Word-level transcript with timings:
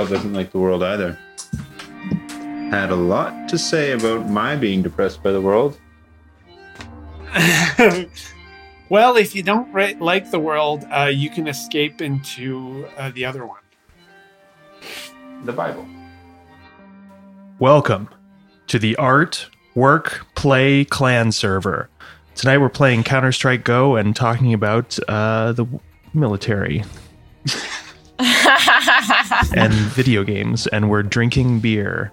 Kale 0.00 0.08
doesn't 0.08 0.32
like 0.32 0.50
the 0.50 0.58
world 0.58 0.82
either. 0.82 1.18
Had 2.70 2.90
a 2.90 2.96
lot 2.96 3.50
to 3.50 3.58
say 3.58 3.92
about 3.92 4.30
my 4.30 4.56
being 4.56 4.80
depressed 4.80 5.22
by 5.22 5.30
the 5.30 5.42
world. 5.42 5.78
well, 8.88 9.18
if 9.18 9.34
you 9.34 9.42
don't 9.42 9.70
ri- 9.74 9.96
like 9.96 10.30
the 10.30 10.38
world, 10.38 10.86
uh, 10.90 11.10
you 11.12 11.28
can 11.28 11.46
escape 11.46 12.00
into 12.00 12.86
uh, 12.96 13.10
the 13.10 13.26
other 13.26 13.44
one. 13.44 13.60
The 15.44 15.52
Bible. 15.52 15.86
Welcome 17.58 18.08
to 18.68 18.78
the 18.78 18.96
Art, 18.96 19.50
Work, 19.74 20.26
Play 20.34 20.86
Clan 20.86 21.30
server. 21.30 21.90
Tonight 22.36 22.56
we're 22.56 22.70
playing 22.70 23.02
Counter 23.04 23.32
Strike 23.32 23.64
Go 23.64 23.96
and 23.96 24.16
talking 24.16 24.54
about 24.54 24.98
uh, 25.08 25.52
the 25.52 25.66
military 26.14 26.84
and 29.54 29.72
video 29.72 30.24
games, 30.24 30.66
and 30.68 30.90
we're 30.90 31.02
drinking 31.02 31.60
beer. 31.60 32.12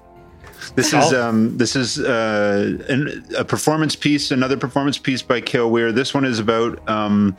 This 0.76 0.94
is 0.94 1.14
um, 1.14 1.58
this 1.58 1.76
is 1.76 2.00
uh, 2.00 2.78
an, 2.90 3.26
a 3.38 3.46
performance 3.46 3.96
piece, 3.96 4.32
another 4.32 4.58
performance 4.58 4.98
piece 4.98 5.22
by 5.22 5.42
Kale 5.42 5.70
Weir. 5.70 5.92
This 5.92 6.14
one 6.14 6.26
is 6.26 6.40
about 6.40 6.88
um, 6.90 7.38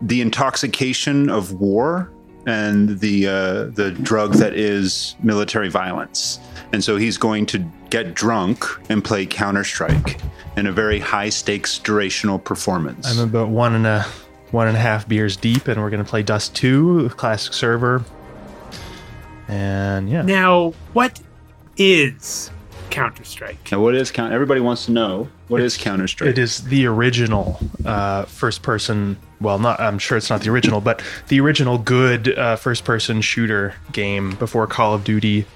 the 0.00 0.20
intoxication 0.20 1.30
of 1.30 1.52
war 1.60 2.10
and 2.46 2.98
the 3.00 3.26
uh, 3.26 3.64
the 3.74 3.96
drug 4.02 4.34
that 4.34 4.54
is 4.54 5.16
military 5.22 5.68
violence. 5.68 6.40
And 6.72 6.82
so 6.82 6.96
he's 6.96 7.16
going 7.16 7.46
to 7.46 7.64
get 7.90 8.14
drunk 8.14 8.64
and 8.88 9.04
play 9.04 9.26
Counter 9.26 9.64
Strike 9.64 10.20
in 10.56 10.66
a 10.66 10.72
very 10.72 10.98
high 10.98 11.28
stakes 11.28 11.78
durational 11.78 12.42
performance. 12.42 13.06
I'm 13.06 13.28
about 13.28 13.48
one 13.48 13.74
and 13.74 13.86
a 13.86 14.04
one 14.50 14.68
and 14.68 14.76
a 14.76 14.80
half 14.80 15.08
beers 15.08 15.36
deep, 15.36 15.68
and 15.68 15.80
we're 15.80 15.90
gonna 15.90 16.04
play 16.04 16.22
Dust 16.22 16.54
Two, 16.54 17.08
classic 17.10 17.52
server. 17.52 18.04
And 19.54 20.10
yeah, 20.10 20.22
Now, 20.22 20.70
what 20.94 21.20
is 21.76 22.50
Counter 22.90 23.22
Strike? 23.22 23.70
now, 23.70 23.80
what 23.80 23.94
is 23.94 24.10
Counter? 24.10 24.34
Everybody 24.34 24.60
wants 24.60 24.86
to 24.86 24.90
know 24.92 25.28
what 25.46 25.60
is 25.60 25.76
Counter 25.76 26.08
Strike. 26.08 26.30
It 26.30 26.38
is 26.38 26.64
the 26.64 26.86
original 26.86 27.60
uh, 27.84 28.24
first 28.24 28.62
person. 28.62 29.16
Well, 29.40 29.60
not. 29.60 29.78
I'm 29.78 29.98
sure 30.00 30.16
it's 30.18 30.28
not 30.28 30.40
the 30.40 30.50
original, 30.50 30.80
but 30.80 31.02
the 31.28 31.38
original 31.40 31.78
good 31.78 32.36
uh, 32.36 32.56
first 32.56 32.84
person 32.84 33.20
shooter 33.20 33.74
game 33.92 34.34
before 34.36 34.66
Call 34.66 34.92
of 34.94 35.04
Duty 35.04 35.46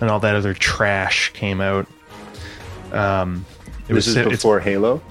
and 0.00 0.08
all 0.08 0.20
that 0.20 0.36
other 0.36 0.54
trash 0.54 1.30
came 1.32 1.60
out. 1.60 1.86
Um, 2.92 3.44
it 3.88 3.94
This 3.94 4.06
is 4.06 4.14
it's- 4.16 4.36
before 4.36 4.60
Halo. 4.60 5.02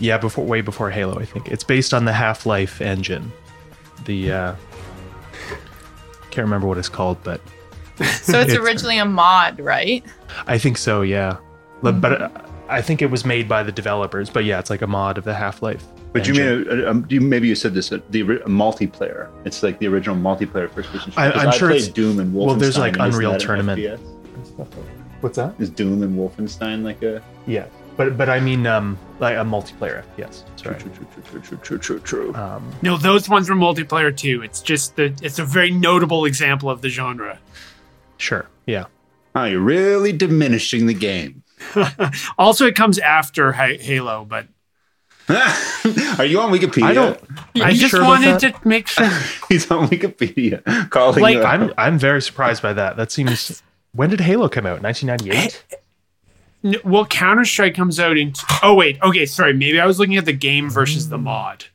yeah, 0.00 0.18
before 0.18 0.44
way 0.44 0.60
before 0.60 0.90
Halo. 0.90 1.20
I 1.20 1.24
think 1.24 1.48
it's 1.52 1.64
based 1.64 1.94
on 1.94 2.04
the 2.04 2.12
Half 2.12 2.46
Life 2.46 2.80
engine. 2.80 3.30
The 4.06 4.32
uh, 4.32 4.54
can't 6.34 6.44
remember 6.44 6.66
what 6.66 6.78
it's 6.78 6.88
called, 6.88 7.18
but 7.22 7.40
So 7.96 8.04
it's 8.40 8.52
It's- 8.52 8.56
originally 8.58 8.98
a 8.98 9.04
mod, 9.04 9.60
right? 9.60 10.04
I 10.46 10.58
think 10.58 10.78
so. 10.78 11.02
Yeah, 11.02 11.36
but, 11.82 12.00
but 12.00 12.22
uh, 12.22 12.28
I 12.68 12.82
think 12.82 13.02
it 13.02 13.06
was 13.10 13.24
made 13.24 13.48
by 13.48 13.62
the 13.62 13.70
developers. 13.72 14.30
But 14.30 14.44
yeah, 14.44 14.58
it's 14.58 14.70
like 14.70 14.82
a 14.82 14.86
mod 14.86 15.16
of 15.18 15.24
the 15.24 15.34
Half 15.34 15.62
Life. 15.62 15.84
But 16.12 16.26
you 16.28 16.34
mean 16.34 16.42
a, 16.68 16.84
a, 16.86 16.90
um, 16.90 17.06
you 17.08 17.20
maybe 17.20 17.48
you 17.48 17.54
said 17.54 17.74
this 17.74 17.90
uh, 17.92 17.98
the 18.10 18.22
multiplayer? 18.46 19.28
It's 19.44 19.62
like 19.62 19.78
the 19.78 19.86
original 19.88 20.16
multiplayer 20.16 20.70
first 20.70 20.90
person. 20.90 21.10
shooter. 21.12 21.20
I- 21.20 21.30
'Cause 21.32 21.42
I'm 21.42 21.48
I 21.48 21.50
sure 21.52 21.68
played 21.68 21.80
it's- 21.82 21.92
Doom 21.94 22.18
and 22.20 22.32
Wolfenstein. 22.34 22.46
well, 22.46 22.54
there's, 22.56 22.78
like, 22.78 22.96
Unreal 22.98 23.30
that 23.32 23.40
an 23.42 23.46
Tournament. 23.46 23.80
FPS? 23.80 24.00
What's 25.20 25.36
that? 25.36 25.54
Is 25.58 25.70
Doom 25.70 26.02
and 26.02 26.18
Wolfenstein 26.18 26.82
like 26.82 27.02
a 27.02 27.22
Yeah, 27.46 27.66
but 27.96 28.16
but 28.16 28.28
I 28.28 28.40
mean 28.40 28.66
um 28.66 28.98
like 29.20 29.36
a 29.36 29.44
multiplayer 29.44 30.02
FPS. 30.16 30.42
Sorry. 30.56 30.76
true, 30.80 30.90
true, 30.90 31.06
true, 31.30 31.40
true, 31.40 31.58
true, 31.58 31.78
true, 31.78 31.98
true. 32.00 32.34
Um, 32.34 32.72
No, 32.82 32.96
those 32.96 33.28
ones 33.28 33.48
were 33.48 33.54
multiplayer 33.56 34.14
too. 34.16 34.42
It's 34.42 34.60
just 34.60 34.96
that 34.96 35.22
it's 35.22 35.38
a 35.38 35.44
very 35.44 35.70
notable 35.70 36.24
example 36.24 36.68
of 36.70 36.80
the 36.82 36.88
genre. 36.88 37.38
sure. 38.18 38.46
Yeah. 38.66 38.84
Oh, 39.36 39.44
you're 39.44 39.60
really 39.60 40.12
diminishing 40.12 40.86
the 40.86 40.94
game. 40.94 41.42
Also, 42.38 42.66
it 42.66 42.74
comes 42.76 42.98
after 42.98 43.52
Ha- 43.52 43.78
Halo, 43.80 44.24
but 44.24 44.46
Are 45.28 46.24
you 46.26 46.38
on 46.40 46.52
Wikipedia? 46.52 46.82
I 46.84 46.92
don't. 46.92 47.18
I 47.56 47.72
just 47.72 47.90
sure 47.92 48.02
wanted 48.04 48.38
to 48.40 48.52
make 48.68 48.86
sure. 48.88 49.08
He's 49.48 49.70
on 49.70 49.88
Wikipedia 49.88 50.90
calling 50.90 51.22
Like. 51.22 51.38
I'm 51.38 51.72
I'm 51.78 51.98
very 51.98 52.20
surprised 52.20 52.62
by 52.62 52.74
that. 52.74 52.96
That 52.96 53.10
seems. 53.10 53.62
When 53.92 54.10
did 54.10 54.20
Halo 54.20 54.48
come 54.50 54.66
out? 54.66 54.82
1998. 54.82 55.73
N- 56.64 56.76
well, 56.84 57.04
Counter 57.06 57.44
Strike 57.44 57.74
comes 57.74 58.00
out 58.00 58.16
in. 58.16 58.32
oh 58.62 58.74
wait, 58.74 59.00
okay, 59.02 59.26
sorry. 59.26 59.52
Maybe 59.52 59.78
I 59.78 59.86
was 59.86 59.98
looking 59.98 60.16
at 60.16 60.24
the 60.24 60.32
game 60.32 60.70
versus 60.70 61.08
the 61.08 61.18
mod. 61.18 61.66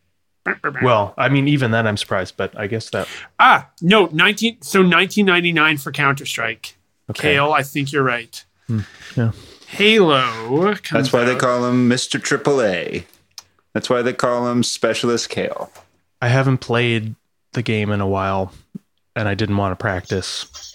Well, 0.81 1.13
I 1.15 1.29
mean, 1.29 1.47
even 1.47 1.69
then, 1.71 1.85
I'm 1.85 1.97
surprised. 1.97 2.35
But 2.35 2.57
I 2.57 2.65
guess 2.65 2.89
that. 2.89 3.07
Ah, 3.39 3.69
no, 3.81 4.07
nineteen. 4.11 4.61
So 4.61 4.79
1999 4.79 5.77
for 5.77 5.91
Counter 5.91 6.25
Strike. 6.25 6.75
Okay. 7.09 7.33
Kale, 7.33 7.51
I 7.53 7.61
think 7.63 7.91
you're 7.91 8.03
right. 8.03 8.43
yeah. 9.15 9.31
Halo. 9.67 10.73
Comes 10.75 10.89
That's 10.89 11.13
why 11.13 11.23
they 11.23 11.35
call 11.35 11.65
him 11.65 11.87
Mr. 11.87 12.19
AAA. 12.19 13.03
That's 13.73 13.89
why 13.89 14.01
they 14.01 14.13
call 14.13 14.49
him 14.49 14.63
Specialist 14.63 15.29
Kale. 15.29 15.71
I 16.21 16.27
haven't 16.29 16.57
played 16.57 17.13
the 17.53 17.61
game 17.61 17.91
in 17.91 18.01
a 18.01 18.07
while, 18.07 18.51
and 19.15 19.27
I 19.27 19.35
didn't 19.35 19.57
want 19.57 19.71
to 19.71 19.75
practice 19.81 20.68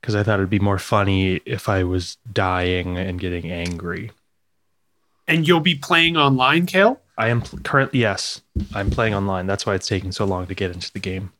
because 0.00 0.14
I 0.14 0.22
thought 0.22 0.38
it'd 0.38 0.50
be 0.50 0.58
more 0.58 0.78
funny 0.78 1.40
if 1.44 1.68
I 1.68 1.84
was 1.84 2.16
dying 2.32 2.96
and 2.98 3.20
getting 3.20 3.50
angry. 3.50 4.10
and 5.26 5.46
you'll 5.46 5.60
be 5.60 5.74
playing 5.74 6.16
online, 6.16 6.66
Kale. 6.66 7.00
I 7.18 7.28
am 7.28 7.42
pl- 7.42 7.58
currently 7.60 8.00
yes, 8.00 8.40
I'm 8.74 8.90
playing 8.90 9.14
online. 9.14 9.46
That's 9.46 9.66
why 9.66 9.74
it's 9.74 9.88
taking 9.88 10.12
so 10.12 10.24
long 10.24 10.46
to 10.46 10.54
get 10.54 10.70
into 10.70 10.92
the 10.92 11.00
game. 11.00 11.32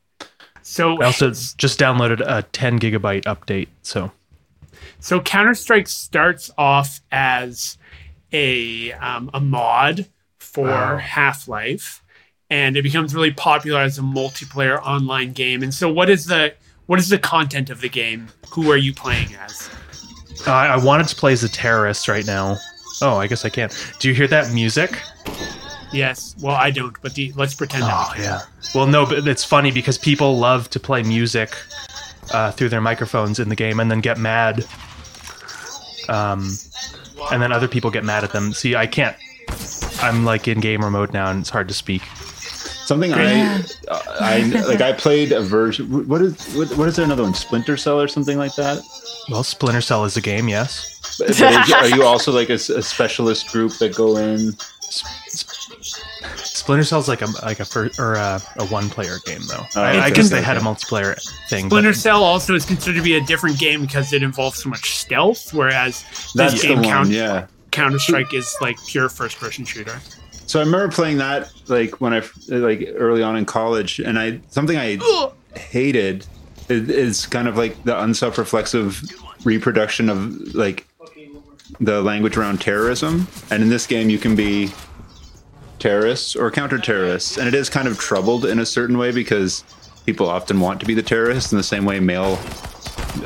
So 0.61 1.01
I 1.01 1.05
also 1.05 1.29
just 1.31 1.79
downloaded 1.79 2.21
a 2.25 2.43
10 2.43 2.79
gigabyte 2.79 3.23
update. 3.23 3.69
So 3.81 4.11
So 4.99 5.19
Counter 5.21 5.53
Strike 5.55 5.87
starts 5.87 6.51
off 6.57 6.99
as 7.11 7.77
a 8.33 8.91
um, 8.93 9.31
a 9.33 9.39
mod 9.39 10.07
for 10.37 10.65
Wow. 10.67 10.97
Half 10.97 11.47
Life, 11.47 12.03
and 12.49 12.75
it 12.77 12.83
becomes 12.83 13.15
really 13.15 13.31
popular 13.31 13.79
as 13.79 13.97
a 13.97 14.01
multiplayer 14.01 14.79
online 14.83 15.31
game. 15.31 15.63
And 15.63 15.73
so, 15.73 15.91
what 15.91 16.09
is 16.09 16.25
the 16.25 16.53
what 16.89 16.97
is 16.97 17.07
the 17.07 17.19
content 17.19 17.69
of 17.69 17.81
the 17.81 17.87
game? 17.87 18.27
Who 18.49 18.71
are 18.71 18.77
you 18.77 18.95
playing 18.95 19.35
as? 19.35 19.69
I, 20.47 20.69
I 20.69 20.83
wanted 20.83 21.07
to 21.09 21.15
play 21.15 21.33
as 21.33 21.43
a 21.43 21.49
terrorist 21.49 22.07
right 22.07 22.25
now. 22.25 22.57
Oh, 23.03 23.17
I 23.17 23.27
guess 23.27 23.45
I 23.45 23.49
can't. 23.49 23.71
Do 23.99 24.07
you 24.07 24.15
hear 24.15 24.25
that 24.29 24.51
music? 24.51 24.99
Yes, 25.93 26.33
well, 26.41 26.55
I 26.55 26.71
don't, 26.71 26.99
but 27.03 27.13
the, 27.13 27.31
let's 27.33 27.53
pretend. 27.53 27.83
Oh 27.85 28.11
we 28.17 28.23
yeah. 28.23 28.41
Well, 28.73 28.87
no, 28.87 29.05
but 29.05 29.27
it's 29.27 29.43
funny 29.43 29.71
because 29.71 29.99
people 29.99 30.39
love 30.39 30.67
to 30.71 30.79
play 30.79 31.03
music 31.03 31.55
uh, 32.33 32.49
through 32.53 32.69
their 32.69 32.81
microphones 32.81 33.37
in 33.37 33.49
the 33.49 33.55
game 33.55 33.79
and 33.79 33.91
then 33.91 34.01
get 34.01 34.17
mad. 34.17 34.65
Um, 36.07 36.57
and 37.31 37.39
then 37.39 37.51
other 37.51 37.67
people 37.67 37.91
get 37.91 38.03
mad 38.03 38.23
at 38.23 38.31
them. 38.31 38.51
See, 38.51 38.75
I 38.75 38.87
can't. 38.87 39.15
I'm 40.01 40.25
like 40.25 40.47
in 40.47 40.59
gamer 40.59 40.89
mode 40.89 41.13
now, 41.13 41.29
and 41.29 41.41
it's 41.41 41.51
hard 41.51 41.67
to 41.67 41.73
speak. 41.75 42.01
Something 42.89 43.13
I, 43.13 43.61
I 44.19 44.39
like. 44.67 44.81
I 44.81 44.93
played 44.93 45.31
a 45.31 45.41
version. 45.41 46.07
What 46.07 46.23
is 46.23 46.55
what, 46.55 46.75
what 46.75 46.87
is 46.87 46.95
there 46.95 47.05
another 47.05 47.21
one? 47.21 47.35
Splinter 47.35 47.77
Cell 47.77 48.01
or 48.01 48.07
something 48.07 48.35
like 48.35 48.55
that. 48.55 48.81
Well, 49.29 49.43
Splinter 49.43 49.81
Cell 49.81 50.05
is 50.05 50.17
a 50.17 50.21
game, 50.21 50.49
yes. 50.49 50.99
But, 51.19 51.27
but 51.27 51.67
is, 51.69 51.71
are 51.71 51.87
you 51.95 52.01
also 52.03 52.31
like 52.31 52.49
a 52.49 52.57
specialist 52.57 53.51
group 53.51 53.73
that 53.77 53.95
go 53.95 54.17
in? 54.17 54.53
Splinter 56.35 56.83
Cell's 56.83 57.07
like 57.07 57.21
a 57.21 57.27
like 57.43 57.59
a 57.59 57.65
fir- 57.65 57.91
or 57.99 58.15
a, 58.15 58.41
a 58.57 58.65
one 58.69 58.89
player 58.89 59.17
game 59.23 59.41
though. 59.47 59.63
Oh, 59.75 59.83
I, 59.83 60.05
I 60.05 60.09
guess 60.09 60.31
they 60.31 60.41
had 60.41 60.57
a 60.57 60.61
multiplayer 60.61 61.15
thing. 61.47 61.65
but- 61.69 61.75
Splinter 61.75 61.93
Cell 61.93 62.23
also 62.23 62.55
is 62.55 62.65
considered 62.65 62.97
to 62.97 63.03
be 63.03 63.17
a 63.17 63.21
different 63.21 63.59
game 63.59 63.81
because 63.81 64.13
it 64.13 64.23
involves 64.23 64.63
so 64.63 64.69
much 64.69 64.97
stealth, 64.97 65.53
whereas 65.53 66.03
That's 66.33 66.53
this 66.53 66.61
the 66.63 66.67
game 66.69 66.77
one. 66.77 66.85
count, 66.85 67.09
Yeah. 67.09 67.45
Counter 67.69 67.99
Strike 67.99 68.33
is 68.33 68.51
like 68.61 68.77
pure 68.87 69.09
first 69.09 69.37
person 69.37 69.63
shooter. 69.63 70.01
So 70.49 70.59
I 70.59 70.63
remember 70.63 70.91
playing 70.91 71.17
that 71.17 71.51
like 71.67 72.01
when 72.01 72.11
I 72.11 72.23
like 72.47 72.89
early 72.95 73.21
on 73.21 73.35
in 73.35 73.45
college, 73.45 73.99
and 73.99 74.17
I 74.17 74.39
something 74.49 74.77
I 74.77 74.97
hated 75.55 76.25
is, 76.69 76.89
is 76.89 77.25
kind 77.27 77.47
of 77.47 77.55
like 77.55 77.83
the 77.83 78.01
unself-reflexive 78.01 78.99
reproduction 79.45 80.09
of 80.09 80.55
like 80.55 80.87
the 81.79 82.01
language 82.01 82.35
around 82.35 82.61
terrorism. 82.61 83.27
And 83.51 83.61
in 83.61 83.69
this 83.69 83.85
game, 83.85 84.09
you 84.09 84.17
can 84.17 84.35
be 84.35 84.71
terrorists 85.77 86.35
or 86.35 86.49
counter-terrorists, 86.49 87.37
and 87.37 87.47
it 87.47 87.53
is 87.53 87.69
kind 87.69 87.87
of 87.87 87.99
troubled 87.99 88.43
in 88.43 88.57
a 88.57 88.65
certain 88.65 88.97
way 88.97 89.11
because 89.11 89.63
people 90.07 90.27
often 90.27 90.59
want 90.59 90.79
to 90.79 90.87
be 90.87 90.95
the 90.95 91.03
terrorists 91.03 91.51
in 91.51 91.59
the 91.59 91.63
same 91.63 91.85
way 91.85 91.99
male 91.99 92.39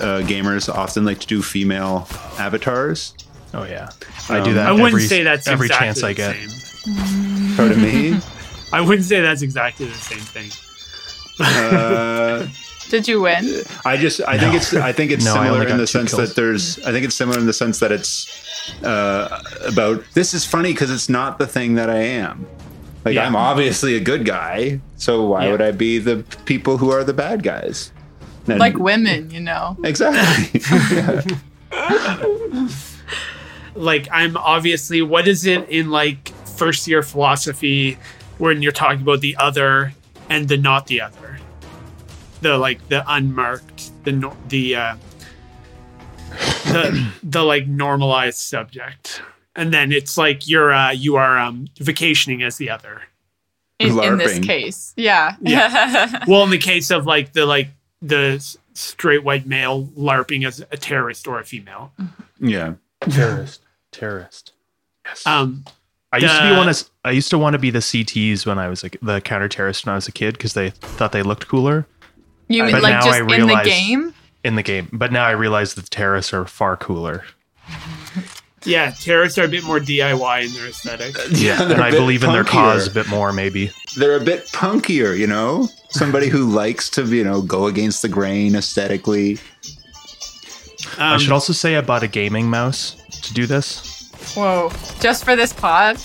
uh, 0.01 0.19
gamers 0.25 0.67
often 0.67 1.05
like 1.05 1.21
to 1.21 1.27
do 1.27 1.41
female 1.41 2.05
avatars. 2.37 3.13
oh 3.53 3.63
yeah, 3.63 3.91
I 4.27 4.43
do 4.43 4.55
that. 4.55 4.67
I 4.67 4.73
wouldn't 4.73 4.89
every, 4.89 5.07
say 5.07 5.23
that's 5.23 5.47
every 5.47 5.67
exactly 5.67 5.87
chance 5.87 6.03
I 6.03 6.11
get. 6.11 6.35
same. 6.35 6.62
Pardon 7.55 7.81
me. 7.81 8.19
I 8.73 8.81
wouldn't 8.81 9.05
say 9.05 9.21
that's 9.21 9.41
exactly 9.41 9.85
the 9.85 9.93
same 9.93 10.19
thing. 10.19 10.49
Uh, 11.39 12.47
Did 12.89 13.07
you 13.07 13.21
win? 13.21 13.63
I 13.85 13.97
just 13.97 14.21
I 14.21 14.37
think 14.37 14.53
it's 14.55 14.73
I 14.73 14.91
think 14.91 15.11
it's 15.11 15.25
No, 15.25 15.33
similar 15.33 15.67
in 15.67 15.77
the 15.77 15.87
sense 15.87 16.13
kills. 16.13 16.29
that 16.29 16.35
there's 16.35 16.79
I 16.85 16.91
think 16.91 17.05
it's 17.05 17.15
similar 17.15 17.39
in 17.39 17.45
the 17.45 17.53
sense 17.53 17.79
that 17.79 17.91
it's 17.91 18.27
uh, 18.83 19.41
about 19.65 20.03
this 20.13 20.33
is 20.33 20.45
funny 20.45 20.73
because 20.73 20.91
it's 20.91 21.07
not 21.09 21.39
the 21.39 21.47
thing 21.47 21.75
that 21.75 21.89
I 21.89 21.97
am. 22.01 22.45
Like 23.05 23.15
Yeah. 23.15 23.25
I'm 23.25 23.35
obviously 23.35 23.95
a 23.95 23.99
good 23.99 24.25
guy, 24.25 24.79
so 24.97 25.27
why 25.27 25.45
Yeah. 25.45 25.51
would 25.51 25.61
I 25.61 25.71
be 25.71 25.97
the 25.99 26.23
people 26.45 26.77
who 26.77 26.91
are 26.91 27.03
the 27.03 27.13
bad 27.13 27.41
guys? 27.43 27.91
And- 28.47 28.59
Like 28.59 28.77
women, 28.77 29.31
you 29.31 29.39
know. 29.39 29.77
exactly. 29.83 30.61
Like 33.75 34.07
I'm 34.11 34.37
obviously 34.37 35.01
what 35.01 35.27
is 35.27 35.45
it 35.47 35.67
in 35.69 35.89
like 35.89 36.31
first 36.63 36.87
year 36.87 37.03
philosophy 37.03 37.97
when 38.37 38.61
you're 38.61 38.71
talking 38.71 39.01
about 39.01 39.19
the 39.19 39.35
other 39.35 39.91
and 40.29 40.47
the 40.47 40.55
not 40.55 40.87
the 40.87 41.01
other, 41.01 41.37
the 42.41 42.57
like 42.57 42.87
the 42.87 43.03
unmarked, 43.13 43.91
the 44.05 44.13
no, 44.13 44.37
the 44.47 44.73
uh, 44.73 44.95
the 46.65 47.11
the 47.23 47.43
like 47.43 47.67
normalized 47.67 48.37
subject, 48.37 49.21
and 49.57 49.73
then 49.73 49.91
it's 49.91 50.17
like 50.17 50.47
you're 50.47 50.71
uh, 50.71 50.91
you 50.91 51.17
are 51.17 51.37
um, 51.37 51.67
vacationing 51.81 52.43
as 52.43 52.55
the 52.55 52.69
other. 52.69 53.01
In, 53.79 53.99
in 53.99 54.17
this 54.17 54.39
case, 54.39 54.93
yeah. 54.95 55.35
Well, 56.27 56.45
in 56.45 56.49
the 56.49 56.57
case 56.57 56.91
of 56.91 57.05
like 57.05 57.33
the 57.33 57.45
like 57.45 57.67
the 58.01 58.39
straight 58.73 59.25
white 59.25 59.45
male 59.45 59.83
larping 59.97 60.47
as 60.47 60.61
a 60.71 60.77
terrorist 60.77 61.27
or 61.27 61.41
a 61.41 61.43
female. 61.43 61.91
yeah. 62.39 62.75
Terrorist. 63.01 63.61
Terrorist. 63.91 64.53
Yes. 65.05 65.27
Um, 65.27 65.65
I 66.13 66.17
used 66.17 66.35
to 66.35 66.41
be 66.43 66.49
the- 66.49 66.55
one 66.55 66.69
of 66.69 66.83
I 67.03 67.11
used 67.11 67.29
to 67.31 67.37
want 67.37 67.53
to 67.53 67.59
be 67.59 67.69
the 67.71 67.79
CTs 67.81 68.45
when 68.45 68.57
I 68.59 68.69
was 68.69 68.83
like 68.83 68.97
the 69.01 69.19
counter 69.19 69.49
terrorist 69.49 69.85
when 69.85 69.91
I 69.93 69.95
was 69.95 70.07
a 70.07 70.11
kid 70.11 70.33
because 70.37 70.53
they 70.53 70.69
thought 70.69 71.11
they 71.11 71.23
looked 71.23 71.47
cooler 71.47 71.85
you 72.47 72.63
mean 72.63 72.71
But 72.71 72.83
like 72.83 72.93
now 72.93 73.01
just 73.05 73.21
I 73.21 73.35
in 73.35 73.47
the 73.47 73.61
game? 73.65 74.13
in 74.43 74.55
the 74.55 74.63
game. 74.63 74.87
But 74.93 75.11
now 75.11 75.25
I 75.25 75.31
realize 75.31 75.73
that 75.73 75.85
the 75.85 75.89
terrorists 75.89 76.33
are 76.33 76.45
far 76.45 76.75
cooler. 76.77 77.23
yeah, 78.65 78.91
terrorists 78.91 79.37
are 79.37 79.45
a 79.45 79.47
bit 79.47 79.63
more 79.63 79.79
DIY 79.79 80.45
in 80.45 80.53
their 80.53 80.67
aesthetic. 80.67 81.15
Yeah, 81.31 81.61
and 81.63 81.81
I 81.81 81.91
believe 81.91 82.23
in 82.23 82.31
their 82.33 82.43
cause 82.43 82.85
a 82.87 82.91
bit 82.91 83.07
more, 83.09 83.31
maybe. 83.33 83.71
They're 83.97 84.17
a 84.17 84.23
bit 84.23 84.45
punkier, 84.47 85.17
you 85.17 85.27
know? 85.27 85.69
Somebody 85.89 86.27
who 86.27 86.49
likes 86.49 86.89
to, 86.91 87.03
you 87.05 87.23
know, 87.23 87.41
go 87.41 87.67
against 87.67 88.01
the 88.01 88.09
grain 88.09 88.55
aesthetically. 88.55 89.37
I 90.99 91.13
Um, 91.13 91.19
should 91.19 91.31
also 91.31 91.53
say 91.53 91.75
I 91.77 91.81
bought 91.81 92.03
a 92.03 92.07
gaming 92.07 92.49
mouse 92.49 92.95
to 93.23 93.33
do 93.33 93.45
this. 93.47 93.92
Whoa. 94.35 94.71
Just 94.99 95.23
for 95.25 95.35
this 95.35 95.53
pod? 95.53 95.97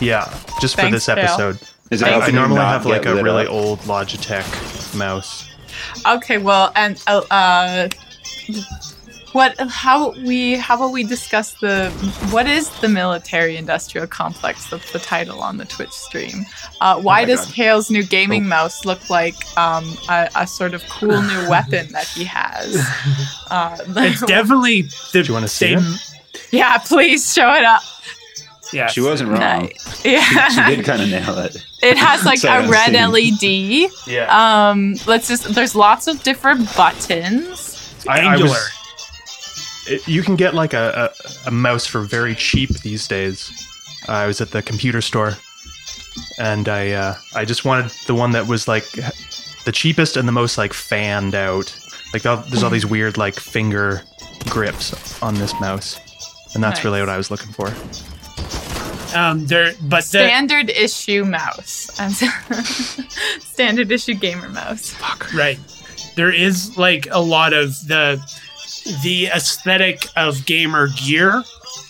Yeah, 0.00 0.32
just 0.60 0.78
for 0.78 0.90
this 0.90 1.08
episode. 1.08 1.58
Is 1.90 2.02
it 2.02 2.08
I, 2.08 2.20
I 2.20 2.30
normally 2.30 2.60
have 2.60 2.86
like 2.86 3.06
a 3.06 3.22
really 3.22 3.46
up? 3.46 3.52
old 3.52 3.78
Logitech 3.80 4.96
mouse. 4.96 5.48
Okay, 6.06 6.38
well, 6.38 6.72
and 6.76 7.02
uh, 7.06 7.22
uh 7.30 7.88
what 9.32 9.58
how 9.60 10.10
we 10.26 10.56
how 10.56 10.74
about 10.74 10.92
we 10.92 11.04
discuss 11.04 11.52
the 11.60 11.90
what 12.30 12.46
is 12.48 12.68
the 12.80 12.88
military 12.88 13.56
industrial 13.56 14.06
complex 14.06 14.68
that's 14.68 14.90
the 14.92 14.98
title 14.98 15.40
on 15.40 15.56
the 15.56 15.64
twitch 15.64 15.92
stream 15.92 16.44
uh, 16.80 17.00
why 17.00 17.22
my 17.22 17.26
does 17.26 17.46
God. 17.46 17.54
Kale's 17.54 17.90
new 17.90 18.02
gaming 18.02 18.44
Oh. 18.44 18.48
mouse 18.48 18.84
look 18.84 19.08
like 19.08 19.36
um, 19.56 19.84
a, 20.08 20.28
a 20.34 20.46
sort 20.46 20.74
of 20.74 20.82
cool 20.88 21.22
new 21.22 21.48
weapon 21.48 21.92
that 21.92 22.06
he 22.08 22.24
has 22.24 22.76
uh, 23.50 23.76
it's 23.88 24.24
definitely 24.26 24.82
the 25.12 25.22
you 25.22 25.32
wanna 25.32 25.46
see 25.48 25.76
same. 25.76 25.94
Yeah 26.50 26.78
please 26.78 27.32
show 27.32 27.52
it 27.54 27.64
up 27.64 27.82
Yeah, 28.72 28.86
She 28.86 29.00
wasn't 29.00 29.30
wrong. 29.30 29.40
Nice. 29.40 30.04
yeah 30.04 30.48
She 30.48 30.76
did 30.76 30.84
kind 30.84 31.02
of 31.02 31.08
nail 31.10 31.36
it. 31.38 31.56
it 31.82 31.96
has 31.98 32.24
like 32.24 32.38
Sorry, 32.44 32.62
a 32.62 32.64
I'm 32.66 32.70
red 32.70 32.92
seeing. 33.12 33.90
led 33.90 33.90
Yeah. 34.06 34.70
um 34.70 34.94
let's 35.06 35.26
just 35.28 35.52
there's 35.54 35.74
lots 35.74 36.06
of 36.06 36.22
different 36.22 36.74
buttons 36.76 37.94
I, 38.08 38.20
I 38.20 38.32
angular. 38.32 38.50
was, 38.50 39.86
it, 39.88 40.06
you 40.08 40.22
can 40.22 40.36
get 40.36 40.54
like 40.54 40.72
a, 40.72 41.10
a, 41.46 41.48
a 41.48 41.50
mouse 41.50 41.84
for 41.86 42.00
very 42.02 42.34
cheap 42.34 42.70
these 42.80 43.06
days. 43.08 43.50
I 44.08 44.26
was 44.26 44.40
at 44.40 44.50
the 44.52 44.62
computer 44.62 45.00
store, 45.02 45.34
and 46.38 46.66
I 46.68 46.92
uh, 46.92 47.14
I 47.34 47.44
just 47.44 47.64
wanted 47.66 47.90
the 48.06 48.14
one 48.14 48.30
that 48.32 48.46
was 48.46 48.66
like 48.68 48.84
the 49.64 49.72
cheapest 49.72 50.16
and 50.16 50.26
the 50.26 50.32
most 50.32 50.56
like 50.56 50.72
fanned 50.72 51.34
out. 51.34 51.76
Like 52.14 52.22
there's 52.22 52.62
all 52.62 52.70
these 52.70 52.86
weird 52.86 53.18
like 53.18 53.34
finger 53.34 54.02
grips 54.48 55.20
on 55.22 55.34
this 55.34 55.52
mouse, 55.60 55.98
and 56.54 56.62
that's 56.62 56.84
really 56.84 57.00
what 57.00 57.08
I 57.08 57.16
was 57.16 57.30
looking 57.30 57.52
for. 57.52 57.68
um, 59.16 59.46
there, 59.46 59.72
but 59.82 60.04
the, 60.04 60.08
standard 60.26 60.70
issue 60.70 61.24
mouse 61.24 61.90
standard 63.40 63.90
issue 63.90 64.14
gamer 64.14 64.48
mouse 64.48 64.90
Fuck. 64.94 65.32
right, 65.34 65.58
there 66.16 66.32
is 66.32 66.76
like 66.78 67.06
a 67.10 67.20
lot 67.20 67.52
of 67.52 67.70
the 67.88 68.20
the 69.02 69.26
aesthetic 69.26 70.06
of 70.16 70.44
gamer 70.46 70.88
gear. 70.96 71.42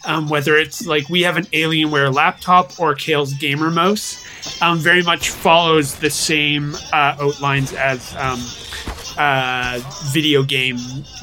Um, 0.04 0.28
whether 0.28 0.56
it's 0.56 0.86
like 0.86 1.08
we 1.08 1.22
have 1.22 1.36
an 1.38 1.44
Alienware 1.46 2.12
laptop 2.12 2.78
or 2.80 2.94
Kale's 2.94 3.32
gamer 3.34 3.70
mouse, 3.70 4.22
um, 4.62 4.78
very 4.78 5.02
much 5.02 5.28
follows 5.30 5.94
the 5.96 6.10
same 6.10 6.74
uh, 6.92 7.16
outlines 7.20 7.72
as 7.74 8.14
um, 8.16 8.40
uh, 9.18 9.80
video 10.12 10.42
game. 10.42 10.76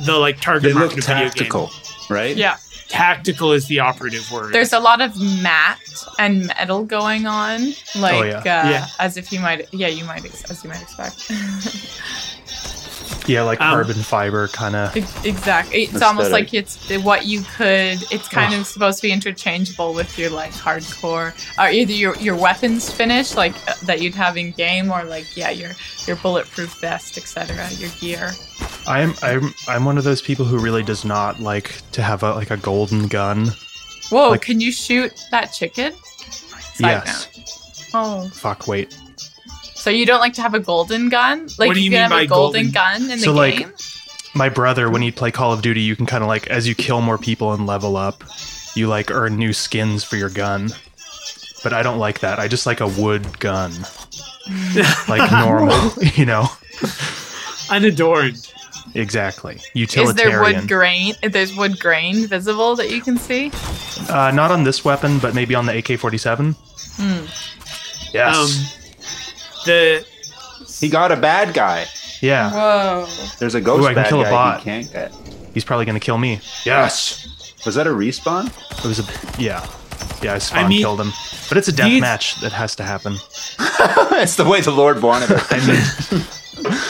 The 0.06 0.14
like 0.18 0.38
They 0.38 0.42
target 0.42 0.74
look 0.76 0.96
market 0.96 0.98
of 1.00 1.04
video 1.06 1.20
game. 1.24 1.30
tactical, 1.32 1.72
right? 2.10 2.36
yeah 2.36 2.58
Tactical 2.90 3.52
is 3.52 3.68
the 3.68 3.80
operative 3.82 4.32
word. 4.32 4.54
there's 4.54 4.72
a 4.74 4.80
lot 4.80 5.02
of 5.02 5.20
matte 5.20 5.78
and 6.20 6.48
metal 6.48 6.86
going 6.86 7.26
on 7.28 7.74
like 7.96 8.26
yeah. 8.26 8.38
Uh, 8.40 8.70
Yeah. 8.70 8.88
as 9.00 9.18
if 9.18 9.32
you 9.32 9.40
might 9.40 9.72
yeah 9.74 9.88
you 9.88 10.06
might 10.06 10.24
ex- 10.26 10.50
as 10.50 10.64
you 10.64 10.70
might 10.70 10.82
expect 10.82 11.30
Yeah, 13.28 13.42
like 13.44 13.60
Um, 13.62 13.74
carbon 13.74 14.02
fiber 14.04 14.48
kind 14.48 14.76
of. 14.76 14.96
Ex- 14.96 15.26
exactly 15.26 15.84
it's 15.84 16.02
almost 16.02 16.32
like 16.32 16.54
it's 16.54 16.90
what 17.04 17.26
you 17.26 17.42
could 17.58 18.02
it's 18.12 18.28
kind 18.30 18.54
of 18.54 18.66
supposed 18.66 19.00
to 19.00 19.08
be 19.08 19.12
interchangeable 19.12 19.94
with 19.94 20.18
your 20.18 20.30
like 20.30 20.52
hardcore 20.54 21.34
or 21.60 21.70
either 21.70 21.92
your 21.92 22.16
your 22.18 22.36
weapons 22.36 22.90
finish 22.92 23.36
like 23.36 23.54
uh, 23.68 23.74
that 23.84 24.02
you'd 24.02 24.16
have 24.16 24.38
in 24.38 24.52
game 24.52 24.90
or 24.92 25.04
like 25.04 25.26
yeah 25.36 25.50
your 25.50 25.72
your 26.08 26.16
bulletproof 26.18 26.74
vest 26.80 27.18
etc 27.18 27.68
your 27.74 27.90
gear 28.00 28.32
I'm 28.88 29.14
I'm 29.22 29.54
I'm 29.68 29.84
one 29.84 29.98
of 29.98 30.06
those 30.06 30.22
people 30.22 30.46
who 30.46 30.58
really 30.58 30.84
does 30.84 31.04
not 31.04 31.40
like 31.42 31.82
to 31.92 32.02
have 32.02 32.24
a 32.24 32.32
like 32.34 32.52
a 32.52 32.58
golden 32.58 33.08
gun. 33.08 33.52
whoa 34.10 34.30
Like- 34.32 34.42
can 34.42 34.62
you 34.62 34.72
shoot 34.72 35.12
that 35.32 35.48
chicken 35.54 35.94
Side 36.76 37.04
yes. 37.06 37.28
note. 37.36 37.92
oh 37.96 38.30
Fuck. 38.30 38.68
Wait. 38.68 38.96
So 39.78 39.90
you 39.90 40.06
don't 40.06 40.20
like 40.20 40.34
to 40.34 40.42
have 40.42 40.54
a 40.54 40.60
golden 40.60 41.10
gun? 41.10 41.48
Like 41.58 41.68
What 41.70 41.74
do 41.76 41.82
you 41.82 41.90
can 41.90 41.94
mean 41.94 42.02
have 42.02 42.12
by 42.12 42.22
a 42.22 42.28
golden, 42.28 42.72
golden? 42.72 42.72
gun 42.72 43.12
in 43.12 43.20
So, 43.20 43.32
the 43.32 43.38
like, 43.38 43.58
game? 43.60 43.74
my 44.36 44.50
brother 44.50 44.90
when 44.90 45.02
you 45.02 45.12
play 45.12 45.32
call 45.32 45.52
of 45.54 45.62
duty 45.62 45.82
you 45.82 45.96
can 45.96 46.06
kind 46.06 46.24
of 46.24 46.28
like 46.28 46.48
as 46.48 46.68
you 46.68 46.76
kill 46.76 47.02
more 47.02 47.18
people 47.18 47.54
and 47.54 47.66
level 47.66 47.98
up 47.98 48.24
you 48.76 48.88
like 48.88 49.10
earn 49.10 49.36
new 49.38 49.52
skins 49.54 50.04
for 50.04 50.16
your 50.18 50.30
gun. 50.30 50.70
But 51.64 51.74
i 51.74 51.82
don't 51.82 51.98
like 51.98 52.20
that. 52.20 52.38
I 52.40 52.48
just 52.48 52.66
like 52.68 52.80
a 52.82 52.88
wood 52.88 53.40
gun. 53.40 53.72
Like 55.10 55.30
normal 55.32 55.92
you 56.16 56.26
know? 56.26 56.48
Unadorned. 57.70 58.48
exactly. 58.96 59.60
Utilitarian. 59.74 60.10
is 60.10 60.16
there 60.16 60.42
wood 60.62 60.68
grain 60.70 61.16
there's 61.22 61.54
wood 61.56 61.80
grain 61.80 62.28
visible 62.28 62.76
that 62.78 62.90
you 62.92 63.02
can 63.02 63.18
see? 63.18 63.52
Uh, 64.10 64.32
not 64.32 64.52
on 64.52 64.64
this 64.64 64.86
weapon 64.86 65.20
but 65.20 65.34
maybe 65.36 65.54
on 65.56 65.66
the 65.66 65.76
ak-47 65.78 66.56
yes. 68.14 68.36
Um, 68.36 68.77
the 69.68 70.06
He 70.80 70.90
got 70.90 71.12
a 71.12 71.16
bad 71.16 71.54
guy. 71.54 71.86
yeah 72.22 72.52
whoa 72.52 73.06
There's 73.40 73.54
a 73.56 73.62
ghost 73.62 73.84
Ooh, 73.84 73.86
I 73.88 73.94
can 73.94 74.04
bad 74.04 74.10
kill 74.10 74.22
a 74.22 74.24
guy 74.24 74.32
bot. 74.32 74.58
he 74.60 74.64
can't 74.64 74.92
get. 74.92 75.14
he's 75.54 75.64
probably 75.64 75.86
gonna 75.86 76.00
kill 76.00 76.18
me 76.18 76.40
Yes. 76.66 77.28
Was 77.66 77.76
that 77.76 77.86
a 77.88 77.92
respawn? 77.92 78.48
it 78.80 78.86
was 78.88 79.00
a 79.00 79.42
yeah 79.42 79.66
yeah 80.24 80.34
i 80.34 80.38
spawn 80.40 80.68
mean, 80.70 80.80
killed 80.82 81.00
him 81.00 81.12
but 81.50 81.58
it's 81.60 81.68
a 81.68 81.72
death 81.72 82.00
match 82.02 82.40
that 82.42 82.52
has 82.52 82.76
to 82.76 82.84
happen 82.84 83.14
it's 84.24 84.36
the 84.36 84.46
way 84.46 84.62
the 84.62 84.72
Lord 84.72 85.02
wanted 85.04 85.30
it. 85.32 85.44
i 85.52 85.58
mean 85.68 86.26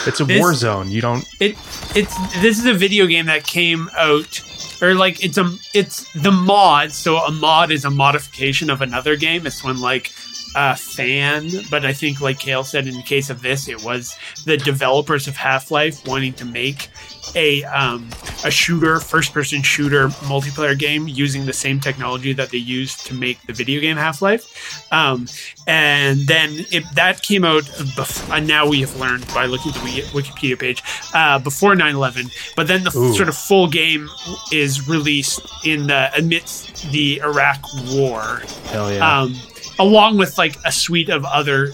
it's 0.06 0.20
a 0.20 0.24
This- 0.24 0.40
war 0.40 0.54
zone 0.54 0.90
you 0.90 1.00
don't 1.02 1.26
it 1.40 1.56
it's 1.94 2.14
this 2.40 2.58
is 2.58 2.64
a 2.66 2.72
video 2.74 3.06
game 3.06 3.26
that 3.26 3.44
came 3.46 3.90
out 3.96 4.40
or 4.80 4.94
like 4.94 5.22
it's 5.24 5.36
a 5.36 5.50
it's 5.74 6.10
the 6.14 6.30
mod 6.30 6.92
so 6.92 7.18
a 7.18 7.30
mod 7.30 7.70
is 7.70 7.84
a 7.84 7.90
modification 7.90 8.70
of 8.70 8.80
another 8.80 9.16
game 9.16 9.46
it's 9.46 9.62
when 9.64 9.78
like 9.80 10.10
a 10.54 10.74
fan 10.76 11.48
but 11.70 11.84
i 11.84 11.92
think 11.92 12.20
like 12.20 12.38
kale 12.38 12.64
said 12.64 12.86
in 12.86 12.94
the 12.94 13.02
case 13.02 13.30
of 13.30 13.42
this 13.42 13.68
it 13.68 13.82
was 13.84 14.16
the 14.44 14.56
developers 14.56 15.28
of 15.28 15.36
half-life 15.36 16.06
wanting 16.06 16.32
to 16.32 16.44
make 16.44 16.88
a 17.34 17.64
um, 17.64 18.08
a 18.44 18.50
shooter 18.50 19.00
first 19.00 19.32
person 19.32 19.62
shooter 19.62 20.08
multiplayer 20.08 20.78
game 20.78 21.08
using 21.08 21.46
the 21.46 21.52
same 21.52 21.80
technology 21.80 22.32
that 22.32 22.50
they 22.50 22.58
used 22.58 23.06
to 23.06 23.14
make 23.14 23.40
the 23.42 23.52
video 23.52 23.80
game 23.80 23.96
half-life. 23.96 24.92
Um, 24.92 25.26
and 25.66 26.20
then 26.26 26.50
it, 26.70 26.84
that 26.94 27.22
came 27.22 27.44
out 27.44 27.64
bef- 27.64 28.36
and 28.36 28.46
now 28.46 28.66
we 28.66 28.80
have 28.80 28.94
learned 28.96 29.26
by 29.28 29.46
looking 29.46 29.72
at 29.72 29.82
the 29.82 30.02
wikipedia 30.12 30.58
page 30.58 30.82
uh, 31.14 31.38
before 31.38 31.74
9-11 31.74 32.30
but 32.56 32.66
then 32.66 32.84
the 32.84 32.96
Ooh. 32.96 33.14
sort 33.14 33.28
of 33.28 33.36
full 33.36 33.68
game 33.68 34.08
is 34.52 34.88
released 34.88 35.40
in 35.64 35.86
the 35.86 36.10
amidst 36.16 36.90
the 36.90 37.20
iraq 37.20 37.62
war. 37.90 38.42
Hell 38.66 38.92
yeah. 38.92 39.20
Um, 39.20 39.34
along 39.78 40.18
with 40.18 40.38
like 40.38 40.56
a 40.64 40.72
suite 40.72 41.08
of 41.08 41.24
other 41.24 41.70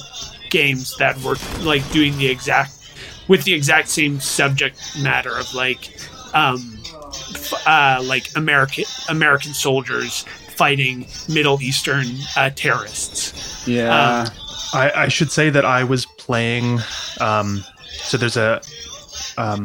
games 0.51 0.97
that 0.99 1.21
were 1.23 1.37
like 1.63 1.89
doing 1.91 2.17
the 2.19 2.29
exact 2.29 2.73
with 3.29 3.45
the 3.45 3.55
exact 3.55 3.89
same 3.89 4.21
subject 4.21 4.79
matter 5.03 5.37
of 5.37 5.53
like 5.55 5.91
um, 6.35 6.79
f- 7.35 7.67
uh, 7.67 8.03
like 8.05 8.29
American 8.37 8.85
American 9.09 9.55
soldiers 9.55 10.23
fighting 10.57 11.07
Middle 11.29 11.61
Eastern 11.63 12.07
uh, 12.37 12.51
terrorists. 12.51 13.67
Yeah. 13.67 14.29
I, 14.73 14.91
I 15.05 15.09
should 15.09 15.31
say 15.31 15.51
that 15.51 15.65
I 15.65 15.85
was 15.85 16.07
playing. 16.07 16.81
Um, 17.21 17.65
so 17.93 18.17
there's 18.17 18.37
a 18.37 18.61
um, 19.39 19.65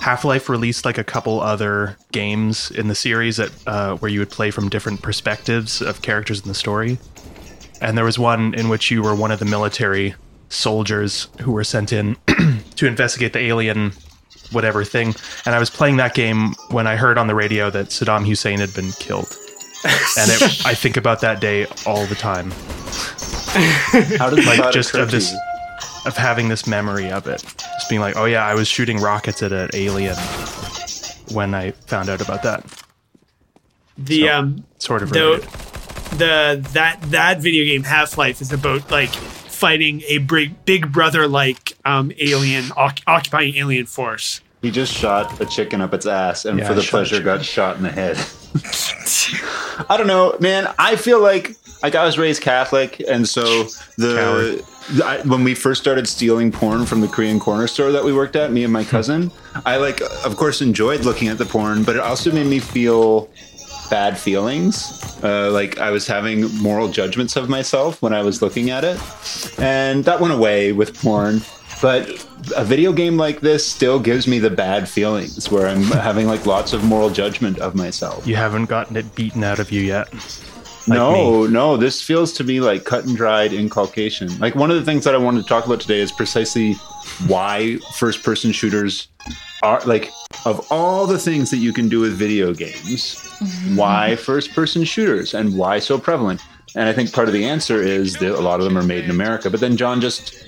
Half 0.00 0.24
Life 0.24 0.48
released 0.48 0.84
like 0.84 0.98
a 0.98 1.04
couple 1.04 1.40
other 1.40 1.96
games 2.12 2.70
in 2.70 2.88
the 2.88 2.94
series 2.94 3.36
that 3.36 3.50
uh, 3.66 3.96
where 3.96 4.10
you 4.10 4.20
would 4.20 4.30
play 4.30 4.50
from 4.50 4.68
different 4.68 5.02
perspectives 5.02 5.82
of 5.82 6.02
characters 6.02 6.40
in 6.40 6.48
the 6.48 6.54
story. 6.54 6.98
And 7.80 7.96
there 7.96 8.04
was 8.04 8.18
one 8.18 8.54
in 8.54 8.68
which 8.68 8.90
you 8.90 9.02
were 9.02 9.14
one 9.14 9.30
of 9.30 9.38
the 9.38 9.44
military 9.44 10.14
soldiers 10.48 11.28
who 11.40 11.52
were 11.52 11.64
sent 11.64 11.92
in 11.92 12.16
to 12.76 12.86
investigate 12.86 13.32
the 13.32 13.40
alien 13.40 13.92
whatever 14.52 14.84
thing. 14.84 15.14
And 15.46 15.54
I 15.54 15.58
was 15.58 15.70
playing 15.70 15.98
that 15.98 16.14
game 16.14 16.54
when 16.70 16.86
I 16.86 16.96
heard 16.96 17.18
on 17.18 17.26
the 17.26 17.34
radio 17.34 17.70
that 17.70 17.88
Saddam 17.88 18.26
Hussein 18.26 18.58
had 18.60 18.72
been 18.74 18.90
killed. 18.92 19.36
and 20.18 20.30
it, 20.30 20.66
I 20.66 20.74
think 20.74 20.96
about 20.96 21.20
that 21.20 21.40
day 21.40 21.66
all 21.86 22.06
the 22.06 22.14
time. 22.14 22.50
How 24.18 24.30
does 24.30 24.46
Like 24.46 24.58
that 24.58 24.72
just 24.72 24.90
occur 24.90 25.02
of 25.02 25.10
this 25.10 25.34
of 26.06 26.16
having 26.16 26.48
this 26.48 26.66
memory 26.66 27.10
of 27.10 27.26
it. 27.26 27.42
Just 27.42 27.88
being 27.88 28.00
like, 28.00 28.16
oh 28.16 28.24
yeah, 28.24 28.44
I 28.46 28.54
was 28.54 28.68
shooting 28.68 28.98
rockets 28.98 29.42
at 29.42 29.52
an 29.52 29.70
alien 29.74 30.16
when 31.32 31.54
I 31.54 31.72
found 31.72 32.08
out 32.08 32.20
about 32.20 32.42
that. 32.42 32.64
The 33.96 34.22
So- 34.22 34.32
um 34.34 34.64
Sort 34.78 35.02
of 35.02 35.10
the 35.10 35.20
related. 35.20 35.48
The 36.18 36.66
that 36.72 37.00
that 37.10 37.40
video 37.40 37.64
game 37.64 37.84
Half 37.84 38.18
Life 38.18 38.40
is 38.40 38.52
about 38.52 38.90
like 38.90 39.10
fighting 39.10 40.02
a 40.06 40.18
big 40.18 40.64
big 40.64 40.92
brother 40.92 41.26
like 41.26 41.74
um 41.84 42.12
alien 42.18 42.70
oc- 42.76 43.00
occupying 43.06 43.56
alien 43.56 43.86
force. 43.86 44.40
He 44.62 44.70
just 44.70 44.92
shot 44.92 45.40
a 45.40 45.46
chicken 45.46 45.80
up 45.80 45.94
its 45.94 46.06
ass, 46.06 46.44
and 46.44 46.58
Yeah, 46.58 46.66
for 46.66 46.74
the 46.74 46.82
pleasure, 46.82 47.22
got 47.22 47.44
shot 47.44 47.76
in 47.76 47.82
the 47.84 47.90
head. 47.90 48.16
I 49.88 49.96
don't 49.96 50.06
know, 50.08 50.36
man. 50.40 50.72
I 50.78 50.96
feel 50.96 51.20
like 51.20 51.54
like 51.82 51.94
I 51.94 52.04
was 52.04 52.18
raised 52.18 52.42
Catholic, 52.42 53.00
and 53.08 53.28
so 53.28 53.64
the 53.96 54.64
I, 55.04 55.20
when 55.22 55.44
we 55.44 55.54
first 55.54 55.80
started 55.80 56.08
stealing 56.08 56.50
porn 56.50 56.86
from 56.86 57.00
the 57.00 57.08
Korean 57.08 57.38
corner 57.38 57.66
store 57.66 57.92
that 57.92 58.04
we 58.04 58.12
worked 58.12 58.36
at, 58.36 58.50
me 58.50 58.64
and 58.64 58.72
my 58.72 58.84
cousin, 58.84 59.30
I 59.66 59.76
like, 59.76 60.00
of 60.24 60.36
course, 60.36 60.60
enjoyed 60.62 61.04
looking 61.04 61.28
at 61.28 61.38
the 61.38 61.44
porn, 61.44 61.84
but 61.84 61.94
it 61.94 62.00
also 62.00 62.32
made 62.32 62.46
me 62.46 62.58
feel 62.58 63.28
bad 63.90 64.18
feelings. 64.18 65.04
Uh, 65.22 65.50
like 65.50 65.78
I 65.78 65.90
was 65.90 66.06
having 66.06 66.54
moral 66.56 66.88
judgments 66.88 67.36
of 67.36 67.48
myself 67.48 68.00
when 68.02 68.12
I 68.12 68.22
was 68.22 68.42
looking 68.42 68.70
at 68.70 68.84
it, 68.84 69.00
and 69.58 70.04
that 70.04 70.20
went 70.20 70.34
away 70.34 70.72
with 70.72 71.00
porn. 71.00 71.42
But 71.80 72.26
a 72.56 72.64
video 72.64 72.92
game 72.92 73.16
like 73.16 73.40
this 73.40 73.66
still 73.66 74.00
gives 74.00 74.26
me 74.26 74.38
the 74.38 74.50
bad 74.50 74.88
feelings 74.88 75.50
where 75.50 75.68
I'm 75.68 75.82
having 75.82 76.26
like 76.26 76.46
lots 76.46 76.72
of 76.72 76.82
moral 76.84 77.10
judgment 77.10 77.58
of 77.58 77.74
myself. 77.74 78.26
You 78.26 78.36
haven't 78.36 78.66
gotten 78.66 78.96
it 78.96 79.14
beaten 79.14 79.44
out 79.44 79.58
of 79.58 79.70
you 79.70 79.82
yet. 79.82 80.12
Like 80.88 80.96
no, 80.96 81.46
no, 81.46 81.76
this 81.76 82.02
feels 82.02 82.32
to 82.34 82.44
me 82.44 82.60
like 82.60 82.84
cut 82.84 83.04
and 83.04 83.16
dried 83.16 83.52
inculcation. 83.52 84.36
Like 84.38 84.54
one 84.54 84.70
of 84.70 84.76
the 84.76 84.84
things 84.84 85.04
that 85.04 85.14
I 85.14 85.18
wanted 85.18 85.42
to 85.42 85.48
talk 85.48 85.66
about 85.66 85.80
today 85.80 86.00
is 86.00 86.10
precisely 86.10 86.76
why 87.26 87.78
first 87.94 88.22
person 88.22 88.52
shooters 88.52 89.08
are 89.62 89.80
like 89.84 90.10
of 90.44 90.66
all 90.70 91.06
the 91.06 91.18
things 91.18 91.50
that 91.50 91.58
you 91.58 91.72
can 91.72 91.88
do 91.88 92.00
with 92.00 92.12
video 92.12 92.54
games, 92.54 93.16
mm-hmm. 93.16 93.76
why 93.76 94.16
first 94.16 94.54
person 94.54 94.84
shooters 94.84 95.34
and 95.34 95.56
why 95.56 95.78
so 95.78 95.98
prevalent. 95.98 96.40
And 96.76 96.88
I 96.88 96.92
think 96.92 97.12
part 97.12 97.28
of 97.28 97.34
the 97.34 97.44
answer 97.44 97.80
is 97.82 98.14
that 98.14 98.32
a 98.32 98.40
lot 98.40 98.60
of 98.60 98.64
them 98.64 98.76
are 98.76 98.82
made 98.82 99.04
in 99.04 99.10
America. 99.10 99.50
But 99.50 99.60
then 99.60 99.76
John 99.76 100.00
just 100.00 100.44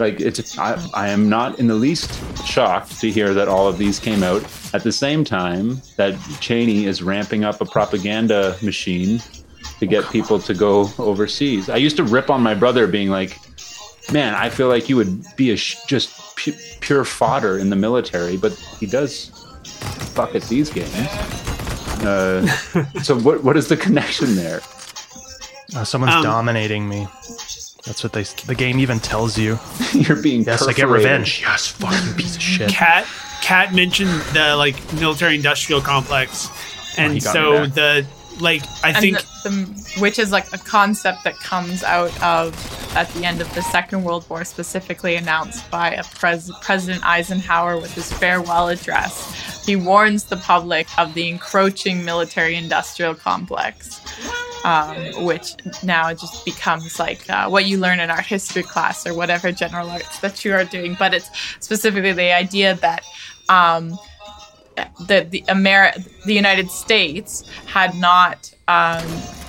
like 0.00 0.20
it's 0.20 0.58
I, 0.58 0.82
I 0.94 1.08
am 1.08 1.28
not 1.28 1.58
in 1.58 1.66
the 1.66 1.74
least 1.74 2.10
shocked 2.46 3.00
to 3.00 3.10
hear 3.10 3.34
that 3.34 3.48
all 3.48 3.68
of 3.68 3.78
these 3.78 3.98
came 3.98 4.22
out 4.22 4.42
at 4.72 4.82
the 4.82 4.92
same 4.92 5.24
time 5.24 5.80
that 5.96 6.18
Cheney 6.40 6.86
is 6.86 7.02
ramping 7.02 7.44
up 7.44 7.60
a 7.60 7.64
propaganda 7.64 8.56
machine 8.62 9.20
to 9.80 9.86
oh, 9.86 9.88
get 9.88 10.10
people 10.10 10.38
to 10.38 10.54
go 10.54 10.90
overseas. 10.98 11.68
I 11.68 11.76
used 11.76 11.96
to 11.96 12.04
rip 12.04 12.30
on 12.30 12.42
my 12.42 12.54
brother 12.54 12.86
being 12.86 13.10
like, 13.10 13.38
"Man, 14.12 14.34
I 14.34 14.50
feel 14.50 14.68
like 14.68 14.88
you 14.88 14.96
would 14.96 15.24
be 15.36 15.50
a 15.52 15.56
sh- 15.56 15.76
just 15.86 16.36
pu- 16.36 16.54
pure 16.80 17.04
fodder 17.04 17.58
in 17.58 17.70
the 17.70 17.76
military," 17.76 18.36
but 18.36 18.52
he 18.80 18.86
does 18.86 19.30
fuck 20.14 20.34
at 20.34 20.42
these 20.44 20.70
games. 20.70 20.94
Uh, 22.04 22.46
so 23.02 23.18
what 23.18 23.42
what 23.42 23.56
is 23.56 23.68
the 23.68 23.76
connection 23.76 24.36
there? 24.36 24.60
Uh, 25.74 25.84
someone's 25.84 26.14
Um, 26.16 26.22
dominating 26.22 26.88
me. 26.88 27.08
That's 27.86 28.02
what 28.02 28.12
they. 28.12 28.22
The 28.22 28.54
game 28.54 28.78
even 28.78 28.98
tells 29.00 29.36
you. 29.38 29.58
You're 29.92 30.20
being 30.22 30.42
Yes, 30.44 30.66
I 30.66 30.72
get 30.72 30.88
revenge. 30.88 31.40
Yes, 31.42 31.68
fucking 31.68 32.14
piece 32.14 32.36
of 32.36 32.42
shit. 32.42 32.70
Cat 32.70 33.06
Cat 33.42 33.74
mentioned 33.74 34.10
the 34.32 34.54
like 34.56 34.76
military 34.94 35.34
industrial 35.34 35.80
complex, 35.80 36.48
and 36.96 37.22
got 37.22 37.32
so 37.32 37.66
the 37.66 38.06
like 38.40 38.62
I 38.82 38.90
and 38.90 38.98
think 38.98 39.18
the, 39.42 39.50
the, 39.50 40.00
which 40.00 40.18
is 40.18 40.32
like 40.32 40.52
a 40.52 40.58
concept 40.58 41.24
that 41.24 41.36
comes 41.38 41.82
out 41.82 42.10
of 42.22 42.54
at 42.96 43.08
the 43.10 43.24
end 43.24 43.40
of 43.40 43.52
the 43.54 43.62
Second 43.62 44.04
World 44.04 44.28
War, 44.30 44.44
specifically 44.44 45.16
announced 45.16 45.68
by 45.70 45.90
a 45.90 46.04
pres- 46.04 46.52
President 46.60 47.04
Eisenhower 47.04 47.76
with 47.76 47.92
his 47.94 48.12
farewell 48.12 48.68
address. 48.68 49.64
He 49.66 49.76
warns 49.76 50.24
the 50.24 50.36
public 50.36 50.86
of 50.98 51.14
the 51.14 51.28
encroaching 51.28 52.04
military-industrial 52.04 53.16
complex, 53.16 54.00
um, 54.64 54.96
which 55.24 55.54
now 55.82 56.12
just 56.12 56.44
becomes 56.44 56.98
like 56.98 57.28
uh, 57.28 57.48
what 57.48 57.64
you 57.66 57.78
learn 57.78 57.98
in 57.98 58.10
art 58.10 58.26
history 58.26 58.62
class 58.62 59.06
or 59.06 59.14
whatever 59.14 59.50
general 59.50 59.90
arts 59.90 60.18
that 60.20 60.44
you 60.44 60.52
are 60.54 60.64
doing. 60.64 60.94
But 60.98 61.14
it's 61.14 61.30
specifically 61.60 62.12
the 62.12 62.32
idea 62.32 62.74
that. 62.76 63.04
Um, 63.48 63.98
the 65.06 65.26
the 65.30 65.42
Ameri- 65.48 66.22
the 66.24 66.34
United 66.34 66.70
States 66.70 67.48
had 67.66 67.94
not 67.94 68.52
um, 68.68 69.04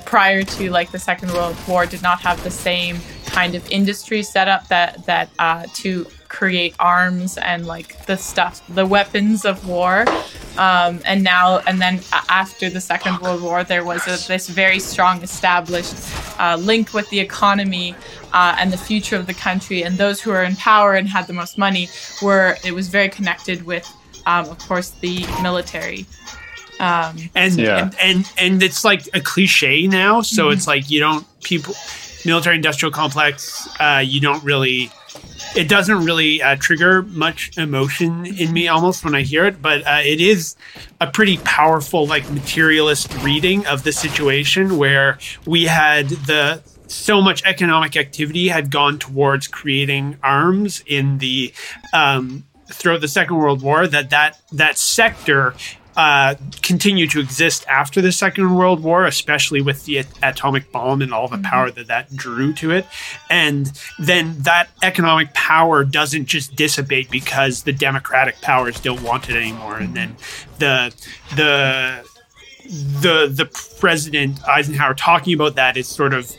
prior 0.05 0.43
to 0.43 0.69
like 0.71 0.91
the 0.91 0.99
Second 0.99 1.31
World 1.33 1.55
War 1.67 1.85
did 1.85 2.01
not 2.01 2.21
have 2.21 2.43
the 2.43 2.51
same 2.51 2.97
kind 3.25 3.55
of 3.55 3.69
industry 3.69 4.23
setup 4.23 4.67
that 4.69 5.05
that 5.05 5.29
uh, 5.39 5.65
to 5.75 6.05
create 6.27 6.75
arms 6.79 7.37
and 7.37 7.65
like 7.65 8.05
the 8.07 8.17
stuff 8.17 8.61
the 8.69 8.85
weapons 8.85 9.45
of 9.45 9.67
war. 9.67 10.05
Um, 10.57 11.01
and 11.05 11.23
now 11.23 11.59
and 11.67 11.81
then 11.81 11.99
after 12.29 12.69
the 12.69 12.81
Second 12.81 13.19
World 13.19 13.41
War 13.41 13.63
there 13.63 13.83
was 13.83 14.05
a, 14.07 14.27
this 14.27 14.47
very 14.49 14.79
strong 14.79 15.21
established 15.21 15.95
uh, 16.39 16.57
link 16.59 16.93
with 16.93 17.09
the 17.09 17.19
economy 17.19 17.95
uh, 18.33 18.55
and 18.59 18.71
the 18.71 18.77
future 18.77 19.15
of 19.15 19.27
the 19.27 19.33
country. 19.33 19.83
And 19.83 19.97
those 19.97 20.21
who 20.21 20.29
were 20.31 20.43
in 20.43 20.55
power 20.55 20.93
and 20.93 21.07
had 21.07 21.27
the 21.27 21.33
most 21.33 21.57
money 21.57 21.89
were 22.21 22.57
it 22.63 22.73
was 22.73 22.89
very 22.89 23.09
connected 23.09 23.65
with 23.65 23.85
um, 24.25 24.45
of 24.49 24.59
course, 24.67 24.89
the 25.01 25.25
military. 25.41 26.05
Um, 26.79 27.17
and, 27.35 27.55
Yeah. 27.57 27.77
and 27.85 27.95
and 28.01 28.31
and 28.37 28.63
it's 28.63 28.83
like 28.83 29.07
a 29.13 29.21
cliche 29.21 29.87
now 29.87 30.21
so 30.21 30.43
Mm-hmm. 30.45 30.53
it's 30.53 30.67
like 30.67 30.89
you 30.91 30.99
don't 30.99 31.25
people 31.41 31.73
military 32.25 32.57
industrial 32.57 32.91
complex 32.91 33.69
uh 33.79 34.03
you 34.05 34.19
don't 34.19 34.43
really 34.43 34.91
it 35.55 35.69
doesn't 35.69 36.03
really 36.03 36.41
uh, 36.41 36.57
trigger 36.57 37.03
much 37.03 37.57
emotion 37.57 38.25
in 38.25 38.51
me 38.51 38.67
almost 38.67 39.05
when 39.05 39.15
i 39.15 39.21
hear 39.21 39.45
it 39.45 39.61
but 39.61 39.87
uh, 39.87 40.01
it 40.03 40.19
is 40.19 40.57
a 40.99 41.07
pretty 41.07 41.37
powerful 41.45 42.05
like 42.05 42.29
materialist 42.29 43.07
reading 43.23 43.65
of 43.67 43.83
the 43.83 43.93
situation 43.93 44.75
where 44.77 45.17
we 45.45 45.63
had 45.63 46.09
the 46.09 46.61
so 46.87 47.21
much 47.21 47.41
economic 47.45 47.95
activity 47.95 48.49
had 48.49 48.69
gone 48.69 48.99
towards 48.99 49.47
creating 49.47 50.17
arms 50.21 50.83
in 50.87 51.19
the 51.19 51.53
um, 51.93 52.43
throughout 52.67 53.01
the 53.01 53.07
Second 53.07 53.37
World 53.37 53.61
War 53.61 53.87
that 53.87 54.09
that 54.09 54.39
that 54.51 54.77
sector 54.77 55.55
uh, 55.95 56.35
continued 56.61 57.09
to 57.11 57.21
exist 57.21 57.65
after 57.69 58.01
the 58.01 58.11
Second 58.11 58.53
World 58.53 58.83
War, 58.83 59.05
especially 59.05 59.61
with 59.61 59.85
the 59.85 60.03
atomic 60.21 60.69
bomb 60.71 61.01
and 61.01 61.13
all 61.13 61.29
the 61.29 61.37
power 61.37 61.71
that 61.71 61.87
that 61.87 62.13
drew 62.15 62.51
to 62.53 62.71
it. 62.71 62.85
And 63.29 63.71
then 63.97 64.35
that 64.39 64.69
economic 64.83 65.33
power 65.33 65.85
doesn't 65.85 66.25
just 66.25 66.55
dissipate 66.55 67.09
because 67.09 67.63
the 67.63 67.71
democratic 67.71 68.41
powers 68.41 68.79
don't 68.79 69.01
want 69.03 69.29
it 69.29 69.37
anymore. 69.37 69.77
And 69.77 69.95
then 69.95 70.17
the 70.59 70.93
the 71.35 72.05
the 72.65 73.31
the 73.31 73.45
president 73.79 74.43
Eisenhower 74.47 74.95
talking 74.95 75.33
about 75.33 75.55
that 75.55 75.77
is 75.77 75.87
sort 75.87 76.13
of 76.13 76.31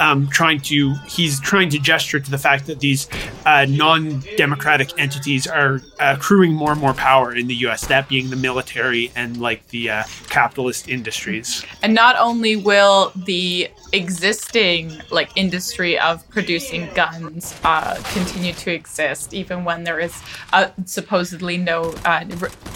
um, 0.00 0.28
trying 0.28 0.60
to 0.60 0.94
he's 1.08 1.40
trying 1.40 1.70
to 1.70 1.78
gesture 1.78 2.20
to 2.20 2.30
the 2.30 2.38
fact 2.38 2.66
that 2.66 2.80
these 2.80 3.08
uh, 3.46 3.66
non-democratic 3.68 4.98
entities 4.98 5.46
are 5.46 5.82
uh, 6.00 6.14
accruing 6.16 6.52
more 6.52 6.72
and 6.72 6.80
more 6.80 6.94
power 6.94 7.34
in 7.34 7.46
the 7.46 7.54
U.S. 7.56 7.86
That 7.86 8.08
being 8.08 8.30
the 8.30 8.36
military 8.36 9.10
and 9.14 9.36
like 9.38 9.66
the 9.68 9.90
uh, 9.90 10.04
capitalist 10.28 10.88
industries. 10.88 11.64
and 11.82 11.94
not 11.94 12.16
only 12.18 12.56
will 12.56 13.12
the 13.14 13.68
existing 13.92 15.00
like 15.10 15.30
industry 15.36 15.98
of 15.98 16.28
producing 16.30 16.88
guns 16.94 17.54
uh, 17.64 17.94
continue 18.12 18.52
to 18.54 18.72
exist, 18.72 19.34
even 19.34 19.64
when 19.64 19.84
there 19.84 20.00
is 20.00 20.20
uh, 20.52 20.68
supposedly 20.86 21.56
no 21.56 21.94
uh, 22.04 22.24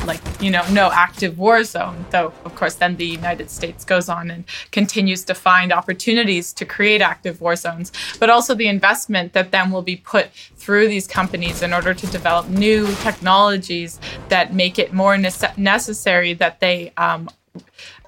like 0.05 0.21
you 0.41 0.51
know 0.51 0.65
no 0.73 0.91
active 0.93 1.39
war 1.39 1.65
zone. 1.65 2.05
Though 2.11 2.33
of 2.45 2.55
course 2.55 2.75
then 2.75 2.97
the 2.97 3.07
United 3.07 3.51
States 3.51 3.85
goes 3.85 4.09
on 4.09 4.31
and 4.31 4.45
continues 4.73 5.25
to 5.25 5.35
find 5.35 5.73
opportunities 5.73 6.53
to 6.55 6.65
create 6.65 7.01
active 7.01 7.41
war 7.41 7.57
zones, 7.57 7.93
but 8.21 8.31
also 8.31 8.55
the 8.55 8.69
investment 8.69 9.33
that 9.33 9.51
then 9.51 9.71
will 9.71 9.83
be 9.83 9.97
put 9.97 10.31
through 10.57 10.89
these 10.89 11.07
companies 11.07 11.63
in 11.63 11.73
order 11.73 11.95
to 11.95 12.07
develop 12.09 12.49
new 12.49 12.87
technologies 12.97 13.99
that 14.29 14.55
make 14.55 14.79
it 14.79 14.93
more 14.93 15.17
nece- 15.17 15.57
necessary 15.57 16.35
that 16.35 16.61
they 16.61 16.93
um, 16.97 17.29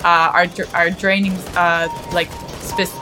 uh, 0.05 0.31
are 0.33 0.47
are 0.75 0.91
draining 0.91 1.33
uh, 1.57 1.89
like 2.13 2.31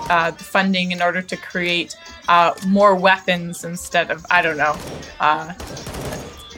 uh, 0.08 0.32
funding 0.32 0.92
in 0.92 1.02
order 1.02 1.20
to 1.22 1.36
create 1.36 1.96
uh, 2.28 2.54
more 2.66 2.94
weapons 2.94 3.64
instead 3.64 4.10
of 4.10 4.24
I 4.30 4.42
don't 4.42 4.56
know. 4.56 4.76
Uh, 5.20 5.52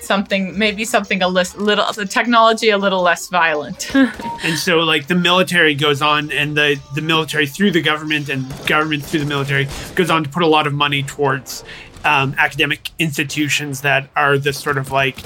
something 0.09 0.59
maybe 0.59 0.85
something 0.87 1.23
a 1.23 1.29
lis- 1.29 1.57
little 1.57 1.93
the 1.93 2.07
technology 2.07 2.71
a 2.71 2.79
little 2.79 3.03
less 3.03 3.29
violent. 3.29 3.95
And 4.45 4.57
so, 4.57 4.79
like 4.79 5.09
the 5.09 5.17
military 5.17 5.75
goes 5.75 6.01
on, 6.01 6.31
and 6.31 6.57
the 6.57 6.81
the 6.95 7.03
military 7.03 7.47
through 7.47 7.73
the 7.73 7.83
government 7.83 8.29
and 8.29 8.47
government 8.67 9.05
through 9.05 9.21
the 9.21 9.27
military 9.27 9.67
goes 9.97 10.11
on 10.11 10.23
to 10.23 10.31
put 10.31 10.45
a 10.45 10.47
lot 10.47 10.67
of 10.69 10.73
money 10.73 11.03
towards 11.03 11.65
um, 12.05 12.35
academic 12.39 12.91
institutions 12.99 13.81
that 13.81 14.09
are 14.15 14.39
the 14.39 14.53
sort 14.53 14.79
of 14.79 14.93
like 14.93 15.19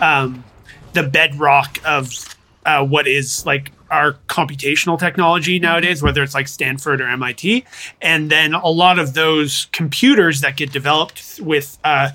um, 0.00 0.44
the 0.92 1.02
bedrock 1.02 1.78
of 1.84 2.12
uh, 2.64 2.84
what 2.84 3.08
is 3.08 3.44
like 3.44 3.72
our 3.90 4.14
computational 4.28 4.98
technology 4.98 5.58
nowadays, 5.58 6.02
whether 6.02 6.22
it's 6.22 6.34
like 6.34 6.48
Stanford 6.48 7.00
or 7.00 7.08
MIT, 7.08 7.64
and 8.00 8.30
then 8.30 8.54
a 8.54 8.68
lot 8.68 8.98
of 8.98 9.14
those 9.14 9.68
computers 9.72 10.40
that 10.40 10.56
get 10.56 10.72
developed 10.72 11.40
with 11.42 11.78
uh, 11.84 12.10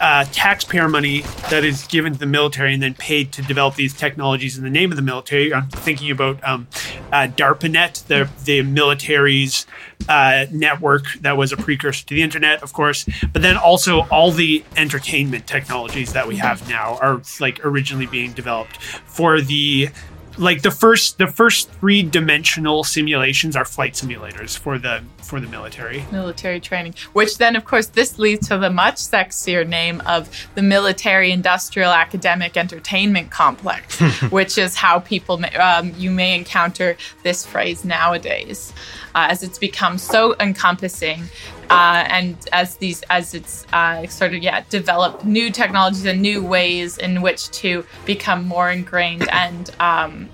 uh, 0.00 0.24
taxpayer 0.32 0.88
money 0.88 1.20
that 1.48 1.64
is 1.64 1.86
given 1.86 2.12
to 2.12 2.18
the 2.18 2.26
military 2.26 2.74
and 2.74 2.82
then 2.82 2.94
paid 2.94 3.32
to 3.32 3.42
develop 3.42 3.74
these 3.76 3.94
technologies 3.94 4.58
in 4.58 4.64
the 4.64 4.70
name 4.70 4.90
of 4.90 4.96
the 4.96 5.02
military. 5.02 5.54
I'm 5.54 5.68
thinking 5.68 6.10
about 6.10 6.42
um, 6.46 6.66
uh, 7.12 7.28
DARPANET, 7.28 8.06
the 8.06 8.28
the 8.44 8.62
military's 8.62 9.66
uh, 10.08 10.46
network 10.50 11.04
that 11.20 11.36
was 11.36 11.52
a 11.52 11.56
precursor 11.56 12.04
to 12.06 12.14
the 12.14 12.22
internet, 12.22 12.62
of 12.62 12.72
course. 12.72 13.06
But 13.32 13.42
then 13.42 13.56
also 13.56 14.02
all 14.08 14.30
the 14.30 14.64
entertainment 14.76 15.46
technologies 15.46 16.12
that 16.12 16.26
we 16.26 16.36
have 16.36 16.68
now 16.68 16.98
are 17.00 17.22
like 17.40 17.64
originally 17.64 18.06
being 18.06 18.32
developed 18.32 18.76
for 18.76 19.40
the 19.40 19.88
like 20.38 20.62
the 20.62 20.70
first 20.70 21.18
the 21.18 21.26
first 21.26 21.70
three 21.72 22.02
dimensional 22.02 22.84
simulations 22.84 23.56
are 23.56 23.64
flight 23.64 23.94
simulators 23.94 24.56
for 24.56 24.78
the 24.78 25.02
for 25.24 25.40
the 25.40 25.46
military. 25.46 26.04
military 26.12 26.60
training, 26.60 26.94
which 27.12 27.38
then, 27.38 27.56
of 27.56 27.64
course, 27.64 27.86
this 27.86 28.18
leads 28.18 28.48
to 28.48 28.58
the 28.58 28.70
much 28.70 28.96
sexier 28.96 29.66
name 29.66 30.02
of 30.06 30.28
the 30.54 30.62
military 30.62 31.32
industrial 31.32 31.90
academic 31.90 32.56
entertainment 32.56 33.30
complex, 33.30 33.98
which 34.30 34.58
is 34.58 34.76
how 34.76 35.00
people 35.00 35.38
may, 35.38 35.54
um, 35.56 35.92
you 35.96 36.10
may 36.10 36.36
encounter 36.36 36.96
this 37.22 37.46
phrase 37.46 37.84
nowadays, 37.84 38.72
uh, 39.14 39.26
as 39.30 39.42
it's 39.42 39.58
become 39.58 39.98
so 39.98 40.36
encompassing. 40.40 41.24
Uh, 41.70 42.04
and 42.08 42.36
as 42.52 42.76
these, 42.76 43.02
as 43.10 43.34
it's 43.34 43.66
uh, 43.72 44.06
sort 44.06 44.34
of 44.34 44.42
yeah, 44.42 44.62
developed 44.70 45.24
new 45.24 45.50
technologies 45.50 46.04
and 46.04 46.20
new 46.20 46.44
ways 46.44 46.98
in 46.98 47.22
which 47.22 47.50
to 47.50 47.84
become 48.04 48.44
more 48.44 48.70
ingrained 48.70 49.28
and, 49.30 49.70
um, 49.80 50.28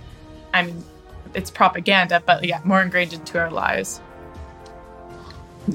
I 0.53 0.65
mean, 0.65 0.85
it's 1.35 1.51
propaganda, 1.51 2.23
but 2.25 2.45
yeah, 2.45 2.61
more 2.65 2.83
ingrained 2.83 3.13
into 3.13 3.39
our 3.39 3.51
lives. 3.51 4.01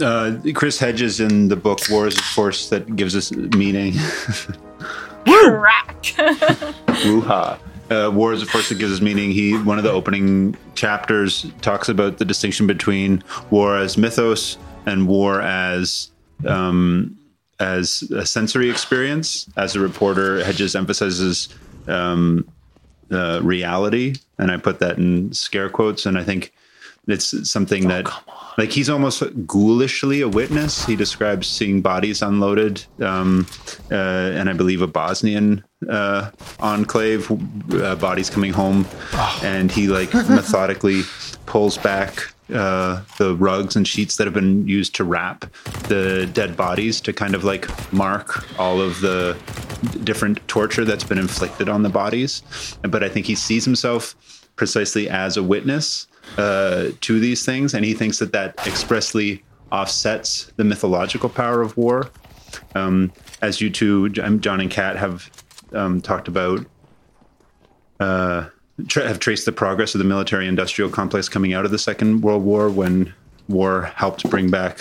Uh, 0.01 0.37
Chris 0.53 0.79
Hedges 0.79 1.19
in 1.19 1.47
the 1.47 1.55
book 1.55 1.79
Wars 1.89 2.17
of 2.17 2.25
Force 2.25 2.69
that 2.69 2.95
gives 2.95 3.15
us 3.15 3.31
meaning. 3.31 3.93
Crack. 5.25 6.13
Woo-ha. 7.05 7.59
Uh, 7.89 8.09
War 8.11 8.33
is 8.33 8.41
a 8.41 8.47
force 8.47 8.69
that 8.69 8.79
gives 8.79 8.91
us 8.93 9.01
meaning. 9.01 9.31
He 9.31 9.53
one 9.59 9.77
of 9.77 9.83
the 9.83 9.91
opening 9.91 10.55
chapters 10.73 11.45
talks 11.61 11.87
about 11.87 12.17
the 12.17 12.25
distinction 12.25 12.65
between 12.65 13.23
war 13.51 13.77
as 13.77 13.95
mythos 13.95 14.57
and 14.85 15.07
war 15.07 15.41
as 15.41 16.11
um, 16.45 17.17
as 17.59 18.03
a 18.11 18.25
sensory 18.25 18.69
experience. 18.69 19.47
As 19.57 19.75
a 19.75 19.79
reporter, 19.79 20.43
Hedges 20.43 20.75
emphasizes 20.75 21.49
um, 21.87 22.47
uh, 23.11 23.39
reality, 23.43 24.15
and 24.37 24.51
I 24.51 24.57
put 24.57 24.79
that 24.79 24.97
in 24.97 25.33
scare 25.33 25.69
quotes. 25.69 26.05
And 26.05 26.17
I 26.17 26.23
think 26.23 26.51
it's 27.07 27.49
something 27.49 27.87
that 27.87 28.07
like 28.57 28.71
he's 28.71 28.89
almost 28.89 29.21
ghoulishly 29.45 30.21
a 30.21 30.27
witness. 30.27 30.85
He 30.85 30.95
describes 30.95 31.47
seeing 31.47 31.81
bodies 31.81 32.21
unloaded, 32.21 32.83
um, 32.99 33.45
uh, 33.91 33.95
and 33.95 34.49
I 34.49 34.53
believe 34.53 34.81
a 34.81 34.87
Bosnian 34.87 35.63
uh, 35.89 36.31
enclave, 36.59 37.29
uh, 37.73 37.95
bodies 37.95 38.29
coming 38.29 38.53
home, 38.53 38.87
and 39.43 39.71
he 39.71 39.87
like 39.87 40.13
methodically 40.13 41.03
pulls 41.45 41.77
back 41.77 42.33
uh, 42.53 43.01
the 43.17 43.35
rugs 43.35 43.75
and 43.75 43.87
sheets 43.87 44.17
that 44.17 44.25
have 44.25 44.33
been 44.33 44.67
used 44.67 44.95
to 44.95 45.03
wrap 45.03 45.45
the 45.87 46.29
dead 46.33 46.55
bodies 46.55 47.01
to 47.01 47.13
kind 47.13 47.35
of 47.35 47.43
like 47.43 47.67
mark 47.91 48.45
all 48.59 48.81
of 48.81 49.01
the 49.01 49.37
different 50.03 50.45
torture 50.47 50.85
that's 50.85 51.03
been 51.03 51.17
inflicted 51.17 51.69
on 51.69 51.83
the 51.83 51.89
bodies. 51.89 52.43
But 52.81 53.03
I 53.03 53.09
think 53.09 53.25
he 53.25 53.35
sees 53.35 53.65
himself 53.65 54.15
precisely 54.55 55.09
as 55.09 55.37
a 55.37 55.43
witness 55.43 56.07
uh, 56.37 56.89
to 57.01 57.19
these 57.19 57.45
things, 57.45 57.73
and 57.73 57.85
he 57.85 57.93
thinks 57.93 58.19
that 58.19 58.31
that 58.31 58.55
expressly 58.67 59.43
offsets 59.71 60.51
the 60.55 60.63
mythological 60.63 61.29
power 61.29 61.61
of 61.61 61.75
war. 61.77 62.09
Um, 62.73 63.11
as 63.41 63.59
you 63.59 63.69
two, 63.69 64.09
John 64.09 64.61
and 64.61 64.71
Kat, 64.71 64.95
have 64.95 65.29
um, 65.73 66.01
talked 66.01 66.27
about, 66.27 66.65
uh, 67.99 68.47
tra- 68.87 69.07
have 69.07 69.19
traced 69.19 69.45
the 69.45 69.51
progress 69.51 69.95
of 69.95 69.99
the 69.99 70.05
military-industrial 70.05 70.89
complex 70.89 71.29
coming 71.29 71.53
out 71.53 71.65
of 71.65 71.71
the 71.71 71.79
Second 71.79 72.21
World 72.21 72.43
War, 72.43 72.69
when 72.69 73.13
war 73.47 73.91
helped 73.95 74.29
bring 74.29 74.49
back 74.49 74.79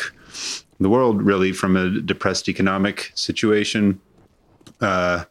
the 0.81 0.89
world 0.89 1.23
really 1.23 1.53
from 1.53 1.77
a 1.77 2.01
depressed 2.01 2.49
economic 2.49 3.13
situation. 3.15 4.01
Uh, 4.81 5.25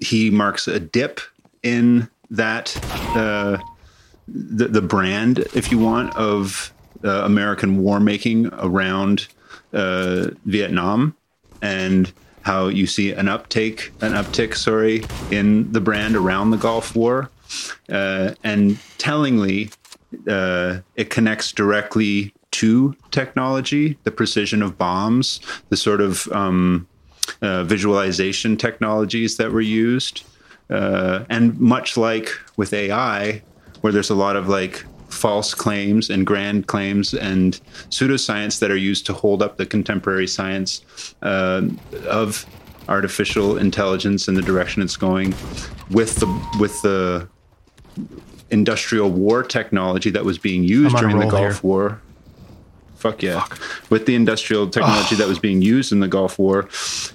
he 0.00 0.30
marks 0.30 0.66
a 0.68 0.80
dip 0.80 1.20
in 1.62 2.08
that. 2.30 2.76
Uh, 3.16 3.58
the, 4.32 4.68
the 4.68 4.82
brand, 4.82 5.40
if 5.54 5.70
you 5.70 5.78
want, 5.78 6.14
of 6.16 6.72
uh, 7.04 7.24
American 7.24 7.82
war 7.82 8.00
making 8.00 8.46
around 8.54 9.26
uh, 9.72 10.28
Vietnam, 10.44 11.16
and 11.62 12.12
how 12.42 12.68
you 12.68 12.86
see 12.86 13.12
an 13.12 13.28
uptake, 13.28 13.92
an 14.00 14.12
uptick, 14.12 14.56
sorry, 14.56 15.04
in 15.30 15.70
the 15.72 15.80
brand 15.80 16.16
around 16.16 16.50
the 16.50 16.56
Gulf 16.56 16.94
War, 16.94 17.30
uh, 17.90 18.34
and 18.44 18.78
tellingly, 18.98 19.70
uh, 20.28 20.80
it 20.96 21.10
connects 21.10 21.52
directly 21.52 22.32
to 22.52 22.94
technology, 23.10 23.96
the 24.04 24.10
precision 24.10 24.62
of 24.62 24.76
bombs, 24.76 25.40
the 25.68 25.76
sort 25.76 26.00
of 26.00 26.26
um, 26.32 26.86
uh, 27.42 27.64
visualization 27.64 28.56
technologies 28.56 29.36
that 29.36 29.52
were 29.52 29.60
used. 29.60 30.24
Uh, 30.68 31.24
and 31.28 31.58
much 31.58 31.96
like 31.96 32.30
with 32.56 32.72
AI, 32.72 33.42
where 33.80 33.92
there's 33.92 34.10
a 34.10 34.14
lot 34.14 34.36
of 34.36 34.48
like 34.48 34.84
false 35.08 35.54
claims 35.54 36.10
and 36.10 36.26
grand 36.26 36.66
claims 36.68 37.14
and 37.14 37.60
pseudoscience 37.88 38.60
that 38.60 38.70
are 38.70 38.76
used 38.76 39.04
to 39.06 39.12
hold 39.12 39.42
up 39.42 39.56
the 39.56 39.66
contemporary 39.66 40.26
science 40.26 40.84
uh, 41.22 41.62
of 42.08 42.46
artificial 42.88 43.56
intelligence 43.56 44.28
and 44.28 44.36
the 44.36 44.42
direction 44.42 44.82
it's 44.82 44.96
going 44.96 45.30
with 45.90 46.16
the 46.16 46.56
with 46.58 46.80
the 46.82 47.28
industrial 48.50 49.10
war 49.10 49.42
technology 49.42 50.10
that 50.10 50.24
was 50.24 50.38
being 50.38 50.64
used 50.64 50.96
I'm 50.96 51.04
on 51.04 51.10
a 51.10 51.12
during 51.12 51.28
the 51.28 51.30
Gulf 51.30 51.60
here. 51.60 51.60
War. 51.62 52.00
Fuck 52.96 53.22
yeah. 53.22 53.46
With 53.88 54.04
the 54.06 54.14
industrial 54.14 54.68
technology 54.68 55.16
that 55.16 55.26
was 55.26 55.38
being 55.38 55.62
used 55.62 55.90
in 55.92 56.00
the 56.00 56.08
Gulf 56.08 56.38
War, 56.38 56.68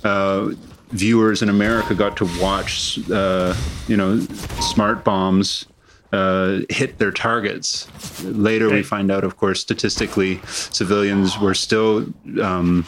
uh, 0.03 0.51
viewers 0.89 1.41
in 1.41 1.49
America 1.49 1.93
got 1.93 2.17
to 2.17 2.25
watch, 2.41 2.99
uh, 3.11 3.53
you 3.87 3.95
know, 3.95 4.19
smart 4.61 5.03
bombs 5.03 5.65
uh, 6.11 6.61
hit 6.69 6.97
their 6.97 7.11
targets. 7.11 7.87
Later, 8.23 8.69
we 8.69 8.81
find 8.81 9.11
out, 9.11 9.23
of 9.23 9.37
course, 9.37 9.59
statistically, 9.59 10.39
civilians 10.45 11.37
were 11.39 11.53
still 11.53 12.07
um, 12.41 12.85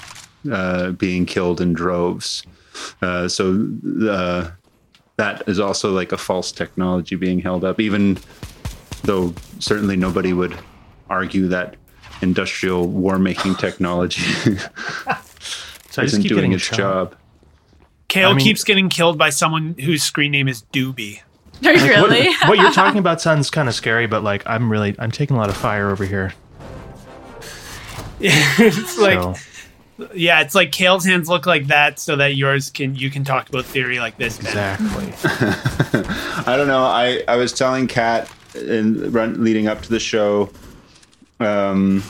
uh, 0.51 0.91
being 0.91 1.25
killed 1.25 1.61
in 1.61 1.73
droves. 1.73 2.43
Uh, 3.01 3.27
so 3.27 3.69
uh, 4.09 4.49
that 5.17 5.43
is 5.47 5.59
also 5.59 5.91
like 5.91 6.11
a 6.11 6.17
false 6.17 6.51
technology 6.51 7.15
being 7.15 7.39
held 7.39 7.63
up, 7.63 7.79
even 7.79 8.17
though 9.03 9.33
certainly 9.59 9.95
nobody 9.95 10.33
would 10.33 10.57
argue 11.09 11.47
that 11.47 11.75
industrial 12.21 12.87
war 12.87 13.17
making 13.19 13.55
technology 13.55 14.21
So 15.89 16.01
I 16.01 16.05
just 16.05 16.13
isn't 16.15 16.23
keep 16.23 16.31
doing 16.31 16.51
its 16.53 16.63
shot. 16.63 16.77
job. 16.77 17.15
Kale 18.07 18.29
I 18.29 18.33
mean- 18.33 18.43
keeps 18.43 18.63
getting 18.63 18.89
killed 18.89 19.17
by 19.17 19.29
someone 19.31 19.75
whose 19.79 20.03
screen 20.03 20.31
name 20.31 20.47
is 20.47 20.63
Doobie. 20.73 21.21
Are 21.65 21.73
you 21.73 21.79
What- 22.01 22.09
really? 22.11 22.33
What, 22.47 22.57
you're 22.59 22.71
talking 22.71 22.99
about 22.99 23.19
sounds 23.27 23.49
kind 23.49 23.67
of 23.67 23.73
scary, 23.75 24.05
but 24.07 24.23
like 24.23 24.43
I'm 24.45 24.71
really 24.71 24.95
I'm 24.99 25.11
taking 25.11 25.35
a 25.35 25.39
lot 25.39 25.49
of 25.49 25.57
fire 25.57 25.89
over 25.89 26.05
here. 26.05 26.33
it's 28.19 28.97
like 28.97 29.21
so, 29.21 29.33
yeah, 30.13 30.41
it's 30.41 30.55
like 30.55 30.71
Kale's 30.71 31.05
hands 31.05 31.27
look 31.27 31.45
like 31.45 31.67
that, 31.67 31.99
so 31.99 32.15
that 32.15 32.35
yours 32.35 32.69
can 32.69 32.95
you 32.95 33.09
can 33.09 33.23
talk 33.23 33.49
about 33.49 33.65
theory 33.65 33.99
like 33.99 34.17
this. 34.17 34.37
Ben. 34.37 34.47
exactly. 34.47 36.03
I 36.45 36.55
don't 36.55 36.67
know. 36.67 36.83
I, 36.83 37.23
I 37.27 37.35
was 37.35 37.53
telling 37.53 37.87
Kat 37.87 38.31
in 38.55 39.11
run 39.11 39.43
leading 39.43 39.67
up 39.67 39.81
to 39.81 39.89
the 39.89 39.99
show. 39.99 40.49
Um, 41.39 42.03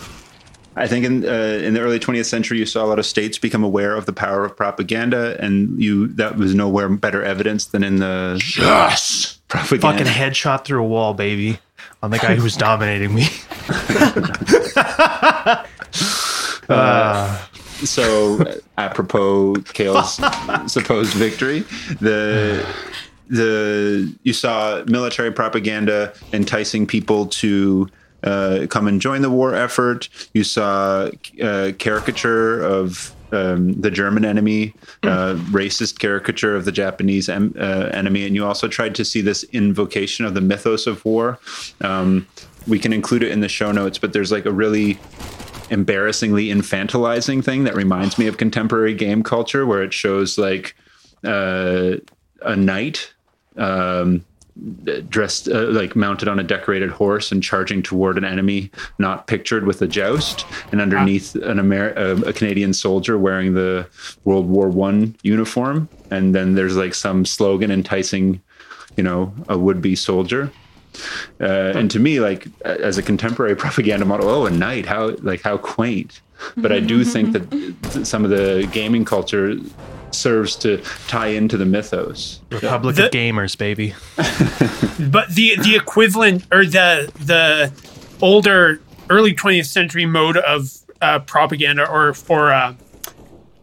I 0.76 0.88
think 0.88 1.06
in 1.06 1.26
uh, 1.26 1.62
in 1.64 1.74
the 1.74 1.80
early 1.80 2.00
20th 2.00 2.26
century, 2.26 2.60
you 2.60 2.66
saw 2.66 2.84
a 2.84 2.88
lot 2.88 3.00
of 3.00 3.06
states 3.06 3.38
become 3.38 3.64
aware 3.64 3.96
of 3.96 4.06
the 4.06 4.14
power 4.14 4.46
of 4.46 4.56
propaganda, 4.56 5.38
and 5.40 5.82
you 5.82 6.08
that 6.10 6.38
was 6.38 6.54
nowhere 6.54 6.90
better 6.90 7.24
evidence 7.24 7.66
than 7.66 7.84
in 7.84 7.98
the 7.98 8.42
yes 8.58 9.40
propaganda. 9.48 10.06
Fucking 10.06 10.14
headshot 10.14 10.66
through 10.66 10.84
a 10.84 10.88
wall, 10.88 11.14
baby, 11.14 11.60
on 12.04 12.12
the 12.12 12.20
guy 12.20 12.36
who 12.36 12.44
was 12.44 12.56
dominating 12.56 13.16
me. 13.16 13.28
uh, 16.70 17.40
so 17.86 18.44
apropos 18.78 19.56
Kale's 19.74 20.16
supposed 20.72 21.14
victory, 21.14 21.60
the 22.00 22.66
the 23.30 24.14
you 24.24 24.34
saw 24.34 24.84
military 24.88 25.32
propaganda 25.32 26.14
enticing 26.34 26.88
people 26.88 27.26
to 27.28 27.90
uh, 28.24 28.68
come 28.70 28.88
and 28.88 29.02
join 29.02 29.22
the 29.22 29.30
war 29.30 29.54
effort. 29.54 30.10
You 30.34 30.44
saw 30.44 31.10
uh, 31.42 31.72
caricature 31.78 32.62
of 32.62 33.14
um, 33.32 33.74
the 33.74 33.92
German 33.92 34.26
enemy, 34.26 34.74
uh, 35.04 35.36
racist 35.52 36.00
caricature 36.00 36.56
of 36.56 36.66
the 36.66 36.72
Japanese 36.72 37.30
em- 37.30 37.54
uh, 37.60 37.90
enemy, 37.92 38.26
and 38.26 38.36
you 38.36 38.46
also 38.46 38.68
tried 38.68 38.96
to 38.96 39.06
see 39.06 39.22
this 39.22 39.44
invocation 39.52 40.26
of 40.26 40.34
the 40.34 40.42
mythos 40.42 40.88
of 40.88 41.04
war. 41.04 41.38
Um, 41.82 42.28
we 42.68 42.80
can 42.80 42.94
include 42.94 43.24
it 43.24 43.32
in 43.32 43.42
the 43.42 43.50
show 43.50 43.72
notes, 43.72 43.98
but 43.98 44.14
there's 44.14 44.32
like 44.32 44.46
a 44.46 44.52
really 44.52 44.98
embarrassingly 45.70 46.48
infantilizing 46.48 47.44
thing 47.44 47.64
that 47.66 47.76
reminds 47.76 48.18
me 48.18 48.28
of 48.28 48.38
contemporary 48.38 48.94
game 48.94 49.24
culture, 49.24 49.66
where 49.66 49.84
it 49.84 49.94
shows 49.94 50.38
like 50.38 50.76
uh, 51.24 51.96
a 52.42 52.56
knight 52.56 53.14
um, 53.58 54.24
dressed 55.10 55.48
uh, 55.48 55.66
like 55.68 55.96
mounted 55.96 56.28
on 56.28 56.40
a 56.40 56.44
decorated 56.44 56.90
horse 56.90 57.32
and 57.32 57.44
charging 57.44 57.84
toward 57.84 58.18
an 58.18 58.26
enemy 58.26 58.72
not 58.98 59.28
pictured 59.28 59.66
with 59.66 59.82
a 59.82 59.88
joust 59.88 60.46
and 60.72 60.82
underneath 60.82 61.36
an 61.36 61.60
Amer- 61.60 61.98
uh, 61.98 62.20
a 62.26 62.34
Canadian 62.34 62.74
soldier 62.74 63.18
wearing 63.18 63.54
the 63.54 63.88
World 64.24 64.48
War 64.48 64.70
One 64.70 65.16
uniform. 65.22 65.88
And 66.10 66.34
then 66.34 66.56
there's 66.56 66.76
like 66.76 66.96
some 66.96 67.26
slogan 67.26 67.72
enticing 67.72 68.42
you 68.96 69.04
know 69.04 69.34
a 69.48 69.58
would-be 69.58 69.96
soldier 69.96 70.52
uh, 71.42 71.74
and 71.76 71.92
to 71.92 72.00
me 72.00 72.20
like 72.20 72.48
as 72.64 72.98
a 72.98 73.04
contemporary 73.04 73.56
propaganda 73.64 74.06
model 74.06 74.30
oh 74.30 74.46
a 74.46 74.50
knight 74.50 74.86
how 74.86 75.10
like 75.22 75.42
how 75.42 75.58
quaint 75.58 76.22
but 76.56 76.72
I 76.72 76.80
do 76.80 77.04
think 77.04 77.34
that 77.34 78.06
some 78.06 78.24
of 78.24 78.30
the 78.30 78.70
gaming 78.72 79.06
culture 79.06 79.56
serves 80.12 80.56
to 80.58 80.78
tie 81.08 81.28
into 81.28 81.58
the 81.58 81.66
mythos 81.66 82.40
Republic 82.52 82.96
The- 82.96 83.06
of 83.08 83.12
Gamers, 83.12 83.58
baby. 83.58 83.96
but 85.12 85.30
the 85.30 85.56
the 85.58 85.76
equivalent 85.76 86.46
or 86.52 86.66
the 86.66 87.12
the 87.20 87.72
older 88.22 88.82
early 89.10 89.34
20th 89.34 89.66
century 89.66 90.06
mode 90.06 90.38
of 90.38 90.78
uh, 91.02 91.20
propaganda 91.20 91.90
or 91.90 92.14
for 92.14 92.52
uh, 92.52 92.74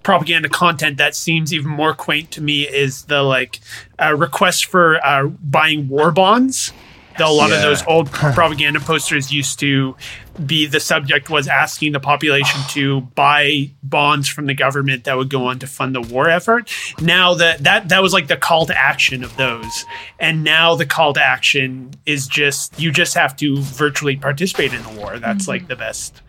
propaganda 0.02 0.48
content 0.48 0.96
that 0.98 1.14
seems 1.14 1.52
even 1.52 1.70
more 1.70 1.94
quaint 1.94 2.30
to 2.32 2.40
me 2.40 2.62
is 2.68 3.04
the 3.04 3.22
like 3.22 3.60
uh, 4.00 4.14
request 4.14 4.66
for 4.66 5.04
uh, 5.04 5.26
buying 5.26 5.88
war 5.88 6.10
bonds. 6.10 6.72
The, 7.18 7.26
a 7.26 7.28
lot 7.28 7.52
of 7.52 7.60
those 7.62 7.84
old 7.86 8.10
propaganda 8.12 8.80
posters 8.80 9.32
used 9.32 9.58
to 9.60 9.96
be 10.44 10.66
the 10.66 10.80
subject 10.80 11.30
was 11.30 11.46
asking 11.46 11.92
the 11.92 12.00
population 12.00 12.60
to 12.70 13.02
buy 13.02 13.70
bonds 13.84 14.28
from 14.28 14.46
the 14.46 14.54
government 14.54 15.04
that 15.04 15.16
would 15.16 15.30
go 15.30 15.46
on 15.46 15.60
to 15.60 15.66
fund 15.66 15.94
the 15.94 16.00
war 16.00 16.28
effort. 16.28 16.72
Now 17.00 17.34
that 17.34 17.62
that 17.62 17.88
that 17.90 18.02
was 18.02 18.12
like 18.12 18.26
the 18.26 18.36
call 18.36 18.66
to 18.66 18.76
action 18.76 19.22
of 19.22 19.36
those, 19.36 19.84
and 20.18 20.42
now 20.42 20.74
the 20.74 20.86
call 20.86 21.12
to 21.12 21.22
action 21.22 21.92
is 22.04 22.26
just 22.26 22.80
you 22.80 22.90
just 22.90 23.14
have 23.14 23.36
to 23.36 23.58
virtually 23.58 24.16
participate 24.16 24.72
in 24.74 24.82
the 24.82 25.00
war. 25.00 25.18
That's 25.20 25.46
like 25.46 25.62
mm-hmm. 25.62 25.68
the 25.68 25.76
best. 25.76 26.20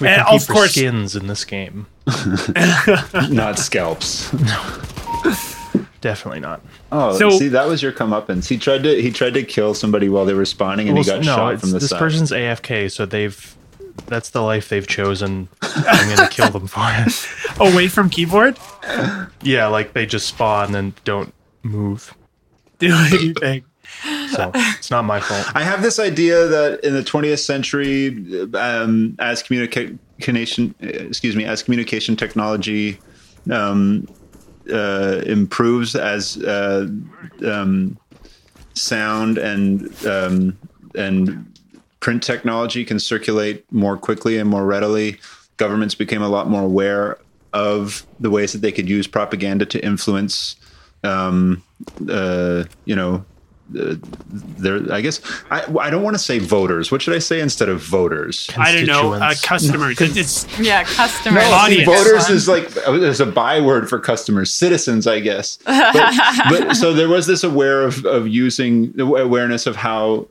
We 0.00 0.08
And 0.08 0.22
can 0.22 0.38
keep 0.38 0.48
of 0.48 0.54
course- 0.54 0.72
skins 0.72 1.16
in 1.16 1.26
this 1.26 1.44
game. 1.44 1.86
not 3.30 3.58
scalps 3.58 4.30
Definitely 6.00 6.40
not. 6.40 6.60
Oh, 6.92 7.18
So- 7.18 7.30
see, 7.30 7.48
that 7.48 7.66
was 7.66 7.82
your 7.82 7.92
comeuppance. 7.92 8.48
He 8.48 8.56
tried 8.58 8.82
to 8.84 9.00
he 9.02 9.10
tried 9.10 9.34
to 9.34 9.42
kill 9.42 9.74
somebody 9.74 10.08
while 10.08 10.24
they 10.24 10.34
were 10.34 10.44
spawning, 10.44 10.88
and 10.88 10.96
he 10.96 11.04
got 11.04 11.18
no, 11.24 11.34
shot 11.34 11.60
from 11.60 11.70
the 11.72 11.78
this 11.80 11.90
side. 11.90 11.98
person's 11.98 12.30
AFK, 12.30 12.90
so 12.90 13.04
they've 13.04 13.54
that's 14.06 14.30
the 14.30 14.40
life 14.42 14.68
they've 14.68 14.86
chosen. 14.86 15.48
I'm 15.62 16.14
gonna 16.16 16.28
kill 16.30 16.50
them 16.50 16.68
for 16.68 16.80
it. 16.84 17.28
Away 17.60 17.88
from 17.88 18.10
keyboard, 18.10 18.56
Yeah, 19.42 19.66
like 19.66 19.92
they 19.92 20.06
just 20.06 20.28
spawn 20.28 20.74
and 20.76 20.92
don't 21.04 21.34
move. 21.64 22.14
do 22.78 22.94
anything. 22.94 23.64
So 24.30 24.52
it's 24.54 24.90
not 24.90 25.02
my 25.04 25.18
fault. 25.18 25.46
I 25.54 25.64
have 25.64 25.82
this 25.82 25.98
idea 25.98 26.46
that 26.46 26.84
in 26.84 26.92
the 26.94 27.02
20th 27.02 27.38
century, 27.40 28.08
um, 28.54 29.16
as 29.18 29.42
communication, 29.42 30.74
excuse 30.80 31.34
me, 31.34 31.44
as 31.44 31.62
communication 31.62 32.14
technology 32.14 33.00
um, 33.50 34.06
uh, 34.72 35.22
improves, 35.26 35.94
as 35.94 36.36
uh, 36.44 36.88
um, 37.44 37.98
sound 38.74 39.38
and 39.38 40.06
um, 40.06 40.56
and 40.94 41.58
print 42.00 42.22
technology 42.22 42.84
can 42.84 42.98
circulate 42.98 43.70
more 43.72 43.96
quickly 43.96 44.38
and 44.38 44.48
more 44.48 44.64
readily, 44.64 45.18
governments 45.56 45.94
became 45.94 46.22
a 46.22 46.28
lot 46.28 46.48
more 46.48 46.62
aware 46.62 47.18
of 47.52 48.06
the 48.20 48.30
ways 48.30 48.52
that 48.52 48.60
they 48.60 48.72
could 48.72 48.88
use 48.88 49.06
propaganda 49.06 49.66
to 49.66 49.84
influence, 49.84 50.56
um, 51.02 51.62
uh, 52.08 52.64
you 52.84 52.94
know, 52.94 53.24
uh, 53.78 53.94
there. 54.30 54.80
I 54.92 55.00
guess 55.00 55.20
I, 55.50 55.64
I 55.80 55.90
don't 55.90 56.02
want 56.02 56.14
to 56.14 56.18
say 56.18 56.38
voters. 56.38 56.90
What 56.92 57.02
should 57.02 57.14
I 57.14 57.18
say 57.18 57.40
instead 57.40 57.68
of 57.68 57.82
voters? 57.82 58.48
I 58.56 58.72
don't 58.74 58.86
know. 58.86 59.12
Uh, 59.14 59.34
Constituents. 59.42 59.46
customers. 59.46 60.00
It's- 60.00 60.44
it's 60.46 60.58
Yeah, 60.60 60.84
customers. 60.84 61.42
No, 61.42 61.66
See, 61.68 61.84
voters 61.84 62.30
is 62.30 62.48
like 62.48 62.68
there's 62.70 63.20
a 63.20 63.26
byword 63.26 63.88
for 63.88 63.98
customers, 63.98 64.52
citizens, 64.52 65.06
I 65.06 65.20
guess. 65.20 65.58
But, 65.66 66.14
but 66.50 66.74
so 66.76 66.92
there 66.92 67.08
was 67.08 67.26
this 67.26 67.44
aware 67.44 67.82
of 67.82 68.04
of 68.06 68.28
using 68.28 68.98
awareness 69.00 69.66
of 69.66 69.76
how 69.76 70.28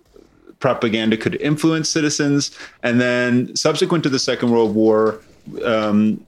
propaganda 0.59 1.15
could 1.17 1.35
influence 1.41 1.87
citizens, 1.89 2.49
and 2.81 2.99
then 2.99 3.55
subsequent 3.55 4.03
to 4.03 4.09
the 4.09 4.17
Second 4.19 4.49
World 4.51 4.73
War, 4.73 5.21
um, 5.63 6.25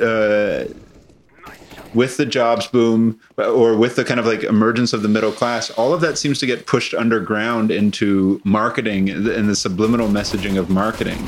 uh, 0.00 0.64
with 1.94 2.16
the 2.16 2.26
jobs 2.26 2.66
boom 2.66 3.18
or 3.36 3.76
with 3.76 3.96
the 3.96 4.04
kind 4.04 4.20
of 4.20 4.26
like 4.26 4.44
emergence 4.44 4.92
of 4.92 5.02
the 5.02 5.08
middle 5.08 5.32
class, 5.32 5.70
all 5.70 5.92
of 5.92 6.00
that 6.00 6.18
seems 6.18 6.38
to 6.38 6.46
get 6.46 6.66
pushed 6.66 6.94
underground 6.94 7.70
into 7.70 8.40
marketing 8.44 9.08
and 9.10 9.48
the 9.48 9.56
subliminal 9.56 10.08
messaging 10.08 10.58
of 10.58 10.70
marketing. 10.70 11.18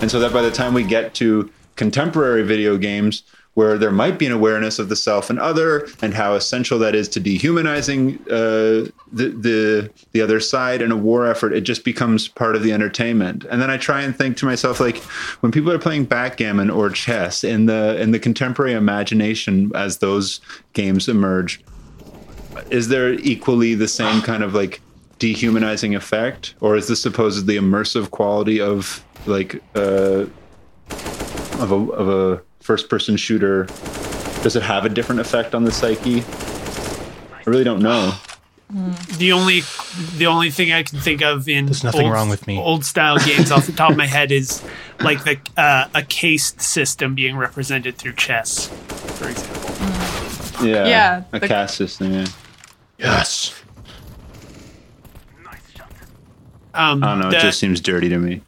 And 0.00 0.10
so 0.10 0.20
that 0.20 0.32
by 0.32 0.42
the 0.42 0.50
time 0.50 0.74
we 0.74 0.84
get 0.84 1.14
to 1.14 1.50
contemporary 1.76 2.42
video 2.42 2.76
games, 2.76 3.22
where 3.54 3.78
there 3.78 3.90
might 3.90 4.18
be 4.18 4.26
an 4.26 4.32
awareness 4.32 4.78
of 4.78 4.88
the 4.88 4.96
self 4.96 5.30
and 5.30 5.38
other, 5.38 5.88
and 6.02 6.12
how 6.12 6.34
essential 6.34 6.78
that 6.80 6.94
is 6.94 7.08
to 7.08 7.20
dehumanizing 7.20 8.18
uh, 8.30 8.90
the 9.12 9.28
the 9.40 9.90
the 10.12 10.20
other 10.20 10.40
side 10.40 10.82
in 10.82 10.90
a 10.90 10.96
war 10.96 11.26
effort, 11.26 11.52
it 11.52 11.62
just 11.62 11.84
becomes 11.84 12.28
part 12.28 12.56
of 12.56 12.62
the 12.62 12.72
entertainment. 12.72 13.44
And 13.50 13.62
then 13.62 13.70
I 13.70 13.76
try 13.76 14.02
and 14.02 14.16
think 14.16 14.36
to 14.38 14.46
myself, 14.46 14.80
like 14.80 14.98
when 15.40 15.52
people 15.52 15.70
are 15.70 15.78
playing 15.78 16.04
backgammon 16.04 16.68
or 16.70 16.90
chess 16.90 17.44
in 17.44 17.66
the 17.66 18.00
in 18.00 18.10
the 18.10 18.18
contemporary 18.18 18.72
imagination 18.74 19.70
as 19.74 19.98
those 19.98 20.40
games 20.72 21.08
emerge, 21.08 21.62
is 22.70 22.88
there 22.88 23.12
equally 23.14 23.74
the 23.74 23.88
same 23.88 24.20
kind 24.22 24.42
of 24.42 24.54
like 24.54 24.80
dehumanizing 25.18 25.94
effect, 25.94 26.54
or 26.60 26.76
is 26.76 26.88
this 26.88 27.00
supposedly 27.00 27.56
immersive 27.56 28.10
quality 28.10 28.60
of 28.60 29.04
like 29.26 29.62
uh, 29.76 30.26
of 31.60 31.70
a 31.70 31.76
of 31.92 32.08
a 32.08 32.42
first 32.64 32.88
person 32.88 33.16
shooter? 33.16 33.64
Does 34.42 34.56
it 34.56 34.62
have 34.62 34.84
a 34.86 34.88
different 34.88 35.20
effect 35.20 35.54
on 35.54 35.64
the 35.64 35.70
psyche? 35.70 36.22
I 36.22 37.42
really 37.50 37.62
don't 37.64 37.82
know. 37.82 38.14
the 39.18 39.32
only 39.32 39.60
the 40.16 40.26
only 40.26 40.50
thing 40.50 40.72
I 40.72 40.82
can 40.82 40.98
think 40.98 41.20
of 41.22 41.46
in 41.48 41.66
There's 41.66 41.84
nothing 41.84 42.06
old, 42.06 42.12
wrong 42.14 42.28
with 42.30 42.46
me. 42.46 42.58
old 42.58 42.84
style 42.84 43.18
games 43.18 43.50
off 43.52 43.66
the 43.66 43.72
top 43.72 43.90
of 43.90 43.96
my 43.98 44.06
head 44.06 44.32
is 44.32 44.62
like 45.00 45.22
the 45.24 45.38
uh, 45.58 45.88
a 45.94 46.02
cased 46.02 46.60
system 46.62 47.14
being 47.14 47.36
represented 47.36 47.96
through 47.98 48.14
chess, 48.14 48.68
for 49.18 49.28
example. 49.28 50.66
Yeah, 50.66 50.86
Yeah, 50.86 51.24
a 51.32 51.40
the- 51.40 51.48
caste 51.48 51.76
system. 51.76 52.12
Yeah, 52.12 52.26
Yes. 52.98 53.60
Um, 56.76 57.04
I 57.04 57.08
don't 57.10 57.20
know. 57.20 57.30
the- 57.30 57.36
it 57.36 57.40
just 57.42 57.60
seems 57.60 57.80
dirty 57.80 58.08
to 58.08 58.18
me. 58.18 58.40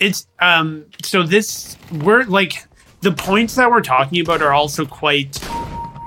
it's 0.00 0.26
um 0.40 0.84
so 1.02 1.22
this 1.22 1.76
we're 1.92 2.24
like 2.24 2.66
the 3.04 3.12
points 3.12 3.54
that 3.54 3.70
we're 3.70 3.82
talking 3.82 4.20
about 4.20 4.42
are 4.42 4.52
also 4.52 4.84
quite 4.86 5.38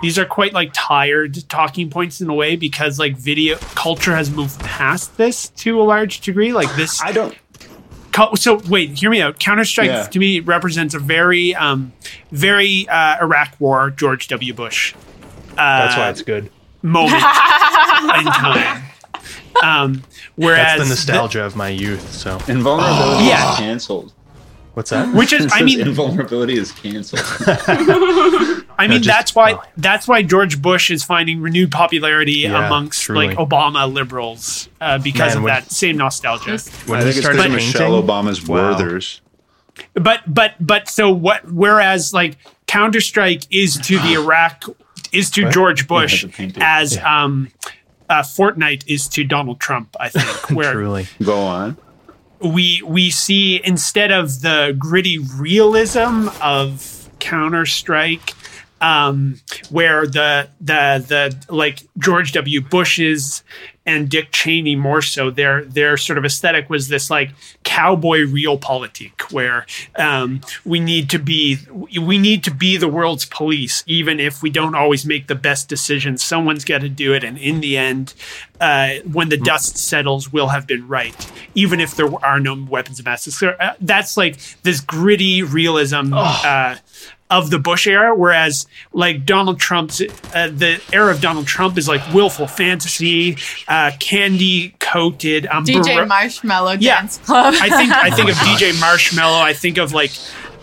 these 0.01 0.17
are 0.19 0.25
quite 0.25 0.53
like 0.53 0.71
tired 0.73 1.47
talking 1.49 1.89
points 1.89 2.21
in 2.21 2.29
a 2.29 2.33
way 2.33 2.55
because 2.55 2.99
like 2.99 3.15
video 3.15 3.55
culture 3.75 4.15
has 4.15 4.29
moved 4.29 4.59
past 4.59 5.15
this 5.17 5.49
to 5.49 5.79
a 5.81 5.83
large 5.83 6.21
degree 6.21 6.51
like 6.53 6.73
this 6.75 7.01
I 7.01 7.11
don't. 7.11 7.35
so 8.35 8.59
wait 8.67 8.91
hear 8.97 9.09
me 9.11 9.21
out 9.21 9.39
counter-strike 9.39 9.87
Yeah. 9.87 10.03
to 10.07 10.19
me 10.19 10.39
represents 10.39 10.93
a 10.95 10.99
very 10.99 11.53
um 11.55 11.93
very 12.31 12.87
uh 12.89 13.17
iraq 13.21 13.55
war 13.59 13.91
george 13.91 14.27
w 14.27 14.53
bush 14.53 14.93
That's 15.55 15.95
why 15.95 16.09
it's 16.09 16.21
good. 16.23 16.49
moment 16.81 17.13
in 17.23 18.25
time 18.25 18.83
um 19.63 20.03
whereas 20.35 20.57
That's 20.65 20.79
the 20.79 20.83
the- 20.85 20.89
nostalgia 20.89 21.43
of 21.43 21.55
my 21.55 21.69
youth. 21.69 22.11
So 22.13 22.37
Invulnerability 22.47 23.25
Yeah. 23.25 23.51
is 23.53 23.57
canceled. 23.59 24.13
What's 24.77 24.91
that? 24.91 25.11
which 25.13 25.33
is 25.33 25.51
i 25.53 25.63
mean 25.63 25.81
invulnerability 25.81 26.55
is 26.57 26.71
canceled. 26.71 27.19
I 28.79 28.85
mean, 28.87 29.01
just- 29.01 29.07
that's 29.07 29.33
why 29.33 29.53
oh. 29.53 29.63
that's 29.77 30.07
why 30.07 30.21
George 30.21 30.61
Bush 30.61 30.91
is 30.91 31.03
finding 31.03 31.41
renewed 31.41 31.71
popularity 31.71 32.33
Yeah, 32.45 32.67
amongst 32.67 33.01
truly. 33.01 33.29
like 33.29 33.37
Obama 33.37 33.91
liberals 33.91 34.69
uh, 34.79 34.99
because 34.99 35.31
Man, 35.31 35.37
of 35.37 35.43
when- 35.43 35.53
that 35.55 35.71
same 35.71 35.97
nostalgia. 35.97 36.59
When 36.85 36.99
I 36.99 37.03
we 37.03 37.11
think 37.11 37.17
it's 37.17 37.25
started 37.25 37.37
because 37.51 37.73
Michelle 37.73 38.03
Obama's 38.03 38.47
Wow. 38.47 38.77
Werther's. 38.77 39.21
but 39.95 40.21
but 40.31 40.53
but 40.59 40.87
so 40.89 41.11
what? 41.11 41.51
Whereas 41.51 42.13
like 42.13 42.37
Counter 42.67 43.01
Strike 43.01 43.43
is 43.49 43.79
to 43.79 43.97
the 43.97 44.13
Iraq 44.21 44.63
is 45.11 45.31
to 45.31 45.49
George 45.49 45.87
Bush 45.87 46.21
Yeah, 46.23 46.27
the 46.27 46.33
painting. 46.33 46.63
as 46.63 46.97
um, 46.99 47.49
uh, 48.09 48.21
Fortnite 48.21 48.83
is 48.87 49.07
to 49.09 49.23
Donald 49.23 49.59
Trump. 49.59 49.95
I 49.99 50.09
think 50.09 50.51
where 50.55 50.73
Truly. 50.73 51.07
Go 51.23 51.39
on. 51.39 51.77
We 52.39 52.81
we 52.83 53.09
see 53.09 53.61
instead 53.63 54.11
of 54.11 54.41
the 54.41 54.75
gritty 54.77 55.17
realism 55.17 56.29
of 56.41 57.09
Counter 57.19 57.65
Strike, 57.65 58.33
um, 58.81 59.39
where 59.69 60.05
the 60.05 60.49
the 60.61 61.03
the 61.07 61.53
like 61.53 61.83
George 61.97 62.31
W. 62.33 62.61
Bush's 62.61 63.43
and 63.87 64.09
Dick 64.09 64.31
Cheney 64.31 64.75
more 64.75 65.01
so 65.01 65.31
their 65.31 65.63
their 65.63 65.95
sort 65.95 66.17
of 66.17 66.25
aesthetic 66.25 66.69
was 66.69 66.89
this 66.89 67.09
like 67.09 67.31
cowboy 67.63 68.19
realpolitik 68.19 69.31
where 69.31 69.65
um, 69.95 70.41
we 70.65 70.79
need 70.79 71.09
to 71.09 71.17
be 71.17 71.57
we 71.99 72.17
need 72.17 72.43
to 72.43 72.51
be 72.51 72.75
the 72.77 72.89
world's 72.89 73.25
police 73.25 73.83
even 73.87 74.19
if 74.19 74.43
we 74.43 74.49
don't 74.49 74.75
always 74.75 75.05
make 75.05 75.27
the 75.27 75.35
best 75.35 75.69
decisions. 75.69 76.21
Someone's 76.21 76.65
got 76.65 76.81
to 76.81 76.89
do 76.89 77.13
it 77.13 77.23
and 77.23 77.37
in 77.37 77.61
the 77.61 77.77
end 77.77 78.13
uh, 78.59 78.95
when 79.11 79.29
the 79.29 79.37
dust 79.37 79.77
settles 79.77 80.33
we'll 80.33 80.49
have 80.49 80.67
been 80.67 80.87
right 80.87 81.31
even 81.55 81.79
if 81.79 81.95
there 81.95 82.13
are 82.25 82.39
no 82.39 82.65
weapons 82.69 82.99
of 82.99 83.05
mass 83.05 83.23
destruction. 83.23 83.59
Uh, 83.61 83.73
that's 83.79 84.17
like 84.17 84.37
this 84.63 84.81
gritty 84.81 85.43
realism 85.43 86.13
uh, 86.13 86.75
of 87.29 87.49
the 87.49 87.59
Bush 87.59 87.87
era, 87.87 88.15
whereas 88.15 88.67
like 88.93 89.25
Donald 89.25 89.59
Trump's 89.59 89.99
uh, 90.01 90.47
the 90.53 90.81
era 90.93 91.11
of 91.11 91.19
Donald 91.19 91.45
Trump 91.45 91.77
is 91.77 91.87
like 91.87 92.01
willful 92.13 92.47
fantasy, 92.47 93.37
uh, 93.67 93.91
candy 93.99 94.73
coated. 94.79 95.45
Um, 95.47 95.65
DJ 95.65 95.95
bar- 95.95 96.05
Marshmello 96.05 96.77
Yeah. 96.79 96.99
Dance 97.01 97.17
Club. 97.17 97.53
I 97.59 97.69
think 97.69 97.91
I 97.91 98.09
think 98.11 98.29
of 98.29 98.35
DJ 98.37 98.71
Marshmello. 98.81 99.41
I 99.41 99.53
think 99.53 99.77
of 99.77 99.91
like 99.93 100.11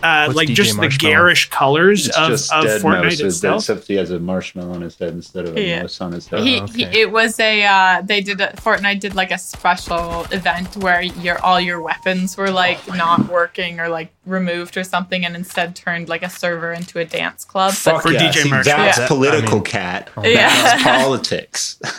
uh, 0.05 0.25
What's 0.25 0.35
like 0.37 0.47
DJ 0.49 0.55
just 0.55 0.79
the 0.79 0.87
garish 0.99 1.49
colors 1.49 2.07
It's 2.07 2.17
of, 2.17 2.29
just 2.29 2.53
of 2.53 2.63
dead 2.63 2.81
Fortnite 2.81 3.03
mouse, 3.03 3.19
itself. 3.19 3.61
except 3.61 3.87
he 3.87 3.95
has 3.95 4.11
a 4.11 4.19
marshmallow 4.19 4.73
on 4.73 4.81
his 4.81 4.95
head 4.97 5.13
instead 5.13 5.45
of 5.47 5.55
a 5.57 5.61
Yeah. 5.61 5.81
mouse 5.81 5.99
on 6.01 6.11
his 6.11 6.27
head. 6.27 6.41
he, 6.41 6.59
Oh, 6.59 6.67
he 6.67 6.83
it 6.83 7.11
was 7.11 7.39
a 7.39 7.63
uh, 7.65 8.01
they 8.03 8.21
did 8.21 8.39
a 8.41 8.47
Fortnite 8.53 8.99
did 8.99 9.15
like 9.15 9.31
a 9.31 9.37
special 9.37 10.25
event 10.31 10.77
where 10.77 11.01
your 11.01 11.37
all 11.43 11.59
your 11.59 11.81
weapons 11.81 12.37
were 12.37 12.51
like 12.51 12.79
Oh 12.89 12.93
not 12.95 13.27
working 13.29 13.79
or 13.79 13.89
like 13.89 14.09
removed 14.25 14.77
or 14.77 14.83
something 14.83 15.25
and 15.25 15.35
instead 15.35 15.75
turned 15.75 16.09
like 16.09 16.23
a 16.23 16.29
server 16.29 16.71
into 16.73 16.99
a 16.99 17.05
dance 17.05 17.43
club. 17.45 17.73
Fuck 17.73 18.01
for 18.03 18.11
yeah. 18.11 18.29
DJ 18.31 18.43
See, 18.43 18.49
Marshmello. 18.49 18.63
That's 18.63 18.97
Yeah. 18.99 19.07
political, 19.07 19.49
I 19.51 19.55
mean- 19.55 19.63
cat. 19.63 20.09
Yeah. 20.23 20.49
That's 20.49 20.83
politics. 20.83 21.79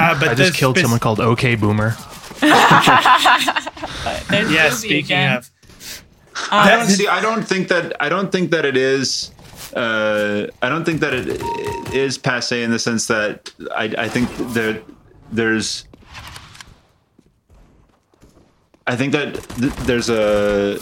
Uh, 0.00 0.16
but 0.20 0.28
I 0.28 0.34
just 0.34 0.54
killed 0.54 0.76
spec- 0.76 0.82
someone 0.84 1.00
called 1.00 1.18
OK 1.18 1.56
Boomer. 1.56 1.96
There's 4.30 4.52
Yeah, 4.52 4.70
speaking 4.70 5.18
of, 5.26 5.50
I 6.50 6.70
don't 6.76 6.86
see. 6.88 7.06
I 7.06 7.20
don't 7.20 7.42
think 7.46 7.68
that. 7.68 8.00
I 8.00 8.08
don't 8.08 8.32
think 8.32 8.50
that 8.50 8.64
it 8.64 8.76
is. 8.76 9.32
Uh, 9.74 10.46
I 10.62 10.68
don't 10.68 10.84
think 10.84 11.00
that 11.00 11.14
it 11.14 11.42
is 11.94 12.18
passe 12.18 12.62
in 12.62 12.70
the 12.70 12.78
sense 12.78 13.06
that 13.06 13.52
I, 13.74 13.84
I 13.98 14.08
think 14.08 14.28
there, 14.54 14.82
there's. 15.30 15.84
I 18.86 18.96
think 18.96 19.12
that 19.12 19.34
th- 19.34 19.74
there's 19.86 20.08
a 20.08 20.78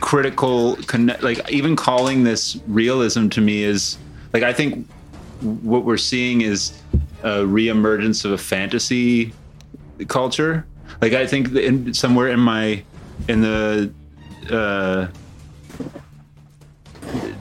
uncritical 0.00 0.76
connect. 0.86 1.22
Like 1.22 1.50
even 1.50 1.76
calling 1.76 2.24
this 2.24 2.58
realism 2.66 3.28
to 3.28 3.40
me 3.40 3.62
is 3.62 3.98
like 4.32 4.42
I 4.42 4.52
think 4.52 4.88
what 5.40 5.84
we're 5.84 5.96
seeing 5.96 6.40
is 6.40 6.72
a 7.22 7.40
reemergence 7.40 8.24
of 8.24 8.32
a 8.32 8.38
fantasy 8.38 9.32
culture. 10.08 10.66
Like 11.00 11.12
I 11.12 11.26
think 11.26 11.54
in, 11.54 11.94
somewhere 11.94 12.28
in 12.28 12.40
my 12.40 12.82
in 13.28 13.40
the 13.40 13.92
uh, 14.50 15.08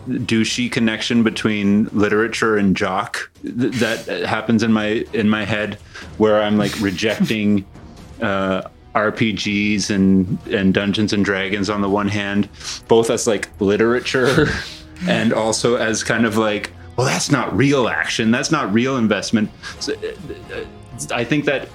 douchey 0.07 0.71
connection 0.71 1.23
between 1.23 1.85
literature 1.91 2.57
and 2.57 2.75
jock 2.75 3.31
th- 3.43 3.73
that 3.75 4.07
happens 4.25 4.63
in 4.63 4.71
my 4.73 5.05
in 5.13 5.29
my 5.29 5.45
head, 5.45 5.75
where 6.17 6.41
I'm 6.41 6.57
like 6.57 6.79
rejecting 6.79 7.65
uh, 8.21 8.63
RPGs 8.95 9.89
and 9.89 10.37
and 10.47 10.73
Dungeons 10.73 11.13
and 11.13 11.23
Dragons 11.23 11.69
on 11.69 11.81
the 11.81 11.89
one 11.89 12.07
hand, 12.07 12.49
both 12.87 13.09
as 13.09 13.27
like 13.27 13.49
literature 13.59 14.49
and 15.07 15.33
also 15.33 15.75
as 15.75 16.03
kind 16.03 16.25
of 16.25 16.37
like, 16.37 16.71
well, 16.97 17.07
that's 17.07 17.31
not 17.31 17.55
real 17.55 17.87
action. 17.87 18.31
That's 18.31 18.51
not 18.51 18.71
real 18.73 18.97
investment. 18.97 19.49
So, 19.79 19.93
uh, 19.93 20.55
uh, 20.55 20.65
I 21.11 21.23
think 21.23 21.45
that 21.45 21.69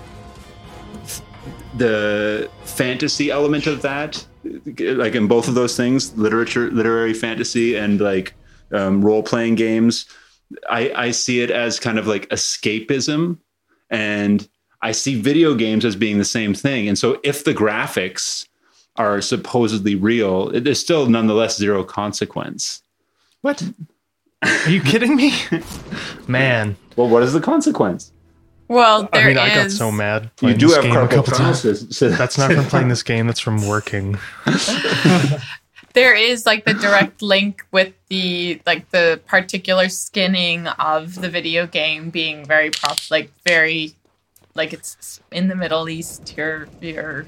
the 1.76 2.50
fantasy 2.64 3.30
element 3.30 3.66
of 3.66 3.82
that 3.82 4.24
like 4.78 5.14
in 5.14 5.26
both 5.26 5.48
of 5.48 5.54
those 5.54 5.76
things 5.76 6.16
literature 6.16 6.70
literary 6.70 7.12
fantasy 7.12 7.76
and 7.76 8.00
like 8.00 8.34
um, 8.72 9.04
role-playing 9.04 9.54
games 9.54 10.06
I, 10.68 10.92
I 10.94 11.10
see 11.10 11.40
it 11.40 11.50
as 11.50 11.80
kind 11.80 11.98
of 11.98 12.06
like 12.06 12.28
escapism. 12.28 13.38
And 13.90 14.48
i 14.82 14.92
see 14.92 15.20
video 15.20 15.54
games 15.54 15.84
as 15.84 15.96
being 15.96 16.18
the 16.18 16.24
same 16.24 16.54
thing. 16.54 16.88
And 16.88 16.98
so 16.98 17.18
if 17.24 17.44
the 17.44 17.54
graphics 17.54 18.46
are 18.96 19.20
supposedly 19.20 19.94
real 19.94 20.48
it 20.50 20.66
is 20.66 20.80
still 20.80 21.06
nonetheless 21.06 21.56
zero 21.56 21.84
consequence. 21.84 22.82
What? 23.42 23.62
Are 24.42 24.70
you 24.70 24.82
kidding 24.82 25.16
me? 25.16 25.32
Man, 26.28 26.76
well 26.96 27.08
what 27.08 27.22
is 27.22 27.32
the 27.32 27.40
consequence 27.40 28.12
Well, 28.68 29.08
there 29.12 29.24
I 29.24 29.28
mean, 29.28 29.38
I 29.38 29.54
got 29.54 29.70
so 29.70 29.92
mad. 29.92 30.30
you 30.42 30.54
do 30.54 30.70
have 30.70 30.82
game 30.82 30.92
a 30.92 30.96
carpal 30.96 31.10
couple 31.10 31.32
times. 31.34 31.62
tunnel 31.62 31.76
so 31.92 32.08
That's 32.08 32.36
not 32.36 32.52
from 32.52 32.64
playing 32.64 32.88
this 32.88 33.02
game. 33.04 33.26
That's 33.26 33.40
from 33.40 33.66
working. 33.66 34.18
there 35.94 36.14
is 36.14 36.46
like 36.46 36.64
the 36.64 36.74
direct 36.74 37.22
link 37.22 37.64
with 37.70 37.94
the 38.08 38.60
like 38.66 38.90
the 38.90 39.20
particular 39.26 39.88
skinning 39.88 40.66
of 40.66 41.14
the 41.20 41.28
video 41.30 41.66
game 41.66 42.10
being 42.10 42.44
very 42.44 42.70
prop 42.70 42.98
like 43.10 43.30
very 43.46 43.94
like 44.54 44.72
it's 44.72 45.20
in 45.30 45.48
the 45.48 45.54
Middle 45.54 45.88
East. 45.88 46.34
You're 46.36 46.68
you're 46.80 47.26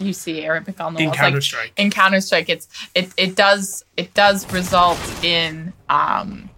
you 0.00 0.12
see 0.12 0.44
Arabic 0.44 0.80
on 0.80 0.94
the 0.94 1.00
in 1.00 1.06
walls. 1.06 1.16
Counter 1.16 1.36
like, 1.36 1.42
Strike. 1.42 1.72
in 1.76 1.90
Counter 1.90 2.20
Strike, 2.20 2.48
it's 2.48 2.68
it 2.94 3.10
it 3.16 3.36
does 3.36 3.84
it 3.96 4.12
does 4.14 4.50
result 4.52 4.98
in 5.22 5.72
um 5.88 6.49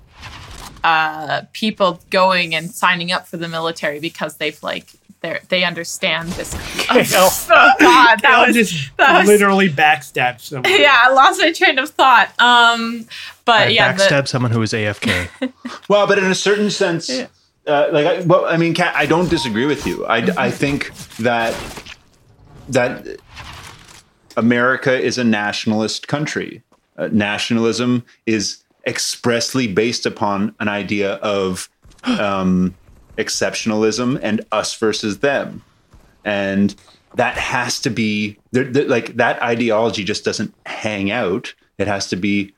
uh 0.84 1.42
people 1.52 2.00
going 2.10 2.54
and 2.54 2.70
signing 2.70 3.12
up 3.12 3.26
for 3.26 3.36
the 3.36 3.48
military 3.48 4.00
because 4.00 4.36
they've 4.36 4.60
like 4.62 4.86
they 5.20 5.38
they 5.48 5.64
understand 5.64 6.28
this. 6.30 6.52
Oh, 7.14 7.72
God, 7.80 8.20
that 8.22 8.44
was 8.46 8.56
just 8.56 8.90
that 8.98 9.18
was- 9.20 9.26
literally 9.28 9.68
backstabbed 9.68 10.40
someone. 10.40 10.70
yeah, 10.70 11.00
I 11.04 11.12
lost 11.12 11.40
my 11.40 11.52
train 11.52 11.78
of 11.78 11.88
thought. 11.90 12.28
Um, 12.40 13.06
but 13.44 13.68
I 13.68 13.70
yeah, 13.70 13.92
the- 13.92 14.02
backstab 14.02 14.28
someone 14.28 14.50
who 14.50 14.60
is 14.62 14.72
AFK. 14.72 15.52
Well, 15.88 16.06
but 16.06 16.18
in 16.18 16.24
a 16.24 16.34
certain 16.34 16.70
sense, 16.70 17.08
uh, 17.66 17.88
like, 17.92 18.06
I, 18.06 18.20
well, 18.22 18.44
I 18.46 18.56
mean, 18.56 18.74
Kat, 18.74 18.94
I 18.96 19.06
don't 19.06 19.30
disagree 19.30 19.64
with 19.66 19.86
you. 19.86 20.04
I, 20.06 20.18
I 20.36 20.50
think 20.50 20.92
that 21.18 21.54
that 22.68 23.06
America 24.36 24.98
is 25.00 25.18
a 25.18 25.24
nationalist 25.24 26.08
country. 26.08 26.62
Uh, 26.96 27.08
nationalism 27.12 28.04
is 28.26 28.62
expressly 28.86 29.66
based 29.68 30.06
upon 30.06 30.54
an 30.60 30.68
idea 30.68 31.14
of 31.14 31.68
um, 32.04 32.74
exceptionalism 33.16 34.18
and 34.22 34.40
us 34.52 34.74
versus 34.76 35.18
them, 35.20 35.62
and 36.24 36.74
that 37.14 37.36
has 37.36 37.78
to 37.80 37.90
be 37.90 38.38
there, 38.52 38.64
there- 38.64 38.88
like 38.88 39.16
that 39.16 39.40
ideology 39.42 40.04
just 40.04 40.24
doesn't 40.24 40.54
hang 40.66 41.10
out. 41.10 41.54
It 41.78 41.86
has 41.86 42.08
to 42.08 42.16
be 42.16 42.54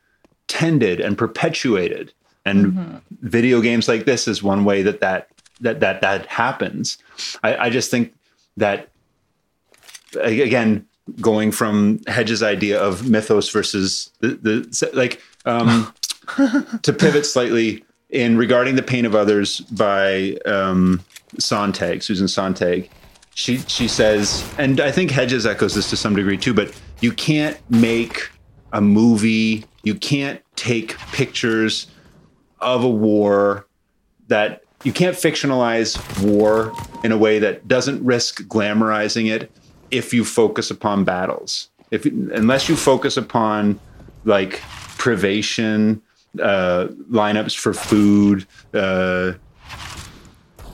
tended 0.46 1.00
and 1.00 1.16
perpetuated. 1.16 2.12
And 2.46 3.00
video 3.22 3.62
games 3.62 3.88
like 3.88 4.04
this 4.04 4.28
is 4.28 4.42
one 4.42 4.64
way 4.64 4.82
that 4.82 5.00
that 5.00 5.30
that 5.60 5.80
that, 5.80 6.02
that 6.02 6.26
happens. 6.26 6.98
I, 7.42 7.56
I 7.56 7.70
just 7.70 7.90
think 7.90 8.14
that 8.58 8.90
again 10.20 10.86
going 11.20 11.50
from 11.52 12.00
Hedges' 12.06 12.42
idea 12.42 12.80
of 12.80 13.08
mythos 13.08 13.48
versus 13.48 14.10
the, 14.20 14.28
the 14.28 14.90
like 14.92 15.20
um 15.46 15.92
to 16.82 16.92
pivot 16.92 17.26
slightly 17.26 17.84
in 18.10 18.36
regarding 18.36 18.76
the 18.76 18.82
pain 18.82 19.04
of 19.04 19.14
others 19.14 19.60
by 19.60 20.36
um 20.46 21.02
sontag 21.38 22.02
susan 22.02 22.28
sontag. 22.28 22.88
She 23.34 23.58
she 23.58 23.88
says 23.88 24.48
and 24.58 24.80
i 24.80 24.92
think 24.92 25.10
hedges 25.10 25.44
echoes 25.44 25.74
this 25.74 25.90
to 25.90 25.96
some 25.96 26.14
degree 26.14 26.36
too 26.36 26.54
but 26.54 26.72
you 27.00 27.10
can't 27.10 27.58
make 27.68 28.30
a 28.72 28.80
movie 28.80 29.64
you 29.82 29.96
can't 29.96 30.40
take 30.54 30.96
pictures 31.12 31.88
of 32.60 32.84
a 32.84 32.88
war 32.88 33.66
that 34.28 34.64
you 34.84 34.92
can't 34.92 35.16
fictionalize 35.16 35.98
war 36.22 36.72
in 37.02 37.12
a 37.12 37.18
way 37.18 37.38
that 37.38 37.66
doesn't 37.66 38.04
risk 38.04 38.42
glamorizing 38.44 39.30
it 39.30 39.50
if 39.90 40.12
you 40.12 40.24
focus 40.24 40.70
upon 40.70 41.04
battles. 41.04 41.70
If 41.90 42.04
unless 42.04 42.68
you 42.68 42.76
focus 42.76 43.16
upon 43.16 43.78
like 44.24 44.60
privation 44.98 46.02
uh, 46.40 46.88
lineups 47.10 47.56
for 47.56 47.72
food 47.72 48.46
uh, 48.74 49.32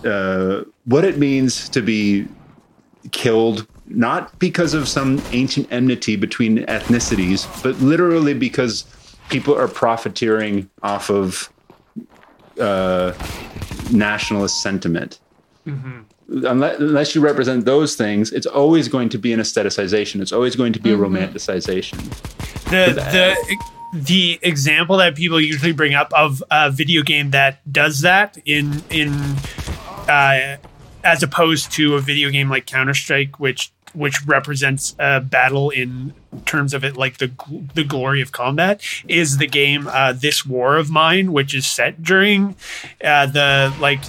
uh, 0.05 0.64
what 0.85 1.05
it 1.05 1.18
means 1.18 1.68
to 1.68 1.83
be 1.83 2.27
killed 3.12 3.66
not 3.87 4.38
because 4.38 4.73
of 4.73 4.88
some 4.88 5.20
ancient 5.33 5.66
enmity 5.73 6.16
between 6.16 6.59
ethnicities, 6.66 7.46
but 7.62 7.77
literally 7.81 8.35
because 8.35 8.85
people 9.29 9.57
are 9.57 9.68
profiteering 9.68 10.70
off 10.83 11.11
of 11.11 11.53
uh, 12.61 13.12
nationalist 13.92 14.62
sentiment. 14.62 15.18
Unless, 16.29 16.79
unless 16.79 17.14
you 17.14 17.20
represent 17.20 17.64
those 17.64 17.96
things, 17.96 18.33
it's 18.33 18.46
always 18.46 18.87
going 18.87 19.09
to 19.09 19.18
be 19.18 19.33
an 19.33 19.40
aestheticization. 19.40 20.20
It's 20.20 20.33
always 20.33 20.55
going 20.55 20.73
to 20.73 20.81
be 20.81 20.92
a 20.92 20.96
romanticization. 20.96 21.99
the 22.70 22.94
the 22.94 23.57
the 23.92 24.38
example 24.42 24.96
that 24.98 25.16
people 25.16 25.40
usually 25.40 25.72
bring 25.72 25.94
up 25.94 26.12
of 26.14 26.42
a 26.50 26.70
video 26.70 27.03
game 27.03 27.31
that 27.33 27.61
does 27.72 28.00
that 28.03 28.38
in 28.44 28.83
in 28.90 29.12
uh, 30.09 30.57
as 31.03 31.22
opposed 31.22 31.72
to 31.72 31.96
a 31.96 32.00
video 32.00 32.31
game 32.31 32.48
like 32.48 32.66
Counter 32.66 32.94
Strike, 32.94 33.40
which 33.40 33.72
which 33.92 34.24
represents 34.24 34.94
a 35.00 35.20
battle 35.20 35.70
in 35.70 36.14
terms 36.46 36.72
of 36.74 36.85
it 36.85 36.96
like 36.96 37.18
the 37.18 37.33
the 37.74 37.83
glory 37.83 38.20
of 38.22 38.31
combat, 38.31 38.81
is 39.09 39.38
the 39.38 39.48
game 39.48 39.88
uh, 39.88 40.12
This 40.12 40.46
War 40.46 40.76
of 40.76 40.90
Mine, 40.90 41.33
which 41.33 41.55
is 41.55 41.66
set 41.66 42.03
during 42.03 42.55
uh, 43.03 43.26
the 43.26 43.74
like 43.81 44.00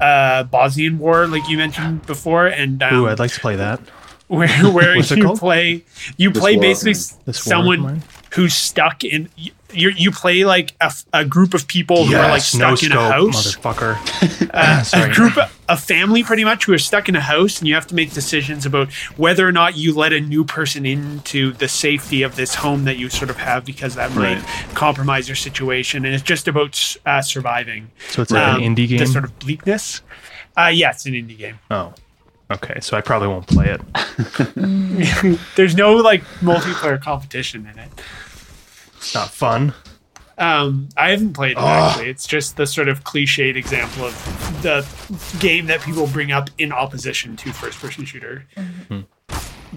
uh, 0.00 0.42
Bosnian 0.44 0.98
War, 0.98 1.26
like 1.26 1.48
you 1.48 1.56
mentioned 1.56 2.04
before, 2.04 2.46
and 2.46 2.82
um, 2.82 2.94
Ooh, 2.94 3.06
I'd 3.08 3.18
like 3.18 3.32
to 3.32 3.40
play 3.40 3.56
that. 3.56 3.80
where 4.28 4.48
where 4.70 4.96
you 5.02 5.34
play 5.36 5.84
you 6.18 6.30
play 6.30 6.56
War 6.56 6.60
basically 6.62 6.90
Mine. 6.92 6.96
s- 6.96 7.16
This 7.24 7.46
War 7.46 7.54
of 7.54 7.58
someone 7.58 7.80
Mine? 7.80 8.02
Who's 8.34 8.54
stuck 8.54 9.04
in 9.04 9.28
you 9.36 9.52
you 9.90 10.10
play 10.12 10.44
like 10.44 10.72
a 11.12 11.24
group 11.24 11.52
of 11.52 11.66
people 11.66 12.04
who 12.06 12.14
are 12.14 12.28
like 12.28 12.42
no 12.54 12.74
stuck 12.76 12.82
in 12.84 12.92
a 12.92 13.08
house 13.10 13.56
motherfucker. 13.56 14.50
uh, 14.54 14.84
a 15.10 15.12
group 15.12 15.36
a 15.68 15.76
family 15.76 16.22
pretty 16.22 16.44
much 16.44 16.64
who 16.66 16.72
are 16.72 16.78
stuck 16.78 17.08
in 17.08 17.16
a 17.16 17.20
house 17.20 17.58
and 17.58 17.66
you 17.66 17.74
have 17.74 17.86
to 17.86 17.94
make 17.94 18.12
decisions 18.12 18.64
about 18.66 18.92
whether 19.16 19.46
or 19.48 19.50
not 19.52 19.76
you 19.76 19.92
let 19.94 20.12
a 20.12 20.20
new 20.20 20.44
person 20.44 20.86
into 20.86 21.52
the 21.54 21.66
safety 21.68 22.22
of 22.22 22.36
this 22.36 22.54
home 22.56 22.84
that 22.84 22.98
you 22.98 23.08
sort 23.08 23.30
of 23.30 23.36
have 23.36 23.64
because 23.64 23.94
that 23.96 24.12
might 24.12 24.34
Right. 24.36 24.44
compromise 24.74 25.28
your 25.28 25.36
situation 25.36 26.04
and 26.04 26.14
it's 26.14 26.22
just 26.22 26.46
about 26.46 26.96
uh, 27.04 27.20
surviving 27.22 27.90
So 28.10 28.22
it's 28.22 28.30
like 28.30 28.46
Um, 28.46 28.62
an 28.62 28.74
indie 28.74 28.86
game. 28.88 28.98
the 28.98 29.04
game. 29.04 29.12
sort 29.12 29.24
of 29.24 29.36
bleakness 29.40 30.02
uh, 30.56 30.70
yeah 30.72 30.90
it's 30.90 31.04
an 31.06 31.14
indie 31.14 31.36
game 31.38 31.58
oh, 31.70 31.92
okay. 32.52 32.78
So 32.80 32.96
I 32.96 33.00
probably 33.00 33.26
won't 33.28 33.46
play 33.48 33.70
it. 33.76 33.80
there's 35.56 35.74
no 35.74 35.94
like 35.96 36.22
multiplayer 36.40 37.00
competition 37.00 37.66
in 37.72 37.78
it 37.78 37.88
It's 39.04 39.14
not 39.14 39.28
fun. 39.30 39.74
Um, 40.38 40.88
I 40.96 41.10
haven't 41.10 41.34
played 41.34 41.52
it 41.52 41.58
actually. 41.58 42.08
It's 42.10 42.26
just 42.26 42.56
the 42.56 42.66
sort 42.66 42.88
of 42.88 43.04
cliched 43.04 43.54
example 43.54 44.06
of 44.06 44.62
the 44.62 44.84
game 45.38 45.66
that 45.66 45.80
people 45.82 46.06
bring 46.08 46.32
up 46.32 46.50
in 46.58 46.72
opposition 46.72 47.36
to 47.36 47.52
first-person 47.52 48.04
shooter. 48.06 48.44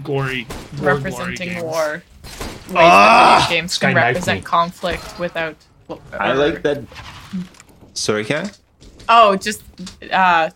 Glory, 0.02 0.46
war 0.46 0.46
glory 0.80 0.94
representing 0.94 1.48
games. 1.50 1.62
war. 1.62 2.02
Ways 2.22 2.74
that 2.74 3.38
video 3.48 3.60
games 3.60 3.78
can 3.78 3.92
Sky 3.92 3.94
represent 3.94 4.44
conflict 4.44 5.18
without. 5.18 5.56
I 6.12 6.32
like 6.32 6.62
that. 6.62 6.82
Sorry, 7.94 8.24
Kat? 8.24 8.58
Oh, 9.08 9.36
just 9.36 9.62
uh, 10.10 10.50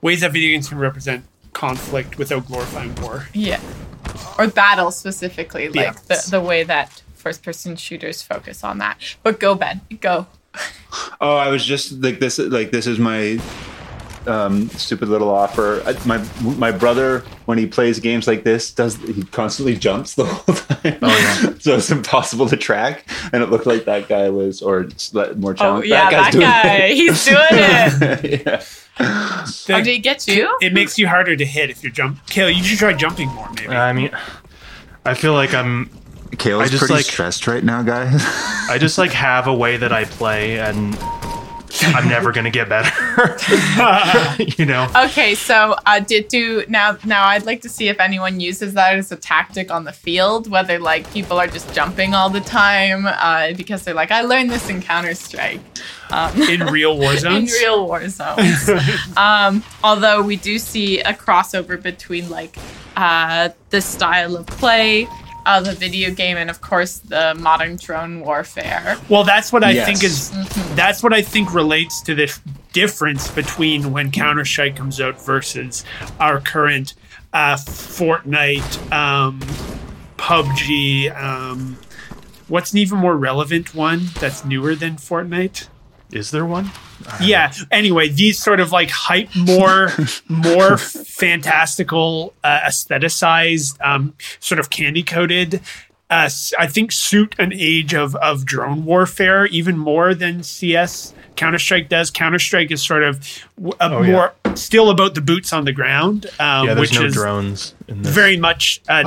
Ways 0.00 0.20
that 0.22 0.32
video 0.32 0.50
games 0.54 0.68
can 0.68 0.78
represent 0.78 1.24
conflict 1.52 2.18
without 2.18 2.46
glorifying 2.46 2.94
war. 2.96 3.26
yeah, 3.34 3.60
or 4.38 4.46
battle 4.48 4.90
specifically, 4.90 5.68
Yeah. 5.74 5.88
like 5.88 6.02
the 6.04 6.26
the 6.30 6.40
way 6.40 6.62
that 6.64 7.02
first-person 7.32 7.76
shooters 7.76 8.22
focus 8.22 8.64
on 8.64 8.78
that. 8.78 8.96
But 9.22 9.38
go, 9.38 9.54
Ben, 9.54 9.82
go. 10.00 10.26
Oh, 11.20 11.36
I 11.36 11.48
was 11.50 11.62
just 11.64 11.92
like 12.02 12.18
this. 12.18 12.38
Like 12.38 12.70
this 12.70 12.86
is 12.86 12.98
my 12.98 13.38
um, 14.26 14.68
stupid 14.70 15.08
little 15.10 15.28
offer. 15.28 15.82
I, 15.84 15.92
my 16.06 16.18
my 16.56 16.72
brother, 16.72 17.20
when 17.44 17.58
he 17.58 17.66
plays 17.66 18.00
games 18.00 18.26
like 18.26 18.42
this, 18.44 18.72
does 18.72 18.96
he 18.96 19.22
constantly 19.24 19.76
jumps 19.76 20.14
the 20.14 20.24
whole 20.30 20.54
time? 20.54 20.98
Oh 21.02 21.08
yeah. 21.18 21.54
so 21.58 21.76
it's 21.76 21.90
impossible 21.90 22.48
to 22.48 22.56
track, 22.56 23.04
and 23.32 23.42
it 23.42 23.50
looked 23.50 23.66
like 23.66 23.84
that 23.84 24.08
guy 24.08 24.30
was, 24.30 24.62
or 24.62 24.80
it's 24.80 25.12
le- 25.12 25.34
more 25.34 25.52
Oh 25.52 25.54
challenging. 25.82 25.90
yeah, 25.90 26.10
that, 26.10 26.10
guy's 26.10 26.32
doing 26.32 26.46
guy, 26.46 26.76
it. 26.76 26.96
he's 26.96 27.24
doing 27.24 27.38
it. 27.50 28.46
yeah. 28.46 28.64
Oh, 29.00 29.44
did 29.66 29.86
he 29.86 29.98
get 29.98 30.26
you? 30.26 30.56
It 30.62 30.72
makes 30.72 30.98
you 30.98 31.06
harder 31.08 31.36
to 31.36 31.44
hit 31.44 31.68
if 31.70 31.82
you're 31.82 31.92
jump. 31.92 32.24
Kale, 32.26 32.50
you 32.50 32.64
should 32.64 32.78
try 32.78 32.94
jumping 32.94 33.28
more, 33.28 33.48
maybe. 33.52 33.68
I 33.68 33.92
mean, 33.92 34.10
I 35.04 35.12
feel 35.14 35.34
like 35.34 35.52
I'm. 35.52 35.90
Kale's 36.36 36.62
I 36.62 36.66
just, 36.68 36.78
pretty 36.80 36.94
like- 36.94 37.04
stressed 37.04 37.46
right 37.46 37.64
now, 37.64 37.82
guys. 37.82 38.22
I 38.68 38.76
just 38.78 38.98
like 38.98 39.12
have 39.12 39.46
a 39.46 39.54
way 39.54 39.76
that 39.78 39.92
I 39.92 40.04
play, 40.04 40.58
and 40.60 40.96
I'm 41.82 42.08
never 42.08 42.32
gonna 42.32 42.50
get 42.50 42.68
better. 42.68 42.90
you 44.58 44.66
know. 44.66 44.88
Okay, 44.94 45.34
so 45.34 45.74
uh, 45.86 46.00
did 46.00 46.28
do 46.28 46.64
now? 46.68 46.96
Now 47.04 47.26
I'd 47.26 47.46
like 47.46 47.62
to 47.62 47.68
see 47.68 47.88
if 47.88 47.98
anyone 48.00 48.40
uses 48.40 48.74
that 48.74 48.96
as 48.96 49.10
a 49.12 49.16
tactic 49.16 49.70
on 49.70 49.84
the 49.84 49.92
field. 49.92 50.50
Whether 50.50 50.78
like 50.78 51.10
people 51.12 51.38
are 51.38 51.46
just 51.46 51.72
jumping 51.74 52.14
all 52.14 52.30
the 52.30 52.40
time 52.40 53.06
uh, 53.06 53.52
because 53.54 53.84
they're 53.84 53.94
like, 53.94 54.10
I 54.10 54.22
learned 54.22 54.50
this 54.50 54.68
in 54.68 54.82
Counter 54.82 55.14
Strike, 55.14 55.60
in 56.48 56.60
real 56.66 56.98
war 56.98 57.16
zones. 57.18 57.52
in 57.54 57.60
real 57.62 57.86
war 57.86 58.06
zones. 58.08 58.68
um, 59.16 59.62
although 59.84 60.22
we 60.22 60.36
do 60.36 60.58
see 60.58 61.00
a 61.00 61.12
crossover 61.14 61.80
between 61.80 62.28
like 62.28 62.56
uh, 62.96 63.48
the 63.70 63.80
style 63.80 64.36
of 64.36 64.46
play. 64.46 65.08
Of 65.48 65.64
the 65.64 65.72
video 65.72 66.10
game 66.12 66.36
and 66.36 66.50
of 66.50 66.60
course 66.60 66.98
the 66.98 67.34
modern 67.38 67.76
drone 67.76 68.20
warfare. 68.20 68.98
Well, 69.08 69.24
that's 69.24 69.52
what 69.52 69.64
I 69.64 69.70
Yes. 69.70 69.86
think 69.86 70.04
is 70.04 70.30
that's 70.76 71.02
what 71.02 71.12
I 71.12 71.22
think 71.22 71.54
relates 71.54 72.02
to 72.02 72.14
the 72.14 72.32
difference 72.72 73.30
between 73.30 73.92
when 73.92 74.10
Counter 74.10 74.44
Strike 74.44 74.76
comes 74.76 75.00
out 75.00 75.20
versus 75.24 75.84
our 76.20 76.40
current 76.40 76.94
uh, 77.32 77.54
Fortnite, 77.56 78.92
um, 78.92 79.40
PUBG. 80.18 81.14
Um, 81.16 81.78
what's 82.48 82.72
an 82.72 82.78
even 82.78 82.98
more 82.98 83.16
relevant 83.16 83.74
one 83.74 84.06
that's 84.20 84.44
newer 84.44 84.74
than 84.74 84.96
Fortnite? 84.96 85.68
Is 86.10 86.30
there 86.30 86.44
one? 86.46 86.70
yeah 87.20 87.52
anyway 87.70 88.08
these 88.08 88.42
sort 88.42 88.58
of 88.58 88.72
like 88.72 88.90
hype 88.90 89.28
more 89.36 89.92
more 90.28 90.76
fantastical 90.76 92.34
uh, 92.42 92.58
aestheticized 92.66 93.76
um 93.84 94.14
sort 94.40 94.58
of 94.58 94.68
candy 94.68 95.02
coated 95.02 95.60
uh 96.10 96.28
i 96.58 96.66
think 96.66 96.90
suit 96.92 97.34
an 97.38 97.52
age 97.54 97.94
of 97.94 98.14
of 98.16 98.44
drone 98.44 98.84
warfare 98.84 99.46
even 99.46 99.76
more 99.76 100.14
than 100.14 100.42
cs 100.42 101.12
counter-strike 101.36 101.88
does 101.88 102.10
counter-strike 102.10 102.70
is 102.72 102.82
sort 102.84 103.04
of 103.04 103.20
a 103.80 103.90
Oh, 103.90 104.02
yeah. 104.02 104.10
more 104.12 104.32
still 104.56 104.90
about 104.90 105.14
the 105.14 105.20
boots 105.20 105.52
on 105.52 105.64
the 105.66 105.72
ground 105.72 106.26
um 106.40 106.66
Yeah, 106.66 106.74
there's 106.74 106.90
which 106.90 106.98
no 106.98 107.06
is 107.06 107.14
drones 107.14 107.74
in 107.86 108.02
this. 108.02 108.12
very 108.12 108.36
much 108.36 108.80
and 108.88 109.06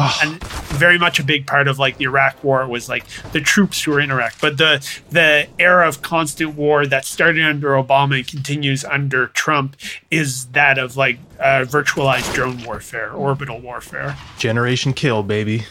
very 0.83 0.97
much 0.97 1.19
a 1.19 1.23
big 1.23 1.45
part 1.45 1.67
of 1.67 1.77
like 1.79 1.97
the 1.97 2.05
Iraq 2.05 2.41
war 2.43 2.65
was 2.67 2.87
like 2.87 3.05
the 3.33 3.41
troops 3.41 3.83
who 3.83 3.91
were 3.91 3.99
in 3.99 4.11
Iraq 4.11 4.35
but 4.39 4.57
the 4.57 4.73
the 5.09 5.47
era 5.59 5.87
of 5.87 6.01
constant 6.01 6.55
war 6.55 6.85
that 6.85 7.03
started 7.05 7.43
under 7.43 7.69
Obama 7.71 8.17
and 8.19 8.27
continues 8.27 8.85
under 8.85 9.27
Trump 9.27 9.75
is 10.09 10.45
that 10.47 10.77
of 10.77 10.95
like 10.95 11.17
uh, 11.39 11.65
virtualized 11.67 12.33
drone 12.33 12.63
warfare 12.63 13.11
orbital 13.11 13.59
warfare 13.59 14.15
Generation 14.37 14.93
kill, 14.93 15.23
baby. 15.23 15.65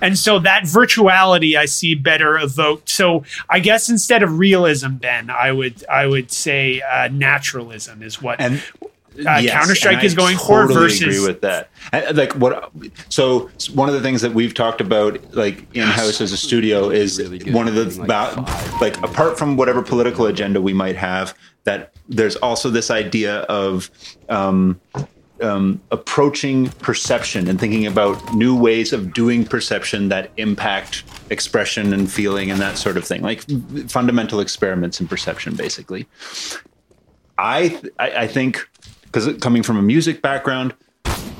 And 0.00 0.18
so 0.18 0.38
that 0.38 0.64
virtuality 0.64 1.56
I 1.56 1.66
see 1.66 1.94
better 1.94 2.38
evoked 2.38 2.88
so 2.88 3.24
I 3.48 3.60
guess 3.60 3.88
instead 3.88 4.22
of 4.22 4.38
realism 4.38 4.94
Ben 4.94 5.30
I 5.30 5.52
would 5.52 5.84
I 5.88 6.06
would 6.06 6.30
say 6.32 6.80
uh, 6.82 7.08
naturalism 7.08 8.02
is 8.02 8.20
what 8.22 8.40
and 8.40 8.62
Uh, 9.26 9.42
Counter-Strike 9.42 10.04
is 10.04 10.14
going 10.14 10.38
for 10.38 10.62
totally 10.62 10.74
versus- 10.82 11.02
agree 11.02 11.26
with 11.26 11.40
that. 11.40 11.68
Like 12.14 12.32
what? 12.36 12.70
So 13.08 13.50
one 13.74 13.88
of 13.88 13.94
the 13.94 14.00
things 14.00 14.22
that 14.22 14.32
we've 14.32 14.54
talked 14.54 14.80
about, 14.80 15.34
like 15.34 15.66
in 15.74 15.82
house 15.82 16.20
as 16.20 16.30
a 16.32 16.36
studio, 16.36 16.90
is 16.90 17.18
one 17.48 17.66
of 17.66 17.74
the 17.74 17.86
ba- 18.06 18.32
like 18.80 18.96
apart 19.02 19.36
from 19.36 19.56
whatever 19.56 19.82
political 19.82 20.26
agenda 20.26 20.62
we 20.62 20.72
might 20.72 20.94
have, 20.96 21.34
that 21.64 21.92
there's 22.08 22.36
also 22.36 22.70
this 22.70 22.88
idea 22.90 23.38
of. 23.40 23.90
Um, 24.28 24.80
um, 25.42 25.80
approaching 25.90 26.68
perception 26.68 27.48
and 27.48 27.58
thinking 27.58 27.86
about 27.86 28.34
new 28.34 28.54
ways 28.56 28.92
of 28.92 29.12
doing 29.12 29.44
perception 29.44 30.08
that 30.08 30.30
impact 30.36 31.04
expression 31.30 31.92
and 31.92 32.10
feeling 32.10 32.50
and 32.50 32.60
that 32.60 32.78
sort 32.78 32.96
of 32.96 33.04
thing, 33.04 33.22
like 33.22 33.42
fundamental 33.88 34.40
experiments 34.40 35.00
in 35.00 35.08
perception, 35.08 35.54
basically. 35.54 36.06
I 37.38 37.80
I, 37.98 38.10
I 38.10 38.26
think 38.26 38.68
because 39.04 39.36
coming 39.38 39.62
from 39.62 39.76
a 39.76 39.82
music 39.82 40.22
background, 40.22 40.74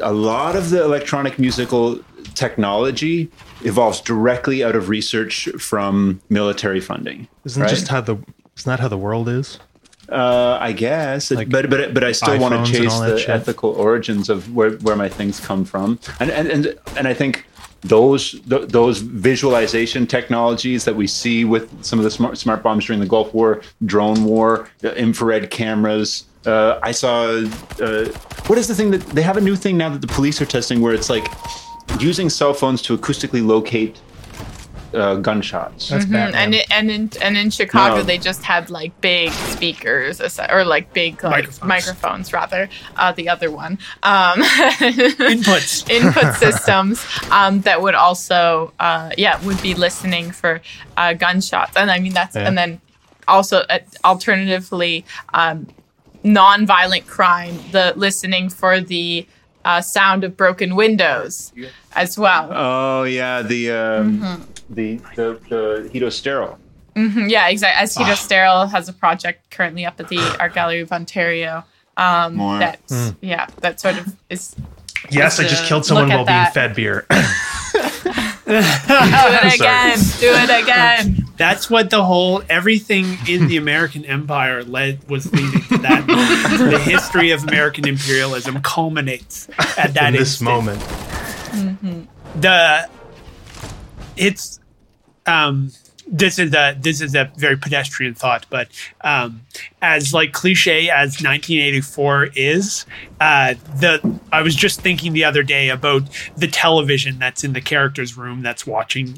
a 0.03 0.13
lot 0.13 0.57
of 0.57 0.71
the 0.71 0.83
electronic 0.83 1.39
musical 1.39 2.01
technology 2.35 3.31
evolves 3.63 4.01
directly 4.01 4.65
out 4.65 4.75
of 4.75 4.89
research 4.89 5.49
from 5.59 6.21
military 6.29 6.81
funding. 6.81 7.29
Isn't 7.45 7.63
right? 7.63 7.71
just 7.71 7.89
how 7.89 8.01
the 8.01 8.15
isn't 8.57 8.69
that 8.69 8.81
how 8.81 8.89
the 8.89 8.99
world 8.99 9.29
is? 9.29 9.59
Uh, 10.11 10.59
I 10.61 10.73
guess, 10.73 11.31
Like 11.31 11.49
but 11.51 11.71
but 11.71 11.95
but 11.95 12.03
I 12.05 12.13
still 12.13 12.39
want 12.41 12.67
to 12.67 12.73
chase 12.73 12.99
the 12.99 13.19
shit? 13.19 13.29
ethical 13.29 13.71
origins 13.71 14.29
of 14.29 14.53
where, 14.55 14.73
where 14.79 14.97
my 14.97 15.09
things 15.09 15.39
come 15.41 15.65
from, 15.65 15.99
and 16.19 16.31
and 16.31 16.49
and, 16.49 16.79
and 16.97 17.07
I 17.09 17.15
think 17.15 17.47
those 17.83 18.33
th- 18.51 18.69
those 18.69 18.99
visualization 18.99 20.07
technologies 20.07 20.85
that 20.85 20.97
we 20.97 21.07
see 21.07 21.45
with 21.45 21.65
some 21.85 21.99
of 22.01 22.05
the 22.05 22.11
smart 22.11 22.37
smart 22.39 22.63
bombs 22.63 22.85
during 22.87 23.01
the 23.01 23.07
Gulf 23.07 23.33
War, 23.33 23.63
drone 23.87 24.25
war, 24.25 24.69
the 24.81 24.95
infrared 24.97 25.51
cameras, 25.51 26.25
Uh, 26.47 26.79
I 26.83 26.93
saw. 26.93 27.17
Uh, 27.81 28.07
what 28.49 28.59
is 28.59 28.67
the 28.67 28.75
thing 28.75 28.91
that 28.93 29.03
they 29.15 29.23
have 29.23 29.37
a 29.37 29.41
new 29.41 29.57
thing 29.57 29.77
now 29.77 29.91
that 29.91 30.01
the 30.01 30.13
police 30.19 30.41
are 30.43 30.47
testing 30.47 30.81
where 30.83 30.95
it's 30.99 31.11
like 31.11 31.27
using 32.01 32.31
cell 32.31 32.55
phones 32.55 32.81
to 32.83 32.97
acoustically 32.97 33.43
locate 33.47 34.01
uh, 34.95 35.15
gunshots. 35.17 35.89
That's 35.89 36.05
Mhm, 36.05 36.13
Batman. 36.13 36.35
And 36.43 36.55
it, 36.55 36.67
and 36.71 36.91
in 36.91 37.11
and 37.23 37.37
in 37.37 37.51
Chicago 37.51 37.97
No. 37.97 38.03
they 38.03 38.19
just 38.19 38.43
had 38.43 38.71
like 38.71 38.99
big 39.01 39.31
speakers 39.33 40.21
or 40.51 40.65
like 40.65 40.93
big 40.93 41.23
like 41.23 41.31
Microphones. 41.47 41.63
microphones, 41.65 42.33
rather. 42.33 42.69
Uh, 42.97 43.13
the 43.13 43.29
other 43.29 43.51
one 43.51 43.79
um, 44.03 44.41
Inputs. 45.35 45.89
input 45.99 46.35
systems 46.37 47.05
um, 47.31 47.61
that 47.63 47.81
would 47.83 47.95
also 47.95 48.73
uh, 48.81 49.11
yeah 49.17 49.41
would 49.45 49.61
be 49.63 49.75
listening 49.75 50.31
for 50.31 50.61
uh, 50.97 51.13
gunshots 51.15 51.77
and 51.77 51.91
I 51.91 51.99
mean 52.01 52.13
that's 52.15 52.37
Yeah. 52.37 52.47
and 52.49 52.57
then 52.59 52.81
also 53.29 53.59
uh, 53.71 53.79
alternatively 54.05 55.05
um, 55.35 55.67
non-violent 56.23 57.07
crime 57.07 57.59
the 57.73 57.93
listening 57.97 58.49
for 58.49 58.81
the 58.81 59.27
uh, 59.71 59.81
sound 59.81 60.25
of 60.25 60.37
broken 60.37 60.75
windows 60.77 61.53
as 61.95 62.19
well. 62.19 62.49
Oh 62.53 63.03
yeah, 63.05 63.43
the 63.43 63.71
um, 63.71 64.21
Mm-hmm. 64.21 64.43
the 64.75 64.97
the 65.17 65.39
the 65.49 65.89
Hito 65.93 66.09
Steyerl. 66.09 66.57
Mhm, 66.97 67.31
yeah, 67.31 67.49
exactly. 67.49 67.83
As 67.83 67.97
Ah. 67.97 68.05
Hito 68.05 68.17
Steyerl 68.17 68.71
has 68.71 68.89
a 68.89 68.93
project 68.93 69.51
currently 69.51 69.85
up 69.87 70.01
at 70.01 70.09
the 70.09 70.19
Art 70.41 70.55
Gallery 70.55 70.81
of 70.81 70.91
Ontario. 70.93 71.65
Um, 71.97 72.37
More. 72.37 72.59
that 72.59 72.79
Hmm. 72.89 73.11
yeah, 73.21 73.47
that 73.61 73.81
sort 73.81 73.97
of 73.99 74.07
is. 74.29 74.55
yes, 75.11 75.39
I 75.41 75.45
just 75.45 75.65
killed 75.67 75.85
someone 75.85 76.11
at 76.11 76.17
while 76.17 76.25
that. 76.25 76.53
being 76.55 76.67
fed 76.69 76.75
beer. 76.75 77.07
Do 78.51 78.57
it 78.57 79.55
again. 79.55 79.99
Do 80.19 80.33
it 80.35 80.63
again. 80.63 81.27
That's 81.37 81.71
what 81.71 81.89
the 81.91 82.05
whole 82.05 82.43
everything 82.49 83.17
in 83.29 83.47
the 83.49 83.57
American 83.57 84.05
Empire 84.05 84.63
led 84.65 85.09
was 85.09 85.33
leading 85.33 85.63
to 85.63 85.79
that 85.79 86.07
moment. 86.07 86.71
the 86.73 86.79
history 86.79 87.31
of 87.31 87.45
American 87.45 87.89
imperialism 87.89 88.61
culminates 88.63 89.49
at 89.79 89.95
that 89.95 90.09
in 90.09 90.13
this 90.15 90.41
instant. 90.43 90.45
moment. 90.45 92.09
the 92.41 92.89
it's 94.17 94.61
um 95.27 95.71
this 96.13 96.39
is 96.41 96.53
a 96.55 96.77
this 96.81 97.01
is 97.01 97.15
a 97.15 97.31
very 97.37 97.57
pedestrian 97.57 98.15
thought 98.15 98.45
but 98.51 98.69
um 99.03 99.41
as 99.81 100.13
like 100.13 100.33
cliche 100.33 100.91
as 100.91 101.23
1984 101.23 102.31
is 102.35 102.85
uh 103.21 103.55
the 103.77 104.19
i 104.33 104.43
was 104.43 104.57
just 104.57 104.81
thinking 104.81 105.13
the 105.13 105.23
other 105.25 105.43
day 105.45 105.69
about 105.69 106.03
the 106.37 106.49
television 106.49 107.19
that's 107.21 107.45
in 107.45 107.53
the 107.53 107.61
characters 107.61 108.17
room 108.17 108.43
that's 108.43 108.67
watching 108.67 109.17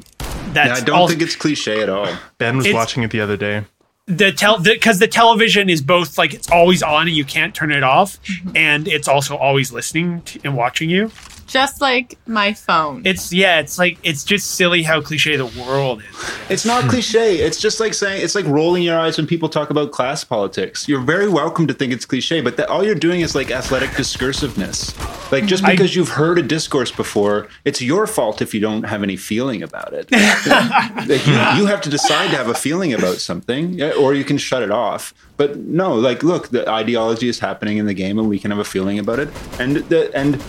that's 0.53 0.69
Yeah, 0.69 0.75
I 0.75 0.81
don't 0.81 0.97
all- 0.97 1.09
think 1.09 1.23
it's 1.23 1.35
cliche 1.37 1.81
at 1.81 1.89
all. 1.89 2.09
Ben 2.37 2.57
was 2.59 2.71
watching 2.73 3.03
it 3.05 3.11
the 3.11 3.21
other 3.23 3.39
day. 3.39 3.65
the 4.07 4.31
tel 4.33 4.61
because 4.61 4.99
the, 4.99 5.07
television 5.09 5.71
is 5.71 5.81
both 5.81 6.19
like 6.19 6.35
it's 6.35 6.51
always 6.51 6.83
on 6.83 7.07
and 7.09 7.17
you 7.17 7.25
can't 7.25 7.55
turn 7.55 7.73
it 7.73 7.83
off 7.83 8.19
and 8.55 8.87
it's 8.87 9.09
also 9.09 9.37
always 9.37 9.73
listening 9.73 10.21
to, 10.23 10.41
and 10.45 10.57
watching 10.57 10.91
you 10.91 11.11
Just 11.53 11.81
like 11.81 12.19
my 12.27 12.55
phone. 12.55 13.03
it's 13.05 13.33
yeah 13.33 13.61
it's 13.61 13.79
like 13.79 13.99
it's 14.03 14.25
just 14.25 14.53
silly 14.53 14.83
how 14.83 15.01
cliche 15.03 15.37
the 15.37 15.47
world 15.47 16.03
is 16.03 16.31
It's 16.49 16.65
not 16.65 16.85
hmm. 16.85 16.91
cliche. 16.91 17.37
It's 17.37 17.61
just 17.61 17.79
like 17.79 17.95
saying 17.95 18.23
it's 18.23 18.35
like 18.35 18.47
rolling 18.47 18.83
your 18.83 18.99
eyes 18.99 19.17
when 19.17 19.27
people 19.27 19.49
talk 19.49 19.71
about 19.71 19.93
class 19.93 20.25
politics. 20.25 20.89
You're 20.89 21.01
very 21.01 21.29
welcome 21.29 21.67
to 21.67 21.75
think 21.75 21.93
it's 21.93 22.07
cliche, 22.07 22.41
but 22.41 22.57
that 22.57 22.69
all 22.69 22.85
you're 22.85 22.95
doing 22.95 23.21
is 23.21 23.35
like 23.35 23.51
athletic 23.51 23.91
discursiveness. 23.91 24.97
Like 25.31 25.47
just 25.47 25.65
I- 25.65 25.73
because 25.73 25.95
you've 25.95 26.09
heard 26.09 26.39
a 26.39 26.43
discourse 26.43 26.91
before, 26.91 27.49
it's 27.65 27.83
your 27.83 28.07
fault 28.07 28.41
if 28.41 28.55
you 28.55 28.61
don't 28.61 28.85
have 28.85 29.03
any 29.03 29.17
feeling 29.17 29.63
about 29.63 29.93
it. 29.93 30.11
like 31.09 31.27
you, 31.27 31.33
you 31.61 31.67
have 31.67 31.81
to 31.83 31.91
decide 31.91 32.31
to 32.31 32.37
have 32.37 32.49
a 32.49 32.55
feeling 32.55 32.93
about 32.95 33.17
something, 33.17 33.83
or 33.83 34.15
you 34.15 34.25
can 34.25 34.39
shut 34.39 34.63
it 34.63 34.71
off. 34.71 35.13
But 35.37 35.59
no, 35.59 35.95
like 35.95 36.23
look, 36.23 36.49
the 36.49 36.69
ideology 36.69 37.29
is 37.29 37.39
happening 37.39 37.79
in 37.79 37.87
the 37.87 37.95
game, 37.95 38.19
and 38.19 38.29
we 38.29 38.39
can 38.39 38.51
have 38.51 38.61
a 38.61 38.65
feeling 38.65 38.99
about 38.99 39.19
it. 39.19 39.29
And 39.59 39.77
the 39.77 40.15
and 40.15 40.43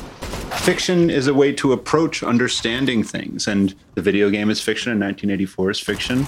fiction 0.60 1.10
is 1.10 1.28
a 1.28 1.34
way 1.34 1.52
to 1.54 1.74
approach 1.74 2.24
understanding 2.24 3.04
things 3.04 3.48
and 3.48 3.76
the 3.96 4.02
video 4.02 4.30
game 4.30 4.50
is 4.50 4.62
fiction 4.62 4.92
and 4.92 5.02
1984 5.02 5.72
is 5.72 5.80
fiction 5.80 6.20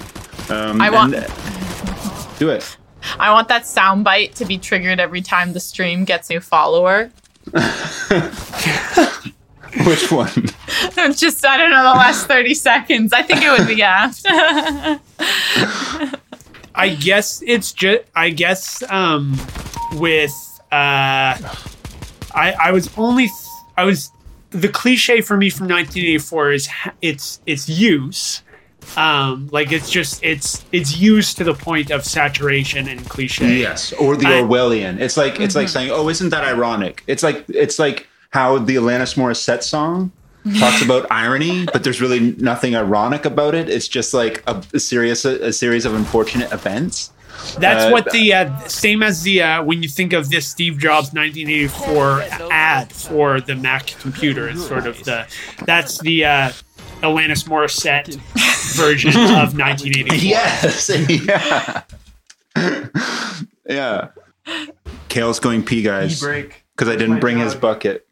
um, 0.49 0.81
I 0.81 0.89
want- 0.89 1.15
and- 1.15 2.39
do 2.39 2.49
it 2.49 2.77
I 3.19 3.31
want 3.31 3.47
that 3.49 3.63
soundbite 3.63 4.33
to 4.35 4.45
be 4.45 4.57
triggered 4.57 4.99
every 4.99 5.21
time 5.21 5.53
the 5.53 5.59
stream 5.59 6.05
gets 6.05 6.27
a 6.31 6.33
new 6.33 6.39
follower. 6.39 7.11
which 9.85 10.11
one 10.11 10.31
Just 11.15 11.45
I 11.45 11.57
don't 11.57 11.69
know 11.69 11.83
the 11.83 11.89
last 11.97 12.25
thirty 12.25 12.55
seconds. 12.55 13.13
I 13.13 13.21
think 13.21 13.41
it 13.43 13.51
would 13.51 13.67
be 13.67 13.83
after. 13.83 14.27
I 16.73 16.89
guess 16.99 17.43
it's 17.45 17.71
just. 17.73 18.03
I 18.15 18.31
guess 18.31 18.81
um, 18.89 19.37
with 19.93 20.33
uh, 20.71 21.37
I 22.33 22.55
I 22.59 22.71
was 22.71 22.89
only 22.97 23.27
th- 23.27 23.37
I 23.77 23.83
was 23.83 24.11
the 24.51 24.69
cliche 24.69 25.21
for 25.21 25.37
me 25.37 25.49
from 25.49 25.67
1984 25.67 26.51
is 26.51 26.69
its 27.01 27.41
its 27.45 27.67
use. 27.69 28.41
Um, 28.97 29.49
like 29.51 29.71
it's 29.71 29.89
just 29.89 30.23
it's 30.23 30.63
it's 30.71 30.97
used 30.97 31.37
to 31.37 31.43
the 31.43 31.55
point 31.55 31.89
of 31.89 32.05
saturation 32.05 32.87
and 32.87 33.07
cliche. 33.09 33.57
yes 33.57 33.93
or 33.93 34.15
the 34.15 34.27
I- 34.27 34.41
orwellian. 34.41 34.99
It's 34.99 35.17
like 35.17 35.39
it's 35.39 35.55
like 35.55 35.69
saying 35.69 35.89
oh 35.91 36.07
isn't 36.09 36.29
that 36.29 36.43
ironic? 36.43 37.03
It's 37.07 37.23
like 37.23 37.45
it's 37.49 37.79
like 37.79 38.07
how 38.29 38.59
the 38.59 38.75
alanis 38.75 39.15
morissette 39.15 39.63
song 39.63 40.11
talks 40.59 40.83
about 40.83 41.07
irony 41.11 41.65
but 41.65 41.83
there's 41.83 41.99
really 41.99 42.35
nothing 42.37 42.75
ironic 42.75 43.25
about 43.25 43.55
it. 43.55 43.69
It's 43.69 43.87
just 43.87 44.13
like 44.13 44.43
a, 44.45 44.63
a 44.73 44.79
serious 44.79 45.25
a, 45.25 45.51
series 45.51 45.85
of 45.85 45.95
unfortunate 45.95 46.51
events 46.53 47.11
That's 47.59 47.85
Uh, 47.85 47.89
what 47.91 48.11
the 48.11 48.33
uh, 48.33 48.59
same 48.67 49.03
as 49.03 49.23
the 49.23 49.41
uh, 49.41 49.63
when 49.63 49.81
you 49.83 49.89
think 49.89 50.13
of 50.13 50.29
this 50.29 50.47
Steve 50.47 50.77
Jobs 50.77 51.13
1984 51.13 52.21
ad 52.51 52.91
for 52.91 53.39
the 53.41 53.55
Mac 53.55 53.87
computer. 53.99 54.47
It's 54.49 54.65
sort 54.67 54.87
of 54.87 55.03
the 55.03 55.27
that's 55.65 55.99
the 56.01 56.25
uh, 56.25 56.51
Alanis 57.01 57.45
Morissette 57.47 58.15
version 58.75 59.11
of 59.15 59.57
1984. 59.57 60.17
Yes. 60.17 60.89
yeah. 62.57 62.81
yeah. 63.67 64.07
Kale's 65.09 65.39
going 65.39 65.63
pee, 65.63 65.81
guys. 65.81 66.19
break. 66.19 66.65
Because 66.75 66.89
I 66.89 66.95
didn't 66.97 67.19
bring 67.19 67.37
his 67.37 67.55
bucket. 67.55 68.04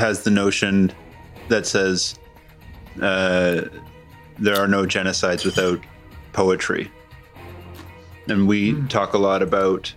Has 0.00 0.22
the 0.22 0.30
notion 0.30 0.90
that 1.48 1.66
says 1.66 2.18
uh, 3.00 3.62
there 4.38 4.56
are 4.56 4.66
no 4.66 4.84
genocides 4.84 5.44
without 5.44 5.80
poetry. 6.32 6.90
And 8.28 8.48
we 8.48 8.80
talk 8.88 9.12
a 9.12 9.18
lot 9.18 9.42
about, 9.42 9.92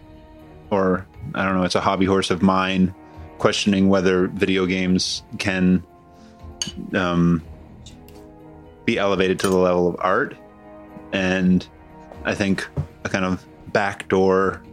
or 0.69 1.07
I 1.33 1.45
don't 1.45 1.55
know, 1.55 1.63
it's 1.63 1.75
a 1.75 1.81
hobby 1.81 2.05
horse 2.05 2.31
of 2.31 2.41
mine, 2.41 2.93
questioning 3.37 3.89
whether 3.89 4.27
video 4.27 4.65
games 4.65 5.23
can 5.39 5.83
um, 6.93 7.41
be 8.85 8.97
elevated 8.97 9.39
to 9.39 9.49
the 9.49 9.57
level 9.57 9.87
of 9.87 9.95
art. 9.99 10.35
And 11.13 11.65
I 12.25 12.35
think 12.35 12.67
a 13.05 13.09
kind 13.09 13.23
of 13.25 13.45
backdoor 13.71 14.63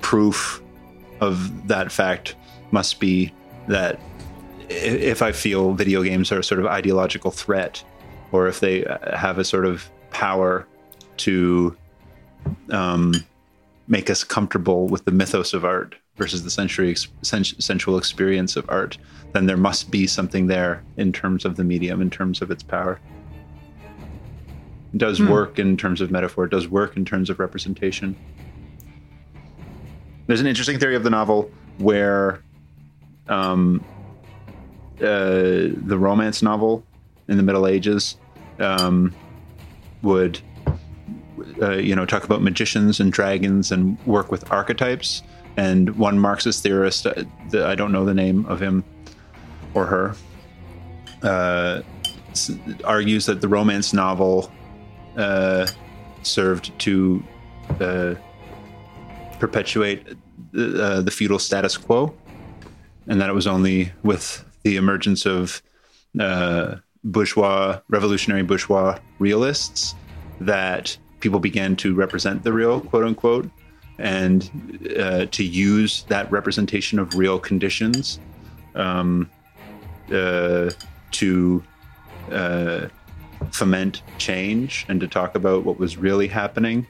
proof 0.00 0.62
of 1.20 1.68
that 1.68 1.92
fact 1.92 2.36
must 2.70 2.98
be 3.00 3.32
that 3.68 4.00
if 4.68 5.22
I 5.22 5.32
feel 5.32 5.72
video 5.72 6.02
games 6.02 6.32
are 6.32 6.38
a 6.38 6.44
sort 6.44 6.60
of 6.60 6.66
ideological 6.66 7.30
threat, 7.30 7.82
or 8.32 8.48
if 8.48 8.60
they 8.60 8.84
uh, 8.84 9.16
have 9.16 9.38
a 9.38 9.44
sort 9.44 9.66
of 9.66 9.88
power 10.10 10.66
to 11.18 11.76
um, 12.70 13.14
make 13.88 14.10
us 14.10 14.24
comfortable 14.24 14.88
with 14.88 15.04
the 15.04 15.10
mythos 15.10 15.54
of 15.54 15.64
art 15.64 15.94
versus 16.16 16.44
the 16.44 16.50
sensory 16.50 16.94
sensual 17.22 17.98
experience 17.98 18.56
of 18.56 18.68
art, 18.68 18.98
then 19.32 19.46
there 19.46 19.56
must 19.56 19.90
be 19.90 20.06
something 20.06 20.46
there 20.46 20.82
in 20.96 21.12
terms 21.12 21.44
of 21.44 21.56
the 21.56 21.64
medium, 21.64 22.00
in 22.00 22.10
terms 22.10 22.40
of 22.40 22.50
its 22.50 22.62
power. 22.62 23.00
It 24.92 24.98
does 24.98 25.20
work 25.20 25.58
in 25.58 25.76
terms 25.76 26.00
of 26.00 26.12
metaphor. 26.12 26.44
It 26.44 26.50
does 26.50 26.68
work 26.68 26.96
in 26.96 27.04
terms 27.04 27.28
of 27.28 27.40
representation. 27.40 28.14
There's 30.28 30.40
an 30.40 30.46
interesting 30.46 30.78
theory 30.78 30.94
of 30.94 31.02
the 31.02 31.10
novel 31.10 31.50
where 31.78 32.40
um, 33.28 33.84
uh, 35.00 35.72
the 35.86 35.96
romance 35.98 36.42
novel 36.42 36.84
in 37.28 37.36
the 37.36 37.42
Middle 37.42 37.66
Ages 37.66 38.16
um, 38.58 39.14
would 40.02 40.40
uh, 41.62 41.76
you 41.76 41.94
know, 41.94 42.04
talk 42.06 42.24
about 42.24 42.42
magicians 42.42 43.00
and 43.00 43.12
dragons 43.12 43.70
and 43.72 43.98
work 44.06 44.30
with 44.30 44.50
archetypes. 44.50 45.22
And 45.56 45.96
one 45.96 46.18
Marxist 46.18 46.62
theorist, 46.62 47.06
uh, 47.06 47.14
the, 47.50 47.66
I 47.66 47.74
don't 47.74 47.92
know 47.92 48.04
the 48.04 48.14
name 48.14 48.44
of 48.46 48.60
him 48.60 48.84
or 49.74 49.86
her, 49.86 50.14
uh, 51.22 51.82
argues 52.84 53.26
that 53.26 53.40
the 53.40 53.48
romance 53.48 53.92
novel 53.92 54.52
uh, 55.16 55.66
served 56.22 56.76
to 56.80 57.22
uh, 57.80 58.14
perpetuate 59.38 60.16
the 60.52 61.10
feudal 61.12 61.38
status 61.38 61.76
quo, 61.76 62.14
and 63.08 63.20
that 63.20 63.28
it 63.28 63.32
was 63.32 63.46
only 63.46 63.92
with 64.02 64.44
the 64.64 64.76
emergence 64.76 65.24
of 65.24 65.62
uh, 66.18 66.76
bourgeois, 67.04 67.80
revolutionary 67.88 68.42
bourgeois 68.42 68.98
realists 69.18 69.94
that 70.40 70.96
people 71.20 71.38
began 71.38 71.76
to 71.76 71.94
represent 71.94 72.42
the 72.42 72.52
real, 72.52 72.80
quote 72.80 73.04
unquote, 73.04 73.48
and 73.98 74.50
uh, 74.98 75.26
to 75.26 75.44
use 75.44 76.02
that 76.04 76.30
representation 76.32 76.98
of 76.98 77.14
real 77.14 77.38
conditions 77.38 78.18
um, 78.74 79.30
uh, 80.12 80.70
to 81.12 81.62
uh, 82.32 82.88
foment 83.52 84.02
change 84.18 84.84
and 84.88 85.00
to 85.00 85.06
talk 85.06 85.34
about 85.34 85.64
what 85.64 85.78
was 85.78 85.96
really 85.96 86.26
happening. 86.26 86.86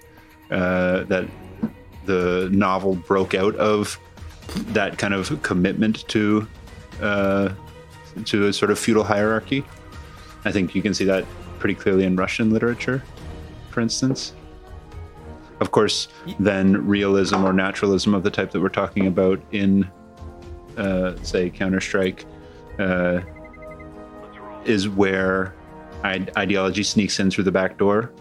Uh, 0.50 1.04
that 1.04 1.28
the 2.06 2.48
novel 2.52 2.94
broke 2.94 3.34
out 3.34 3.56
of 3.56 3.98
that 4.66 4.98
kind 4.98 5.14
of 5.14 5.42
commitment 5.42 6.06
to 6.08 6.46
uh, 7.00 7.50
to 8.24 8.46
a 8.46 8.52
sort 8.52 8.70
of 8.70 8.78
feudal 8.78 9.04
hierarchy. 9.04 9.64
I 10.44 10.52
think 10.52 10.74
you 10.74 10.82
can 10.82 10.94
see 10.94 11.04
that 11.06 11.24
pretty 11.58 11.74
clearly 11.74 12.04
in 12.04 12.16
Russian 12.16 12.50
literature, 12.50 13.02
for 13.70 13.80
instance. 13.80 14.34
Of 15.60 15.70
course, 15.70 16.08
then 16.38 16.86
realism 16.86 17.44
or 17.44 17.52
naturalism 17.52 18.14
of 18.14 18.22
the 18.22 18.30
type 18.30 18.50
that 18.50 18.60
we're 18.60 18.68
talking 18.68 19.06
about 19.06 19.40
in, 19.52 19.90
uh, 20.76 21.14
say, 21.22 21.48
Counter 21.48 21.80
Strike, 21.80 22.26
uh, 22.78 23.20
is 24.64 24.88
where 24.88 25.54
ideology 26.04 26.82
sneaks 26.82 27.18
in 27.18 27.30
through 27.30 27.44
the 27.44 27.52
back 27.52 27.78
door 27.78 28.12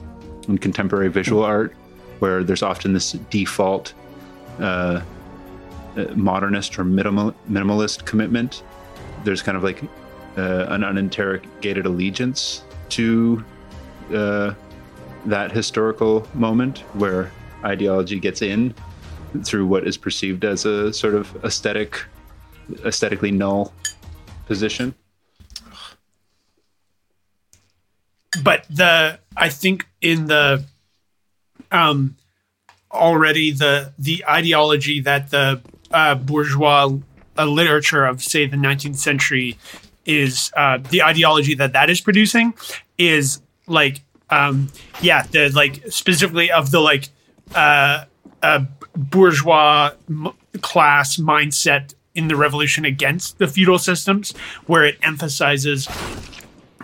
in 0.47 0.57
contemporary 0.57 1.09
visual 1.09 1.43
art, 1.43 1.73
where 2.19 2.43
there's 2.43 2.63
often 2.63 2.93
this 2.93 3.13
default 3.29 3.93
uh, 4.59 5.01
modernist 6.15 6.77
or 6.77 6.83
minimal, 6.83 7.33
minimalist 7.49 8.05
commitment. 8.05 8.63
There's 9.23 9.41
kind 9.41 9.57
of 9.57 9.63
like 9.63 9.83
uh, 10.37 10.65
an 10.69 10.83
uninterrogated 10.83 11.85
allegiance 11.85 12.63
to 12.89 13.43
uh, 14.13 14.53
that 15.25 15.51
historical 15.51 16.27
moment 16.33 16.79
where 16.93 17.31
ideology 17.63 18.19
gets 18.19 18.41
in 18.41 18.73
through 19.43 19.65
what 19.65 19.87
is 19.87 19.97
perceived 19.97 20.43
as 20.43 20.65
a 20.65 20.93
sort 20.93 21.15
of 21.15 21.43
aesthetic, 21.43 22.03
aesthetically 22.85 23.31
null 23.31 23.73
position. 24.45 24.93
but 28.41 28.65
the 28.69 29.19
I 29.35 29.49
think 29.49 29.87
in 30.01 30.27
the 30.27 30.63
um 31.71 32.15
already 32.91 33.51
the 33.51 33.93
the 33.97 34.23
ideology 34.27 35.01
that 35.01 35.31
the 35.31 35.61
uh, 35.93 36.15
bourgeois 36.15 36.97
uh, 37.37 37.45
literature 37.45 38.05
of 38.05 38.21
say 38.21 38.45
the 38.45 38.57
19th 38.57 38.97
century 38.97 39.57
is 40.05 40.51
uh, 40.57 40.77
the 40.89 41.01
ideology 41.01 41.55
that 41.55 41.73
that 41.73 41.89
is 41.89 42.01
producing 42.01 42.53
is 42.97 43.41
like 43.67 44.01
um 44.29 44.69
yeah 45.01 45.23
the 45.31 45.49
like 45.49 45.81
specifically 45.89 46.51
of 46.51 46.71
the 46.71 46.79
like 46.79 47.09
uh, 47.55 48.05
uh 48.41 48.65
bourgeois 48.95 49.91
m- 50.09 50.33
class 50.61 51.17
mindset 51.17 51.93
in 52.15 52.27
the 52.27 52.35
revolution 52.35 52.85
against 52.85 53.37
the 53.37 53.47
feudal 53.47 53.79
systems 53.79 54.35
where 54.67 54.85
it 54.85 54.97
emphasizes 55.01 55.87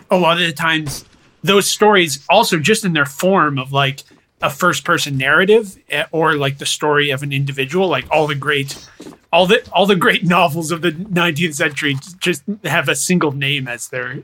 a 0.09 0.17
lot 0.17 0.39
of 0.39 0.47
the 0.47 0.53
times 0.53 1.05
those 1.43 1.69
stories 1.69 2.25
also 2.29 2.57
just 2.59 2.83
in 2.83 2.93
their 2.93 3.05
form 3.05 3.59
of 3.59 3.71
like 3.71 4.01
a 4.41 4.49
first 4.49 4.83
person 4.83 5.17
narrative 5.17 5.77
eh, 5.89 6.05
or 6.11 6.35
like 6.35 6.57
the 6.57 6.65
story 6.65 7.09
of 7.09 7.23
an 7.23 7.33
individual 7.33 7.87
like 7.87 8.05
all 8.09 8.27
the 8.27 8.35
great 8.35 8.87
all 9.31 9.45
the 9.45 9.67
all 9.71 9.85
the 9.85 9.95
great 9.95 10.23
novels 10.37 10.71
of 10.71 10.81
the 10.81 10.91
19th 10.91 11.55
century 11.55 11.95
just 12.19 12.43
have 12.63 12.87
a 12.89 12.95
single 12.95 13.31
name 13.31 13.67
as 13.67 13.89
their 13.89 14.23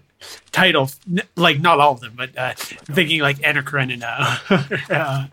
title. 0.51 0.89
Like 1.35 1.59
not 1.59 1.79
all 1.79 1.93
of 1.93 1.99
them 1.99 2.13
but 2.15 2.37
uh, 2.37 2.53
thinking 2.55 3.21
like 3.21 3.37
Anna 3.43 3.63
Karenina. 3.63 4.39
Uh, 4.89 5.27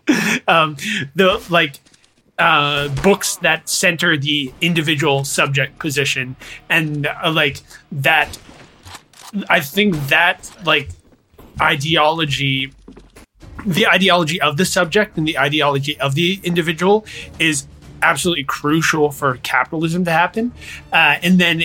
um, 0.47 0.75
the 1.15 1.43
like 1.49 1.79
uh, 2.39 2.87
books 3.01 3.37
that 3.37 3.69
center 3.69 4.17
the 4.17 4.51
individual 4.61 5.23
subject 5.23 5.79
position 5.79 6.35
and 6.69 7.07
uh, 7.07 7.31
like 7.31 7.61
that 7.91 8.37
I 9.49 9.59
think 9.59 9.95
that 10.07 10.51
like 10.65 10.89
ideology 11.61 12.73
the 13.65 13.87
ideology 13.87 14.39
of 14.41 14.57
the 14.57 14.65
subject 14.65 15.17
and 15.17 15.27
the 15.27 15.37
ideology 15.37 15.99
of 15.99 16.15
the 16.15 16.39
individual 16.43 17.05
is 17.39 17.67
absolutely 18.01 18.43
crucial 18.43 19.11
for 19.11 19.37
capitalism 19.37 20.03
to 20.05 20.11
happen. 20.11 20.51
Uh, 20.91 21.17
and 21.23 21.39
then 21.39 21.63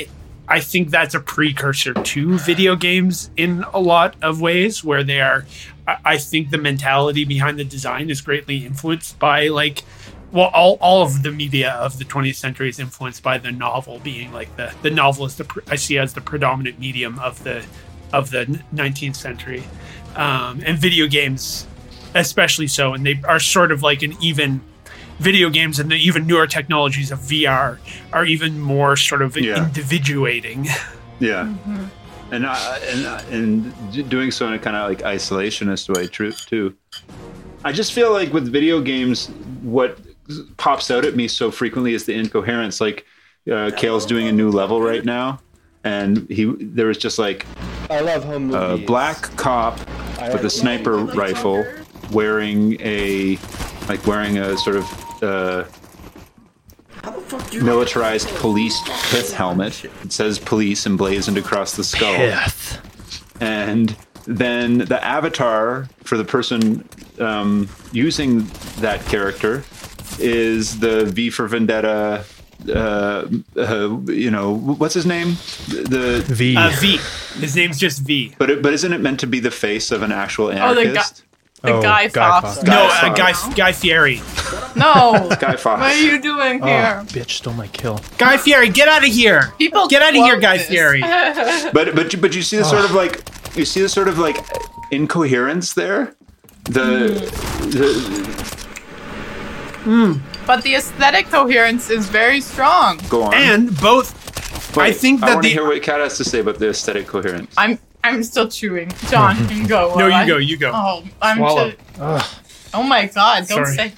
i 0.50 0.60
think 0.60 0.88
that's 0.88 1.14
a 1.14 1.20
precursor 1.20 1.92
to 1.92 2.38
video 2.38 2.74
games 2.74 3.28
in 3.36 3.64
a 3.74 3.78
lot 3.78 4.16
of 4.22 4.40
ways 4.40 4.82
where 4.82 5.04
they 5.04 5.20
are 5.20 5.44
I- 5.86 6.16
think 6.16 6.48
the 6.50 6.56
mentality 6.58 7.24
behind 7.26 7.58
the 7.58 7.64
design 7.64 8.08
is 8.08 8.22
greatly 8.22 8.64
influenced 8.64 9.18
by 9.18 9.48
like 9.48 9.84
well 10.32 10.50
all, 10.54 10.78
all 10.80 11.02
of 11.02 11.22
the 11.22 11.32
media 11.32 11.72
of 11.72 11.98
the 11.98 12.04
20th 12.06 12.36
century 12.36 12.70
is 12.70 12.78
influenced 12.78 13.22
by 13.22 13.36
the 13.36 13.52
novel 13.52 13.98
being 13.98 14.32
like 14.32 14.56
the 14.56 14.72
the 14.80 14.90
novel 14.90 15.26
is 15.26 15.36
the 15.36 15.46
i 15.68 15.76
see 15.76 15.98
as 15.98 16.14
the 16.14 16.22
predominant 16.22 16.78
medium 16.78 17.18
of 17.18 17.44
the 17.44 17.62
of 18.12 18.30
the 18.30 18.46
19th 18.74 19.16
century. 19.16 19.64
Um, 20.16 20.62
and 20.64 20.78
video 20.78 21.06
games 21.06 21.66
especially 22.18 22.66
so 22.66 22.92
and 22.94 23.04
they 23.06 23.20
are 23.24 23.40
sort 23.40 23.72
of 23.72 23.82
like 23.82 24.02
an 24.02 24.14
even 24.20 24.60
video 25.18 25.50
games 25.50 25.78
and 25.80 25.90
the 25.90 25.96
even 25.96 26.26
newer 26.26 26.46
technologies 26.46 27.10
of 27.10 27.18
vr 27.20 27.78
are 28.12 28.24
even 28.24 28.60
more 28.60 28.96
sort 28.96 29.22
of 29.22 29.36
Yeah. 29.36 29.66
individuating 29.66 30.66
Yeah, 31.20 31.52
and 32.30 32.46
uh, 32.46 32.78
and 32.92 33.06
uh, 33.06 33.22
and 33.32 33.92
d- 33.92 34.04
doing 34.04 34.30
so 34.30 34.46
in 34.46 34.52
a 34.52 34.58
kind 34.60 34.76
of 34.76 34.88
like 34.88 35.00
isolationist 35.00 35.88
way, 35.92 36.06
too. 36.06 36.74
I 37.64 37.72
just 37.72 37.92
feel 37.92 38.12
like 38.12 38.32
with 38.32 38.46
video 38.52 38.80
games, 38.80 39.26
what 39.62 39.98
pops 40.58 40.92
out 40.92 41.04
at 41.04 41.16
me 41.16 41.26
so 41.26 41.50
frequently 41.50 41.92
is 41.92 42.04
the 42.04 42.14
incoherence. 42.14 42.80
Like 42.80 43.04
uh, 43.50 43.72
Kale's 43.76 44.06
doing 44.06 44.28
a 44.28 44.32
new 44.32 44.48
level 44.48 44.80
right 44.80 45.04
now, 45.04 45.40
and 45.82 46.24
he 46.30 46.44
there 46.60 46.86
was 46.86 46.98
just 46.98 47.18
like 47.18 47.44
I 47.90 47.98
love 47.98 48.22
home 48.22 48.54
a 48.54 48.76
black 48.78 49.22
cop 49.36 49.76
with 50.32 50.44
a 50.44 50.50
sniper 50.50 50.98
rifle 50.98 51.66
wearing 52.10 52.80
a 52.80 53.38
like 53.88 54.06
wearing 54.06 54.38
a 54.38 54.56
sort 54.58 54.76
of 54.76 55.22
uh, 55.22 55.64
militarized 57.62 58.28
police 58.36 58.78
pith 59.10 59.32
helmet. 59.32 59.84
It 60.04 60.12
says 60.12 60.38
police 60.38 60.86
emblazoned 60.86 61.38
across 61.38 61.76
the 61.76 61.84
skull. 61.84 62.16
Pith. 62.16 62.80
And 63.40 63.96
then 64.26 64.78
the 64.78 65.02
avatar 65.04 65.88
for 66.04 66.16
the 66.18 66.24
person 66.24 66.86
um, 67.18 67.68
using 67.92 68.46
that 68.80 69.04
character 69.06 69.64
is 70.18 70.80
the 70.80 71.06
V 71.06 71.30
for 71.30 71.46
Vendetta. 71.46 72.24
Uh, 72.68 73.28
uh, 73.56 74.00
you 74.06 74.30
know 74.32 74.52
what's 74.56 74.94
his 74.94 75.06
name? 75.06 75.36
The 75.68 76.24
V. 76.26 76.56
uh, 76.56 76.70
v 76.80 76.98
his 77.40 77.54
name's 77.54 77.78
just 77.78 78.00
v 78.02 78.34
but 78.36 78.50
it, 78.50 78.62
but 78.62 78.72
isn't 78.72 78.92
it 78.92 78.98
meant 79.00 79.20
to 79.20 79.28
be 79.28 79.38
the 79.38 79.52
face 79.52 79.92
of 79.92 80.02
an 80.02 80.10
actual 80.10 80.46
Oh, 80.48 80.50
the 80.74 80.80
anarchist? 80.80 81.22
Guy, 81.62 81.70
the 81.70 81.76
Oh, 81.78 81.82
Guy 81.82 82.08
Guy 82.08 82.40
Fawkes. 82.40 82.54
Fawkes. 82.56 82.62
no 82.64 82.72
Guy 82.88 83.08
uh, 83.08 83.14
guy 83.14 83.54
guy 83.54 83.72
fieri 83.72 84.22
No. 84.76 85.28
Guy 85.40 85.56
Fawkes. 85.56 85.64
What 85.80 85.92
are 85.92 86.00
you 86.00 86.20
doing 86.20 86.62
Oh, 86.62 86.66
here? 86.66 87.02
bitch 87.08 87.30
stole 87.30 87.54
my 87.54 87.66
kill. 87.68 88.00
guy 88.16 88.36
fieri 88.36 88.68
get 88.68 88.88
out 88.88 89.02
of 89.04 89.10
here 89.12 89.52
People 89.58 89.88
get 89.88 90.02
out 90.02 90.10
of 90.10 90.14
here 90.16 90.38
guy 90.38 90.58
this. 90.58 90.68
fieri 90.68 91.00
But 91.72 91.94
but 91.94 92.12
you- 92.12 92.18
but 92.20 92.34
you 92.34 92.42
see 92.42 92.56
the 92.56 92.64
sort 92.64 92.84
of 92.84 92.92
like 92.92 93.22
you 93.56 93.64
see 93.64 93.80
the 93.80 93.88
sort 93.88 94.08
of 94.08 94.18
like 94.18 94.36
incoherence 94.92 95.74
there. 95.74 96.14
The, 96.64 97.26
the 99.84 100.28
But 100.46 100.62
the 100.62 100.74
aesthetic 100.76 101.26
coherence 101.30 101.90
is 101.90 102.06
very 102.08 102.40
strong. 102.40 103.00
go 103.08 103.22
on. 103.24 103.34
and 103.34 103.76
both 103.80 104.14
I 104.78 104.92
think 104.92 105.20
that 105.20 105.26
I 105.26 105.28
that 105.30 105.34
want 105.36 105.44
to 105.46 105.50
hear 105.50 105.66
what 105.66 105.82
Kat 105.82 105.98
has 106.00 106.16
to 106.18 106.24
say 106.24 106.40
about 106.40 106.58
the 106.58 106.68
aesthetic 106.70 107.06
coherence. 107.06 107.52
I'm 107.56 107.78
I'm 108.04 108.22
still 108.22 108.48
chewing. 108.48 108.90
John, 109.08 109.36
you 109.42 109.46
can 109.48 109.66
go. 109.66 109.88
no 109.96 110.08
while 110.08 110.12
I- 110.14 110.22
you 110.24 110.28
go 110.32 110.36
you 110.38 110.56
go 110.56 110.72
Oh, 110.74 111.04
I'm. 111.20 111.36
Swallow. 111.38 111.70
Ju- 111.70 111.76
oh 112.74 112.82
my 112.82 113.06
God! 113.06 113.46
Don't 113.46 113.66
Sorry. 113.66 113.76
say. 113.76 113.92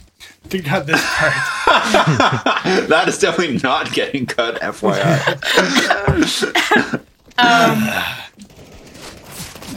figured 0.48 0.72
out 0.74 0.86
this 0.86 1.00
part 1.04 1.32
that 2.88 3.04
is 3.08 3.18
definitely 3.18 3.58
not 3.58 3.92
getting 3.92 4.26
cut. 4.26 4.60
FYI. 4.60 5.36
Um, 7.38 7.88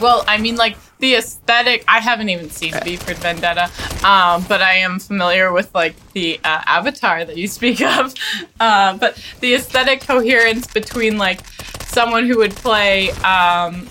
well, 0.00 0.24
I 0.28 0.36
mean, 0.38 0.56
like 0.56 0.76
the 0.98 1.14
aesthetic. 1.14 1.84
I 1.88 2.00
haven't 2.00 2.28
even 2.28 2.50
seen 2.50 2.74
V 2.84 2.96
for 2.96 3.14
Vendetta, 3.14 3.64
um, 4.06 4.44
but 4.48 4.60
I 4.60 4.74
am 4.78 4.98
familiar 4.98 5.52
with 5.52 5.74
like 5.74 5.94
the 6.12 6.38
uh, 6.44 6.62
avatar 6.66 7.24
that 7.24 7.36
you 7.38 7.46
speak 7.48 7.80
of. 7.80 8.12
Uh, 8.60 8.96
but 8.98 9.22
the 9.40 9.54
aesthetic 9.54 10.00
coherence 10.02 10.66
between 10.66 11.16
like 11.16 11.40
someone 11.82 12.26
who 12.26 12.36
would 12.38 12.54
play 12.54 13.10
um, 13.22 13.86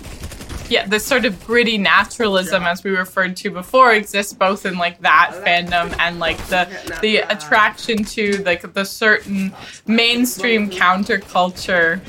yeah, 0.68 0.86
this 0.86 1.04
sort 1.04 1.24
of 1.24 1.44
gritty 1.46 1.78
naturalism, 1.78 2.62
as 2.64 2.82
we 2.84 2.90
referred 2.90 3.36
to 3.38 3.50
before, 3.50 3.92
exists 3.92 4.32
both 4.32 4.64
in 4.64 4.78
like 4.78 5.00
that 5.00 5.32
fandom 5.44 5.94
and 5.98 6.18
like 6.18 6.38
the 6.46 6.68
the 7.00 7.18
attraction 7.18 8.04
to 8.04 8.42
like 8.44 8.72
the 8.72 8.84
certain 8.84 9.54
mainstream 9.86 10.70
counterculture, 10.70 12.00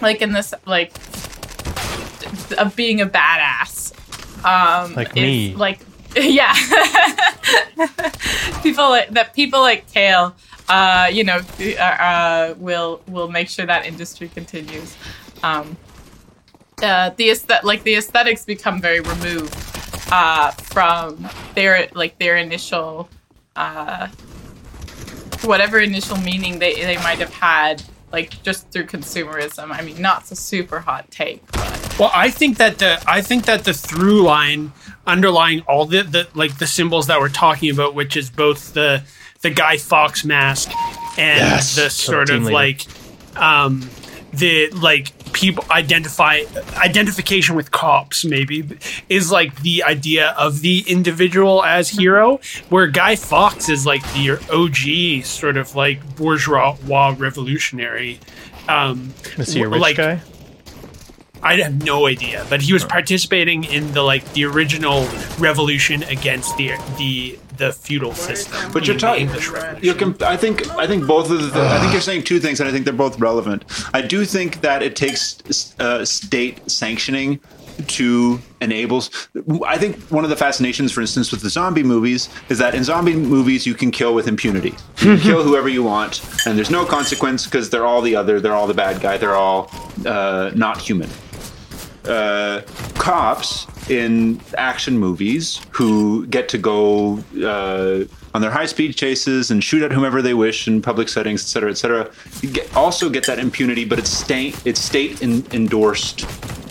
like 0.00 0.22
in 0.22 0.32
this 0.32 0.54
like 0.66 0.92
of 2.58 2.76
being 2.76 3.00
a 3.00 3.06
badass. 3.06 3.92
Um, 4.44 4.94
Like 4.94 5.14
me. 5.14 5.54
like 5.54 5.80
yeah, 6.16 6.54
people 8.62 8.88
like, 8.90 9.10
that 9.10 9.32
people 9.34 9.60
like 9.60 9.90
Kale, 9.92 10.36
uh, 10.68 11.10
you 11.12 11.24
know, 11.24 11.40
uh, 11.60 11.82
uh, 11.82 12.54
will 12.58 13.02
will 13.08 13.28
make 13.28 13.48
sure 13.48 13.66
that 13.66 13.84
industry 13.84 14.28
continues. 14.28 14.96
Um, 15.42 15.76
uh, 16.82 17.10
the 17.10 17.28
aesthet- 17.30 17.62
like 17.64 17.82
the 17.84 17.94
aesthetics 17.96 18.44
become 18.44 18.80
very 18.80 19.00
removed 19.00 19.54
uh, 20.12 20.50
from 20.52 21.28
their 21.54 21.88
like 21.94 22.18
their 22.18 22.36
initial 22.36 23.08
uh, 23.56 24.08
whatever 25.42 25.78
initial 25.78 26.16
meaning 26.18 26.58
they, 26.58 26.74
they 26.74 26.96
might 26.98 27.18
have 27.18 27.32
had 27.32 27.82
like 28.12 28.42
just 28.42 28.70
through 28.70 28.86
consumerism. 28.86 29.70
I 29.76 29.82
mean, 29.82 30.00
not 30.00 30.30
a 30.30 30.36
super 30.36 30.80
hot 30.80 31.10
take, 31.10 31.42
but 31.52 31.96
Well, 31.98 32.10
I 32.14 32.30
think 32.30 32.58
that 32.58 32.78
the 32.78 33.02
I 33.06 33.20
think 33.22 33.44
that 33.46 33.64
the 33.64 33.74
through 33.74 34.22
line 34.22 34.72
underlying 35.06 35.60
all 35.62 35.84
the, 35.86 36.02
the 36.02 36.28
like 36.34 36.58
the 36.58 36.66
symbols 36.66 37.06
that 37.08 37.20
we're 37.20 37.28
talking 37.28 37.70
about, 37.70 37.94
which 37.94 38.16
is 38.16 38.30
both 38.30 38.72
the 38.74 39.02
the 39.42 39.50
Guy 39.50 39.76
Fawkes 39.78 40.24
mask 40.24 40.70
and 41.18 41.38
Yes. 41.40 41.76
the 41.76 41.90
sort 41.90 42.30
of 42.30 42.42
leader. 42.44 42.52
like 42.54 42.86
um 43.36 43.88
the 44.38 44.68
like 44.70 45.12
people 45.32 45.64
identify 45.70 46.42
identification 46.76 47.56
with 47.56 47.70
cops 47.70 48.24
maybe 48.24 48.64
is 49.08 49.32
like 49.32 49.62
the 49.62 49.82
idea 49.82 50.30
of 50.38 50.60
the 50.60 50.84
individual 50.86 51.64
as 51.64 51.88
hero 51.88 52.40
where 52.68 52.86
guy 52.86 53.16
fawkes 53.16 53.68
is 53.68 53.84
like 53.84 54.02
the 54.14 54.30
og 54.52 55.24
sort 55.24 55.56
of 55.56 55.74
like 55.74 56.16
bourgeois 56.16 56.76
revolutionary 57.18 58.20
um 58.68 59.12
Is 59.36 59.52
he 59.52 59.62
a 59.62 59.68
rich 59.68 59.80
like, 59.80 59.96
guy? 59.96 60.20
I 61.42 61.56
have 61.56 61.84
no 61.84 62.06
idea, 62.06 62.46
but 62.48 62.62
he 62.62 62.72
was 62.72 62.86
participating 62.86 63.64
in 63.64 63.92
the 63.92 64.00
like 64.02 64.32
the 64.32 64.46
original 64.46 65.06
revolution 65.38 66.02
against 66.04 66.56
the 66.56 66.72
the 66.96 67.38
the 67.56 67.72
feudal 67.72 68.14
system. 68.14 68.72
But 68.72 68.86
you're 68.86 68.96
talking. 68.96 69.28
You're 69.82 69.94
comp- 69.94 70.22
I 70.22 70.36
think. 70.36 70.68
I 70.70 70.86
think 70.86 71.06
both 71.06 71.30
of 71.30 71.52
the. 71.52 71.60
I 71.62 71.78
think 71.80 71.92
you're 71.92 72.00
saying 72.00 72.24
two 72.24 72.40
things, 72.40 72.60
and 72.60 72.68
I 72.68 72.72
think 72.72 72.84
they're 72.84 72.94
both 72.94 73.18
relevant. 73.20 73.64
I 73.92 74.02
do 74.02 74.24
think 74.24 74.60
that 74.62 74.82
it 74.82 74.96
takes 74.96 75.74
uh, 75.80 76.04
state 76.04 76.70
sanctioning 76.70 77.40
to 77.86 78.40
enables. 78.60 79.28
I 79.66 79.78
think 79.78 79.98
one 80.04 80.24
of 80.24 80.30
the 80.30 80.36
fascinations, 80.36 80.92
for 80.92 81.00
instance, 81.00 81.32
with 81.32 81.40
the 81.42 81.50
zombie 81.50 81.82
movies, 81.82 82.28
is 82.48 82.58
that 82.58 82.74
in 82.74 82.84
zombie 82.84 83.16
movies 83.16 83.66
you 83.66 83.74
can 83.74 83.90
kill 83.90 84.14
with 84.14 84.28
impunity. 84.28 84.74
You 84.98 85.16
can 85.16 85.18
kill 85.18 85.42
whoever 85.42 85.68
you 85.68 85.82
want, 85.82 86.22
and 86.46 86.56
there's 86.56 86.70
no 86.70 86.84
consequence 86.84 87.44
because 87.44 87.70
they're 87.70 87.86
all 87.86 88.00
the 88.00 88.16
other. 88.16 88.40
They're 88.40 88.54
all 88.54 88.66
the 88.66 88.74
bad 88.74 89.00
guy. 89.00 89.16
They're 89.16 89.34
all 89.34 89.70
uh, 90.06 90.50
not 90.54 90.80
human 90.80 91.10
uh, 92.04 92.62
cops 92.94 93.66
in 93.88 94.40
action 94.56 94.98
movies 94.98 95.60
who 95.70 96.26
get 96.26 96.48
to 96.48 96.58
go 96.58 97.18
uh, 97.42 98.04
on 98.34 98.40
their 98.40 98.50
high 98.50 98.66
speed 98.66 98.96
chases 98.96 99.50
and 99.50 99.62
shoot 99.62 99.82
at 99.82 99.92
whomever 99.92 100.22
they 100.22 100.34
wish 100.34 100.66
in 100.66 100.80
public 100.80 101.08
settings, 101.08 101.42
et 101.42 101.46
cetera, 101.46 101.70
et 101.70 101.74
cetera, 101.74 102.10
get, 102.52 102.74
also 102.76 103.10
get 103.10 103.26
that 103.26 103.38
impunity, 103.38 103.84
but 103.84 103.98
it's 103.98 104.10
state 104.10 104.60
it's 104.64 104.80
state 104.80 105.22
in, 105.22 105.44
endorsed 105.52 106.26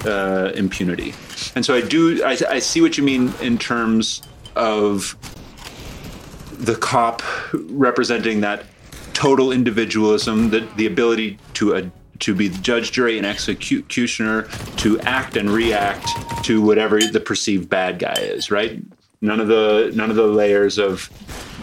uh, 0.05 0.51
impunity. 0.55 1.13
And 1.55 1.65
so 1.65 1.75
I 1.75 1.81
do 1.81 2.23
I, 2.23 2.37
I 2.49 2.59
see 2.59 2.81
what 2.81 2.97
you 2.97 3.03
mean 3.03 3.33
in 3.41 3.57
terms 3.57 4.21
of 4.55 5.15
the 6.51 6.75
cop 6.75 7.21
representing 7.53 8.41
that 8.41 8.65
total 9.13 9.51
individualism, 9.51 10.49
the 10.49 10.67
the 10.77 10.87
ability 10.87 11.37
to 11.53 11.91
to 12.23 12.33
be 12.33 12.47
the 12.47 12.57
judge, 12.59 12.93
jury, 12.93 13.17
and 13.17 13.27
executioner, 13.27 14.43
to 14.77 14.99
act 15.01 15.35
and 15.35 15.49
react 15.49 16.07
to 16.45 16.61
whatever 16.61 16.99
the 16.99 17.19
perceived 17.19 17.69
bad 17.69 17.99
guy 17.99 18.13
is. 18.13 18.49
Right? 18.49 18.81
None 19.21 19.39
of 19.39 19.47
the 19.47 19.91
none 19.93 20.09
of 20.09 20.15
the 20.15 20.27
layers 20.27 20.77
of 20.77 21.09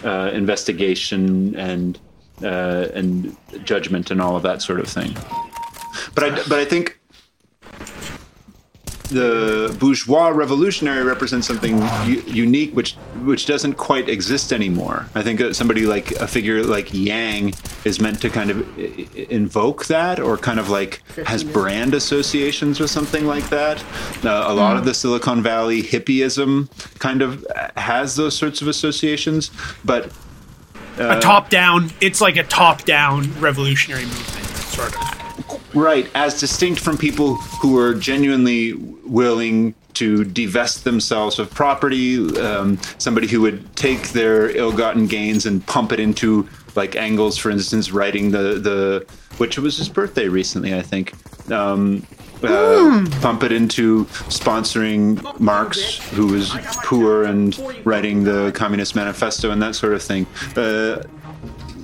uh, 0.05 0.31
investigation 0.33 1.57
and 1.57 1.99
uh, 2.43 2.89
and 2.95 3.37
judgment 3.65 4.11
and 4.11 4.21
all 4.21 4.37
of 4.37 4.43
that 4.43 4.63
sort 4.63 4.81
of 4.81 4.89
thing. 4.89 5.15
But 6.15 6.25
I 6.25 6.31
but 6.49 6.59
I 6.59 6.65
think 6.65 7.00
the 9.11 9.77
bourgeois 9.79 10.29
revolutionary 10.29 11.05
represents 11.05 11.47
something 11.47 11.79
u- 12.07 12.23
unique 12.27 12.75
which 12.75 12.95
which 13.25 13.47
doesn't 13.47 13.75
quite 13.75 14.09
exist 14.09 14.53
anymore 14.53 15.07
i 15.15 15.23
think 15.23 15.41
uh, 15.41 15.53
somebody 15.53 15.87
like 15.87 16.13
a 16.13 16.27
figure 16.27 16.63
like 16.63 16.93
yang 16.93 17.53
is 17.85 18.01
meant 18.01 18.21
to 18.21 18.31
kind 18.31 18.51
of 18.51 18.79
invoke 19.31 19.87
that 19.87 20.19
or 20.19 20.37
kind 20.37 20.59
of 20.59 20.71
like 20.71 21.03
has 21.27 21.45
brand 21.45 21.93
associations 21.95 22.81
with 22.81 22.91
something 22.91 23.27
like 23.27 23.49
that 23.51 23.83
uh, 24.25 24.45
a 24.47 24.55
lot 24.55 24.77
of 24.77 24.85
the 24.85 24.91
hmm. 24.91 24.95
silicon 24.95 25.43
valley 25.43 25.83
hippieism 25.83 26.69
kind 26.99 27.23
of 27.23 27.45
uh, 27.57 27.69
has 27.77 28.17
those 28.17 28.37
sorts 28.37 28.63
of 28.63 28.69
associations 28.69 29.51
but 29.85 30.11
a 30.99 31.13
uh, 31.13 31.21
top 31.21 31.49
down. 31.49 31.91
It's 32.03 32.21
like 32.21 32.37
a 32.37 32.45
top 32.45 32.83
down 32.83 33.33
revolutionary 33.41 34.05
movement, 34.05 34.47
sort 34.47 34.95
of. 34.95 35.10
Right, 35.75 36.11
as 36.15 36.41
distinct 36.41 36.81
from 36.81 36.99
people 36.99 37.37
who 37.37 37.79
are 37.79 37.95
genuinely 37.95 38.75
willing 39.05 39.75
to 39.95 40.25
divest 40.25 40.85
themselves 40.85 41.39
of 41.39 41.51
property, 41.51 42.17
um, 42.39 42.79
somebody 42.99 43.29
who 43.29 43.41
would 43.43 43.75
take 43.77 44.11
their 44.11 44.51
ill-gotten 44.57 45.07
gains 45.07 45.47
and 45.47 45.65
pump 45.67 45.93
it 45.93 46.01
into, 46.01 46.49
like 46.75 46.97
Engels, 46.97 47.37
for 47.37 47.51
instance, 47.51 47.93
writing 47.93 48.31
the 48.31 48.59
the 48.59 49.07
which 49.39 49.59
was 49.59 49.77
his 49.77 49.89
birthday 49.89 50.29
recently, 50.29 50.75
I 50.75 50.83
think. 50.83 51.15
Um, 51.51 52.07
uh, 52.43 53.07
Pump 53.21 53.43
it 53.43 53.53
into 53.53 54.07
sponsoring 54.29 55.39
Marx, 55.39 55.99
who 56.11 56.29
was 56.29 56.51
poor, 56.85 57.25
and 57.25 57.59
writing 57.85 58.25
the 58.25 58.51
Communist 58.55 58.97
Manifesto 58.97 59.51
and 59.51 59.61
that 59.63 59.75
sort 59.75 59.93
of 59.93 60.03
thing. 60.03 60.27
Uh, 60.57 61.03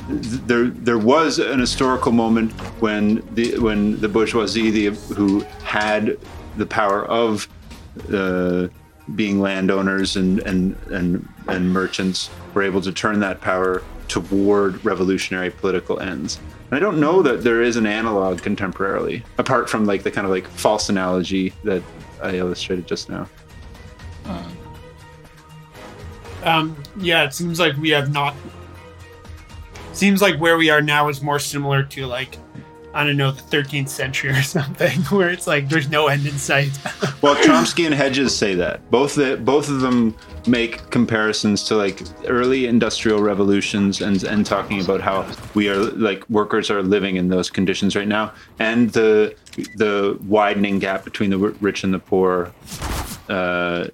there 0.08 0.66
there 0.68 0.98
was 0.98 1.38
an 1.38 1.58
historical 1.58 2.12
moment 2.12 2.52
when 2.80 3.22
the 3.34 3.58
when 3.58 4.00
the 4.00 4.08
bourgeoisie 4.08 4.70
the, 4.70 4.90
who 5.14 5.40
had 5.64 6.16
the 6.56 6.66
power 6.66 7.04
of 7.06 7.48
uh, 8.12 8.68
being 9.14 9.40
landowners 9.40 10.16
and, 10.16 10.40
and 10.40 10.76
and 10.90 11.28
and 11.48 11.72
merchants 11.72 12.30
were 12.54 12.62
able 12.62 12.80
to 12.80 12.92
turn 12.92 13.20
that 13.20 13.40
power 13.40 13.82
toward 14.08 14.84
revolutionary 14.84 15.50
political 15.50 15.98
ends. 16.00 16.38
And 16.70 16.76
I 16.76 16.80
don't 16.80 17.00
know 17.00 17.22
that 17.22 17.42
there 17.42 17.62
is 17.62 17.76
an 17.76 17.86
analog 17.86 18.40
contemporarily, 18.40 19.24
apart 19.38 19.68
from 19.68 19.84
like 19.86 20.02
the 20.02 20.10
kind 20.10 20.24
of 20.24 20.30
like 20.30 20.46
false 20.46 20.88
analogy 20.88 21.52
that 21.64 21.82
I 22.22 22.36
illustrated 22.36 22.86
just 22.86 23.08
now. 23.08 23.28
Um, 26.42 26.76
yeah, 26.98 27.24
it 27.24 27.34
seems 27.34 27.58
like 27.58 27.76
we 27.76 27.90
have 27.90 28.12
not. 28.12 28.34
Seems 29.96 30.20
like 30.20 30.38
where 30.38 30.58
we 30.58 30.68
are 30.68 30.82
now 30.82 31.08
is 31.08 31.22
more 31.22 31.38
similar 31.38 31.82
to 31.82 32.04
like, 32.04 32.36
I 32.92 33.02
don't 33.02 33.16
know, 33.16 33.30
the 33.32 33.40
13th 33.40 33.88
century 33.88 34.28
or 34.28 34.42
something, 34.56 35.00
where 35.04 35.30
it's 35.30 35.46
like 35.46 35.70
there's 35.70 35.88
no 35.88 36.08
end 36.08 36.26
in 36.26 36.36
sight. 36.36 36.78
Well, 37.22 37.34
Chomsky 37.36 37.86
and 37.86 37.94
Hedges 37.94 38.36
say 38.36 38.54
that. 38.56 38.88
Both 38.90 39.14
the, 39.14 39.38
both 39.38 39.70
of 39.70 39.80
them 39.80 40.14
make 40.46 40.90
comparisons 40.90 41.64
to 41.64 41.76
like 41.76 42.02
early 42.26 42.66
industrial 42.66 43.22
revolutions 43.22 44.02
and 44.02 44.22
and 44.22 44.44
talking 44.44 44.82
about 44.82 45.00
how 45.00 45.26
we 45.54 45.70
are 45.70 45.76
like 45.76 46.28
workers 46.28 46.70
are 46.70 46.82
living 46.82 47.16
in 47.16 47.28
those 47.28 47.48
conditions 47.48 47.96
right 47.96 48.06
now, 48.06 48.34
and 48.58 48.90
the 48.90 49.34
the 49.76 50.18
widening 50.24 50.78
gap 50.78 51.04
between 51.04 51.30
the 51.30 51.38
rich 51.38 51.84
and 51.84 51.94
the 51.94 51.98
poor 51.98 52.52
uh, 53.30 53.88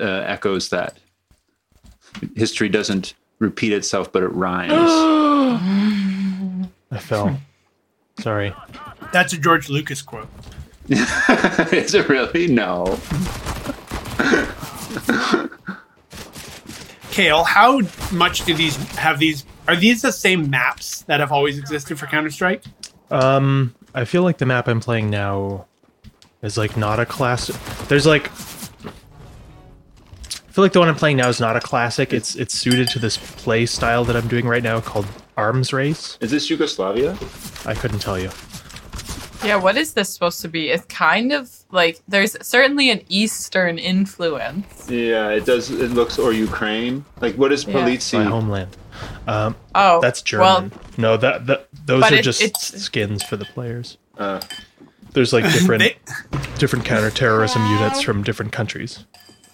uh, 0.00 0.24
echoes 0.26 0.70
that. 0.70 0.98
History 2.34 2.70
doesn't 2.70 3.14
repeat 3.38 3.72
itself, 3.72 4.12
but 4.12 4.22
it 4.22 4.28
rhymes. 4.28 4.72
I 6.90 6.98
fell. 6.98 7.38
Sorry. 8.20 8.54
That's 9.12 9.32
a 9.32 9.38
George 9.38 9.68
Lucas 9.68 10.02
quote. 10.02 10.28
is 10.88 11.94
it 11.94 12.08
really? 12.08 12.48
No. 12.48 12.98
Kale, 17.10 17.44
how 17.44 17.80
much 18.12 18.44
do 18.44 18.54
these 18.54 18.76
have 18.94 19.18
these? 19.18 19.44
Are 19.66 19.76
these 19.76 20.02
the 20.02 20.12
same 20.12 20.50
maps 20.50 21.02
that 21.02 21.20
have 21.20 21.32
always 21.32 21.58
existed 21.58 21.98
for 21.98 22.06
Counter 22.06 22.30
Strike? 22.30 22.64
Um, 23.10 23.74
I 23.94 24.04
feel 24.04 24.22
like 24.22 24.38
the 24.38 24.46
map 24.46 24.68
I'm 24.68 24.80
playing 24.80 25.10
now 25.10 25.66
is 26.42 26.56
like 26.56 26.76
not 26.76 27.00
a 27.00 27.06
class. 27.06 27.48
There's 27.88 28.06
like 28.06 28.30
feel 30.58 30.64
like 30.64 30.72
the 30.72 30.80
one 30.80 30.88
I'm 30.88 30.96
playing 30.96 31.18
now 31.18 31.28
is 31.28 31.38
not 31.38 31.54
a 31.54 31.60
classic. 31.60 32.12
It's 32.12 32.34
it's 32.34 32.52
suited 32.52 32.88
to 32.88 32.98
this 32.98 33.16
play 33.16 33.64
style 33.64 34.04
that 34.06 34.16
I'm 34.16 34.26
doing 34.26 34.44
right 34.48 34.60
now 34.60 34.80
called 34.80 35.06
Arms 35.36 35.72
Race. 35.72 36.18
Is 36.20 36.32
this 36.32 36.50
Yugoslavia? 36.50 37.16
I 37.64 37.74
couldn't 37.74 38.00
tell 38.00 38.18
you. 38.18 38.28
Yeah, 39.44 39.54
what 39.54 39.76
is 39.76 39.92
this 39.92 40.08
supposed 40.12 40.40
to 40.40 40.48
be? 40.48 40.70
It's 40.70 40.84
kind 40.86 41.30
of 41.30 41.48
like 41.70 42.00
there's 42.08 42.36
certainly 42.44 42.90
an 42.90 43.02
Eastern 43.08 43.78
influence. 43.78 44.90
Yeah, 44.90 45.28
it 45.28 45.46
does. 45.46 45.70
It 45.70 45.92
looks 45.92 46.18
or 46.18 46.32
Ukraine. 46.32 47.04
Like 47.20 47.36
what 47.36 47.52
is 47.52 47.64
Yeah. 47.64 47.84
My 48.18 48.24
homeland. 48.24 48.76
Um, 49.28 49.54
Oh, 49.76 50.00
that's 50.00 50.24
Well, 50.32 50.62
German. 50.62 50.72
no, 50.96 51.16
that, 51.18 51.46
that 51.46 51.68
those 51.86 52.02
are 52.02 52.14
it- 52.14 52.24
just 52.24 52.42
it's- 52.42 52.82
skins 52.82 53.22
for 53.22 53.36
the 53.36 53.44
players. 53.44 53.96
Uh, 54.18 54.40
There's 55.12 55.32
like 55.32 55.44
different 55.52 55.82
They- 55.84 55.98
different 56.58 56.84
counterterrorism 56.84 57.64
units 57.70 58.02
from 58.02 58.24
different 58.24 58.50
countries. 58.50 59.04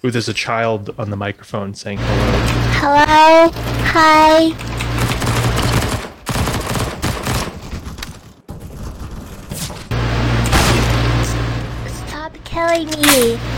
Ooh, 0.05 0.11
there's 0.11 0.29
a 0.29 0.35
child 0.35 0.95
on 0.99 1.09
the 1.09 1.17
microphone 1.17 1.73
saying 1.73 1.97
hello. 1.97 3.01
Hello? 3.07 3.51
Hi. 3.87 4.51
Stop 12.07 12.37
killing 12.45 12.89
me. 13.01 13.54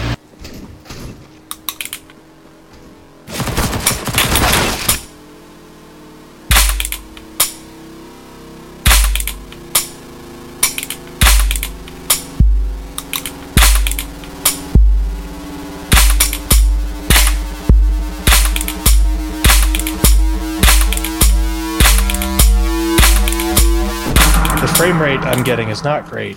Rate 25.07 25.21
I'm 25.21 25.45
getting 25.45 25.69
is 25.69 25.85
not 25.85 26.07
great, 26.07 26.37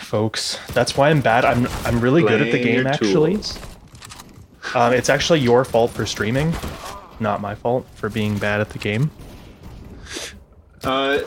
folks. 0.00 0.58
That's 0.72 0.96
why 0.96 1.10
I'm 1.10 1.20
bad. 1.20 1.44
I'm 1.44 1.66
I'm 1.84 2.00
really 2.00 2.22
good 2.22 2.40
at 2.40 2.50
the 2.50 2.62
game 2.62 2.86
actually. 2.86 3.38
Um, 4.74 4.94
it's 4.94 5.10
actually 5.10 5.40
your 5.40 5.64
fault 5.64 5.90
for 5.90 6.06
streaming, 6.06 6.54
not 7.20 7.42
my 7.42 7.54
fault 7.54 7.86
for 7.94 8.08
being 8.08 8.38
bad 8.38 8.60
at 8.60 8.70
the 8.70 8.78
game. 8.78 9.10
Uh, 10.82 11.18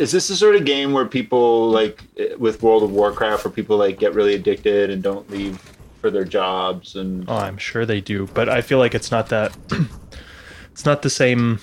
is 0.00 0.10
this 0.10 0.28
the 0.28 0.34
sort 0.34 0.56
of 0.56 0.64
game 0.64 0.92
where 0.92 1.06
people 1.06 1.70
like 1.70 2.02
eh, 2.18 2.34
with 2.36 2.60
World 2.60 2.82
of 2.82 2.90
Warcraft, 2.90 3.44
where 3.44 3.52
people 3.52 3.76
like 3.76 4.00
get 4.00 4.12
really 4.14 4.34
addicted 4.34 4.90
and 4.90 5.00
don't 5.00 5.30
leave 5.30 5.60
for 6.00 6.10
their 6.10 6.24
jobs 6.24 6.96
and 6.96 7.24
Oh, 7.28 7.36
I'm 7.36 7.58
sure 7.58 7.86
they 7.86 8.00
do, 8.00 8.26
but 8.34 8.48
I 8.48 8.62
feel 8.62 8.78
like 8.78 8.96
it's 8.96 9.12
not 9.12 9.28
that. 9.28 9.56
it's 10.72 10.84
not 10.84 11.02
the 11.02 11.10
same 11.10 11.60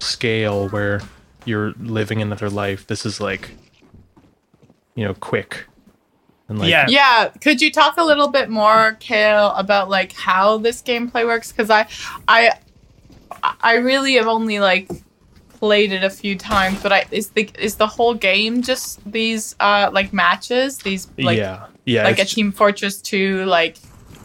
scale 0.00 0.68
where 0.70 1.02
you're 1.44 1.72
living 1.78 2.20
another 2.20 2.50
life. 2.50 2.86
This 2.88 3.06
is 3.06 3.20
like, 3.20 3.52
you 4.96 5.04
know, 5.04 5.14
quick. 5.14 5.66
And 6.48 6.58
like, 6.58 6.68
Yeah. 6.68 6.86
Yeah, 6.88 7.28
could 7.40 7.60
you 7.60 7.70
talk 7.70 7.96
a 7.96 8.04
little 8.04 8.28
bit 8.28 8.50
more, 8.50 8.96
Kale, 8.98 9.52
about 9.52 9.88
like 9.88 10.12
how 10.12 10.58
this 10.58 10.82
gameplay 10.82 11.24
works? 11.24 11.52
Because 11.52 11.70
I, 11.70 11.86
I, 12.26 12.58
I 13.60 13.74
really 13.74 14.14
have 14.14 14.26
only 14.26 14.58
like 14.58 14.88
played 15.48 15.92
it 15.92 16.02
a 16.02 16.10
few 16.10 16.36
times, 16.36 16.82
but 16.82 16.92
I 16.92 17.04
is 17.10 17.30
the 17.30 17.48
is 17.58 17.76
the 17.76 17.86
whole 17.86 18.14
game 18.14 18.62
just 18.62 19.00
these 19.10 19.54
uh 19.60 19.90
like 19.92 20.12
matches? 20.12 20.78
These 20.78 21.08
like 21.18 21.38
yeah, 21.38 21.66
yeah. 21.84 22.04
like 22.04 22.18
a 22.18 22.24
Team 22.24 22.52
Fortress 22.52 23.00
two 23.00 23.44
like 23.44 23.76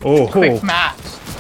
oh, 0.04 0.28
quick 0.28 0.62
oh, 0.62 0.66
match. 0.66 0.98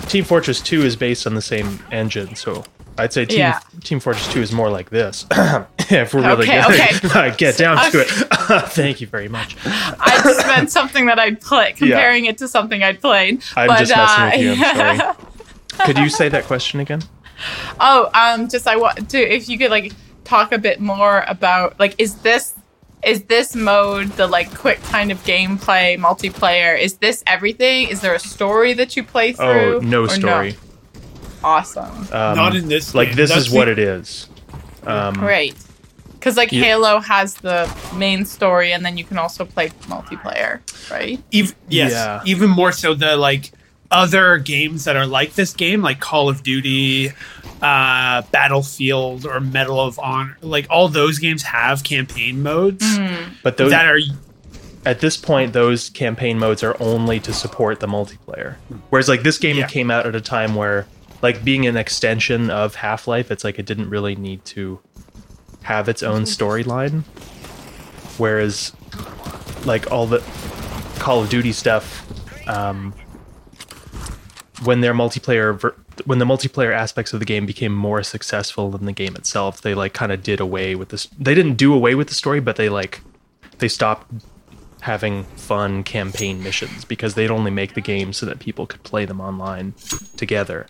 Team 0.07 0.23
Fortress 0.25 0.61
2 0.61 0.81
is 0.81 0.97
based 0.97 1.25
on 1.25 1.35
the 1.35 1.41
same 1.41 1.79
engine, 1.89 2.35
so 2.35 2.65
I'd 3.01 3.13
say 3.13 3.25
Team, 3.25 3.39
Yeah. 3.39 3.59
Team 3.83 3.99
Fortress 3.99 4.31
2 4.31 4.41
is 4.41 4.51
more 4.51 4.69
like 4.69 4.89
this. 4.89 5.25
if 5.31 6.13
we're 6.13 6.21
really 6.21 6.43
Okay, 6.43 6.61
gonna 6.61 7.27
okay. 7.27 7.35
get 7.37 7.57
down 7.57 7.91
to 7.91 8.01
it. 8.01 8.07
Thank 8.69 9.01
you 9.01 9.07
very 9.07 9.27
much. 9.27 9.57
I 9.65 10.21
just 10.23 10.45
meant 10.47 10.71
something 10.71 11.07
that 11.07 11.19
I'd 11.19 11.41
play, 11.41 11.73
comparing 11.77 12.25
it 12.25 12.37
to 12.39 12.47
something 12.47 12.83
I'd 12.83 13.01
played. 13.01 13.43
I'm 13.55 13.67
but, 13.67 13.79
just 13.79 13.95
messing 13.95 14.49
with 14.49 14.57
you, 14.59 14.63
I'm 14.65 14.99
uh, 14.99 15.13
sorry. 15.13 15.85
Could 15.85 15.97
you 15.97 16.09
say 16.09 16.29
that 16.29 16.45
question 16.45 16.79
again? 16.79 17.01
Oh, 17.79 18.09
um, 18.13 18.47
just 18.47 18.67
I 18.67 18.75
want 18.75 19.09
to 19.09 19.17
if 19.17 19.49
you 19.49 19.57
could 19.57 19.71
like 19.71 19.93
talk 20.23 20.51
a 20.51 20.59
bit 20.59 20.79
more 20.79 21.25
about 21.27 21.79
like 21.79 21.95
is 21.97 22.15
this 22.15 22.53
is 23.03 23.23
this 23.23 23.55
mode 23.55 24.09
the 24.09 24.27
like 24.27 24.53
quick 24.55 24.81
kind 24.83 25.11
of 25.11 25.17
gameplay 25.23 25.97
multiplayer? 25.97 26.79
Is 26.79 26.97
this 26.97 27.23
everything? 27.25 27.87
Is 27.87 28.01
there 28.01 28.13
a 28.13 28.19
story 28.19 28.73
that 28.73 28.95
you 28.95 29.03
play 29.03 29.33
through? 29.33 29.77
Oh, 29.77 29.79
no 29.79 30.03
or 30.03 30.09
story. 30.09 30.55
Awesome, 31.43 31.89
Um, 32.11 32.35
Not 32.37 32.55
in 32.55 32.67
this 32.67 32.93
Like 32.93 33.09
game. 33.09 33.17
this 33.17 33.29
That's 33.31 33.47
is 33.47 33.51
what 33.51 33.67
it 33.67 33.79
is. 33.79 34.27
Um, 34.85 35.13
great. 35.15 35.55
Because 36.13 36.37
like 36.37 36.51
Yeah. 36.51 36.63
Halo 36.63 36.99
has 36.99 37.33
the 37.35 37.71
main 37.95 38.25
story, 38.25 38.71
and 38.73 38.85
then 38.85 38.97
you 38.97 39.03
can 39.03 39.17
also 39.17 39.43
play 39.45 39.69
multiplayer, 39.87 40.59
right? 40.91 41.19
Ev- 41.33 41.55
yes, 41.67 41.91
Yeah. 41.91 42.21
even 42.25 42.49
more 42.49 42.71
so 42.71 42.93
the 42.93 43.15
like 43.17 43.51
other 43.89 44.37
games 44.37 44.85
that 44.85 44.95
are 44.95 45.05
like 45.07 45.33
this 45.35 45.53
game, 45.53 45.81
like 45.81 45.99
Call 45.99 46.29
of 46.29 46.43
Duty, 46.43 47.11
uh, 47.61 48.21
Battlefield, 48.31 49.25
or 49.25 49.39
Medal 49.39 49.81
of 49.81 49.99
Honor. 49.99 50.37
Like 50.41 50.67
all 50.69 50.87
those 50.87 51.17
games 51.19 51.43
have 51.43 51.83
campaign 51.83 52.41
modes 52.43 52.85
But 53.43 53.57
those 53.57 53.71
that 53.71 53.85
are 53.85 53.99
at 54.85 54.99
this 54.99 55.17
point, 55.17 55.53
those 55.53 55.89
campaign 55.89 56.39
modes 56.39 56.63
are 56.63 56.75
only 56.79 57.19
to 57.19 57.33
support 57.33 57.79
the 57.79 57.87
multiplayer. 57.87 58.55
Whereas 58.91 59.09
like 59.09 59.23
this 59.23 59.37
game 59.37 59.57
Yeah. 59.57 59.67
came 59.67 59.91
out 59.91 60.05
at 60.05 60.15
a 60.15 60.21
time 60.21 60.55
where 60.55 60.85
like 61.21 61.43
being 61.43 61.67
an 61.67 61.77
extension 61.77 62.49
of 62.49 62.75
Half 62.75 63.07
Life, 63.07 63.31
it's 63.31 63.43
like 63.43 63.59
it 63.59 63.65
didn't 63.65 63.89
really 63.89 64.15
need 64.15 64.43
to 64.45 64.79
have 65.63 65.87
its 65.87 66.01
own 66.03 66.23
storyline. 66.23 67.03
Whereas 68.17 68.73
like 69.65 69.91
all 69.91 70.07
the 70.07 70.19
Call 70.99 71.21
of 71.21 71.29
Duty 71.29 71.51
stuff, 71.51 72.05
um, 72.47 72.93
when 74.63 74.81
their 74.81 74.93
multiplayer 74.93 75.59
ver- 75.59 75.75
when 76.05 76.19
the 76.19 76.25
multiplayer 76.25 76.73
aspects 76.73 77.13
of 77.13 77.19
the 77.19 77.25
game 77.25 77.45
became 77.45 77.73
more 77.73 78.01
successful 78.03 78.71
than 78.71 78.85
the 78.85 78.91
game 78.91 79.15
itself, 79.15 79.61
they 79.61 79.73
like 79.73 79.93
kind 79.93 80.11
of 80.11 80.23
did 80.23 80.39
away 80.39 80.75
with 80.75 80.89
this. 80.89 81.07
They 81.17 81.35
didn't 81.35 81.55
do 81.55 81.73
away 81.73 81.95
with 81.95 82.07
the 82.07 82.13
story, 82.13 82.39
but 82.39 82.55
they 82.55 82.69
like 82.69 83.01
they 83.59 83.67
stopped 83.67 84.11
having 84.81 85.23
fun 85.35 85.83
campaign 85.83 86.41
missions 86.41 86.85
because 86.85 87.13
they'd 87.13 87.29
only 87.29 87.51
make 87.51 87.75
the 87.75 87.81
game 87.81 88.11
so 88.13 88.25
that 88.25 88.39
people 88.39 88.65
could 88.65 88.81
play 88.83 89.05
them 89.05 89.21
online 89.21 89.73
together. 90.17 90.65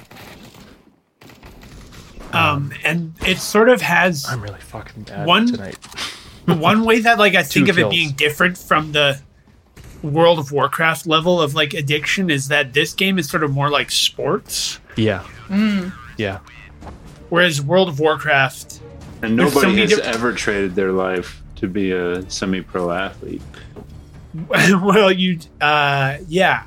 Um, 2.34 2.72
and 2.84 3.14
it 3.26 3.38
sort 3.38 3.70
of 3.70 3.82
has 3.82 4.26
I'm 4.28 4.42
really 4.42 4.60
fucking 4.60 5.04
bad 5.04 5.28
One- 5.28 5.48
tonight. 5.48 5.78
one 6.46 6.86
way 6.86 7.00
that 7.02 7.18
like 7.20 7.36
I 7.36 7.44
think 7.54 7.68
of 7.68 7.78
it 7.78 7.90
being 7.90 8.12
different 8.12 8.58
from 8.58 8.92
the 8.92 9.20
World 10.04 10.40
of 10.40 10.52
Warcraft 10.52 11.06
level 11.06 11.40
of 11.42 11.54
like 11.54 11.74
addiction 11.74 12.30
is 12.32 12.48
that 12.48 12.74
this 12.74 12.94
game 12.94 13.20
is 13.20 13.30
sort 13.30 13.44
of 13.44 13.52
more 13.52 13.70
like 13.70 13.92
sports, 13.92 14.80
Yeah. 14.96 15.24
Yeah. 16.18 16.40
whereas 17.30 17.62
World 17.62 17.88
of 17.90 18.00
Warcraft 18.00 18.82
and 19.22 19.38
There's 19.38 19.54
so 19.54 19.62
nobody 19.62 19.82
has 19.82 19.90
diff- 19.92 20.00
ever 20.00 20.34
traded 20.34 20.74
their 20.76 20.92
life 20.92 21.42
to 21.58 21.68
be 21.68 21.92
a 21.92 22.28
semi-pro 22.32 22.90
athlete. 22.92 23.44
well, 24.48 25.12
you, 25.12 25.38
uh, 25.60 26.18
yeah. 26.28 26.64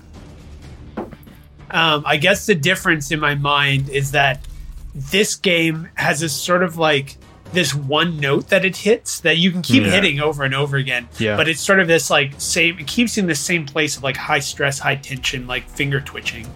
Um, 1.70 2.04
I 2.06 2.16
guess 2.18 2.46
the 2.46 2.54
difference 2.54 3.10
in 3.10 3.18
my 3.18 3.34
mind 3.34 3.88
is 3.88 4.12
that 4.12 4.46
this 4.94 5.34
game 5.36 5.88
has 5.94 6.20
this 6.20 6.32
sort 6.32 6.62
of 6.62 6.76
like 6.78 7.16
this 7.52 7.74
one 7.74 8.18
note 8.18 8.48
that 8.48 8.64
it 8.64 8.76
hits 8.76 9.20
that 9.20 9.36
you 9.36 9.50
can 9.52 9.62
keep 9.62 9.84
Yeah. 9.84 9.90
hitting 9.90 10.18
over 10.20 10.42
and 10.44 10.54
over 10.54 10.76
again. 10.76 11.08
Yeah. 11.18 11.36
But 11.36 11.48
it's 11.48 11.60
sort 11.60 11.78
of 11.80 11.86
this 11.86 12.10
like 12.10 12.34
same. 12.38 12.78
It 12.78 12.86
keeps 12.86 13.16
in 13.18 13.26
the 13.26 13.34
same 13.34 13.64
place 13.66 13.96
of 13.96 14.02
like 14.02 14.16
high 14.16 14.40
stress, 14.40 14.78
high 14.78 14.96
tension, 14.96 15.46
like 15.46 15.68
finger 15.68 16.00
twitching. 16.00 16.46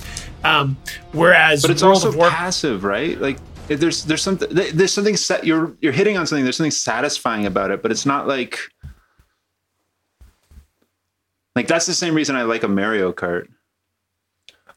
Um, 0.44 0.76
whereas 1.12 1.62
But 1.62 1.70
it's 1.72 1.82
World 1.82 1.96
also 2.04 2.16
War- 2.16 2.30
passive, 2.30 2.84
right? 2.84 3.20
Like 3.20 3.38
there's 3.68 4.04
there's 4.04 4.22
something 4.22 4.48
there's 4.52 4.92
something 4.92 5.16
set 5.16 5.44
you're 5.44 5.76
you're 5.80 5.92
hitting 5.92 6.16
on 6.16 6.26
something. 6.26 6.44
There's 6.44 6.56
something 6.56 6.70
satisfying 6.70 7.46
about 7.46 7.70
it, 7.70 7.82
but 7.82 7.90
it's 7.90 8.06
not 8.06 8.26
like 8.26 8.58
like 11.54 11.66
that's 11.66 11.86
the 11.86 11.94
same 11.94 12.14
reason 12.14 12.36
I 12.36 12.42
like 12.42 12.62
a 12.62 12.68
Mario 12.68 13.12
Kart. 13.12 13.48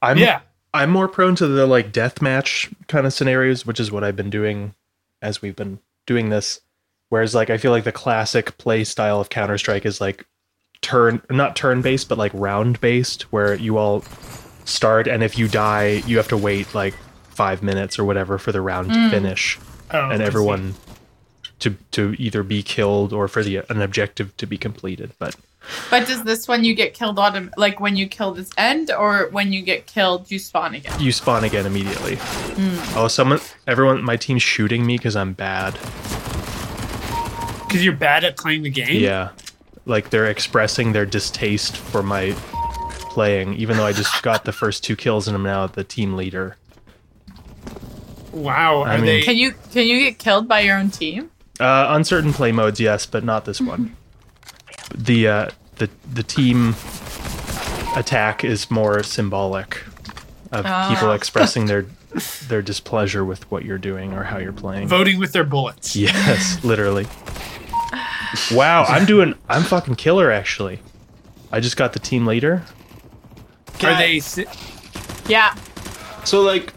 I'm 0.02 0.18
yeah. 0.18 0.42
I'm 0.74 0.90
more 0.90 1.08
prone 1.08 1.36
to 1.36 1.48
the 1.48 1.66
like 1.66 1.92
death 1.92 2.22
match 2.22 2.70
kind 2.88 3.06
of 3.06 3.14
scenarios, 3.14 3.66
which 3.66 3.80
is 3.80 3.92
what 3.92 4.04
I've 4.04 4.16
been 4.16 4.30
doing 4.30 4.74
as 5.22 5.42
we've 5.42 5.56
been 5.56 5.80
doing 6.08 6.30
this. 6.30 6.62
Whereas 7.10 7.36
like 7.36 7.50
I 7.50 7.58
feel 7.58 7.72
like 7.72 7.84
the 7.84 7.92
classic 7.92 8.58
play 8.58 8.84
style 8.84 9.20
of 9.20 9.30
Counter 9.30 9.58
Strike 9.58 9.86
is 9.86 10.00
like 10.00 10.26
turn 10.82 11.22
not 11.30 11.56
turn 11.56 11.82
based, 11.82 12.08
but 12.08 12.18
like 12.18 12.32
round 12.34 12.80
based, 12.80 13.24
where 13.34 13.54
you 13.56 13.78
all 13.78 14.04
start 14.66 15.08
and 15.08 15.24
if 15.24 15.38
you 15.38 15.48
die, 15.48 16.04
you 16.08 16.18
have 16.18 16.30
to 16.30 16.38
wait 16.38 16.74
like 16.74 16.94
five 17.30 17.62
minutes 17.62 18.00
or 18.00 18.06
whatever 18.06 18.38
for 18.38 18.52
the 18.52 18.62
round 18.62 18.90
to 18.90 19.00
mm. 19.00 19.10
finish. 19.10 19.60
Oh, 19.92 20.10
and 20.10 20.22
everyone 20.22 20.76
to 21.60 21.72
to 21.92 22.16
either 22.18 22.44
be 22.44 22.64
killed 22.64 23.12
or 23.12 23.28
for 23.28 23.44
the 23.44 23.58
an 23.70 23.82
objective 23.82 24.36
to 24.38 24.46
be 24.46 24.58
completed. 24.58 25.12
But 25.20 25.36
But 25.90 26.08
does 26.08 26.24
this 26.24 26.48
one 26.48 26.64
you 26.64 26.74
get 26.74 26.94
killed 26.94 27.18
autom- 27.18 27.52
like 27.56 27.80
when 27.80 27.96
you 27.96 28.08
kill 28.08 28.34
this 28.34 28.50
end, 28.58 28.92
or 28.92 29.28
when 29.32 29.54
you 29.54 29.62
get 29.62 29.86
killed 29.86 30.30
you 30.32 30.40
spawn 30.40 30.74
again? 30.76 31.00
you 31.00 31.12
spawn 31.12 31.44
again 31.44 31.66
immediately. 31.66 32.18
Oh, 32.96 33.08
someone, 33.08 33.40
everyone, 33.68 34.04
my 34.04 34.16
team's 34.18 34.42
shooting 34.44 34.86
me 34.86 34.98
because 34.98 35.16
I'm 35.16 35.34
bad. 35.34 35.74
Because 37.68 37.86
you're 37.86 37.96
bad 37.96 38.24
at 38.24 38.38
playing 38.38 38.64
the 38.64 38.70
game. 38.70 39.02
Yeah, 39.02 39.30
like 39.86 40.10
they're 40.10 40.26
expressing 40.26 40.92
their 40.94 41.06
distaste 41.06 41.78
for 41.78 42.04
my 42.04 42.34
playing, 43.12 43.54
even 43.56 43.78
though 43.78 43.86
I 43.86 43.94
just 43.94 44.22
got 44.24 44.44
the 44.46 44.52
first 44.52 44.84
two 44.84 44.96
kills 44.96 45.28
and 45.28 45.36
I'm 45.36 45.44
now 45.44 45.68
the 45.68 45.84
team 45.84 46.16
leader. 46.16 46.58
Wow. 48.34 48.82
Are 48.82 48.88
I 48.90 48.96
mean- 48.98 49.06
they? 49.06 49.22
Can 49.22 49.38
you 49.38 49.54
can 49.72 49.86
you 49.88 50.00
get 50.00 50.18
killed 50.18 50.48
by 50.48 50.62
your 50.62 50.78
own 50.78 50.90
team? 50.90 51.30
Uh, 51.60 51.86
on 51.90 52.04
certain 52.04 52.34
play 52.34 52.52
modes, 52.52 52.80
yes, 52.80 53.06
but 53.06 53.24
not 53.24 53.46
this 53.46 53.62
one. 53.62 53.96
The 54.96 55.28
uh, 55.28 55.50
the 55.78 55.90
the 56.14 56.24
team 56.24 56.76
attack 57.96 58.44
is 58.44 58.70
more 58.72 59.04
symbolic 59.04 59.84
of 60.52 60.64
people 60.90 61.10
Ah. 61.10 61.14
expressing 61.14 61.66
their 61.68 61.86
their 62.50 62.62
displeasure 62.62 63.24
with 63.24 63.50
what 63.52 63.64
you're 63.64 63.78
doing 63.78 64.14
or 64.14 64.24
how 64.24 64.38
you're 64.38 64.52
playing. 64.54 64.88
voting 64.88 65.18
with 65.20 65.32
their 65.32 65.44
bullets. 65.46 65.96
Yes, 65.96 66.60
literally. 66.64 67.08
Wow, 68.52 68.84
I'm 68.84 69.06
doing. 69.06 69.36
I'm 69.50 69.64
fucking 69.64 69.96
killer 69.96 70.32
actually. 70.32 70.80
I 71.52 71.60
just 71.60 71.76
got 71.78 71.94
the 71.94 72.00
team 72.00 72.26
leader. 72.26 72.64
Are 73.84 73.98
they? 73.98 74.20
si- 74.20 74.46
Yeah. 75.28 75.56
So 76.24 76.42
like, 76.42 76.74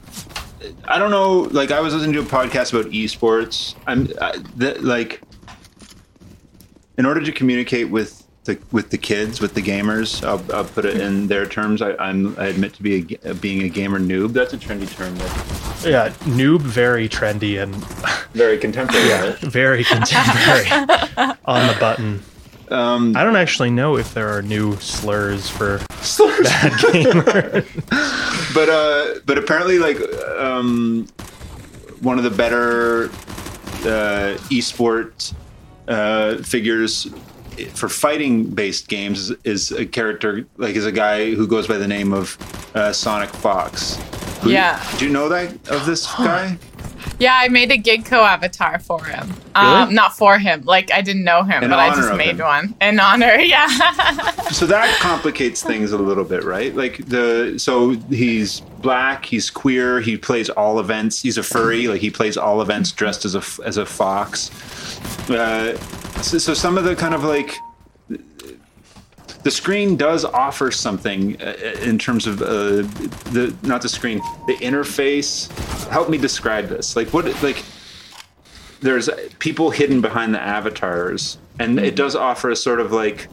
I 0.84 0.98
don't 0.98 1.10
know. 1.10 1.40
Like, 1.52 1.70
I 1.70 1.80
was 1.80 1.94
listening 1.94 2.14
to 2.14 2.20
a 2.20 2.24
podcast 2.24 2.72
about 2.72 2.90
esports. 2.92 3.74
I'm 3.86 4.08
I, 4.20 4.38
th- 4.58 4.80
like, 4.80 5.20
in 6.99 7.07
order 7.07 7.20
to 7.22 7.32
communicate 7.32 7.90
with 7.90 8.20
the 8.45 8.59
with 8.72 8.90
the 8.90 8.99
kids, 8.99 9.40
with 9.40 9.55
the 9.55 9.62
gamers, 9.62 10.22
I'll, 10.26 10.42
I'll 10.55 10.64
put 10.66 10.84
it 10.84 11.01
in 11.01 11.28
their 11.28 11.47
terms. 11.47 11.80
I, 11.80 11.95
I'm 11.97 12.38
I 12.38 12.47
admit 12.49 12.74
to 12.74 12.82
be 12.82 13.18
a, 13.24 13.32
being 13.34 13.62
a 13.62 13.68
gamer 13.68 13.99
noob. 13.99 14.32
That's 14.34 14.53
a 14.53 14.59
trendy 14.59 14.88
term. 14.95 15.16
That's 15.16 15.86
Yeah, 15.86 16.11
noob, 16.36 16.61
very 16.61 17.09
trendy 17.09 17.62
and 17.62 17.74
very 18.34 18.59
contemporary. 18.59 19.09
right? 19.30 19.38
very 19.38 19.82
contemporary. 19.84 20.68
on 21.47 21.66
the 21.68 21.76
button. 21.80 22.22
Um, 22.70 23.14
I 23.16 23.24
don't 23.24 23.36
actually 23.36 23.70
know 23.70 23.97
if 23.97 24.14
there 24.14 24.28
are 24.28 24.40
new 24.42 24.76
slurs 24.76 25.49
for 25.49 25.80
slurs. 26.01 26.47
bad 26.49 26.72
gamer. 26.92 27.62
but 28.55 28.68
uh 28.68 29.20
but 29.26 29.38
apparently 29.38 29.78
like 29.78 29.99
um 30.38 31.07
one 32.01 32.18
of 32.18 32.24
the 32.24 32.30
better 32.30 33.05
uh 33.84 34.36
esport 34.51 35.34
uh 35.89 36.37
figures 36.39 37.07
for 37.74 37.89
fighting 37.89 38.45
based 38.45 38.89
games 38.89 39.30
is, 39.45 39.70
a 39.70 39.87
character 39.87 40.45
like 40.57 40.74
is 40.74 40.87
a 40.87 40.93
guy 40.93 41.32
who 41.35 41.47
goes 41.47 41.68
by 41.68 41.76
the 41.78 41.87
name 41.87 42.12
of 42.12 42.37
uh, 42.74 42.93
Sonic 42.93 43.30
Fox. 43.30 43.97
Who- 44.43 44.51
Yeah. 44.51 44.82
Do 44.99 45.07
you 45.07 45.12
know 45.12 45.28
that 45.28 45.53
of 45.68 45.87
this 45.87 46.05
guy? 46.16 46.59
Yeah, 47.18 47.34
I 47.38 47.48
made 47.48 47.70
a 47.70 47.78
Gigco 47.78 48.18
avatar 48.22 48.78
for 48.80 49.04
him. 49.04 49.32
Um, 49.54 49.94
not 49.94 50.16
for 50.16 50.36
him. 50.38 50.62
Like 50.64 50.90
I 50.92 51.00
didn't 51.00 51.22
know 51.24 51.44
him, 51.44 51.62
In 51.62 51.70
but 51.70 51.78
I 51.78 51.94
just 51.94 52.12
made 52.16 52.30
him. 52.40 52.46
one 52.46 52.74
in 52.80 52.98
honor. 52.98 53.36
Yeah. 53.38 53.68
so 54.50 54.66
that 54.66 54.98
complicates 55.00 55.62
things 55.62 55.92
a 55.92 55.98
little 55.98 56.24
bit, 56.24 56.42
right? 56.44 56.74
Like 56.74 57.06
the 57.06 57.54
so 57.58 57.90
he's 58.10 58.60
black, 58.60 59.24
he's 59.26 59.48
queer, 59.50 60.00
he 60.00 60.16
plays 60.16 60.50
all 60.50 60.80
events. 60.80 61.22
He's 61.22 61.38
a 61.38 61.42
furry, 61.42 61.86
like 61.86 62.00
he 62.00 62.10
plays 62.10 62.36
all 62.36 62.60
events 62.62 62.90
dressed 62.92 63.24
as 63.24 63.34
a 63.36 63.42
as 63.64 63.76
a 63.76 63.86
fox. 63.86 64.50
Uh, 65.30 65.76
so, 66.20 66.38
so 66.38 66.52
some 66.54 66.76
of 66.76 66.84
the 66.84 66.96
kind 66.96 67.14
of 67.14 67.22
like 67.24 67.54
the 69.45 69.51
screen 69.51 69.97
does 69.97 70.24
offer 70.24 70.70
something 70.70 71.40
uh, 71.40 71.55
in 71.82 71.99
terms 71.99 72.26
of 72.26 72.40
uh, 72.40 72.82
the 73.30 73.55
not 73.62 73.82
the 73.82 73.88
screen, 73.88 74.18
the 74.47 74.57
interface. 74.57 75.51
Help 75.88 76.09
me 76.09 76.18
describe 76.18 76.68
this. 76.68 76.97
Like 76.97 77.09
what 77.12 77.26
like 77.42 77.62
there's 78.80 79.09
people 79.38 79.70
hidden 79.70 80.01
behind 80.01 80.34
the 80.34 80.40
avatars 80.40 81.38
and 81.59 81.78
it 81.78 81.95
does 81.95 82.16
offer 82.16 82.51
a 82.51 82.57
sort 82.57 82.80
of 82.80 82.92
like 82.92 83.28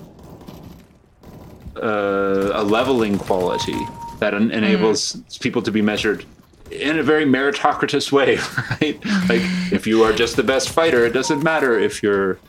uh, 1.81 2.51
a 2.53 2.63
leveling 2.63 3.17
quality 3.17 3.77
that 4.19 4.33
en- 4.33 4.51
enables 4.51 5.15
people 5.39 5.61
to 5.61 5.71
be 5.71 5.81
measured 5.81 6.25
in 6.69 6.99
a 6.99 7.03
very 7.03 7.25
meritocratic 7.25 8.11
way, 8.11 8.35
right? 8.81 9.03
like 9.27 9.41
if 9.73 9.85
you 9.85 10.03
are 10.03 10.13
just 10.13 10.35
the 10.35 10.43
best 10.43 10.69
fighter, 10.69 11.05
it 11.05 11.11
doesn't 11.11 11.43
matter 11.43 11.77
if 11.77 12.01
you're, 12.01 12.39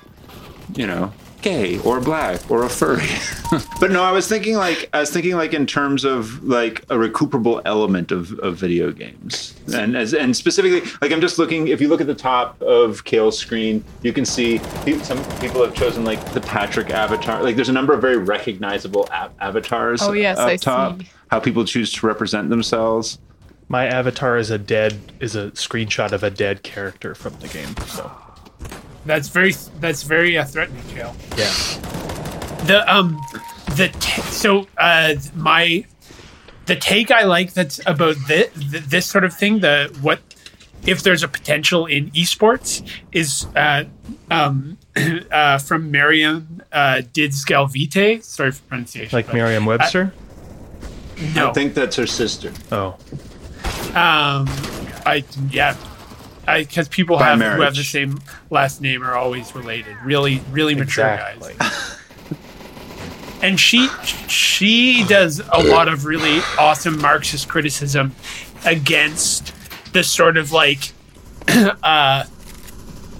you 0.76 0.86
know, 0.86 1.12
gay 1.42 1.78
or 1.80 2.00
black 2.00 2.50
or 2.50 2.64
a 2.64 2.68
furry. 2.68 3.06
but 3.80 3.90
no, 3.90 4.02
I 4.02 4.12
was 4.12 4.28
thinking 4.28 4.56
like 4.56 4.88
I 4.92 5.00
was 5.00 5.10
thinking 5.10 5.34
like 5.34 5.52
in 5.52 5.66
terms 5.66 6.04
of 6.04 6.42
like 6.42 6.84
a 6.90 6.98
recuperable 6.98 7.60
element 7.64 8.10
of, 8.12 8.32
of 8.38 8.56
video 8.56 8.92
games, 8.92 9.54
and 9.74 9.96
as 9.96 10.14
and 10.14 10.36
specifically 10.36 10.88
like 11.00 11.12
I'm 11.12 11.20
just 11.20 11.38
looking. 11.38 11.68
If 11.68 11.80
you 11.80 11.88
look 11.88 12.00
at 12.00 12.06
the 12.06 12.14
top 12.14 12.60
of 12.62 13.04
Kale's 13.04 13.38
screen, 13.38 13.84
you 14.02 14.12
can 14.12 14.24
see 14.24 14.60
pe- 14.84 14.98
some 15.00 15.22
people 15.40 15.62
have 15.64 15.74
chosen 15.74 16.04
like 16.04 16.32
the 16.32 16.40
Patrick 16.40 16.90
avatar. 16.90 17.42
Like 17.42 17.56
there's 17.56 17.68
a 17.68 17.72
number 17.72 17.92
of 17.92 18.00
very 18.00 18.16
recognizable 18.18 19.08
av- 19.12 19.32
avatars. 19.40 20.02
Oh, 20.02 20.12
yes, 20.12 20.38
up 20.38 20.48
I 20.48 20.56
top. 20.56 21.00
see. 21.00 21.08
How 21.30 21.40
people 21.40 21.64
choose 21.64 21.92
to 21.94 22.06
represent 22.06 22.50
themselves. 22.50 23.18
My 23.68 23.86
avatar 23.86 24.36
is 24.36 24.50
a 24.50 24.58
dead 24.58 24.98
is 25.20 25.34
a 25.34 25.50
screenshot 25.52 26.12
of 26.12 26.22
a 26.22 26.30
dead 26.30 26.62
character 26.62 27.14
from 27.14 27.34
the 27.40 27.48
game. 27.48 27.74
So 27.86 28.10
That's 29.06 29.28
very. 29.28 29.52
That's 29.80 30.02
very 30.04 30.38
uh, 30.38 30.44
threatening, 30.44 30.82
Joe. 30.94 31.12
yeah, 31.36 31.50
The 32.66 32.84
um, 32.86 33.20
the 33.76 33.88
t- 34.00 34.22
so 34.22 34.66
uh 34.78 35.14
my 35.34 35.84
the 36.66 36.76
take 36.76 37.10
I 37.10 37.24
like 37.24 37.52
that's 37.54 37.80
about 37.86 38.16
this, 38.28 38.48
this 38.54 39.06
sort 39.06 39.24
of 39.24 39.34
thing. 39.34 39.60
The 39.60 39.96
what 40.00 40.20
if 40.86 41.02
there's 41.02 41.22
a 41.22 41.28
potential 41.28 41.86
in 41.86 42.10
esports 42.12 42.82
is 43.12 43.46
uh 43.56 43.84
um 44.30 44.78
uh 45.32 45.58
from 45.58 45.90
Miriam 45.90 46.62
uh 46.70 47.02
Didžgalvytė. 47.12 48.22
Sorry 48.22 48.52
for 48.52 48.62
pronunciation. 48.68 49.16
like 49.16 49.26
but- 49.26 49.34
Merriam-Webster. 49.34 50.12
No. 51.34 51.50
I 51.50 51.52
think 51.52 51.74
that's 51.74 51.96
her 51.96 52.06
sister. 52.06 52.52
oh, 52.72 52.96
Um, 53.94 54.46
I 55.06 55.24
yeah, 55.50 55.76
I 55.76 55.91
because 56.46 56.88
people 56.88 57.18
have 57.18 57.38
who 57.40 57.60
have 57.62 57.74
the 57.74 57.84
same 57.84 58.20
last 58.50 58.80
name 58.80 59.02
are 59.02 59.14
always 59.14 59.54
related. 59.54 59.96
Really, 60.04 60.40
really 60.50 60.74
mature 60.74 61.06
exactly. 61.06 61.54
guys. 61.58 61.98
And 63.42 63.58
she 63.58 63.88
she 64.28 65.04
does 65.08 65.40
a 65.52 65.62
lot 65.62 65.88
of 65.88 66.04
really 66.04 66.40
awesome 66.58 67.00
Marxist 67.00 67.48
criticism 67.48 68.14
against 68.64 69.52
the 69.92 70.04
sort 70.04 70.36
of 70.36 70.52
like 70.52 70.92
uh, 71.48 72.24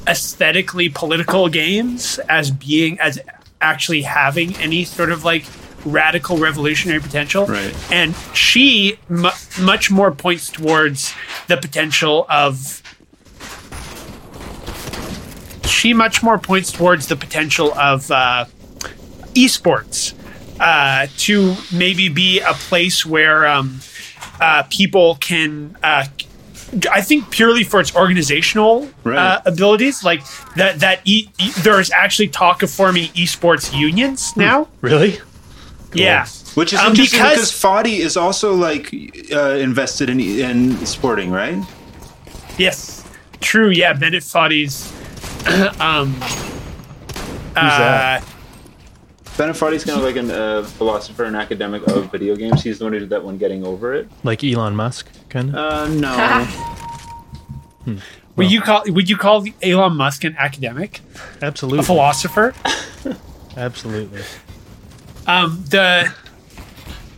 aesthetically 0.06 0.88
political 0.88 1.48
games 1.48 2.18
as 2.28 2.50
being 2.50 2.98
as 3.00 3.18
actually 3.60 4.02
having 4.02 4.56
any 4.56 4.84
sort 4.84 5.10
of 5.10 5.24
like 5.24 5.44
radical 5.84 6.36
revolutionary 6.38 7.00
potential 7.00 7.46
Right. 7.46 7.74
and 7.92 8.14
she 8.34 8.98
mu 9.08 9.30
much 9.60 9.90
more 9.90 10.12
points 10.12 10.48
towards 10.48 11.12
the 11.48 11.56
potential 11.56 12.26
of 12.28 12.81
she 15.82 15.92
much 15.92 16.22
more 16.22 16.38
points 16.38 16.70
towards 16.70 17.08
the 17.08 17.16
potential 17.16 17.74
of 17.74 18.08
uh, 18.12 18.44
esports 19.34 20.14
uh, 20.60 21.08
to 21.16 21.56
maybe 21.76 22.08
be 22.08 22.38
a 22.38 22.52
place 22.68 23.04
where 23.04 23.44
um, 23.48 23.80
uh, 24.40 24.62
people 24.70 25.16
can 25.16 25.76
uh, 25.82 26.04
I 26.90 27.00
think 27.02 27.30
purely 27.30 27.64
for 27.64 27.80
its 27.80 27.94
organizational 27.96 28.88
Right. 29.04 29.18
uh, 29.18 29.42
abilities, 29.44 30.04
like 30.04 30.22
that. 30.56 30.78
That 30.80 31.00
e- 31.04 31.28
e- 31.38 31.50
there 31.64 31.78
is 31.80 31.90
actually 31.90 32.28
talk 32.28 32.62
of 32.62 32.70
forming 32.70 33.08
esports 33.12 33.76
unions 33.76 34.34
now. 34.36 34.68
really? 34.80 35.18
Yeah, 35.92 36.26
Which 36.54 36.72
is 36.72 36.78
Um, 36.78 36.90
interesting 36.92 37.18
because, 37.18 37.36
because- 37.36 37.52
Foddy 37.52 37.96
is 37.98 38.16
also 38.16 38.54
like 38.54 38.84
uh, 39.32 39.56
invested 39.68 40.08
in 40.08 40.18
in 40.20 40.86
sporting, 40.86 41.30
right? 41.30 41.58
yes, 42.56 43.04
true. 43.40 43.68
Yeah, 43.70 43.92
Bennett 43.92 44.24
Foddy's. 44.24 44.90
um, 45.80 46.14
uh, 47.56 47.78
that? 47.78 48.24
Bennett 49.36 49.56
Foddy's 49.56 49.84
kind 49.84 49.98
of 49.98 50.04
like 50.04 50.16
a 50.16 50.42
uh, 50.42 50.62
philosopher 50.62 51.24
and 51.24 51.34
academic 51.34 51.86
of 51.88 52.12
video 52.12 52.36
games. 52.36 52.62
He's 52.62 52.78
the 52.78 52.84
one 52.84 52.92
who 52.92 53.00
did 53.00 53.10
that 53.10 53.24
one, 53.24 53.38
Getting 53.38 53.64
Over 53.64 53.94
It. 53.94 54.08
Like 54.22 54.44
Elon 54.44 54.76
Musk, 54.76 55.08
kind 55.30 55.48
of. 55.50 55.54
Uh, 55.54 55.88
no. 55.88 56.48
would 58.36 58.52
you 58.52 58.60
call 58.60 58.84
would 58.86 59.08
you 59.08 59.16
call 59.16 59.44
Elon 59.62 59.96
Musk 59.96 60.24
an 60.24 60.36
academic, 60.38 61.00
Absolutely. 61.40 61.80
a 61.80 61.82
philosopher? 61.82 62.54
absolutely. 63.56 64.22
Um, 65.26 65.64
the 65.70 66.12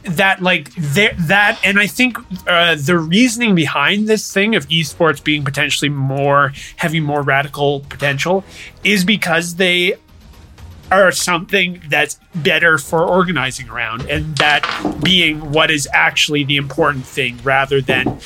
that 0.04 0.42
like 0.42 0.74
that 0.74 1.58
and 1.64 1.78
I 1.78 1.86
think 1.86 2.18
uh, 2.46 2.76
the 2.76 2.98
reasoning 2.98 3.54
behind 3.54 4.06
this 4.06 4.32
thing 4.32 4.54
of 4.54 4.68
esports 4.68 5.22
being 5.22 5.44
potentially 5.44 5.88
more 5.88 6.52
having 6.76 7.02
more 7.02 7.22
radical 7.22 7.80
potential 7.80 8.44
is 8.82 9.04
because 9.04 9.56
they 9.56 9.94
are 10.92 11.10
something 11.10 11.82
that's 11.88 12.20
better 12.34 12.78
for 12.78 13.02
organizing 13.02 13.68
around 13.68 14.02
and 14.10 14.36
that 14.36 14.62
being 15.02 15.50
what 15.50 15.70
is 15.70 15.88
actually 15.92 16.44
the 16.44 16.56
important 16.56 17.04
thing 17.04 17.38
rather 17.42 17.80
than 17.80 18.18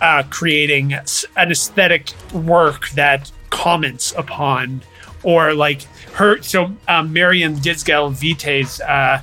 uh, 0.00 0.22
creating 0.30 0.94
an 0.94 1.50
aesthetic 1.50 2.10
work 2.32 2.88
that 2.90 3.30
comments 3.50 4.14
upon 4.16 4.80
or 5.22 5.52
like 5.52 5.82
her 6.14 6.40
so 6.42 6.72
um, 6.86 7.12
Marion 7.12 7.56
Didžgalvytė's 7.56 8.80
uh, 8.80 9.20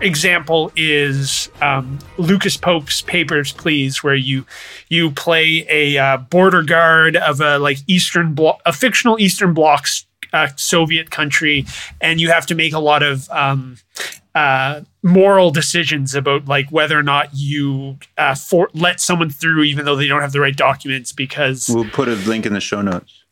example 0.00 0.72
is 0.76 1.50
um, 1.60 1.98
Lucas 2.18 2.56
Pope's 2.56 3.02
Papers, 3.02 3.52
Please, 3.52 4.02
where 4.02 4.14
you 4.14 4.44
you 4.88 5.10
play 5.10 5.66
a 5.68 5.98
uh, 5.98 6.16
border 6.18 6.62
guard 6.62 7.16
of 7.16 7.40
a 7.40 7.58
like 7.58 7.78
Eastern 7.86 8.34
bloc, 8.34 8.60
a 8.66 8.72
fictional 8.72 9.18
Eastern 9.18 9.54
Bloc 9.54 9.86
uh, 10.32 10.48
Soviet 10.56 11.10
country, 11.10 11.64
and 12.00 12.20
you 12.20 12.30
have 12.30 12.46
to 12.46 12.54
make 12.54 12.72
a 12.72 12.78
lot 12.78 13.02
of 13.02 13.28
um, 13.30 13.76
uh, 14.34 14.82
moral 15.02 15.50
decisions 15.50 16.14
about 16.14 16.46
like 16.46 16.70
whether 16.70 16.98
or 16.98 17.02
not 17.02 17.30
you 17.32 17.98
uh, 18.18 18.34
for 18.34 18.68
let 18.74 19.00
someone 19.00 19.30
through 19.30 19.62
even 19.62 19.84
though 19.84 19.96
they 19.96 20.06
don't 20.06 20.20
have 20.20 20.32
the 20.32 20.40
right 20.40 20.56
documents 20.56 21.12
because 21.12 21.68
We'll 21.68 21.88
put 21.88 22.08
a 22.08 22.14
link 22.14 22.44
in 22.44 22.52
the 22.52 22.60
show 22.60 22.82
notes. 22.82 23.24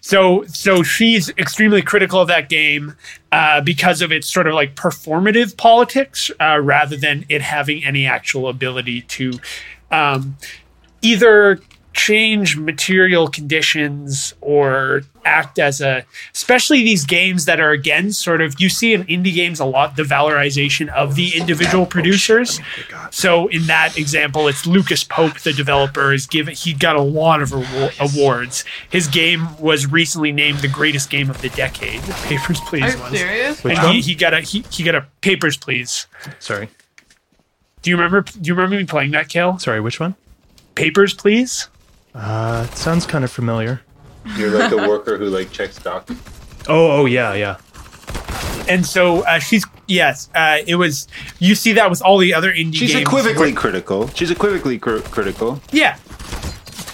So 0.00 0.44
so 0.46 0.82
she's 0.82 1.30
extremely 1.30 1.82
critical 1.82 2.20
of 2.20 2.28
that 2.28 2.48
game 2.48 2.94
uh, 3.32 3.60
because 3.60 4.02
of 4.02 4.12
its 4.12 4.28
sort 4.28 4.46
of 4.46 4.54
like 4.54 4.74
performative 4.74 5.56
politics 5.56 6.30
uh, 6.40 6.58
rather 6.60 6.96
than 6.96 7.24
it 7.28 7.42
having 7.42 7.84
any 7.84 8.06
actual 8.06 8.48
ability 8.48 9.02
to 9.02 9.32
um, 9.90 10.36
either 11.02 11.60
change 11.92 12.56
material 12.56 13.26
conditions 13.28 14.32
or 14.40 15.02
act 15.24 15.58
as 15.58 15.80
a 15.80 16.04
especially 16.32 16.82
these 16.82 17.04
games 17.04 17.44
that 17.44 17.60
are 17.60 17.72
again 17.72 18.12
sort 18.12 18.40
of 18.40 18.58
you 18.60 18.68
see 18.68 18.94
in 18.94 19.04
indie 19.04 19.34
games 19.34 19.58
a 19.58 19.64
lot 19.64 19.96
the 19.96 20.02
valorization 20.02 20.88
of 20.88 21.14
the 21.14 21.36
individual 21.36 21.82
oh, 21.82 21.86
producers. 21.86 22.60
Oh, 22.94 23.08
so 23.10 23.48
in 23.48 23.66
that 23.66 23.98
example 23.98 24.46
it's 24.46 24.66
lucas 24.66 25.02
pope 25.02 25.40
the 25.40 25.52
developer 25.52 26.12
is 26.12 26.26
given 26.26 26.54
he 26.54 26.72
got 26.72 26.94
a 26.96 27.02
lot 27.02 27.42
of 27.42 27.52
awards. 28.00 28.64
His 28.88 29.08
game 29.08 29.58
was 29.58 29.90
recently 29.90 30.32
named 30.32 30.60
the 30.60 30.68
greatest 30.68 31.10
game 31.10 31.28
of 31.28 31.42
the 31.42 31.50
decade 31.50 32.00
papers 32.24 32.60
Are 32.60 32.66
please 32.66 32.94
you 32.94 33.16
serious? 33.16 33.64
Which 33.64 33.76
and 33.76 33.86
one? 33.86 33.94
he, 33.96 34.00
he 34.00 34.14
got 34.14 34.32
a 34.32 34.40
he, 34.40 34.64
he 34.70 34.84
got 34.84 34.94
a 34.94 35.06
papers 35.22 35.56
please. 35.56 36.06
Sorry. 36.38 36.68
do 37.82 37.90
you 37.90 37.96
remember 37.96 38.22
do 38.22 38.48
you 38.48 38.54
remember 38.54 38.76
me 38.76 38.84
playing 38.84 39.10
that 39.10 39.28
kill 39.28 39.58
Sorry, 39.58 39.80
which 39.80 39.98
one? 39.98 40.14
papers 40.76 41.12
please 41.12 41.68
Uh, 42.14 42.66
it 42.70 42.76
sounds 42.76 43.06
kind 43.06 43.24
of 43.24 43.30
familiar. 43.30 43.80
You're 44.36 44.50
like 44.50 44.70
the 44.70 44.76
worker 44.76 45.16
who 45.16 45.26
like 45.26 45.50
checks 45.52 45.78
documents. 45.78 46.28
Oh, 46.68 47.00
oh 47.02 47.04
yeah, 47.06 47.34
yeah. 47.34 47.56
and 48.68 48.84
so 48.84 49.20
uh, 49.24 49.38
she's 49.38 49.64
yes 49.88 50.28
uh, 50.34 50.58
it 50.66 50.76
was 50.76 51.08
you 51.38 51.54
see 51.54 51.72
that 51.72 51.88
with 51.90 52.02
all 52.02 52.18
the 52.18 52.34
other 52.34 52.52
indie 52.52 52.74
She's 52.74 52.92
games 52.92 53.02
equivocally 53.02 53.52
critical. 53.52 54.08
She's 54.08 54.30
equivocally 54.30 54.78
cr- 54.78 54.98
critical. 54.98 55.60
Yeah. 55.72 55.96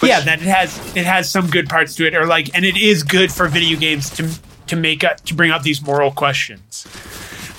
yeah, 0.01 0.21
that 0.21 0.41
it 0.41 0.47
has 0.47 0.77
it 0.95 1.05
has 1.05 1.29
some 1.29 1.47
good 1.47 1.67
parts 1.67 1.95
to 1.95 2.07
it, 2.07 2.15
or 2.15 2.25
like, 2.25 2.55
and 2.55 2.63
it 2.63 2.77
is 2.77 3.03
good 3.03 3.31
for 3.31 3.47
video 3.47 3.77
games 3.77 4.09
to 4.11 4.29
to 4.67 4.75
make 4.75 5.03
up 5.03 5.17
to 5.25 5.33
bring 5.33 5.51
up 5.51 5.63
these 5.63 5.81
moral 5.81 6.11
questions. 6.11 6.87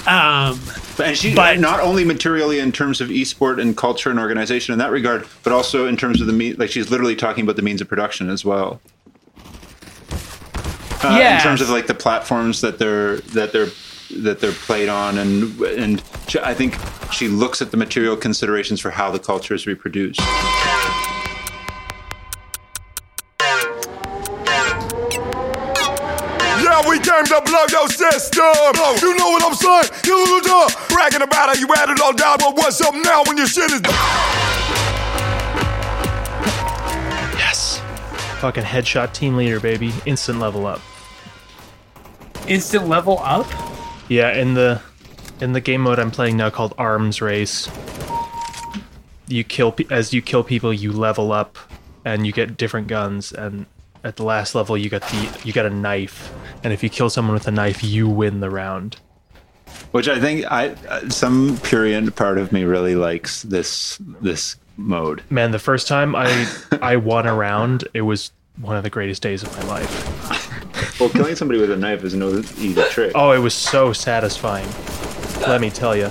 Um, 0.08 0.58
And 1.00 1.16
she, 1.16 1.32
But- 1.34 1.60
not 1.60 1.78
only 1.80 2.04
materially 2.04 2.58
in 2.58 2.72
terms 2.72 3.00
of 3.00 3.08
esport 3.08 3.60
and 3.60 3.76
culture 3.76 4.10
and 4.10 4.18
organization 4.18 4.72
in 4.72 4.78
that 4.80 4.90
regard, 4.90 5.26
but 5.44 5.52
also 5.52 5.86
in 5.86 5.96
terms 5.96 6.20
of 6.20 6.26
the 6.26 6.32
mean, 6.32 6.56
like 6.58 6.70
she's 6.70 6.90
literally 6.90 7.14
talking 7.14 7.44
about 7.44 7.54
the 7.56 7.62
means 7.62 7.80
of 7.80 7.88
production 7.88 8.28
as 8.30 8.44
well. 8.44 8.80
Uh, 11.04 11.16
Yeah. 11.20 11.36
in 11.36 11.42
terms 11.42 11.60
of 11.60 11.68
like 11.70 11.86
the 11.86 11.94
platforms 11.94 12.60
that 12.62 12.78
they're 12.80 13.18
that 13.18 13.52
they're 13.52 13.68
that 14.22 14.40
they're 14.40 14.50
played 14.52 14.88
on, 14.88 15.18
and 15.18 15.60
and 15.60 16.02
she, 16.26 16.40
I 16.40 16.54
think 16.54 16.76
she 17.12 17.28
looks 17.28 17.62
at 17.62 17.70
the 17.70 17.76
material 17.76 18.16
considerations 18.16 18.80
for 18.80 18.90
how 18.90 19.10
the 19.12 19.18
culture 19.20 19.54
is 19.54 19.66
reproduced. 19.66 20.18
Yeah, 27.18 27.36
we 27.36 27.44
to 27.44 27.50
blow 27.50 27.64
your 27.70 27.88
system. 27.88 28.44
You 29.02 29.16
know 29.16 29.30
what 29.30 29.44
I'm 29.44 29.54
saying? 29.54 30.02
You 30.06 30.42
know, 30.42 30.68
bragging 30.88 31.22
about 31.22 31.48
how 31.48 31.54
you 31.54 31.66
had 31.74 31.90
it 31.90 32.00
all 32.00 32.12
down, 32.12 32.38
but 32.38 32.54
what's 32.56 32.80
up 32.80 32.94
now 32.94 33.22
when 33.26 33.36
your 33.36 33.46
shit 33.46 33.70
is. 33.70 33.80
Yes. 37.34 37.80
Fucking 38.40 38.64
headshot 38.64 39.12
team 39.14 39.36
leader, 39.36 39.60
baby. 39.60 39.92
Instant 40.06 40.38
level 40.38 40.66
up. 40.66 40.80
instant 42.46 42.88
level 42.88 43.18
up. 43.20 43.46
Yeah, 44.08 44.32
in 44.32 44.54
the 44.54 44.80
in 45.40 45.52
the 45.52 45.60
game 45.60 45.82
mode 45.82 45.98
I'm 45.98 46.10
playing 46.10 46.36
now 46.36 46.50
called 46.50 46.74
Arms 46.78 47.20
Race, 47.20 47.68
you 49.28 49.44
kill 49.44 49.74
as 49.90 50.12
you 50.12 50.22
kill 50.22 50.42
people, 50.44 50.72
you 50.72 50.92
level 50.92 51.32
up, 51.32 51.58
and 52.04 52.26
you 52.26 52.32
get 52.32 52.56
different 52.56 52.88
guns. 52.88 53.32
And 53.32 53.66
at 54.04 54.16
the 54.16 54.22
last 54.24 54.54
level, 54.54 54.76
you 54.76 54.88
got 54.88 55.02
the 55.02 55.40
you 55.44 55.52
got 55.52 55.66
a 55.66 55.70
knife, 55.70 56.32
and 56.62 56.72
if 56.72 56.82
you 56.82 56.88
kill 56.88 57.10
someone 57.10 57.34
with 57.34 57.46
a 57.48 57.50
knife, 57.52 57.82
you 57.84 58.08
win 58.08 58.40
the 58.40 58.50
round. 58.50 58.96
Which 59.90 60.08
I 60.08 60.18
think 60.20 60.44
I 60.50 60.68
uh, 60.88 61.08
some 61.08 61.58
purient 61.62 62.14
part 62.16 62.38
of 62.38 62.52
me 62.52 62.64
really 62.64 62.94
likes 62.94 63.42
this 63.42 63.98
this 64.20 64.56
mode. 64.76 65.22
Man, 65.30 65.50
the 65.50 65.58
first 65.58 65.88
time 65.88 66.14
I 66.16 66.50
I 66.80 66.96
won 66.96 67.26
a 67.26 67.34
round, 67.34 67.86
it 67.94 68.02
was 68.02 68.32
one 68.60 68.76
of 68.76 68.82
the 68.82 68.90
greatest 68.90 69.22
days 69.22 69.42
of 69.42 69.56
my 69.58 69.64
life. 69.68 70.44
Well, 71.00 71.08
killing 71.10 71.36
somebody 71.36 71.60
with 71.60 71.70
a 71.70 71.76
knife 71.76 72.02
is 72.02 72.14
no 72.14 72.38
easy 72.38 72.82
trick. 72.90 73.12
Oh, 73.14 73.30
it 73.30 73.38
was 73.38 73.54
so 73.54 73.92
satisfying. 73.92 74.66
Let 75.42 75.60
me 75.60 75.70
tell 75.70 75.94
you. 75.96 76.10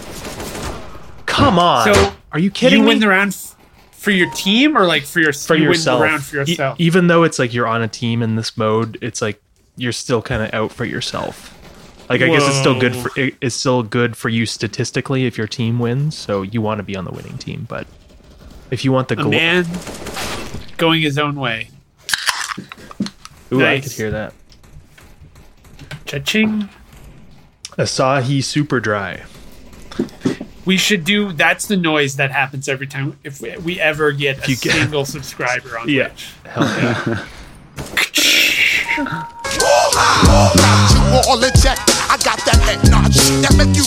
Come 1.25 1.59
on. 1.59 1.93
So 1.93 2.13
are 2.31 2.39
you 2.39 2.49
kidding 2.49 2.79
you 2.79 2.83
me? 2.85 2.89
win 2.91 2.99
the 2.99 3.09
round 3.09 3.33
f- 3.33 3.57
for 3.98 4.12
your 4.12 4.30
team, 4.32 4.78
or 4.78 4.86
like 4.86 5.04
for 5.04 5.20
your 5.20 5.34
for 5.34 5.56
you 5.56 5.64
yourself. 5.66 6.00
Win 6.02 6.08
the 6.08 6.12
round 6.14 6.24
for 6.24 6.36
E- 6.38 6.39
yourself. 6.39 6.80
even 6.80 7.08
though 7.08 7.24
it's 7.24 7.39
like 7.39 7.54
you're 7.54 7.68
on 7.68 7.82
a 7.82 7.88
team 7.88 8.22
in 8.22 8.36
this 8.36 8.56
mode, 8.58 8.98
it's 9.02 9.22
like 9.22 9.41
you're 9.76 9.91
still 9.91 10.22
kind 10.22 10.41
of 10.43 10.54
out 10.54 10.72
for 10.72 10.86
yourself. 10.86 11.54
Like 12.10 12.22
I 12.22 12.28
guess 12.30 12.48
it's 12.48 12.58
still 12.58 12.80
good 12.80 12.95
for 12.95 13.12
it- 13.20 13.36
it's 13.41 13.56
still 13.56 13.84
good 13.84 14.16
for 14.16 14.30
you 14.30 14.45
statistically 14.45 15.26
if 15.26 15.38
your 15.38 15.48
team 15.48 15.78
wins. 15.80 16.16
So 16.18 16.41
you 16.41 16.62
want 16.62 16.78
to 16.80 16.84
be 16.84 16.95
on 16.95 17.04
the 17.06 17.12
winning 17.12 17.38
team, 17.38 17.66
but 17.70 17.86
if 18.72 18.86
you 18.86 18.91
want 18.91 19.10
the 19.10 19.18
man 19.18 19.66
going 20.78 21.02
his 21.02 21.18
own 21.18 21.36
way. 21.36 21.70
Ooh, 23.52 23.64
I 23.66 23.80
could 23.82 23.91
hear 23.91 24.12
that. 24.12 24.34
Cha-ching. 26.06 26.70
Asahi 27.78 28.43
Super 28.43 28.80
Dry. 28.80 29.24
We 30.68 30.78
should 30.78 31.03
do. 31.05 31.32
That's 31.32 31.65
the 31.65 31.78
noise 31.78 32.18
that 32.18 32.30
happens 32.32 32.68
every 32.68 32.88
time 32.88 33.18
if 33.24 33.39
we, 33.41 33.55
we 33.57 33.80
ever 33.80 34.11
get 34.11 34.45
a 34.45 34.51
you 34.51 34.57
get- 34.57 34.74
single 34.74 35.05
subscriber 35.05 35.80
on 35.80 35.88
Yeah. 35.89 36.09
Twitch. 36.09 36.34
Hell 36.45 36.63
yeah. 36.63 37.26
Got 39.59 41.28
all 41.28 41.43
in. 41.43 41.51
I 42.09 42.18
got 42.24 42.39
that 42.45 42.59
head 42.63 42.89
notch 42.91 43.15
that 43.41 43.55
make 43.57 43.76
you 43.76 43.84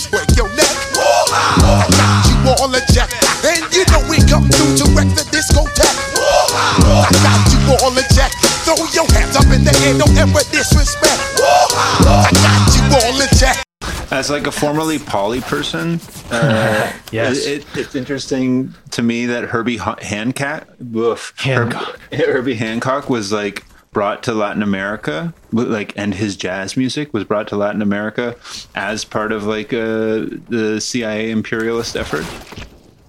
like 14.30 14.46
a 14.46 14.52
formerly 14.52 14.98
poly 14.98 15.40
person, 15.40 16.00
uh, 16.30 16.92
Yes. 17.12 17.44
it, 17.46 17.66
it's 17.76 17.94
interesting 17.94 18.72
to 18.92 19.02
me 19.02 19.26
that 19.26 19.44
Herbie 19.44 19.78
Hancock, 19.78 20.68
woof, 20.78 21.32
Hancock. 21.36 21.98
Herb- 22.12 22.20
Herbie 22.20 22.54
Hancock 22.54 23.10
was 23.10 23.32
like 23.32 23.64
brought 23.92 24.22
to 24.22 24.32
Latin 24.32 24.62
America, 24.62 25.34
like, 25.52 25.92
and 25.96 26.14
his 26.14 26.36
jazz 26.36 26.76
music 26.76 27.12
was 27.12 27.24
brought 27.24 27.48
to 27.48 27.56
Latin 27.56 27.82
America 27.82 28.36
as 28.76 29.04
part 29.04 29.32
of 29.32 29.44
like 29.44 29.72
uh, 29.72 30.26
the 30.48 30.78
CIA 30.80 31.30
imperialist 31.30 31.96
effort. 31.96 32.24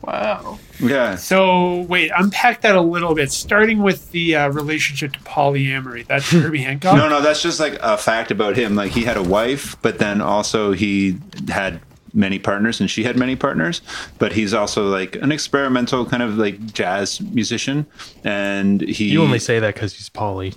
Wow. 0.03 0.57
Yeah, 0.79 1.15
So 1.15 1.81
wait, 1.81 2.11
unpack 2.17 2.61
that 2.61 2.75
a 2.75 2.81
little 2.81 3.13
bit. 3.13 3.31
Starting 3.31 3.83
with 3.83 4.11
the 4.11 4.35
uh, 4.35 4.49
relationship 4.49 5.13
to 5.13 5.19
polyamory. 5.19 6.07
That's 6.07 6.29
Herbie 6.31 6.61
Hancock. 6.63 6.95
no, 6.97 7.07
no, 7.07 7.21
that's 7.21 7.41
just 7.43 7.59
like 7.59 7.77
a 7.81 7.97
fact 7.97 8.31
about 8.31 8.55
him. 8.57 8.75
Like 8.75 8.91
he 8.91 9.03
had 9.03 9.17
a 9.17 9.23
wife, 9.23 9.75
but 9.81 9.99
then 9.99 10.19
also 10.21 10.71
he 10.71 11.17
had 11.49 11.81
many 12.13 12.39
partners, 12.39 12.81
and 12.81 12.89
she 12.89 13.03
had 13.03 13.15
many 13.17 13.35
partners. 13.35 13.81
But 14.17 14.33
he's 14.33 14.53
also 14.53 14.89
like 14.89 15.15
an 15.17 15.31
experimental 15.31 16.05
kind 16.05 16.23
of 16.23 16.37
like 16.37 16.73
jazz 16.73 17.21
musician, 17.21 17.85
and 18.23 18.81
he. 18.81 19.05
You 19.09 19.21
only 19.21 19.39
say 19.39 19.59
that 19.59 19.75
because 19.75 19.93
he's 19.93 20.09
Polly. 20.09 20.53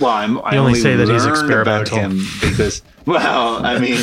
Well, 0.00 0.10
I'm, 0.10 0.38
I 0.42 0.52
You 0.52 0.58
only 0.58 0.70
only 0.70 0.80
say 0.80 0.94
that 0.96 1.08
he's 1.08 1.24
learned 1.24 1.50
about 1.62 1.80
experimental. 1.82 1.98
him 2.20 2.26
because 2.40 2.82
Well, 3.08 3.64
I 3.64 3.78
mean, 3.78 3.96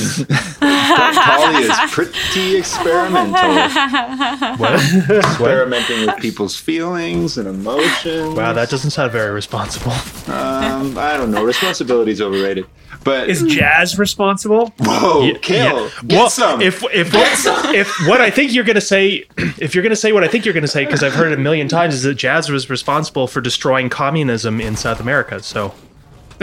Polly 0.60 1.64
is 1.64 1.92
pretty 1.92 2.58
experimental, 2.58 3.34
What? 4.58 4.74
experimenting 5.10 6.08
with 6.08 6.18
people's 6.18 6.56
feelings 6.56 7.38
and 7.38 7.48
emotions. 7.48 8.36
wow, 8.36 8.52
that 8.54 8.70
doesn't 8.72 8.90
sound 8.90 9.12
very 9.12 9.32
responsible. 9.32 9.92
Um, 10.34 10.98
I 10.98 11.18
don't 11.18 11.30
know. 11.30 11.44
Responsibility 11.44 12.12
is 12.14 12.22
overrated. 12.22 12.66
But 13.04 13.30
Is 13.30 13.44
Jazz 13.44 14.00
responsible? 14.00 14.74
whoa, 14.80 15.22
Yeah, 15.26 15.38
kill, 15.38 15.84
yeah. 15.84 15.90
get 16.08 16.18
well, 16.18 16.30
some. 16.32 16.60
If 16.62 16.84
if 16.92 17.14
if 17.14 18.08
what 18.08 18.20
I 18.22 18.32
think 18.32 18.54
you're 18.54 18.64
gonna 18.64 18.82
say, 18.82 19.26
if 19.38 19.76
you're 19.76 19.84
gonna 19.84 19.96
say 19.96 20.12
what 20.14 20.24
I 20.24 20.28
think 20.28 20.44
you're 20.46 20.56
gonna 20.56 20.68
say, 20.68 20.84
because 20.86 21.04
I've 21.04 21.14
heard 21.14 21.32
it 21.32 21.38
a 21.38 21.42
million 21.42 21.68
times, 21.68 21.94
is 21.94 22.02
that 22.04 22.16
Jazz 22.16 22.50
was 22.50 22.68
responsible 22.72 23.28
for 23.28 23.42
destroying 23.42 23.90
communism 23.90 24.60
in 24.60 24.76
South 24.76 25.00
America. 25.00 25.44
So, 25.44 25.76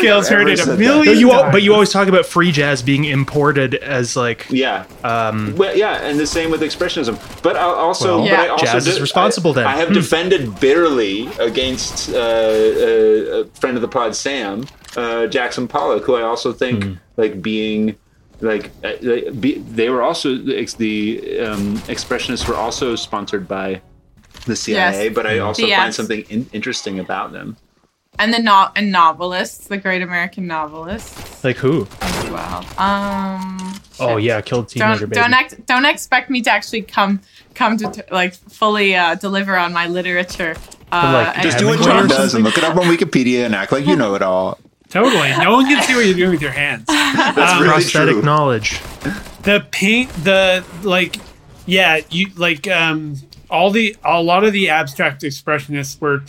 Kale's 0.00 0.28
heard 0.28 0.48
it 0.48 0.60
a 0.60 0.76
million 0.76 1.04
but 1.06 1.16
you 1.16 1.32
al- 1.32 1.42
times. 1.42 1.52
but 1.52 1.62
you 1.62 1.72
always 1.72 1.90
talk 1.90 2.08
about 2.08 2.26
free 2.26 2.52
jazz 2.52 2.82
being 2.82 3.04
imported 3.04 3.74
as 3.76 4.16
like 4.16 4.46
Yeah. 4.50 4.84
Um, 5.02 5.54
well, 5.56 5.74
yeah, 5.76 6.02
and 6.02 6.18
the 6.20 6.26
same 6.26 6.50
with 6.50 6.60
expressionism. 6.60 7.18
But 7.42 7.56
I 7.56 7.60
also, 7.62 8.18
Well, 8.20 8.28
but 8.28 8.38
I 8.38 8.48
also 8.48 8.66
Jazz 8.66 8.86
is 8.86 9.00
responsible 9.00 9.52
I, 9.52 9.54
then. 9.54 9.66
I 9.66 9.76
have 9.76 9.88
Hmm. 9.88 9.94
defended 9.94 10.60
bitterly 10.60 11.28
against 11.38 12.10
uh, 12.10 12.16
uh, 12.16 12.18
a 12.18 13.44
friend 13.60 13.76
of 13.76 13.80
the 13.82 13.88
pod, 13.88 14.14
Sam 14.14 14.66
uh, 14.96 15.26
Jackson 15.26 15.66
Pollock, 15.68 16.04
who 16.04 16.16
I 16.16 16.22
also 16.22 16.52
think 16.52 16.84
Hmm. 16.84 16.92
like 17.16 17.40
being 17.42 17.96
like 18.40 18.70
uh, 18.84 18.92
they 19.00 19.88
were 19.88 20.02
also 20.02 20.36
the 20.36 20.66
the 20.78 21.40
um, 21.40 21.78
expressionists 21.88 22.46
were 22.48 22.56
also 22.56 22.96
sponsored 22.96 23.46
by 23.48 23.80
the 24.46 24.56
CIA, 24.56 25.04
Yes. 25.06 25.14
but 25.14 25.26
I 25.26 25.38
also 25.38 25.64
Yes. 25.66 25.78
find 25.80 25.94
something 25.94 26.24
in- 26.28 26.48
interesting 26.52 26.98
about 26.98 27.32
them. 27.32 27.56
and 28.18 28.32
the 28.34 28.38
no- 28.38 28.68
and 28.76 28.92
novelists, 28.92 29.68
the 29.68 29.78
great 29.78 30.02
American 30.02 30.46
novelists 30.46 31.42
like 31.42 31.56
who? 31.56 31.88
as 32.02 32.30
well. 32.30 32.64
Um. 32.76 33.74
Oh 33.98 34.16
shit. 34.16 34.24
yeah, 34.24 34.40
killed 34.42 34.68
teenager 34.68 35.06
Don't 35.06 35.10
baby. 35.10 35.14
don't 35.22 35.34
ex- 35.34 35.54
don't 35.66 35.84
expect 35.86 36.28
me 36.28 36.42
to 36.42 36.50
actually 36.50 36.82
come 36.82 37.20
come 37.54 37.76
to 37.78 37.90
t- 37.90 38.02
like 38.10 38.34
fully 38.34 38.94
uh, 38.94 39.14
deliver 39.14 39.56
on 39.56 39.72
my 39.72 39.86
literature. 39.86 40.56
Uh, 40.92 41.32
like, 41.34 41.42
Just 41.42 41.58
do 41.58 41.66
what 41.66 41.80
John 41.80 42.06
does 42.06 42.34
and 42.34 42.44
look 42.44 42.58
it 42.58 42.64
up 42.64 42.76
on 42.76 42.82
Wikipedia 42.84 43.46
and 43.46 43.54
act 43.54 43.72
like 43.72 43.86
you 43.86 43.96
know 43.96 44.14
it 44.14 44.20
all. 44.22 44.58
Totally. 44.90 45.30
No 45.38 45.52
one 45.52 45.64
can 45.66 45.82
see 45.82 45.94
what 45.94 46.04
you're 46.04 46.14
doing 46.14 46.32
with 46.32 46.42
your 46.42 46.50
hands. 46.50 46.84
That's 46.86 47.58
really 47.60 47.72
prosthetic 47.72 48.12
true. 48.16 48.22
knowledge. 48.22 48.78
the 49.44 49.64
paint 49.70 50.10
the 50.22 50.62
like 50.82 51.16
yeah 51.64 52.00
you 52.10 52.28
like 52.36 52.68
um 52.68 53.16
all 53.52 53.70
the 53.70 53.94
a 54.02 54.20
lot 54.20 54.42
of 54.42 54.52
the 54.52 54.68
abstract 54.70 55.22
expressionists 55.22 56.00
were 56.00 56.24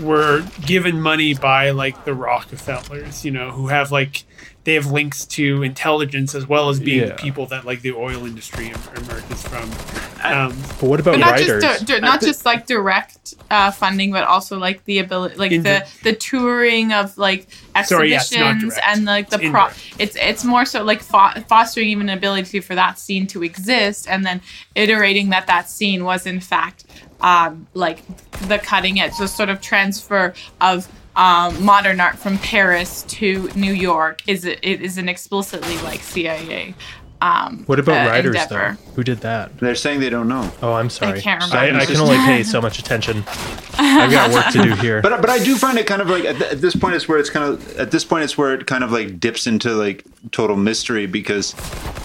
were 0.00 0.42
given 0.66 1.00
money 1.00 1.34
by 1.34 1.70
like 1.70 2.04
the 2.04 2.14
rockefellers 2.14 3.24
you 3.24 3.30
know 3.30 3.50
who 3.50 3.68
have 3.68 3.90
like 3.90 4.24
they 4.64 4.74
have 4.74 4.86
links 4.86 5.24
to 5.24 5.62
intelligence 5.62 6.34
as 6.34 6.46
well 6.46 6.68
as 6.68 6.78
being 6.78 7.00
Yeah. 7.00 7.06
the 7.06 7.14
people 7.14 7.46
that 7.46 7.64
like 7.64 7.80
the 7.80 7.92
oil 7.92 8.26
industry 8.26 8.66
em- 8.66 8.80
emerges 8.96 9.42
from 9.42 9.62
um 10.22 10.54
But 10.80 10.82
what 10.82 11.00
about 11.00 11.12
but 11.12 11.20
not 11.20 11.30
writers? 11.32 11.62
just 11.62 11.86
di- 11.86 11.94
di- 11.94 12.00
not 12.00 12.20
just 12.20 12.44
like 12.44 12.66
direct 12.66 13.34
uh, 13.50 13.70
funding, 13.70 14.12
but 14.12 14.24
also 14.24 14.58
like 14.58 14.84
the 14.84 14.98
ability, 14.98 15.36
like 15.36 15.52
In 15.52 15.62
the 15.62 15.86
the 16.02 16.12
touring 16.14 16.92
of 16.92 17.16
like 17.16 17.46
Sorry, 17.84 18.10
yeah, 18.10 18.16
it's 18.16 18.30
exhibitions 18.32 18.78
and 18.84 19.04
like 19.06 19.30
the 19.30 19.36
It's 19.40 19.50
pro. 19.50 19.60
indirect. 19.66 19.94
It's 19.98 20.16
it's 20.16 20.44
more 20.44 20.66
so 20.66 20.82
like 20.84 21.00
fo- 21.02 21.40
fostering 21.48 21.88
even 21.88 22.10
an 22.10 22.18
ability 22.18 22.60
for 22.60 22.74
that 22.74 22.98
scene 22.98 23.26
to 23.28 23.42
exist, 23.42 24.06
and 24.06 24.26
then 24.26 24.42
iterating 24.74 25.30
that 25.30 25.46
that 25.46 25.70
scene 25.70 26.04
was 26.04 26.26
in 26.26 26.40
fact 26.40 26.84
um, 27.20 27.66
like 27.74 28.04
the 28.48 28.58
cutting 28.58 29.00
edge, 29.00 29.16
the 29.18 29.28
sort 29.28 29.48
of 29.48 29.60
transfer 29.60 30.34
of. 30.60 30.90
Um, 31.16 31.64
modern 31.64 31.98
art 31.98 32.16
from 32.16 32.38
Paris 32.38 33.02
to 33.08 33.50
New 33.56 33.72
York 33.72 34.22
is 34.28 34.44
it 34.44 34.62
is 34.62 34.98
an 34.98 35.08
explicitly 35.08 35.76
like 35.78 36.00
CIA. 36.00 36.76
Um, 37.20 37.64
what 37.66 37.80
about 37.80 38.06
uh, 38.06 38.10
writers 38.10 38.36
endeavor. 38.36 38.78
though? 38.80 38.92
Who 38.92 39.02
did 39.02 39.18
that? 39.22 39.58
They're 39.58 39.74
saying 39.74 40.00
they 40.00 40.10
don't 40.10 40.28
know. 40.28 40.52
Oh, 40.62 40.72
I'm 40.72 40.88
sorry. 40.88 41.20
can't 41.20 41.42
I. 41.52 41.76
I 41.76 41.84
can 41.84 41.96
only 41.96 42.16
pay 42.18 42.44
so 42.44 42.60
much 42.60 42.78
attention. 42.78 43.24
I've 43.76 44.10
got 44.10 44.32
work 44.32 44.46
to 44.52 44.62
do 44.62 44.74
here. 44.76 45.02
But 45.02 45.20
but 45.20 45.30
I 45.30 45.42
do 45.42 45.56
find 45.56 45.78
it 45.78 45.86
kind 45.86 46.00
of 46.00 46.08
like 46.08 46.24
at, 46.24 46.36
th- 46.36 46.52
at 46.52 46.60
this 46.60 46.76
point 46.76 46.94
it's 46.94 47.08
where 47.08 47.18
it's 47.18 47.30
kind 47.30 47.44
of 47.44 47.78
at 47.78 47.90
this 47.90 48.04
point 48.04 48.24
it's 48.24 48.38
where 48.38 48.54
it 48.54 48.66
kind 48.66 48.84
of 48.84 48.92
like 48.92 49.18
dips 49.18 49.46
into 49.46 49.72
like 49.72 50.04
total 50.30 50.56
mystery 50.56 51.06
because 51.06 51.54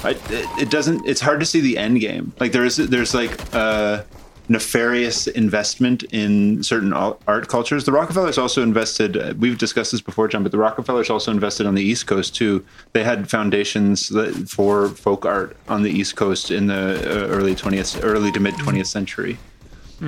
I, 0.03 0.11
it, 0.11 0.63
it 0.63 0.71
doesn't 0.71 1.05
it's 1.07 1.21
hard 1.21 1.39
to 1.41 1.45
see 1.45 1.61
the 1.61 1.77
end 1.77 1.99
game. 1.99 2.33
Like 2.39 2.51
there 2.51 2.65
is 2.65 2.77
there's 2.77 3.13
like 3.13 3.39
uh 3.53 4.03
nefarious 4.49 5.27
investment 5.27 6.03
in 6.11 6.61
certain 6.63 6.93
art 6.93 7.47
cultures. 7.47 7.85
The 7.85 7.91
Rockefellers 7.91 8.37
also 8.37 8.61
invested. 8.61 9.17
uh, 9.17 9.33
We've 9.37 9.57
discussed 9.57 9.91
this 9.91 10.01
before, 10.01 10.27
John, 10.27 10.43
but 10.43 10.51
the 10.51 10.57
Rockefellers 10.57 11.09
also 11.09 11.31
invested 11.31 11.65
on 11.65 11.75
the 11.75 11.81
East 11.81 12.07
Coast 12.07 12.35
too. 12.35 12.65
They 12.93 13.03
had 13.03 13.29
foundations 13.29 14.11
for 14.51 14.89
folk 14.89 15.25
art 15.25 15.55
on 15.69 15.83
the 15.83 15.91
East 15.91 16.15
Coast 16.15 16.51
in 16.51 16.67
the 16.67 16.73
uh, 16.75 17.27
early 17.27 17.55
twentieth, 17.55 18.03
early 18.03 18.31
to 18.31 18.39
mid 18.39 18.57
twentieth 18.57 18.87
century. 18.87 19.37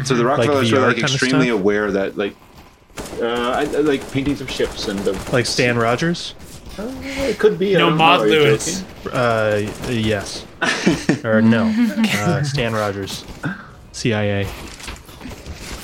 So 0.03 0.15
the 0.15 0.25
Rockefellers 0.25 0.71
were 0.71 0.79
like 0.79 0.99
extremely 0.99 1.49
aware 1.49 1.91
that 1.91 2.17
like 2.17 2.36
uh, 3.21 3.25
I, 3.25 3.61
I 3.61 3.65
like 3.65 4.09
paintings 4.11 4.41
of 4.41 4.49
ships 4.49 4.88
and 4.88 4.99
the 4.99 5.13
like 5.31 5.45
Stan 5.45 5.77
Rogers? 5.77 6.36
it 6.77 7.39
could 7.39 7.57
be 7.57 7.73
no 7.73 7.89
don't 7.89 7.97
Maud 7.97 8.27
Lewis? 8.27 8.83
Uh, 9.05 9.71
yes. 9.88 10.45
or 11.23 11.41
no. 11.41 11.73
Uh, 12.13 12.43
Stan 12.43 12.73
Rogers. 12.73 13.23
CIA. 13.95 14.45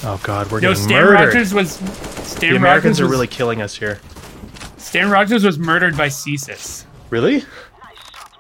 Oh 0.03 0.19
God, 0.23 0.51
we're 0.51 0.59
no 0.59 0.73
getting 0.73 0.83
stan 0.83 1.03
murdered. 1.05 1.33
rogers 1.33 1.53
was 1.53 1.79
the 2.35 2.55
Americans 2.55 2.61
rogers 2.61 2.99
are 2.99 3.03
was, 3.03 3.11
really 3.11 3.27
killing 3.27 3.61
us 3.61 3.77
here. 3.77 3.99
stan 4.77 5.09
rogers 5.09 5.43
was 5.43 5.57
murdered 5.57 5.95
by 5.95 6.07
CSIS 6.07 6.85
Really? 7.11 7.43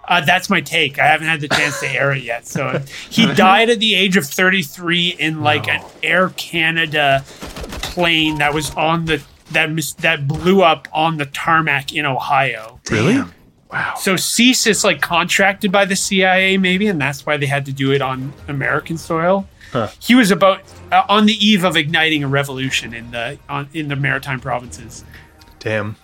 Uh, 0.07 0.21
that's 0.25 0.49
my 0.49 0.59
take. 0.59 0.97
I 0.97 1.05
haven't 1.05 1.27
had 1.27 1.41
the 1.41 1.47
chance 1.47 1.79
to 1.81 1.87
air 1.87 2.11
it 2.11 2.23
yet. 2.23 2.47
So 2.47 2.81
he 3.09 3.31
died 3.33 3.69
at 3.69 3.79
the 3.79 3.93
age 3.95 4.17
of 4.17 4.25
33 4.25 5.09
in 5.19 5.41
like 5.41 5.67
an 5.67 5.81
Air 6.01 6.29
Canada 6.29 7.23
plane 7.25 8.39
that 8.39 8.53
was 8.53 8.71
on 8.75 9.05
the 9.05 9.21
that 9.51 9.69
mis- 9.69 9.93
that 9.93 10.27
blew 10.27 10.63
up 10.63 10.87
on 10.91 11.17
the 11.17 11.25
tarmac 11.27 11.93
in 11.93 12.05
Ohio. 12.05 12.79
Really? 12.89 13.21
Wow. 13.71 13.95
So 13.97 14.15
CSIS 14.15 14.83
like 14.83 15.01
contracted 15.01 15.71
by 15.71 15.85
the 15.85 15.95
CIA 15.95 16.57
maybe, 16.57 16.87
and 16.87 16.99
that's 16.99 17.25
why 17.25 17.37
they 17.37 17.45
had 17.45 17.65
to 17.65 17.73
do 17.73 17.91
it 17.91 18.01
on 18.01 18.33
American 18.47 18.97
soil. 18.97 19.47
Huh. 19.71 19.89
He 19.99 20.15
was 20.15 20.31
about 20.31 20.61
uh, 20.91 21.03
on 21.07 21.25
the 21.25 21.33
eve 21.33 21.63
of 21.63 21.77
igniting 21.77 22.23
a 22.23 22.27
revolution 22.27 22.93
in 22.93 23.11
the 23.11 23.39
on, 23.47 23.69
in 23.73 23.87
the 23.87 23.95
maritime 23.95 24.39
provinces. 24.39 25.05
Damn. 25.59 25.95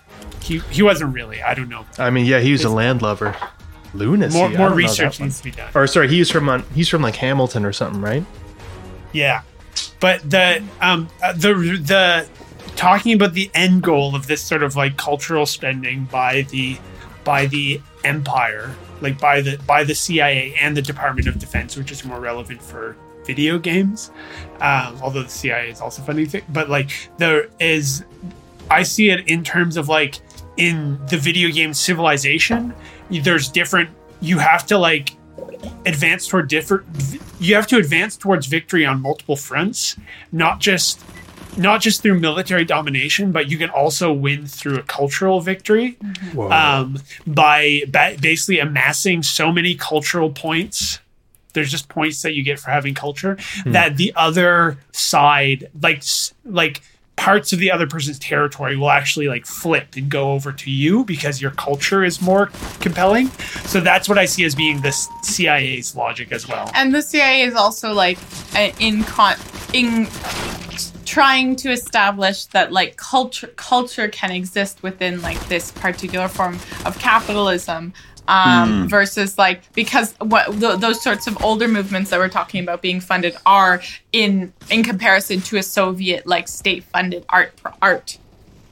He 0.41 0.59
he 0.71 0.81
wasn't 0.81 1.13
really. 1.13 1.41
I 1.41 1.53
don't 1.53 1.69
know. 1.69 1.85
I 1.97 2.09
mean, 2.09 2.25
yeah, 2.25 2.39
he 2.39 2.51
was 2.51 2.63
a 2.63 2.69
landlubber. 2.69 3.35
Lunacy. 3.93 4.37
More 4.37 4.49
more 4.49 4.71
research 4.71 5.19
needs 5.19 5.37
to 5.39 5.43
be 5.43 5.51
done. 5.51 5.71
Or 5.75 5.87
sorry, 5.87 6.07
he's 6.07 6.29
from 6.29 6.47
uh, 6.49 6.61
he's 6.73 6.89
from 6.89 7.01
like 7.01 7.15
Hamilton 7.15 7.65
or 7.65 7.73
something, 7.73 8.01
right? 8.01 8.23
Yeah, 9.13 9.41
but 9.99 10.29
the 10.29 10.63
um 10.81 11.09
uh, 11.23 11.33
the 11.33 11.53
the 11.81 12.27
talking 12.75 13.13
about 13.13 13.33
the 13.33 13.49
end 13.53 13.83
goal 13.83 14.15
of 14.15 14.27
this 14.27 14.41
sort 14.41 14.63
of 14.63 14.75
like 14.75 14.97
cultural 14.97 15.45
spending 15.45 16.05
by 16.05 16.43
the 16.43 16.77
by 17.23 17.47
the 17.47 17.81
empire, 18.03 18.75
like 19.01 19.19
by 19.19 19.41
the 19.41 19.57
by 19.65 19.83
the 19.83 19.95
CIA 19.95 20.53
and 20.59 20.77
the 20.77 20.81
Department 20.81 21.27
of 21.27 21.39
Defense, 21.39 21.75
which 21.75 21.91
is 21.91 22.05
more 22.05 22.19
relevant 22.19 22.61
for 22.61 22.95
video 23.27 23.59
games. 23.59 24.09
Um, 24.61 24.97
although 25.03 25.23
the 25.23 25.29
CIA 25.29 25.69
is 25.69 25.81
also 25.81 26.01
funding 26.01 26.25
thing, 26.25 26.43
but 26.49 26.69
like 26.69 26.89
there 27.17 27.49
is, 27.59 28.03
I 28.71 28.81
see 28.81 29.11
it 29.11 29.27
in 29.27 29.43
terms 29.43 29.77
of 29.77 29.87
like 29.89 30.19
in 30.55 30.97
the 31.07 31.17
video 31.17 31.51
game 31.51 31.73
civilization. 31.73 32.73
There's 33.11 33.49
different. 33.49 33.89
You 34.21 34.39
have 34.39 34.65
to 34.67 34.77
like 34.79 35.11
advance 35.85 36.27
toward 36.27 36.47
different 36.47 36.83
you 37.39 37.55
have 37.55 37.67
to 37.67 37.77
advance 37.77 38.17
towards 38.17 38.47
victory 38.47 38.85
on 38.85 39.01
multiple 39.01 39.35
fronts 39.35 39.95
not 40.31 40.59
just 40.59 41.03
not 41.57 41.81
just 41.81 42.01
through 42.01 42.19
military 42.19 42.65
domination 42.65 43.31
but 43.31 43.49
you 43.49 43.57
can 43.57 43.69
also 43.69 44.11
win 44.11 44.45
through 44.45 44.77
a 44.77 44.83
cultural 44.83 45.39
victory 45.39 45.97
um, 46.51 46.97
by 47.25 47.81
ba- 47.87 48.15
basically 48.19 48.59
amassing 48.59 49.21
so 49.23 49.51
many 49.51 49.75
cultural 49.75 50.29
points 50.31 50.99
there's 51.57 51.71
just 51.71 51.89
points 51.89 52.21
that 52.21 52.35
you 52.35 52.43
get 52.43 52.59
for 52.59 52.69
having 52.69 52.93
culture 52.93 53.35
that 53.65 53.97
the 53.97 54.13
other 54.15 54.77
side 54.91 55.67
like 55.81 56.03
like 56.45 56.81
parts 57.15 57.51
of 57.51 57.57
the 57.57 57.71
other 57.71 57.87
person's 57.87 58.19
territory 58.19 58.77
will 58.77 58.91
actually 58.91 59.27
like 59.27 59.45
flip 59.45 59.95
and 59.95 60.09
go 60.09 60.33
over 60.33 60.53
to 60.53 60.69
you 60.69 61.03
because 61.03 61.41
your 61.41 61.49
culture 61.51 62.03
is 62.03 62.21
more 62.21 62.45
compelling. 62.79 63.27
So 63.65 63.81
that's 63.81 64.07
what 64.07 64.19
i 64.19 64.25
see 64.25 64.45
as 64.45 64.53
being 64.53 64.81
the 64.81 64.91
cia's 65.23 65.95
logic 65.95 66.31
as 66.31 66.47
well. 66.47 66.69
And 66.75 66.93
the 66.93 67.01
CIA 67.01 67.41
is 67.41 67.55
also 67.55 67.91
like 67.91 68.19
uh, 68.55 68.71
in 68.79 69.03
con 69.03 69.35
in 69.73 70.07
trying 71.05 71.55
to 71.55 71.71
establish 71.71 72.45
that 72.45 72.71
like 72.71 72.97
culture 72.97 73.47
culture 73.55 74.07
can 74.07 74.29
exist 74.29 74.83
within 74.83 75.21
like 75.21 75.39
this 75.47 75.71
particular 75.71 76.27
form 76.27 76.59
of 76.85 76.99
capitalism 76.99 77.93
um, 78.27 78.87
versus 78.89 79.37
like 79.37 79.71
because 79.73 80.13
what 80.19 80.45
th- 80.59 80.79
those 80.79 81.01
sorts 81.01 81.27
of 81.27 81.41
older 81.43 81.67
movements 81.67 82.09
that 82.09 82.19
we're 82.19 82.29
talking 82.29 82.61
about 82.61 82.81
being 82.81 82.99
funded 82.99 83.35
are 83.45 83.81
in 84.11 84.53
in 84.69 84.83
comparison 84.83 85.41
to 85.41 85.57
a 85.57 85.63
Soviet 85.63 86.25
like 86.27 86.47
state 86.47 86.83
funded 86.83 87.25
art 87.29 87.53
art 87.81 88.17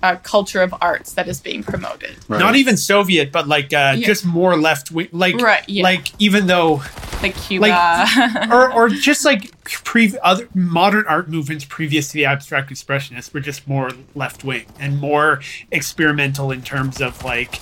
uh, 0.03 0.17
culture 0.17 0.61
of 0.61 0.75
arts 0.81 1.13
that 1.13 1.27
is 1.27 1.39
being 1.41 1.63
promoted. 1.63 2.15
Right. 2.27 2.37
Not 2.39 2.55
even 2.55 2.77
Soviet, 2.77 3.31
but 3.31 3.47
like 3.47 3.73
uh, 3.73 3.95
Yeah. 3.97 4.05
just 4.05 4.23
more 4.23 4.55
left 4.55 4.91
wing. 4.91 5.07
Like, 5.11 5.35
Right, 5.41 5.67
yeah. 5.67 5.81
like 5.83 6.09
even 6.19 6.45
though, 6.45 6.83
Like 7.23 7.35
Cuba. 7.35 7.61
Like- 7.69 8.49
or 8.51 8.71
or 8.71 8.89
just 8.89 9.25
like 9.25 9.59
pre 9.63 10.13
other 10.21 10.47
modern 10.53 11.05
art 11.07 11.27
movements 11.29 11.65
previous 11.65 12.09
to 12.09 12.13
the 12.13 12.25
abstract 12.25 12.69
expressionists 12.69 13.33
were 13.33 13.39
just 13.39 13.67
more 13.67 13.89
left 14.13 14.43
wing 14.43 14.65
and 14.79 14.99
more 14.99 15.39
experimental 15.71 16.51
in 16.51 16.61
terms 16.61 17.01
of 17.01 17.23
like, 17.23 17.59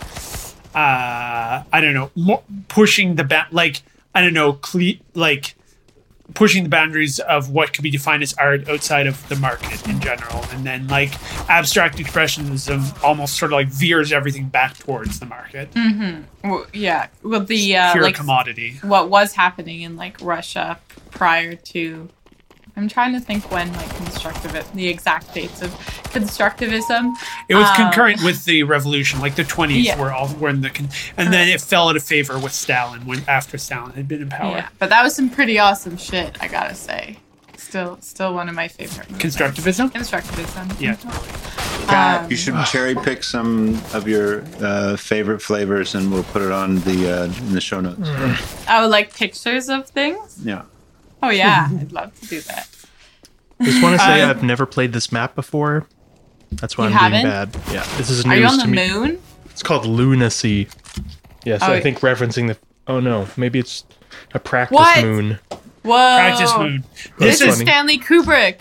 uh, 0.76 1.64
I 1.72 1.82
don't 1.82 1.94
know, 1.94 2.44
pushing 2.68 3.16
the 3.16 3.24
ba- 3.24 3.48
like 3.52 3.82
I 4.16 4.22
don't 4.22 4.34
know, 4.34 4.54
cle- 4.54 5.00
like 5.14 5.56
pushing 6.34 6.64
the 6.64 6.70
boundaries 6.70 7.20
of 7.20 7.50
what 7.52 7.74
could 7.74 7.84
be 7.84 7.92
defined 7.92 8.24
as 8.24 8.34
art 8.36 8.68
outside 8.70 9.06
of 9.08 9.28
the 9.30 9.36
market 9.36 9.86
in 9.88 10.00
general 10.00 10.44
and 10.52 10.66
then 10.66 10.88
like 10.88 11.12
abstract 11.50 11.98
expressionism 11.98 13.04
almost 13.04 13.36
sort 13.38 13.52
of 13.52 13.58
like 13.58 13.68
veers 13.68 14.12
everything 14.12 14.48
back 14.48 14.76
towards 14.78 15.20
the 15.20 15.26
market 15.28 15.70
Well, 16.44 16.66
yeah. 16.74 17.08
Well, 17.22 17.42
the 17.42 17.76
uh, 17.76 17.92
pure 17.92 18.04
like 18.06 18.16
commodity 18.16 18.78
what 18.82 19.10
was 19.10 19.34
happening 19.34 19.82
in 19.82 19.96
like 19.96 20.20
Russia 20.22 20.80
prior 21.12 21.56
to. 21.56 22.10
I'm 22.76 22.88
trying 22.90 23.14
to 23.14 23.20
think 23.20 23.52
when 23.52 23.72
like 23.74 23.90
constructivist 23.90 24.72
the 24.74 24.88
exact 24.88 25.34
dates 25.34 25.62
of 25.62 25.70
constructivism. 26.12 27.14
it 27.50 27.56
was 27.56 27.68
Um, 27.70 27.76
concurrent 27.76 28.24
with 28.24 28.46
the 28.46 28.64
revolution 28.64 29.20
like 29.20 29.36
the 29.36 29.44
20s 29.44 29.84
Yeah. 29.84 30.00
were 30.00 30.12
all 30.12 30.28
were 30.40 30.50
in 30.50 30.62
the 30.62 30.70
con- 30.70 30.90
and 31.18 31.32
then 31.34 31.48
it 31.48 31.62
fell 31.62 31.90
out 31.90 31.96
of 31.96 32.04
favor 32.04 32.38
with 32.40 32.52
stalin 32.54 33.06
when 33.06 33.24
after 33.28 33.58
stalin 33.58 33.94
had 33.94 34.08
been 34.08 34.22
in 34.22 34.30
power 34.30 34.58
Yeah, 34.58 34.68
but 34.80 34.90
that 34.90 35.04
was 35.04 35.16
some 35.16 35.30
pretty 35.30 35.60
awesome 35.60 35.98
shit. 35.98 36.38
I 36.42 36.48
gotta 36.48 36.76
say, 36.76 37.18
still, 37.58 37.98
still 38.02 38.34
one 38.34 38.50
of 38.50 38.56
my 38.56 38.68
favorite. 38.68 39.10
movements. 39.12 39.36
constructivism 39.38 39.92
Constructivism. 39.92 40.80
yeah 40.80 40.96
Um, 41.90 42.30
you 42.32 42.38
should 42.38 42.56
cherry 42.66 42.96
pick 42.96 43.24
some 43.24 43.80
of 43.94 44.08
your 44.08 44.44
uh, 44.62 44.96
favorite 44.96 45.42
flavors, 45.42 45.96
and 45.96 46.12
we'll 46.12 46.24
put 46.24 46.42
it 46.42 46.52
on 46.52 46.80
the 46.82 47.12
uh, 47.12 47.26
in 47.26 47.52
the 47.54 47.60
show 47.62 47.82
notes. 47.82 48.10
Oh, 48.70 48.88
like 48.88 49.14
pictures 49.14 49.68
of 49.70 49.90
things. 49.90 50.38
Yeah. 50.44 50.62
Oh 51.24 51.30
yeah, 51.30 51.68
I'd 51.80 51.92
love 51.92 52.20
to 52.22 52.28
do 52.28 52.42
that. 52.42 52.68
Just 53.62 53.82
want 53.82 54.00
to 54.00 54.06
say 54.06 54.22
Uh, 54.22 54.30
I've 54.30 54.44
never 54.44 54.66
played 54.66 54.94
this 54.94 55.12
map 55.12 55.36
before. 55.36 55.88
That's 56.52 56.78
why 56.78 56.86
I'm 56.86 56.92
doing 56.92 57.26
haven't? 57.26 57.54
bad. 57.64 57.74
Yeah, 57.74 57.84
this 57.98 58.10
is 58.12 58.26
Are 58.26 58.30
news 58.30 58.40
you 58.40 58.46
on 58.46 58.58
the 58.58 58.68
me. 58.68 58.90
moon? 58.90 59.22
It's 59.50 59.64
called 59.64 59.86
Lunacy. 59.86 60.68
Yes, 61.46 61.62
Oh, 61.64 61.72
I 61.74 61.80
think 61.82 62.00
referencing 62.02 62.48
the. 62.48 62.58
Oh 62.88 63.00
no, 63.00 63.28
maybe 63.38 63.58
it's 63.60 63.86
a 64.34 64.40
practice 64.40 64.76
What? 64.78 65.04
moon. 65.04 65.40
Whoa! 65.84 66.18
practice 66.18 66.56
mood 66.58 66.84
This 67.18 67.40
That's 67.40 67.54
is. 67.56 67.60
Stanley 67.62 67.98
Kubrick. 68.00 68.60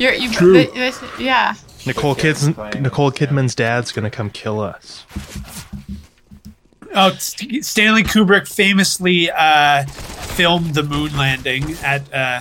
You're 0.00 0.12
you. 0.14 0.30
True. 0.32 0.52
th- 0.54 0.72
this- 0.74 1.02
yeah. 1.18 1.54
Nicole 1.86 2.14
Kid's 2.14 2.46
Nicole 2.46 3.10
Kidman's 3.10 3.54
dad's 3.54 3.90
gonna 3.92 4.10
come 4.10 4.30
kill 4.30 4.60
us. 4.60 5.04
Oh, 6.94 7.10
Stanley 7.16 8.02
Kubrick 8.02 8.46
famously 8.46 9.30
uh, 9.30 9.84
filmed 9.86 10.74
the 10.74 10.82
moon 10.82 11.16
landing 11.16 11.72
at 11.82 12.12
uh, 12.12 12.40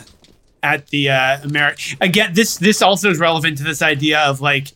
at 0.61 0.88
the 0.88 1.10
uh, 1.10 1.41
American. 1.44 1.98
Again, 2.02 2.34
this 2.34 2.57
this 2.57 2.82
also 2.82 3.10
is 3.10 3.19
relevant 3.19 3.57
to 3.60 3.64
this 3.64 3.82
idea 3.82 4.19
of 4.19 4.41
like 4.41 4.68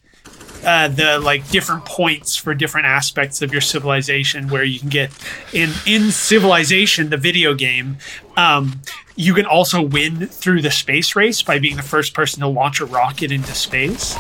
uh, 0.65 0.87
the 0.87 1.19
like 1.19 1.47
different 1.49 1.85
points 1.85 2.35
for 2.35 2.53
different 2.53 2.87
aspects 2.87 3.41
of 3.41 3.51
your 3.51 3.61
civilization, 3.61 4.49
where 4.49 4.63
you 4.63 4.79
can 4.79 4.89
get 4.89 5.11
in 5.53 5.71
in 5.85 6.11
Civilization, 6.11 7.09
the 7.09 7.17
video 7.17 7.53
game. 7.53 7.97
Um, 8.35 8.81
you 9.15 9.33
can 9.33 9.45
also 9.45 9.81
win 9.81 10.27
through 10.27 10.61
the 10.61 10.71
space 10.71 11.15
race 11.15 11.41
by 11.41 11.59
being 11.59 11.77
the 11.77 11.83
first 11.83 12.13
person 12.13 12.41
to 12.41 12.47
launch 12.47 12.81
a 12.81 12.85
rocket 12.85 13.31
into 13.31 13.53
space. 13.53 14.15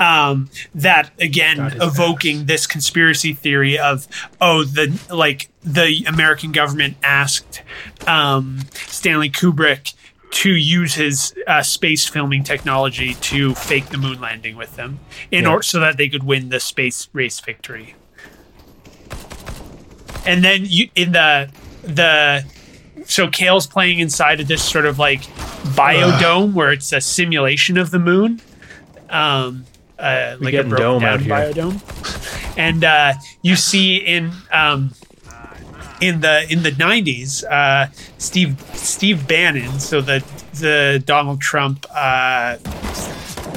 Um, 0.00 0.50
that 0.74 1.10
again 1.20 1.60
is 1.60 1.82
evoking 1.82 2.46
this 2.46 2.66
conspiracy 2.66 3.32
theory 3.32 3.78
of 3.78 4.08
oh 4.40 4.64
the 4.64 4.98
like 5.14 5.50
the 5.62 6.04
American 6.08 6.52
government 6.52 6.96
asked 7.02 7.62
um, 8.06 8.60
Stanley 8.72 9.30
Kubrick 9.30 9.94
to 10.30 10.50
use 10.54 10.94
his 10.94 11.34
uh, 11.46 11.62
space 11.62 12.06
filming 12.08 12.44
technology 12.44 13.14
to 13.14 13.54
fake 13.54 13.86
the 13.86 13.98
moon 13.98 14.20
landing 14.20 14.56
with 14.56 14.76
them 14.76 15.00
in 15.30 15.44
Yeah. 15.44 15.50
order 15.50 15.62
so 15.62 15.80
that 15.80 15.96
they 15.96 16.08
could 16.08 16.22
win 16.22 16.48
the 16.50 16.60
space 16.60 17.08
race 17.12 17.40
victory. 17.40 17.94
And 20.26 20.44
then 20.44 20.60
you 20.64 20.88
in 20.94 21.12
the 21.12 21.50
the 21.82 22.44
so 23.06 23.28
Kale's 23.28 23.66
playing 23.66 23.98
inside 24.00 24.40
of 24.40 24.48
this 24.48 24.62
sort 24.62 24.84
of 24.86 24.98
like 24.98 25.22
biodome 25.74 26.52
where 26.52 26.72
it's 26.72 26.92
a 26.92 27.00
simulation 27.00 27.78
of 27.78 27.90
the 27.90 27.98
moon. 27.98 28.40
Um 29.08 29.64
uh, 29.98 30.36
like 30.40 30.54
a 30.54 30.62
dome 30.62 31.04
out 31.04 31.20
here. 31.20 31.34
biodome. 31.34 32.56
And 32.56 32.84
uh, 32.84 33.14
you 33.42 33.54
see 33.54 33.96
in 33.96 34.32
um, 34.50 34.92
in 36.00 36.20
the 36.20 36.50
in 36.50 36.62
the 36.62 36.70
nineties, 36.72 37.44
uh, 37.44 37.88
Steve 38.18 38.56
Steve 38.74 39.26
Bannon, 39.28 39.78
so 39.80 40.00
the 40.00 40.24
the 40.54 41.02
Donald 41.04 41.40
Trump 41.40 41.86
uh, 41.94 42.56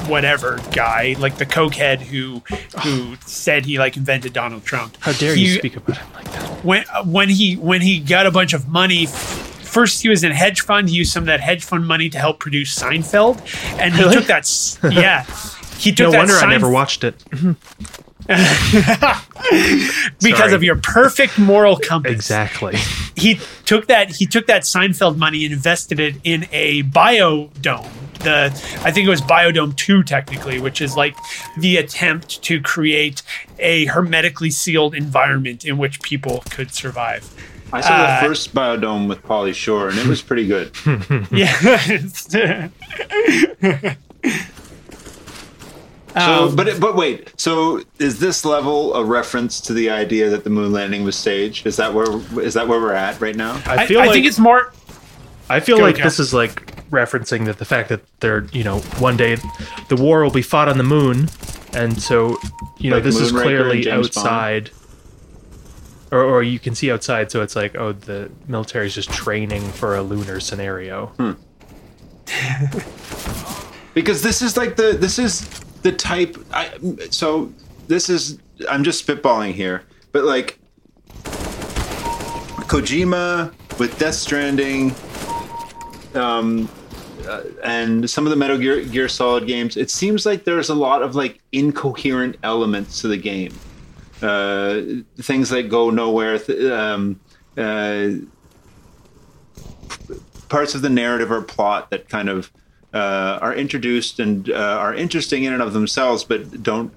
whatever 0.06 0.60
guy, 0.72 1.16
like 1.18 1.38
the 1.38 1.46
cokehead 1.46 2.00
who 2.00 2.42
who 2.82 3.16
said 3.26 3.64
he 3.64 3.78
like 3.78 3.96
invented 3.96 4.32
Donald 4.32 4.64
Trump. 4.64 4.96
How 5.00 5.12
dare 5.12 5.34
He- 5.34 5.46
you 5.46 5.58
speak 5.58 5.76
about 5.76 5.96
him 5.98 6.06
like 6.14 6.24
that? 6.32 6.64
when 6.64 6.84
when 7.04 7.28
he 7.28 7.54
when 7.56 7.80
he 7.80 7.98
got 8.00 8.26
a 8.26 8.30
bunch 8.30 8.52
of 8.54 8.68
money 8.68 9.06
first 9.06 10.02
he 10.02 10.08
was 10.08 10.22
in 10.24 10.30
a 10.30 10.34
hedge 10.34 10.60
fund 10.60 10.88
he 10.88 10.94
used 10.96 11.12
some 11.12 11.24
of 11.24 11.26
that 11.26 11.40
hedge 11.40 11.64
fund 11.64 11.86
money 11.86 12.08
to 12.08 12.16
help 12.18 12.38
produce 12.38 12.74
Seinfeld 12.78 13.38
and 13.80 13.92
he 13.94 14.00
Really? 14.02 14.14
took 14.14 14.26
that 14.26 14.78
yeah 14.92 15.24
he 15.78 15.90
took 15.92 16.06
No 16.06 16.10
that 16.12 16.18
wonder 16.18 16.34
I 16.34 16.48
never 16.48 16.70
watched 16.70 17.02
it. 17.04 17.22
because 20.20 20.38
Sorry. 20.38 20.54
of 20.54 20.62
your 20.62 20.76
perfect 20.76 21.38
moral 21.38 21.76
compass 21.76 22.12
Exactly. 22.14 22.76
he 23.16 23.38
took 23.66 23.86
that 23.88 24.10
he 24.10 24.26
took 24.26 24.46
that 24.46 24.62
Seinfeld 24.62 25.16
money 25.16 25.44
and 25.44 25.52
invested 25.52 26.00
it 26.00 26.16
in 26.24 26.46
a 26.52 26.82
biodome. 26.84 27.90
The 28.20 28.46
I 28.82 28.90
think 28.90 29.06
it 29.06 29.10
was 29.10 29.20
Biodome 29.20 29.76
2 29.76 30.02
technically, 30.04 30.58
which 30.60 30.80
is 30.80 30.96
like 30.96 31.14
the 31.58 31.76
attempt 31.76 32.42
to 32.44 32.60
create 32.62 33.22
a 33.58 33.84
hermetically 33.86 34.50
sealed 34.50 34.94
environment 34.94 35.64
in 35.66 35.76
which 35.76 36.00
people 36.00 36.42
could 36.50 36.72
survive. 36.72 37.28
I 37.72 37.80
saw 37.82 37.88
Uh, 37.92 38.20
the 38.22 38.26
first 38.28 38.54
biodome 38.54 39.08
with 39.08 39.22
Pauly 39.22 39.52
Shore, 39.54 39.88
and 39.90 39.98
it 39.98 40.06
was 40.06 40.22
pretty 40.22 40.46
good. 40.46 40.70
Yeah. 41.30 42.68
So, 46.14 46.20
Um, 46.48 46.56
but 46.56 46.80
but 46.80 46.94
wait. 46.94 47.32
So, 47.36 47.82
is 47.98 48.20
this 48.20 48.44
level 48.44 48.94
a 48.94 49.04
reference 49.04 49.60
to 49.62 49.72
the 49.72 49.90
idea 49.90 50.30
that 50.30 50.44
the 50.44 50.50
moon 50.50 50.72
landing 50.72 51.02
was 51.04 51.16
staged? 51.16 51.66
Is 51.66 51.76
that 51.76 51.92
where 51.92 52.06
is 52.40 52.54
that 52.54 52.68
where 52.68 52.80
we're 52.80 52.92
at 52.92 53.20
right 53.20 53.34
now? 53.36 53.60
I 53.66 53.82
I, 53.82 53.86
feel 53.86 54.00
I 54.00 54.06
like 54.06 54.14
think 54.14 54.26
it's 54.26 54.38
more 54.38 54.72
I 55.50 55.60
feel 55.60 55.80
like 55.80 55.96
Cal. 55.96 56.04
this 56.04 56.18
is 56.20 56.32
like 56.32 56.88
referencing 56.90 57.46
that 57.46 57.58
the 57.58 57.64
fact 57.64 57.88
that 57.88 58.00
they're 58.20 58.44
you 58.52 58.62
know 58.64 58.78
one 58.98 59.16
day 59.16 59.36
the 59.88 59.96
war 59.96 60.22
will 60.22 60.30
be 60.30 60.42
fought 60.42 60.68
on 60.68 60.78
the 60.78 60.84
moon, 60.84 61.28
and 61.72 62.00
so 62.00 62.38
you 62.78 62.90
know 62.90 62.96
Like 62.96 63.04
this 63.04 63.18
is 63.18 63.32
Moonraker 63.32 63.36
and 63.36 63.42
clearly 63.42 63.80
James 63.82 64.10
Bond. 64.10 64.26
outside. 64.26 64.70
Or, 66.10 66.22
or 66.22 66.42
you 66.44 66.60
can 66.60 66.76
see 66.76 66.92
outside, 66.92 67.32
so 67.32 67.42
it's 67.42 67.56
like, 67.56 67.74
oh, 67.74 67.90
the 67.90 68.30
military 68.46 68.86
is 68.86 68.94
just 68.94 69.10
training 69.10 69.62
for 69.72 69.96
a 69.96 70.02
lunar 70.02 70.38
scenario. 70.38 71.06
Hmm. 71.18 71.32
because 73.94 74.22
this 74.22 74.40
is 74.40 74.56
like 74.56 74.76
the 74.76 74.92
this 74.98 75.18
is 75.18 75.48
the 75.84 75.92
type 75.92 76.36
I, 76.52 76.76
so 77.10 77.52
this 77.86 78.08
is 78.08 78.38
i'm 78.68 78.82
just 78.82 79.06
spitballing 79.06 79.52
here 79.52 79.84
but 80.12 80.24
like 80.24 80.58
kojima 82.66 83.52
with 83.78 83.96
death 83.98 84.14
stranding 84.14 84.94
um 86.14 86.68
uh, 87.28 87.42
and 87.62 88.08
some 88.08 88.26
of 88.26 88.30
the 88.30 88.36
metal 88.36 88.58
gear, 88.58 88.82
gear 88.82 89.08
solid 89.08 89.46
games 89.46 89.76
it 89.76 89.90
seems 89.90 90.26
like 90.26 90.44
there's 90.44 90.70
a 90.70 90.74
lot 90.74 91.02
of 91.02 91.14
like 91.14 91.38
incoherent 91.52 92.36
elements 92.42 93.00
to 93.00 93.08
the 93.08 93.16
game. 93.16 93.52
Uh 94.22 94.82
things 95.18 95.50
that 95.50 95.68
go 95.68 95.90
nowhere 95.90 96.38
th- 96.38 96.70
um 96.70 97.20
uh 97.56 98.10
parts 100.48 100.74
of 100.74 100.82
the 100.82 100.90
narrative 100.90 101.30
or 101.30 101.42
plot 101.42 101.90
that 101.90 102.08
kind 102.08 102.28
of 102.28 102.50
uh, 102.94 103.38
are 103.42 103.54
introduced 103.54 104.20
and 104.20 104.48
uh, 104.50 104.54
are 104.54 104.94
interesting 104.94 105.44
in 105.44 105.52
and 105.52 105.60
of 105.60 105.72
themselves, 105.72 106.24
but 106.24 106.62
don't 106.62 106.92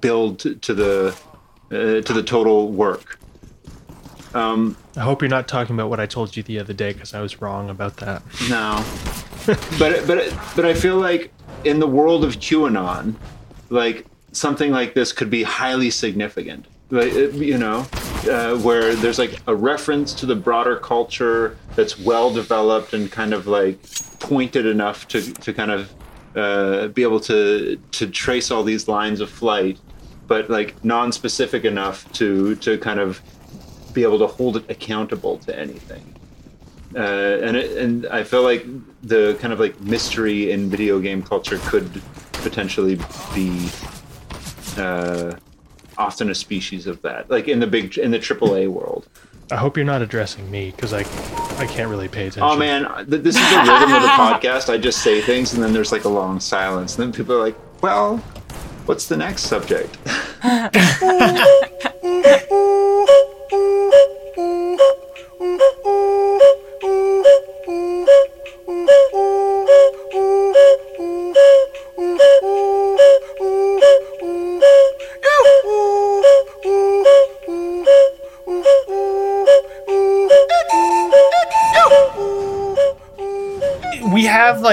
build 0.00 0.38
to, 0.38 0.74
the 0.74 1.16
uh, 1.70 2.00
to 2.00 2.12
the 2.12 2.22
total 2.22 2.70
work. 2.70 3.18
I 4.96 5.00
hope 5.00 5.22
you're 5.22 5.28
not 5.28 5.48
talking 5.48 5.74
about 5.74 5.90
what 5.90 5.98
I 5.98 6.06
told 6.06 6.36
you 6.36 6.42
the 6.42 6.60
other 6.60 6.72
day 6.72 6.92
because 6.92 7.12
I 7.12 7.20
was 7.20 7.40
wrong 7.40 7.70
about 7.70 7.96
that. 7.98 8.22
No, 8.48 8.84
but 9.78 10.06
but 10.06 10.32
but 10.54 10.64
I 10.64 10.74
feel 10.74 10.96
like 10.96 11.32
in 11.64 11.80
the 11.80 11.86
world 11.86 12.22
of 12.24 12.36
QAnon, 12.36 13.14
like 13.70 14.06
something 14.32 14.70
like 14.70 14.94
this 14.94 15.12
could 15.12 15.30
be 15.30 15.42
highly 15.42 15.90
significant. 15.90 16.66
Like 16.90 17.12
you 17.12 17.58
know, 17.58 17.86
uh, 18.30 18.56
where 18.58 18.94
there's 18.94 19.18
like 19.18 19.40
a 19.46 19.54
reference 19.54 20.12
to 20.14 20.26
the 20.26 20.36
broader 20.36 20.76
culture 20.76 21.56
that's 21.74 21.98
well 21.98 22.32
developed 22.32 22.92
and 22.92 23.10
kind 23.10 23.34
of 23.34 23.46
like 23.46 23.78
pointed 24.18 24.66
enough 24.66 25.06
to 25.08 25.20
to 25.20 25.52
kind 25.52 25.70
of 25.70 25.92
uh, 26.34 26.88
be 26.88 27.02
able 27.02 27.20
to 27.20 27.80
to 27.92 28.06
trace 28.08 28.50
all 28.50 28.62
these 28.62 28.88
lines 28.88 29.20
of 29.20 29.30
flight. 29.30 29.78
but 30.26 30.50
like 30.50 30.74
non-specific 30.84 31.64
enough 31.64 32.10
to 32.12 32.56
to 32.56 32.78
kind 32.78 33.00
of 33.00 33.20
be 33.92 34.02
able 34.02 34.18
to 34.18 34.26
hold 34.26 34.56
it 34.56 34.64
accountable 34.68 35.38
to 35.38 35.58
anything. 35.58 36.04
Uh, 36.94 37.46
and 37.46 37.56
it, 37.56 37.76
and 37.78 38.06
I 38.06 38.24
feel 38.24 38.42
like 38.42 38.64
the 39.02 39.36
kind 39.40 39.52
of 39.52 39.60
like 39.60 39.78
mystery 39.80 40.50
in 40.50 40.68
video 40.70 41.00
game 41.00 41.22
culture 41.22 41.58
could 41.64 42.02
potentially 42.32 42.96
be 43.34 43.68
uh, 44.76 45.32
often 45.98 46.30
a 46.30 46.34
species 46.34 46.86
of 46.86 47.00
that, 47.02 47.30
like 47.30 47.48
in 47.48 47.60
the 47.60 47.66
big 47.66 47.98
in 47.98 48.10
the 48.10 48.18
AAA 48.18 48.68
world. 48.68 49.08
I 49.50 49.56
hope 49.56 49.76
you're 49.76 49.86
not 49.86 50.02
addressing 50.02 50.50
me 50.50 50.72
because 50.74 50.92
I 50.92 51.00
I 51.58 51.66
can't 51.66 51.88
really 51.88 52.08
pay 52.08 52.26
attention. 52.26 52.42
Oh 52.42 52.56
man, 52.56 52.86
this 53.06 53.36
is 53.36 53.50
the 53.50 53.58
rhythm 53.58 53.94
of 53.94 54.02
the 54.02 54.08
podcast. 54.08 54.72
I 54.72 54.76
just 54.76 55.02
say 55.02 55.20
things 55.20 55.54
and 55.54 55.62
then 55.62 55.72
there's 55.72 55.92
like 55.92 56.04
a 56.04 56.08
long 56.08 56.40
silence, 56.40 56.98
and 56.98 57.04
then 57.04 57.12
people 57.12 57.36
are 57.36 57.40
like, 57.40 57.56
"Well, 57.80 58.16
what's 58.86 59.06
the 59.06 59.16
next 59.16 59.44
subject?" 59.44 59.96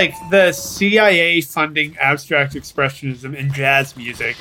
like 0.03 0.29
the 0.31 0.51
CIA 0.51 1.41
funding 1.41 1.95
abstract 1.97 2.53
expressionism 2.53 3.37
and 3.37 3.53
jazz 3.53 3.95
music 3.97 4.35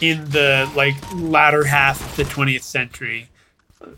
in 0.00 0.24
the 0.30 0.70
like 0.74 0.94
latter 1.14 1.64
half 1.64 2.00
of 2.10 2.16
the 2.16 2.24
20th 2.24 2.62
century 2.62 3.28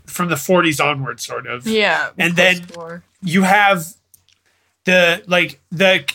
from 0.05 0.27
the 0.29 0.35
40s 0.35 0.83
onward 0.83 1.19
sort 1.19 1.47
of 1.47 1.65
Yeah. 1.65 2.09
And 2.17 2.35
then- 2.35 2.59
post-war. 2.65 3.03
you 3.21 3.43
have 3.43 3.85
the 4.85 5.23
like 5.27 5.59
the 5.71 6.05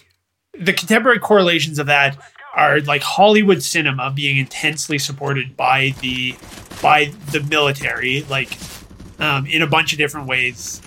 the 0.59 0.73
contemporary 0.73 1.19
correlations 1.19 1.79
of 1.79 1.87
that 1.87 2.17
are 2.55 2.81
like 2.83 3.03
Hollywood 3.03 3.63
cinema 3.63 4.11
being 4.15 4.37
intensely 4.37 4.99
supported 4.99 5.57
by 5.57 5.95
the 6.01 6.35
by 6.83 7.07
the 7.33 7.41
military 7.41 8.23
like 8.29 8.59
um, 9.19 9.47
in 9.47 9.63
a 9.63 9.67
bunch 9.67 9.93
of 9.93 9.99
different 9.99 10.27
ways 10.27 10.81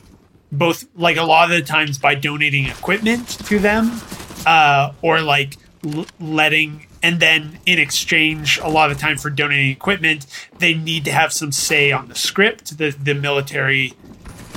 both 0.52 0.86
like 0.96 1.18
a 1.18 1.24
lot 1.24 1.52
of 1.52 1.58
the 1.58 1.64
times 1.64 1.98
by 1.98 2.16
donating 2.16 2.66
equipment 2.66 3.28
to 3.46 3.60
them 3.60 4.00
uh, 4.46 4.92
or 5.02 5.22
like 5.22 5.58
l- 5.84 6.06
letting 6.20 6.88
and 7.04 7.20
then 7.20 7.60
in 7.66 7.78
exchange 7.78 8.58
a 8.60 8.68
lot 8.68 8.90
of 8.90 8.98
the 8.98 9.02
time 9.02 9.18
for 9.18 9.30
donating 9.30 9.70
equipment 9.70 10.26
they 10.60 10.74
need 10.74 11.06
to 11.06 11.12
have 11.12 11.32
some 11.34 11.52
say 11.52 11.92
on 11.92 12.08
the 12.08 12.16
script. 12.16 12.78
The 12.78 12.90
the 12.92 13.14
military 13.14 13.94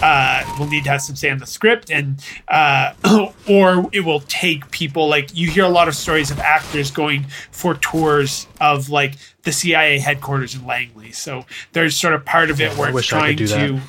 uh, 0.01 0.45
will 0.59 0.69
need 0.69 0.85
to 0.85 0.91
have 0.91 1.03
some 1.03 1.17
say 1.17 1.29
on 1.31 1.39
the 1.39 1.47
script 1.47 1.91
and 1.91 2.25
uh, 2.47 2.95
or 3.49 3.89
it 3.93 4.01
will 4.01 4.21
take 4.21 4.71
people 4.71 5.09
like 5.09 5.37
you 5.37 5.51
hear 5.51 5.65
a 5.65 5.69
lot 5.69 5.89
of 5.89 5.95
stories 5.95 6.31
of 6.31 6.39
actors 6.39 6.91
going 6.91 7.25
for 7.51 7.75
tours 7.75 8.47
of 8.61 8.89
like 8.91 9.15
the 9.43 9.53
CIA 9.53 9.99
headquarters 9.99 10.55
in 10.55 10.65
Langley. 10.67 11.11
So 11.13 11.47
there's 11.73 11.97
sort 11.97 12.15
of 12.15 12.25
part 12.25 12.51
of 12.51 12.61
it 12.61 12.73
Yeah, 12.73 12.79
where 12.79 12.89
I 12.91 12.97
it's 12.97 13.07
trying 13.07 13.37
to 13.39 13.81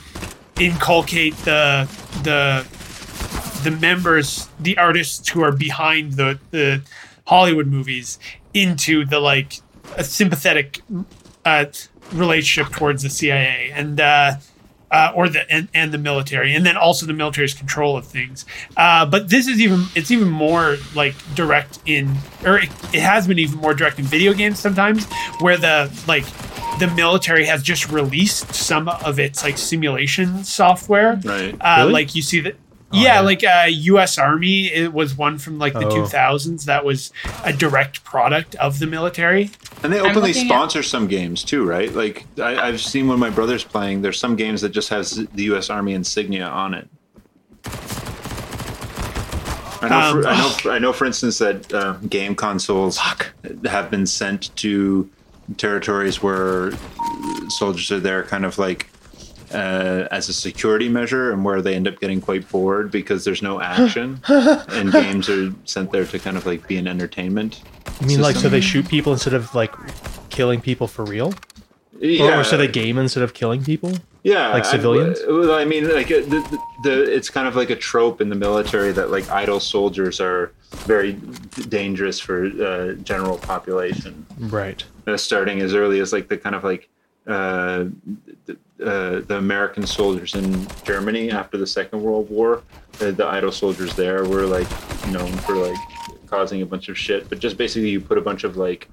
inculcate 0.59 1.35
the 1.37 1.89
the 2.23 2.65
the 3.63 3.71
members 3.71 4.47
the 4.59 4.77
artists 4.77 5.29
who 5.29 5.41
are 5.41 5.51
behind 5.51 6.13
the 6.13 6.39
the 6.51 6.81
Hollywood 7.27 7.67
movies 7.67 8.19
into 8.53 9.05
the 9.05 9.19
like 9.19 9.59
a 9.97 10.03
sympathetic 10.03 10.81
uh, 11.45 11.65
relationship 12.11 12.71
towards 12.73 13.03
the 13.03 13.09
CIA 13.09 13.71
and 13.73 13.99
uh, 13.99 14.33
uh, 14.91 15.11
or 15.15 15.29
the 15.29 15.49
and, 15.51 15.69
and 15.73 15.91
the 15.91 15.97
military, 15.97 16.53
and 16.55 16.65
then 16.65 16.75
also 16.77 17.05
the 17.05 17.13
military's 17.13 17.53
control 17.53 17.97
of 17.97 18.05
things. 18.05 18.45
Uh, 18.77 19.05
but 19.05 19.29
this 19.29 19.47
is 19.47 19.59
even 19.59 19.83
it's 19.95 20.11
even 20.11 20.29
more 20.29 20.77
like 20.95 21.15
direct 21.35 21.79
in, 21.85 22.15
or 22.45 22.57
it, 22.59 22.69
it 22.93 23.01
has 23.01 23.27
been 23.27 23.39
even 23.39 23.57
more 23.59 23.73
direct 23.73 23.99
in 23.99 24.05
video 24.05 24.33
games 24.33 24.59
sometimes, 24.59 25.05
where 25.39 25.57
the 25.57 25.91
like 26.07 26.25
the 26.79 26.87
military 26.95 27.45
has 27.45 27.61
just 27.61 27.91
released 27.91 28.53
some 28.55 28.87
of 28.87 29.19
its 29.19 29.43
like 29.43 29.57
simulation 29.57 30.43
software. 30.43 31.19
Right. 31.23 31.53
Uh, 31.59 31.75
Really? 31.79 31.93
Like 31.93 32.15
you 32.15 32.21
see 32.21 32.39
that. 32.41 32.55
Oh, 32.91 32.97
yeah, 32.97 33.15
yeah. 33.15 33.19
like 33.21 33.43
uh, 33.43 33.65
U.S. 33.69 34.17
Army, 34.17 34.65
it 34.73 34.91
was 34.93 35.15
one 35.15 35.37
from 35.37 35.59
like 35.59 35.73
the 35.73 35.85
Oh. 35.87 36.05
2000s 36.07 36.65
that 36.65 36.83
was 36.83 37.11
a 37.43 37.53
direct 37.53 38.03
product 38.03 38.55
of 38.55 38.79
the 38.79 38.87
military. 38.87 39.51
And 39.83 39.93
they 39.93 39.99
openly 39.99 40.29
looking 40.29 40.41
at- 40.43 40.47
sponsor 40.47 40.81
some 40.83 41.07
games 41.07 41.43
too, 41.43 41.63
right? 41.65 41.93
Like 41.93 42.25
I, 42.39 42.67
I've 42.67 42.81
seen 42.81 43.07
when 43.07 43.19
my 43.19 43.29
brother's 43.29 43.63
playing. 43.63 44.01
There's 44.01 44.19
some 44.19 44.35
games 44.35 44.61
that 44.61 44.69
just 44.69 44.89
has 44.89 45.11
the 45.11 45.43
U.S. 45.43 45.69
Army 45.69 45.93
insignia 45.93 46.47
on 46.47 46.73
it. 46.73 46.89
I 49.81 49.87
know, 49.87 49.99
Um, 49.99 50.21
for, 50.23 50.27
I 50.27 50.37
know, 50.37 50.49
for, 50.49 50.71
I 50.71 50.79
know. 50.79 50.93
For 50.93 51.05
instance, 51.05 51.37
that 51.37 51.73
uh, 51.73 51.93
game 52.09 52.35
consoles 52.35 52.99
have 53.65 53.89
been 53.89 54.05
sent 54.05 54.53
to 54.57 55.09
territories 55.57 56.21
where 56.21 56.71
soldiers 57.49 57.89
are 57.91 57.99
there, 57.99 58.23
kind 58.23 58.45
of 58.45 58.57
like 58.57 58.87
uh, 59.53 60.07
as 60.11 60.29
a 60.29 60.33
security 60.33 60.89
measure, 60.89 61.31
and 61.31 61.43
where 61.43 61.61
they 61.61 61.75
end 61.75 61.87
up 61.87 61.99
getting 61.99 62.21
quite 62.21 62.47
bored 62.49 62.91
because 62.91 63.23
there's 63.25 63.41
no 63.41 63.59
action, 63.61 64.21
and 64.27 64.91
games 64.91 65.29
are 65.29 65.51
sent 65.65 65.91
there 65.91 66.05
to 66.05 66.19
kind 66.19 66.37
of 66.37 66.45
like 66.45 66.67
be 66.67 66.77
an 66.77 66.87
entertainment. 66.87 67.61
I 68.01 68.05
mean, 68.05 68.21
like, 68.21 68.35
so 68.35 68.49
they 68.49 68.61
shoot 68.61 68.87
people 68.87 69.11
instead 69.13 69.33
of 69.33 69.53
like 69.55 69.73
killing 70.29 70.61
people 70.61 70.87
for 70.87 71.03
real, 71.05 71.33
or, 72.01 72.05
Yeah. 72.05 72.39
or 72.39 72.43
so 72.43 72.57
they 72.57 72.67
game 72.67 72.97
instead 72.97 73.23
of 73.23 73.33
killing 73.33 73.63
people. 73.63 73.93
Yeah, 74.23 74.49
Like 74.49 74.65
civilians? 74.65 75.19
well, 75.27 75.53
I, 75.53 75.63
mean, 75.63 75.93
like 75.93 76.09
the, 76.09 76.19
the, 76.21 76.59
the 76.83 77.15
it's 77.15 77.29
kind 77.29 77.47
of 77.47 77.55
like 77.55 77.69
a 77.69 77.75
trope 77.75 78.19
in 78.19 78.27
the 78.27 78.35
military 78.35 78.91
that 78.91 79.11
like 79.11 79.29
idle 79.29 79.61
soldiers 79.61 80.19
are 80.19 80.51
very 80.85 81.13
dangerous 81.69 82.19
for 82.19 82.45
uh, 82.45 82.93
general 83.03 83.37
population. 83.37 84.25
Right. 84.37 84.83
Uh, 85.07 85.15
starting 85.15 85.61
as 85.61 85.73
early 85.73 86.01
as 86.01 86.11
like 86.11 86.27
the 86.27 86.37
kind 86.37 86.53
of 86.53 86.65
like 86.65 86.89
uh, 87.27 87.85
the, 88.45 88.57
uh, 88.81 89.21
the 89.27 89.37
American 89.37 89.85
soldiers 89.85 90.35
in 90.35 90.67
Germany 90.83 91.31
after 91.31 91.57
the 91.57 91.67
Second 91.67 92.01
World 92.01 92.29
War. 92.29 92.63
Uh, 93.01 93.11
the 93.11 93.25
idle 93.25 93.51
soldiers 93.51 93.95
there 93.95 94.25
were 94.25 94.45
like 94.45 94.67
known 95.07 95.31
for 95.39 95.55
like 95.55 95.77
causing 96.27 96.61
a 96.61 96.65
bunch 96.65 96.89
of 96.89 96.97
shit, 96.97 97.29
but 97.29 97.39
just 97.39 97.57
basically 97.57 97.89
you 97.89 97.99
put 98.01 98.17
a 98.17 98.21
bunch 98.21 98.43
of 98.43 98.57
like 98.57 98.87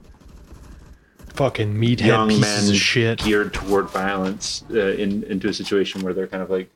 Fucking 1.34 1.74
meathead 1.74 2.06
young 2.06 2.28
pieces 2.28 2.40
men 2.40 2.70
of 2.70 2.76
shit. 2.80 3.18
geared 3.18 3.52
toward 3.52 3.90
violence 3.90 4.64
uh, 4.70 4.92
in 4.94 5.22
into 5.24 5.48
a 5.48 5.52
situation 5.52 6.00
where 6.02 6.14
they're 6.14 6.26
kind 6.26 6.42
of 6.42 6.48
like 6.50 6.70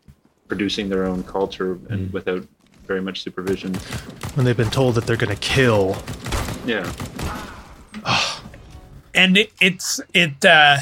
producing 0.48 0.88
their 0.90 1.04
own 1.06 1.22
culture 1.22 1.78
and 1.88 2.08
Mm. 2.08 2.12
without 2.12 2.46
very 2.86 3.00
much 3.00 3.22
supervision. 3.22 3.72
When 4.34 4.44
they've 4.44 4.56
been 4.56 4.68
told 4.70 4.96
that 4.96 5.06
they're 5.06 5.16
gonna 5.16 5.36
kill. 5.36 5.96
Yeah, 6.66 6.90
and 9.14 9.36
it, 9.38 9.52
it's 9.60 10.00
it 10.12 10.44
uh 10.44 10.76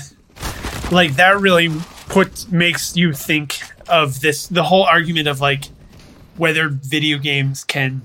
like 0.90 1.14
that 1.16 1.38
really 1.40 1.68
puts 2.08 2.48
makes 2.48 2.96
you 2.96 3.12
think 3.12 3.60
of 3.88 4.20
this 4.20 4.46
the 4.46 4.64
whole 4.64 4.84
argument 4.84 5.28
of 5.28 5.40
like 5.40 5.64
whether 6.36 6.68
video 6.68 7.18
games 7.18 7.64
can 7.64 8.02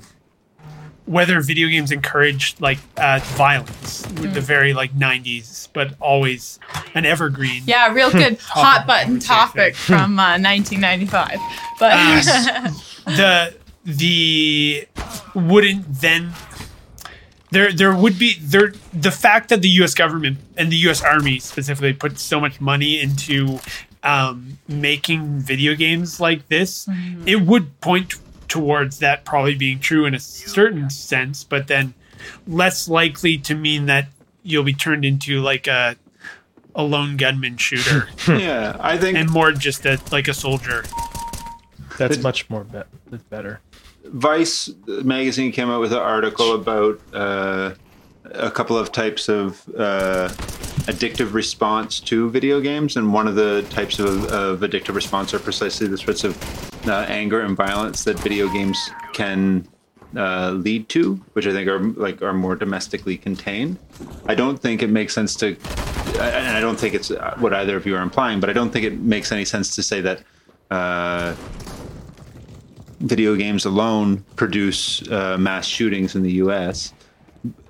whether 1.06 1.42
video 1.42 1.68
games 1.68 1.92
encourage 1.92 2.56
like 2.60 2.80
uh 2.98 3.20
violence 3.36 4.06
with 4.22 4.34
the 4.34 4.42
very 4.42 4.74
like 4.74 4.94
90s 4.94 5.68
but 5.74 5.96
always 6.00 6.60
an 6.96 7.06
evergreen 7.06 7.62
Yeah, 7.66 7.92
real 7.94 8.12
good 8.12 8.40
hot 8.42 8.86
button 8.88 9.20
topic 9.20 9.76
from 9.76 10.18
uh, 10.20 10.38
1995. 10.40 11.40
But 11.80 11.94
the 13.06 13.56
the 13.86 14.88
wouldn't 15.36 15.86
then 16.02 16.32
there 17.52 17.72
there 17.74 17.94
would 17.94 18.18
be 18.18 18.38
there 18.40 18.74
the 18.94 19.12
fact 19.12 19.50
that 19.50 19.62
the 19.62 19.70
U.S. 19.82 19.94
government 19.94 20.38
and 20.58 20.72
the 20.72 20.78
U.S. 20.88 21.02
Army 21.02 21.40
specifically 21.40 21.94
put 21.94 22.18
so 22.18 22.40
much 22.40 22.62
money 22.62 23.00
into 23.02 23.60
um, 24.04 24.58
making 24.68 25.40
video 25.40 25.76
games 25.76 26.20
like 26.20 26.48
this, 26.50 26.88
it 27.26 27.42
would 27.42 27.80
point 27.82 28.16
towards 28.48 29.00
that 29.00 29.26
probably 29.26 29.56
being 29.56 29.80
true 29.80 30.06
in 30.06 30.14
a 30.14 30.20
certain 30.20 30.90
sense, 30.90 31.44
but 31.44 31.68
then 31.68 31.94
less 32.48 32.88
likely 32.88 33.38
to 33.38 33.56
mean 33.56 33.86
that 33.88 34.08
you'll 34.44 34.64
be 34.64 34.74
turned 34.74 35.06
into 35.06 35.42
like 35.42 35.68
a 35.68 35.96
a 36.76 36.84
lone 36.84 37.18
gunman 37.18 37.56
shooter 37.56 38.10
yeah. 38.28 38.76
I 38.80 38.98
think 38.98 39.18
and 39.18 39.30
more 39.30 39.52
just 39.52 39.86
a 39.86 40.00
like 40.12 40.28
a 40.28 40.34
soldier. 40.34 40.84
That's 41.98 42.22
much 42.22 42.50
more 42.50 42.64
be- 42.64 42.82
that's 43.10 43.24
better. 43.24 43.62
Vice 44.06 44.70
magazine 44.88 45.52
came 45.52 45.70
out 45.70 45.80
with 45.80 45.94
an 45.94 46.00
article 46.00 46.54
about 46.56 47.00
uh, 47.14 47.74
a 48.26 48.52
couple 48.52 48.78
of 48.78 48.92
types 48.92 49.30
of 49.30 49.68
uh, 49.78 50.30
addictive 50.86 51.34
response 51.34 52.00
to 52.02 52.30
video 52.30 52.60
games, 52.60 52.98
and 52.98 53.14
one 53.14 53.28
of 53.28 53.36
the 53.36 53.66
types 53.70 54.00
of, 54.00 54.26
of 54.26 54.60
addictive 54.62 54.96
response 54.96 55.34
are 55.34 55.40
precisely 55.40 55.88
the 55.88 55.98
sorts 55.98 56.24
of 56.24 56.38
uh, 56.88 57.06
anger 57.08 57.42
and 57.42 57.56
violence 57.56 58.04
that 58.04 58.20
video 58.20 58.52
games 58.52 58.78
can 59.14 59.68
uh, 60.16 60.52
lead 60.52 60.90
to, 60.90 61.16
which 61.34 61.48
I 61.48 61.52
think 61.52 61.68
are 61.68 61.80
like 61.80 62.22
are 62.22 62.34
more 62.34 62.56
domestically 62.56 63.18
contained. 63.18 63.80
I 64.26 64.36
don't 64.36 64.58
think 64.58 64.82
it 64.84 64.90
makes 64.90 65.14
sense 65.14 65.36
to 65.38 65.58
and 66.20 66.58
I 66.58 66.60
don't 66.60 66.80
think 66.80 66.94
it's 66.94 67.12
uh, 67.12 67.36
what 67.40 67.54
either 67.54 67.78
of 67.78 67.86
you 67.86 67.96
are 67.96 68.02
implying, 68.02 68.40
but 68.40 68.50
I 68.50 68.54
don't 68.54 68.72
think 68.72 68.86
it 68.86 69.00
makes 69.00 69.32
any 69.32 69.46
sense 69.46 69.76
to 69.76 69.84
say 69.84 70.02
that 70.02 70.24
uh, 70.70 71.36
video 73.00 73.36
games 73.36 73.66
alone 73.66 74.24
produce 74.36 75.08
uh, 75.10 75.38
mass 75.38 75.66
shootings 75.66 76.16
in 76.16 76.24
the 76.24 76.34
U.S. 76.34 76.94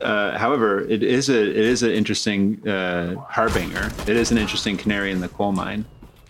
Uh, 0.02 0.38
however, 0.38 0.82
it 0.82 1.02
is 1.02 1.30
a 1.30 1.41
it 1.41 1.66
is 1.66 1.82
an 1.82 1.91
interesting 1.91 2.68
uh, 2.68 3.16
harbinger. 3.22 3.91
It 4.08 4.16
is 4.16 4.32
an 4.32 4.38
interesting 4.38 4.78
canary 4.78 5.12
in 5.12 5.20
the 5.20 5.30
coal 5.30 5.52
mine. 5.52 5.86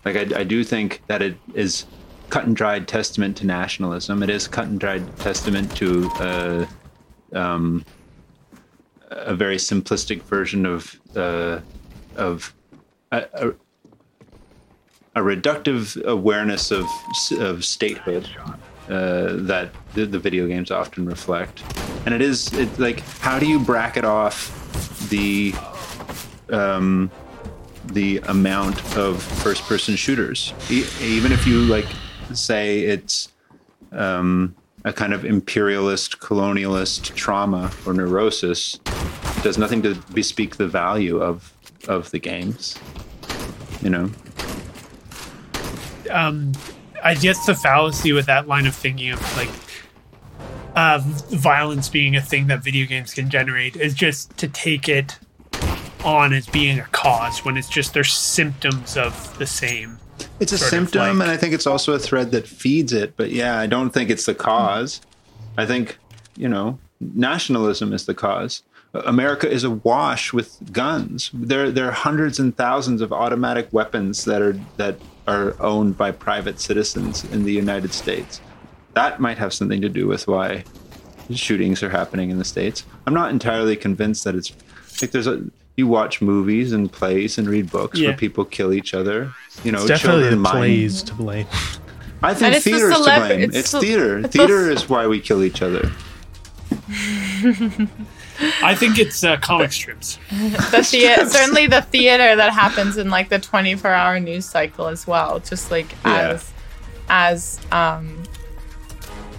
Like 0.05 0.15
I, 0.15 0.41
I 0.41 0.43
do 0.43 0.63
think 0.63 1.01
that 1.07 1.21
it 1.21 1.37
is 1.53 1.85
cut 2.29 2.45
and 2.45 2.55
dried 2.55 2.87
testament 2.87 3.37
to 3.37 3.45
nationalism. 3.45 4.23
It 4.23 4.29
is 4.29 4.47
cut 4.47 4.67
and 4.67 4.79
dried 4.79 5.03
testament 5.19 5.75
to 5.77 6.09
uh, 6.19 6.65
um, 7.33 7.85
a 9.09 9.35
very 9.35 9.57
simplistic 9.57 10.21
version 10.23 10.65
of 10.65 10.99
uh, 11.15 11.59
of 12.15 12.53
a, 13.11 13.25
a, 13.33 13.47
a 15.15 15.21
reductive 15.21 16.01
awareness 16.05 16.71
of 16.71 16.85
of 17.39 17.65
statehood 17.65 18.29
uh, 18.89 19.37
that 19.37 19.71
the, 19.93 20.05
the 20.05 20.19
video 20.19 20.47
games 20.47 20.71
often 20.71 21.05
reflect. 21.05 21.63
And 22.05 22.13
it 22.13 22.21
is 22.21 22.51
it 22.53 22.77
like 22.79 22.99
how 23.19 23.39
do 23.39 23.47
you 23.47 23.59
bracket 23.59 24.03
off 24.05 25.09
the 25.09 25.53
um, 26.49 27.09
the 27.85 28.17
amount 28.27 28.97
of 28.97 29.21
first 29.21 29.63
person 29.63 29.95
shooters 29.95 30.53
e- 30.69 30.85
even 31.01 31.31
if 31.31 31.45
you 31.45 31.59
like 31.61 31.87
say 32.33 32.79
it's 32.81 33.29
um, 33.91 34.55
a 34.85 34.93
kind 34.93 35.13
of 35.13 35.25
imperialist 35.25 36.19
colonialist 36.19 37.13
trauma 37.15 37.71
or 37.85 37.93
neurosis 37.93 38.79
it 38.85 39.43
does 39.43 39.57
nothing 39.57 39.81
to 39.81 39.95
bespeak 40.13 40.55
the 40.55 40.67
value 40.67 41.21
of 41.21 41.53
of 41.87 42.09
the 42.11 42.19
games 42.19 42.77
you 43.81 43.89
know 43.89 44.09
um, 46.09 46.51
I 47.03 47.15
guess 47.15 47.45
the 47.45 47.53
fallacy 47.55 48.13
with 48.13 48.25
that 48.27 48.47
line 48.47 48.65
of 48.65 48.75
thinking 48.75 49.11
of 49.11 49.37
like 49.37 49.49
uh, 50.75 50.99
violence 51.03 51.89
being 51.89 52.15
a 52.15 52.21
thing 52.21 52.47
that 52.47 52.63
video 52.63 52.85
games 52.87 53.13
can 53.13 53.29
generate 53.29 53.75
is 53.75 53.93
just 53.93 54.35
to 54.37 54.47
take 54.47 54.87
it 54.89 55.19
on 56.03 56.33
as 56.33 56.47
being 56.47 56.79
a 56.79 56.85
cause 56.91 57.45
when 57.45 57.57
it's 57.57 57.69
just 57.69 57.93
they're 57.93 58.03
symptoms 58.03 58.97
of 58.97 59.37
the 59.37 59.45
same. 59.45 59.99
It's 60.39 60.51
a 60.51 60.57
symptom, 60.57 61.01
like- 61.01 61.11
and 61.27 61.31
I 61.31 61.37
think 61.37 61.53
it's 61.53 61.67
also 61.67 61.93
a 61.93 61.99
thread 61.99 62.31
that 62.31 62.47
feeds 62.47 62.93
it. 62.93 63.15
But 63.17 63.31
yeah, 63.31 63.59
I 63.59 63.67
don't 63.67 63.91
think 63.91 64.09
it's 64.09 64.25
the 64.25 64.35
cause. 64.35 65.01
I 65.57 65.65
think 65.65 65.97
you 66.35 66.47
know 66.49 66.79
nationalism 66.99 67.93
is 67.93 68.05
the 68.05 68.13
cause. 68.13 68.63
America 68.93 69.49
is 69.49 69.63
awash 69.63 70.33
with 70.33 70.71
guns. 70.71 71.31
There, 71.33 71.71
there 71.71 71.87
are 71.87 71.91
hundreds 71.91 72.37
and 72.39 72.55
thousands 72.55 73.01
of 73.01 73.11
automatic 73.11 73.67
weapons 73.71 74.23
that 74.25 74.41
are 74.41 74.57
that 74.77 74.97
are 75.27 75.55
owned 75.61 75.97
by 75.97 76.11
private 76.11 76.59
citizens 76.59 77.23
in 77.25 77.43
the 77.43 77.51
United 77.53 77.93
States. 77.93 78.41
That 78.93 79.19
might 79.19 79.37
have 79.37 79.53
something 79.53 79.81
to 79.81 79.89
do 79.89 80.07
with 80.07 80.27
why 80.27 80.63
shootings 81.33 81.81
are 81.81 81.89
happening 81.89 82.29
in 82.29 82.37
the 82.37 82.45
states. 82.45 82.83
I'm 83.07 83.13
not 83.13 83.31
entirely 83.31 83.75
convinced 83.75 84.23
that 84.25 84.35
it's 84.35 84.51
like 85.01 85.11
there's 85.11 85.27
a 85.27 85.41
you 85.75 85.87
watch 85.87 86.21
movies 86.21 86.71
and 86.71 86.91
plays 86.91 87.37
and 87.39 87.47
read 87.47 87.71
books 87.71 87.97
Yeah. 87.97 88.09
where 88.09 88.17
people 88.17 88.45
kill 88.45 88.73
each 88.73 88.93
other. 88.93 89.31
You 89.63 89.71
know, 89.71 89.79
It's 89.79 89.87
definitely 89.87 90.29
the 90.29 90.35
mine- 90.35 90.51
plays 90.53 91.01
to 91.03 91.13
blame. 91.15 91.47
I 92.21 92.33
think 92.35 92.55
it's 92.55 92.63
the 92.65 92.71
theater's 92.71 92.93
celeb- 92.93 93.15
to 93.21 93.27
blame. 93.27 93.41
it's 93.41 93.57
It's, 93.57 93.71
the- 93.71 93.79
theater. 93.79 94.17
it's 94.19 94.27
the- 94.27 94.37
theater 94.37 94.69
is 94.69 94.87
why 94.87 95.07
we 95.07 95.19
kill 95.19 95.43
each 95.43 95.61
other. 95.63 95.91
I 98.63 98.75
think 98.75 98.97
it's 98.99 99.23
uh, 99.23 99.37
comic 99.37 99.71
strips. 99.71 100.17
the 100.31 100.83
thea- 100.83 101.27
certainly 101.27 101.67
the 101.67 101.81
theater 101.81 102.35
that 102.35 102.51
happens 102.53 102.97
in 102.97 103.09
like 103.09 103.29
the 103.29 103.39
24 103.39 103.91
hour 103.91 104.19
news 104.19 104.45
cycle 104.45 104.87
as 104.87 105.05
well 105.07 105.39
just 105.39 105.71
like 105.71 105.91
Yeah. 106.05 106.29
as 106.33 106.51
as 107.09 107.59
um 107.71 108.23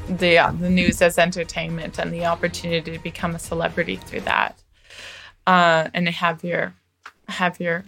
the 0.08 0.38
uh, 0.38 0.52
the 0.52 0.70
news 0.70 1.00
as 1.02 1.18
entertainment 1.18 1.98
and 1.98 2.12
the 2.12 2.24
opportunity 2.26 2.92
to 2.92 2.98
become 3.02 3.34
a 3.34 3.38
celebrity 3.38 3.96
through 3.96 4.20
that 4.20 4.58
uh 5.46 5.88
and 5.94 6.08
have 6.08 6.44
your 6.44 6.74
have 7.28 7.58
your 7.60 7.84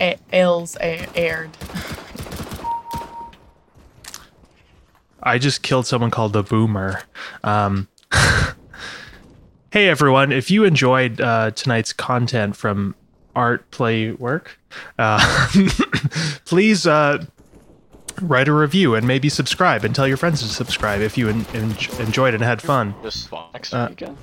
a- 0.00 0.18
ills 0.32 0.76
a- 0.80 1.08
aired 1.14 1.50
I 5.22 5.38
just 5.38 5.62
killed 5.62 5.86
someone 5.86 6.10
called 6.12 6.32
the 6.32 6.42
Boomer. 6.44 7.02
Um, 7.42 7.88
hey 9.70 9.88
everyone! 9.88 10.32
If 10.32 10.50
you 10.50 10.64
enjoyed 10.64 11.20
uh, 11.20 11.50
tonight's 11.52 11.92
content 11.92 12.56
from 12.56 12.94
Art 13.34 13.70
Play 13.70 14.12
Work, 14.12 14.58
uh, 14.98 15.48
please 16.44 16.86
uh, 16.86 17.24
write 18.20 18.48
a 18.48 18.52
review 18.52 18.94
and 18.94 19.06
maybe 19.06 19.28
subscribe 19.28 19.84
and 19.84 19.94
tell 19.94 20.06
your 20.08 20.16
friends 20.16 20.42
to 20.42 20.48
subscribe 20.48 21.00
if 21.00 21.16
you 21.18 21.28
en- 21.28 21.46
en- 21.54 21.76
enjoyed 22.00 22.34
and 22.34 22.42
had 22.42 22.60
fun. 22.62 22.94
This 23.02 23.28
next 23.52 23.72
Uh, 23.74 23.86
weekend. 23.90 24.16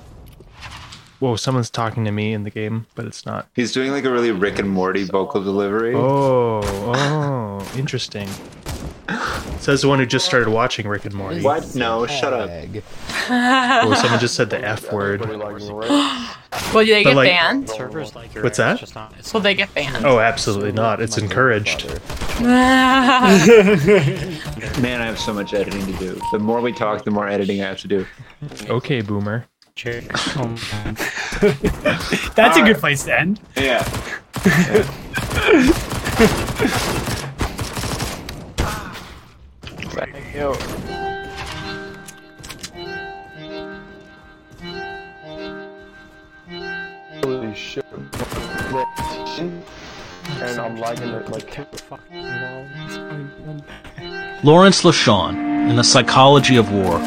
Whoa, 1.18 1.36
someone's 1.36 1.70
talking 1.70 2.04
to 2.04 2.10
me 2.10 2.34
in 2.34 2.42
the 2.44 2.50
game, 2.50 2.86
but 2.94 3.06
it's 3.06 3.24
not. 3.24 3.48
He's 3.54 3.72
doing 3.72 3.90
like 3.90 4.04
a 4.04 4.10
really 4.10 4.32
Rick 4.32 4.58
and 4.58 4.68
Morty 4.68 5.04
vocal 5.04 5.42
delivery. 5.42 5.94
Oh, 5.94 6.60
oh, 6.62 7.72
interesting. 7.78 8.28
Says 9.60 9.82
the 9.82 9.88
one 9.88 9.98
who 9.98 10.06
just 10.06 10.26
started 10.26 10.48
watching 10.50 10.86
Rick 10.86 11.04
and 11.06 11.14
Morty. 11.14 11.42
What? 11.42 11.74
No, 11.74 12.06
shut 12.06 12.32
up. 12.32 12.50
Oh, 13.28 13.94
someone 14.00 14.20
just 14.20 14.34
said 14.34 14.50
the 14.50 14.62
F 14.64 14.92
word. 14.96 15.20
will 15.26 16.84
they 16.84 17.02
get 17.04 17.16
like- 17.16 17.28
banned 17.28 17.68
Servers 17.70 18.14
like 18.14 18.34
your 18.34 18.44
What's 18.44 18.58
that? 18.58 18.78
just 18.78 18.94
not- 18.94 19.14
it's 19.18 19.32
will 19.32 19.40
they 19.40 19.54
get 19.54 19.72
banned 19.74 20.04
Oh, 20.04 20.20
absolutely 20.20 20.72
not. 20.72 21.00
It's 21.00 21.18
encouraged. 21.18 21.86
Man, 22.40 23.40
I 25.00 25.06
have 25.06 25.18
so 25.18 25.32
much 25.32 25.54
editing 25.54 25.86
to 25.86 25.92
do. 25.98 26.20
The 26.32 26.38
more 26.38 26.60
we 26.60 26.72
talk, 26.72 27.04
the 27.04 27.10
more 27.10 27.26
editing 27.28 27.62
I 27.62 27.68
have 27.68 27.78
to 27.80 27.88
do. 27.88 28.06
Okay, 28.68 29.00
Boomer. 29.00 29.46
Jake. 29.74 30.10
Oh, 30.38 30.48
man. 30.72 30.96
That's 32.34 32.56
a 32.56 32.62
good 32.62 32.78
place 32.78 33.04
to 33.04 33.18
end. 33.18 33.40
Yeah. 33.56 33.82
Holy 40.36 40.54
shit. 47.54 47.86
And 50.28 50.60
I'm 50.60 50.76
lagging 50.76 51.08
it 51.08 51.30
like 51.30 51.56
Lawrence 54.44 54.82
LeShan, 54.82 55.70
in 55.70 55.76
The 55.76 55.82
Psychology 55.82 56.56
of 56.56 56.70
War, 56.70 56.98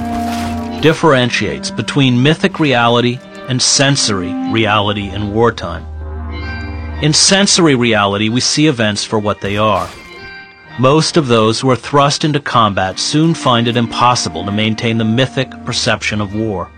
differentiates 0.81 1.69
between 1.69 2.23
mythic 2.23 2.59
reality 2.59 3.19
and 3.47 3.61
sensory 3.61 4.33
reality 4.51 5.07
in 5.07 5.35
wartime. 5.35 5.85
In 7.03 7.13
sensory 7.13 7.75
reality, 7.75 8.29
we 8.29 8.39
see 8.39 8.65
events 8.65 9.03
for 9.03 9.19
what 9.19 9.41
they 9.41 9.57
are. 9.57 9.87
Most 10.79 11.17
of 11.17 11.27
those 11.27 11.59
who 11.59 11.69
are 11.69 11.75
thrust 11.75 12.23
into 12.23 12.39
combat 12.39 12.99
soon 12.99 13.33
find 13.33 13.67
it 13.67 13.75
impossible 13.75 14.45
to 14.45 14.51
maintain 14.51 14.97
the 14.97 15.03
mythic 15.03 15.51
perception 15.65 16.21
of 16.21 16.33
war. 16.33 16.71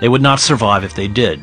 They 0.00 0.08
would 0.08 0.22
not 0.22 0.38
survive 0.38 0.84
if 0.84 0.94
they 0.94 1.08
did. 1.08 1.42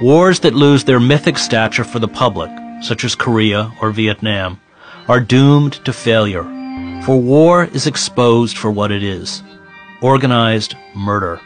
Wars 0.00 0.40
that 0.40 0.54
lose 0.54 0.84
their 0.84 0.98
mythic 0.98 1.36
stature 1.36 1.84
for 1.84 1.98
the 1.98 2.08
public, 2.08 2.50
such 2.80 3.04
as 3.04 3.14
Korea 3.14 3.70
or 3.82 3.90
Vietnam, 3.90 4.58
are 5.06 5.20
doomed 5.20 5.74
to 5.84 5.92
failure, 5.92 6.44
for 7.04 7.20
war 7.20 7.64
is 7.64 7.86
exposed 7.86 8.56
for 8.56 8.70
what 8.70 8.90
it 8.90 9.02
is 9.02 9.42
organized 10.00 10.76
murder. 10.94 11.38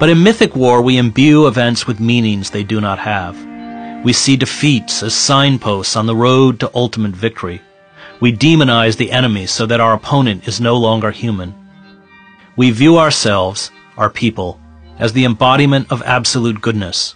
But 0.00 0.08
in 0.08 0.24
mythic 0.24 0.56
war, 0.56 0.82
we 0.82 0.96
imbue 0.96 1.46
events 1.46 1.86
with 1.86 2.00
meanings 2.00 2.50
they 2.50 2.64
do 2.64 2.80
not 2.80 2.98
have. 2.98 3.36
We 4.04 4.12
see 4.12 4.36
defeats 4.36 5.04
as 5.04 5.14
signposts 5.14 5.94
on 5.94 6.06
the 6.06 6.16
road 6.16 6.58
to 6.58 6.70
ultimate 6.74 7.12
victory. 7.12 7.62
We 8.20 8.32
demonize 8.32 8.96
the 8.96 9.12
enemy 9.12 9.46
so 9.46 9.66
that 9.66 9.80
our 9.80 9.94
opponent 9.94 10.48
is 10.48 10.60
no 10.60 10.76
longer 10.76 11.12
human. 11.12 11.54
We 12.56 12.72
view 12.72 12.98
ourselves, 12.98 13.70
our 13.96 14.10
people, 14.10 14.60
as 14.98 15.12
the 15.12 15.24
embodiment 15.24 15.92
of 15.92 16.02
absolute 16.02 16.60
goodness. 16.60 17.14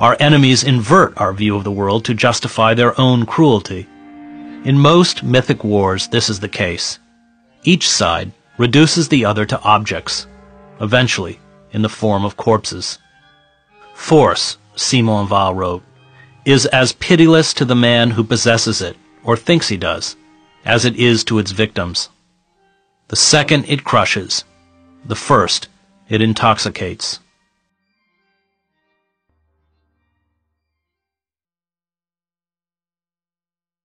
Our 0.00 0.16
enemies 0.18 0.64
invert 0.64 1.20
our 1.20 1.34
view 1.34 1.54
of 1.54 1.64
the 1.64 1.70
world 1.70 2.06
to 2.06 2.14
justify 2.14 2.72
their 2.72 2.98
own 2.98 3.26
cruelty. 3.26 3.86
In 4.64 4.78
most 4.78 5.22
mythic 5.22 5.62
wars, 5.62 6.08
this 6.08 6.30
is 6.30 6.40
the 6.40 6.48
case. 6.48 6.98
Each 7.64 7.88
side 7.88 8.32
reduces 8.56 9.08
the 9.08 9.26
other 9.26 9.44
to 9.44 9.60
objects, 9.60 10.26
eventually 10.80 11.38
in 11.72 11.82
the 11.82 11.88
form 11.88 12.24
of 12.24 12.36
corpses. 12.36 12.98
Force, 13.94 14.56
Simone 14.76 15.28
Weil 15.28 15.54
wrote, 15.54 15.82
is 16.44 16.66
as 16.66 16.92
pitiless 16.92 17.52
to 17.54 17.64
the 17.64 17.74
man 17.74 18.10
who 18.10 18.24
possesses 18.24 18.80
it, 18.80 18.96
or 19.24 19.36
thinks 19.36 19.68
he 19.68 19.76
does, 19.76 20.16
as 20.64 20.84
it 20.84 20.96
is 20.96 21.24
to 21.24 21.38
its 21.38 21.50
victims. 21.50 22.08
The 23.08 23.16
second 23.16 23.64
it 23.68 23.84
crushes, 23.84 24.44
the 25.04 25.16
first 25.16 25.68
it 26.08 26.20
intoxicates. 26.20 27.20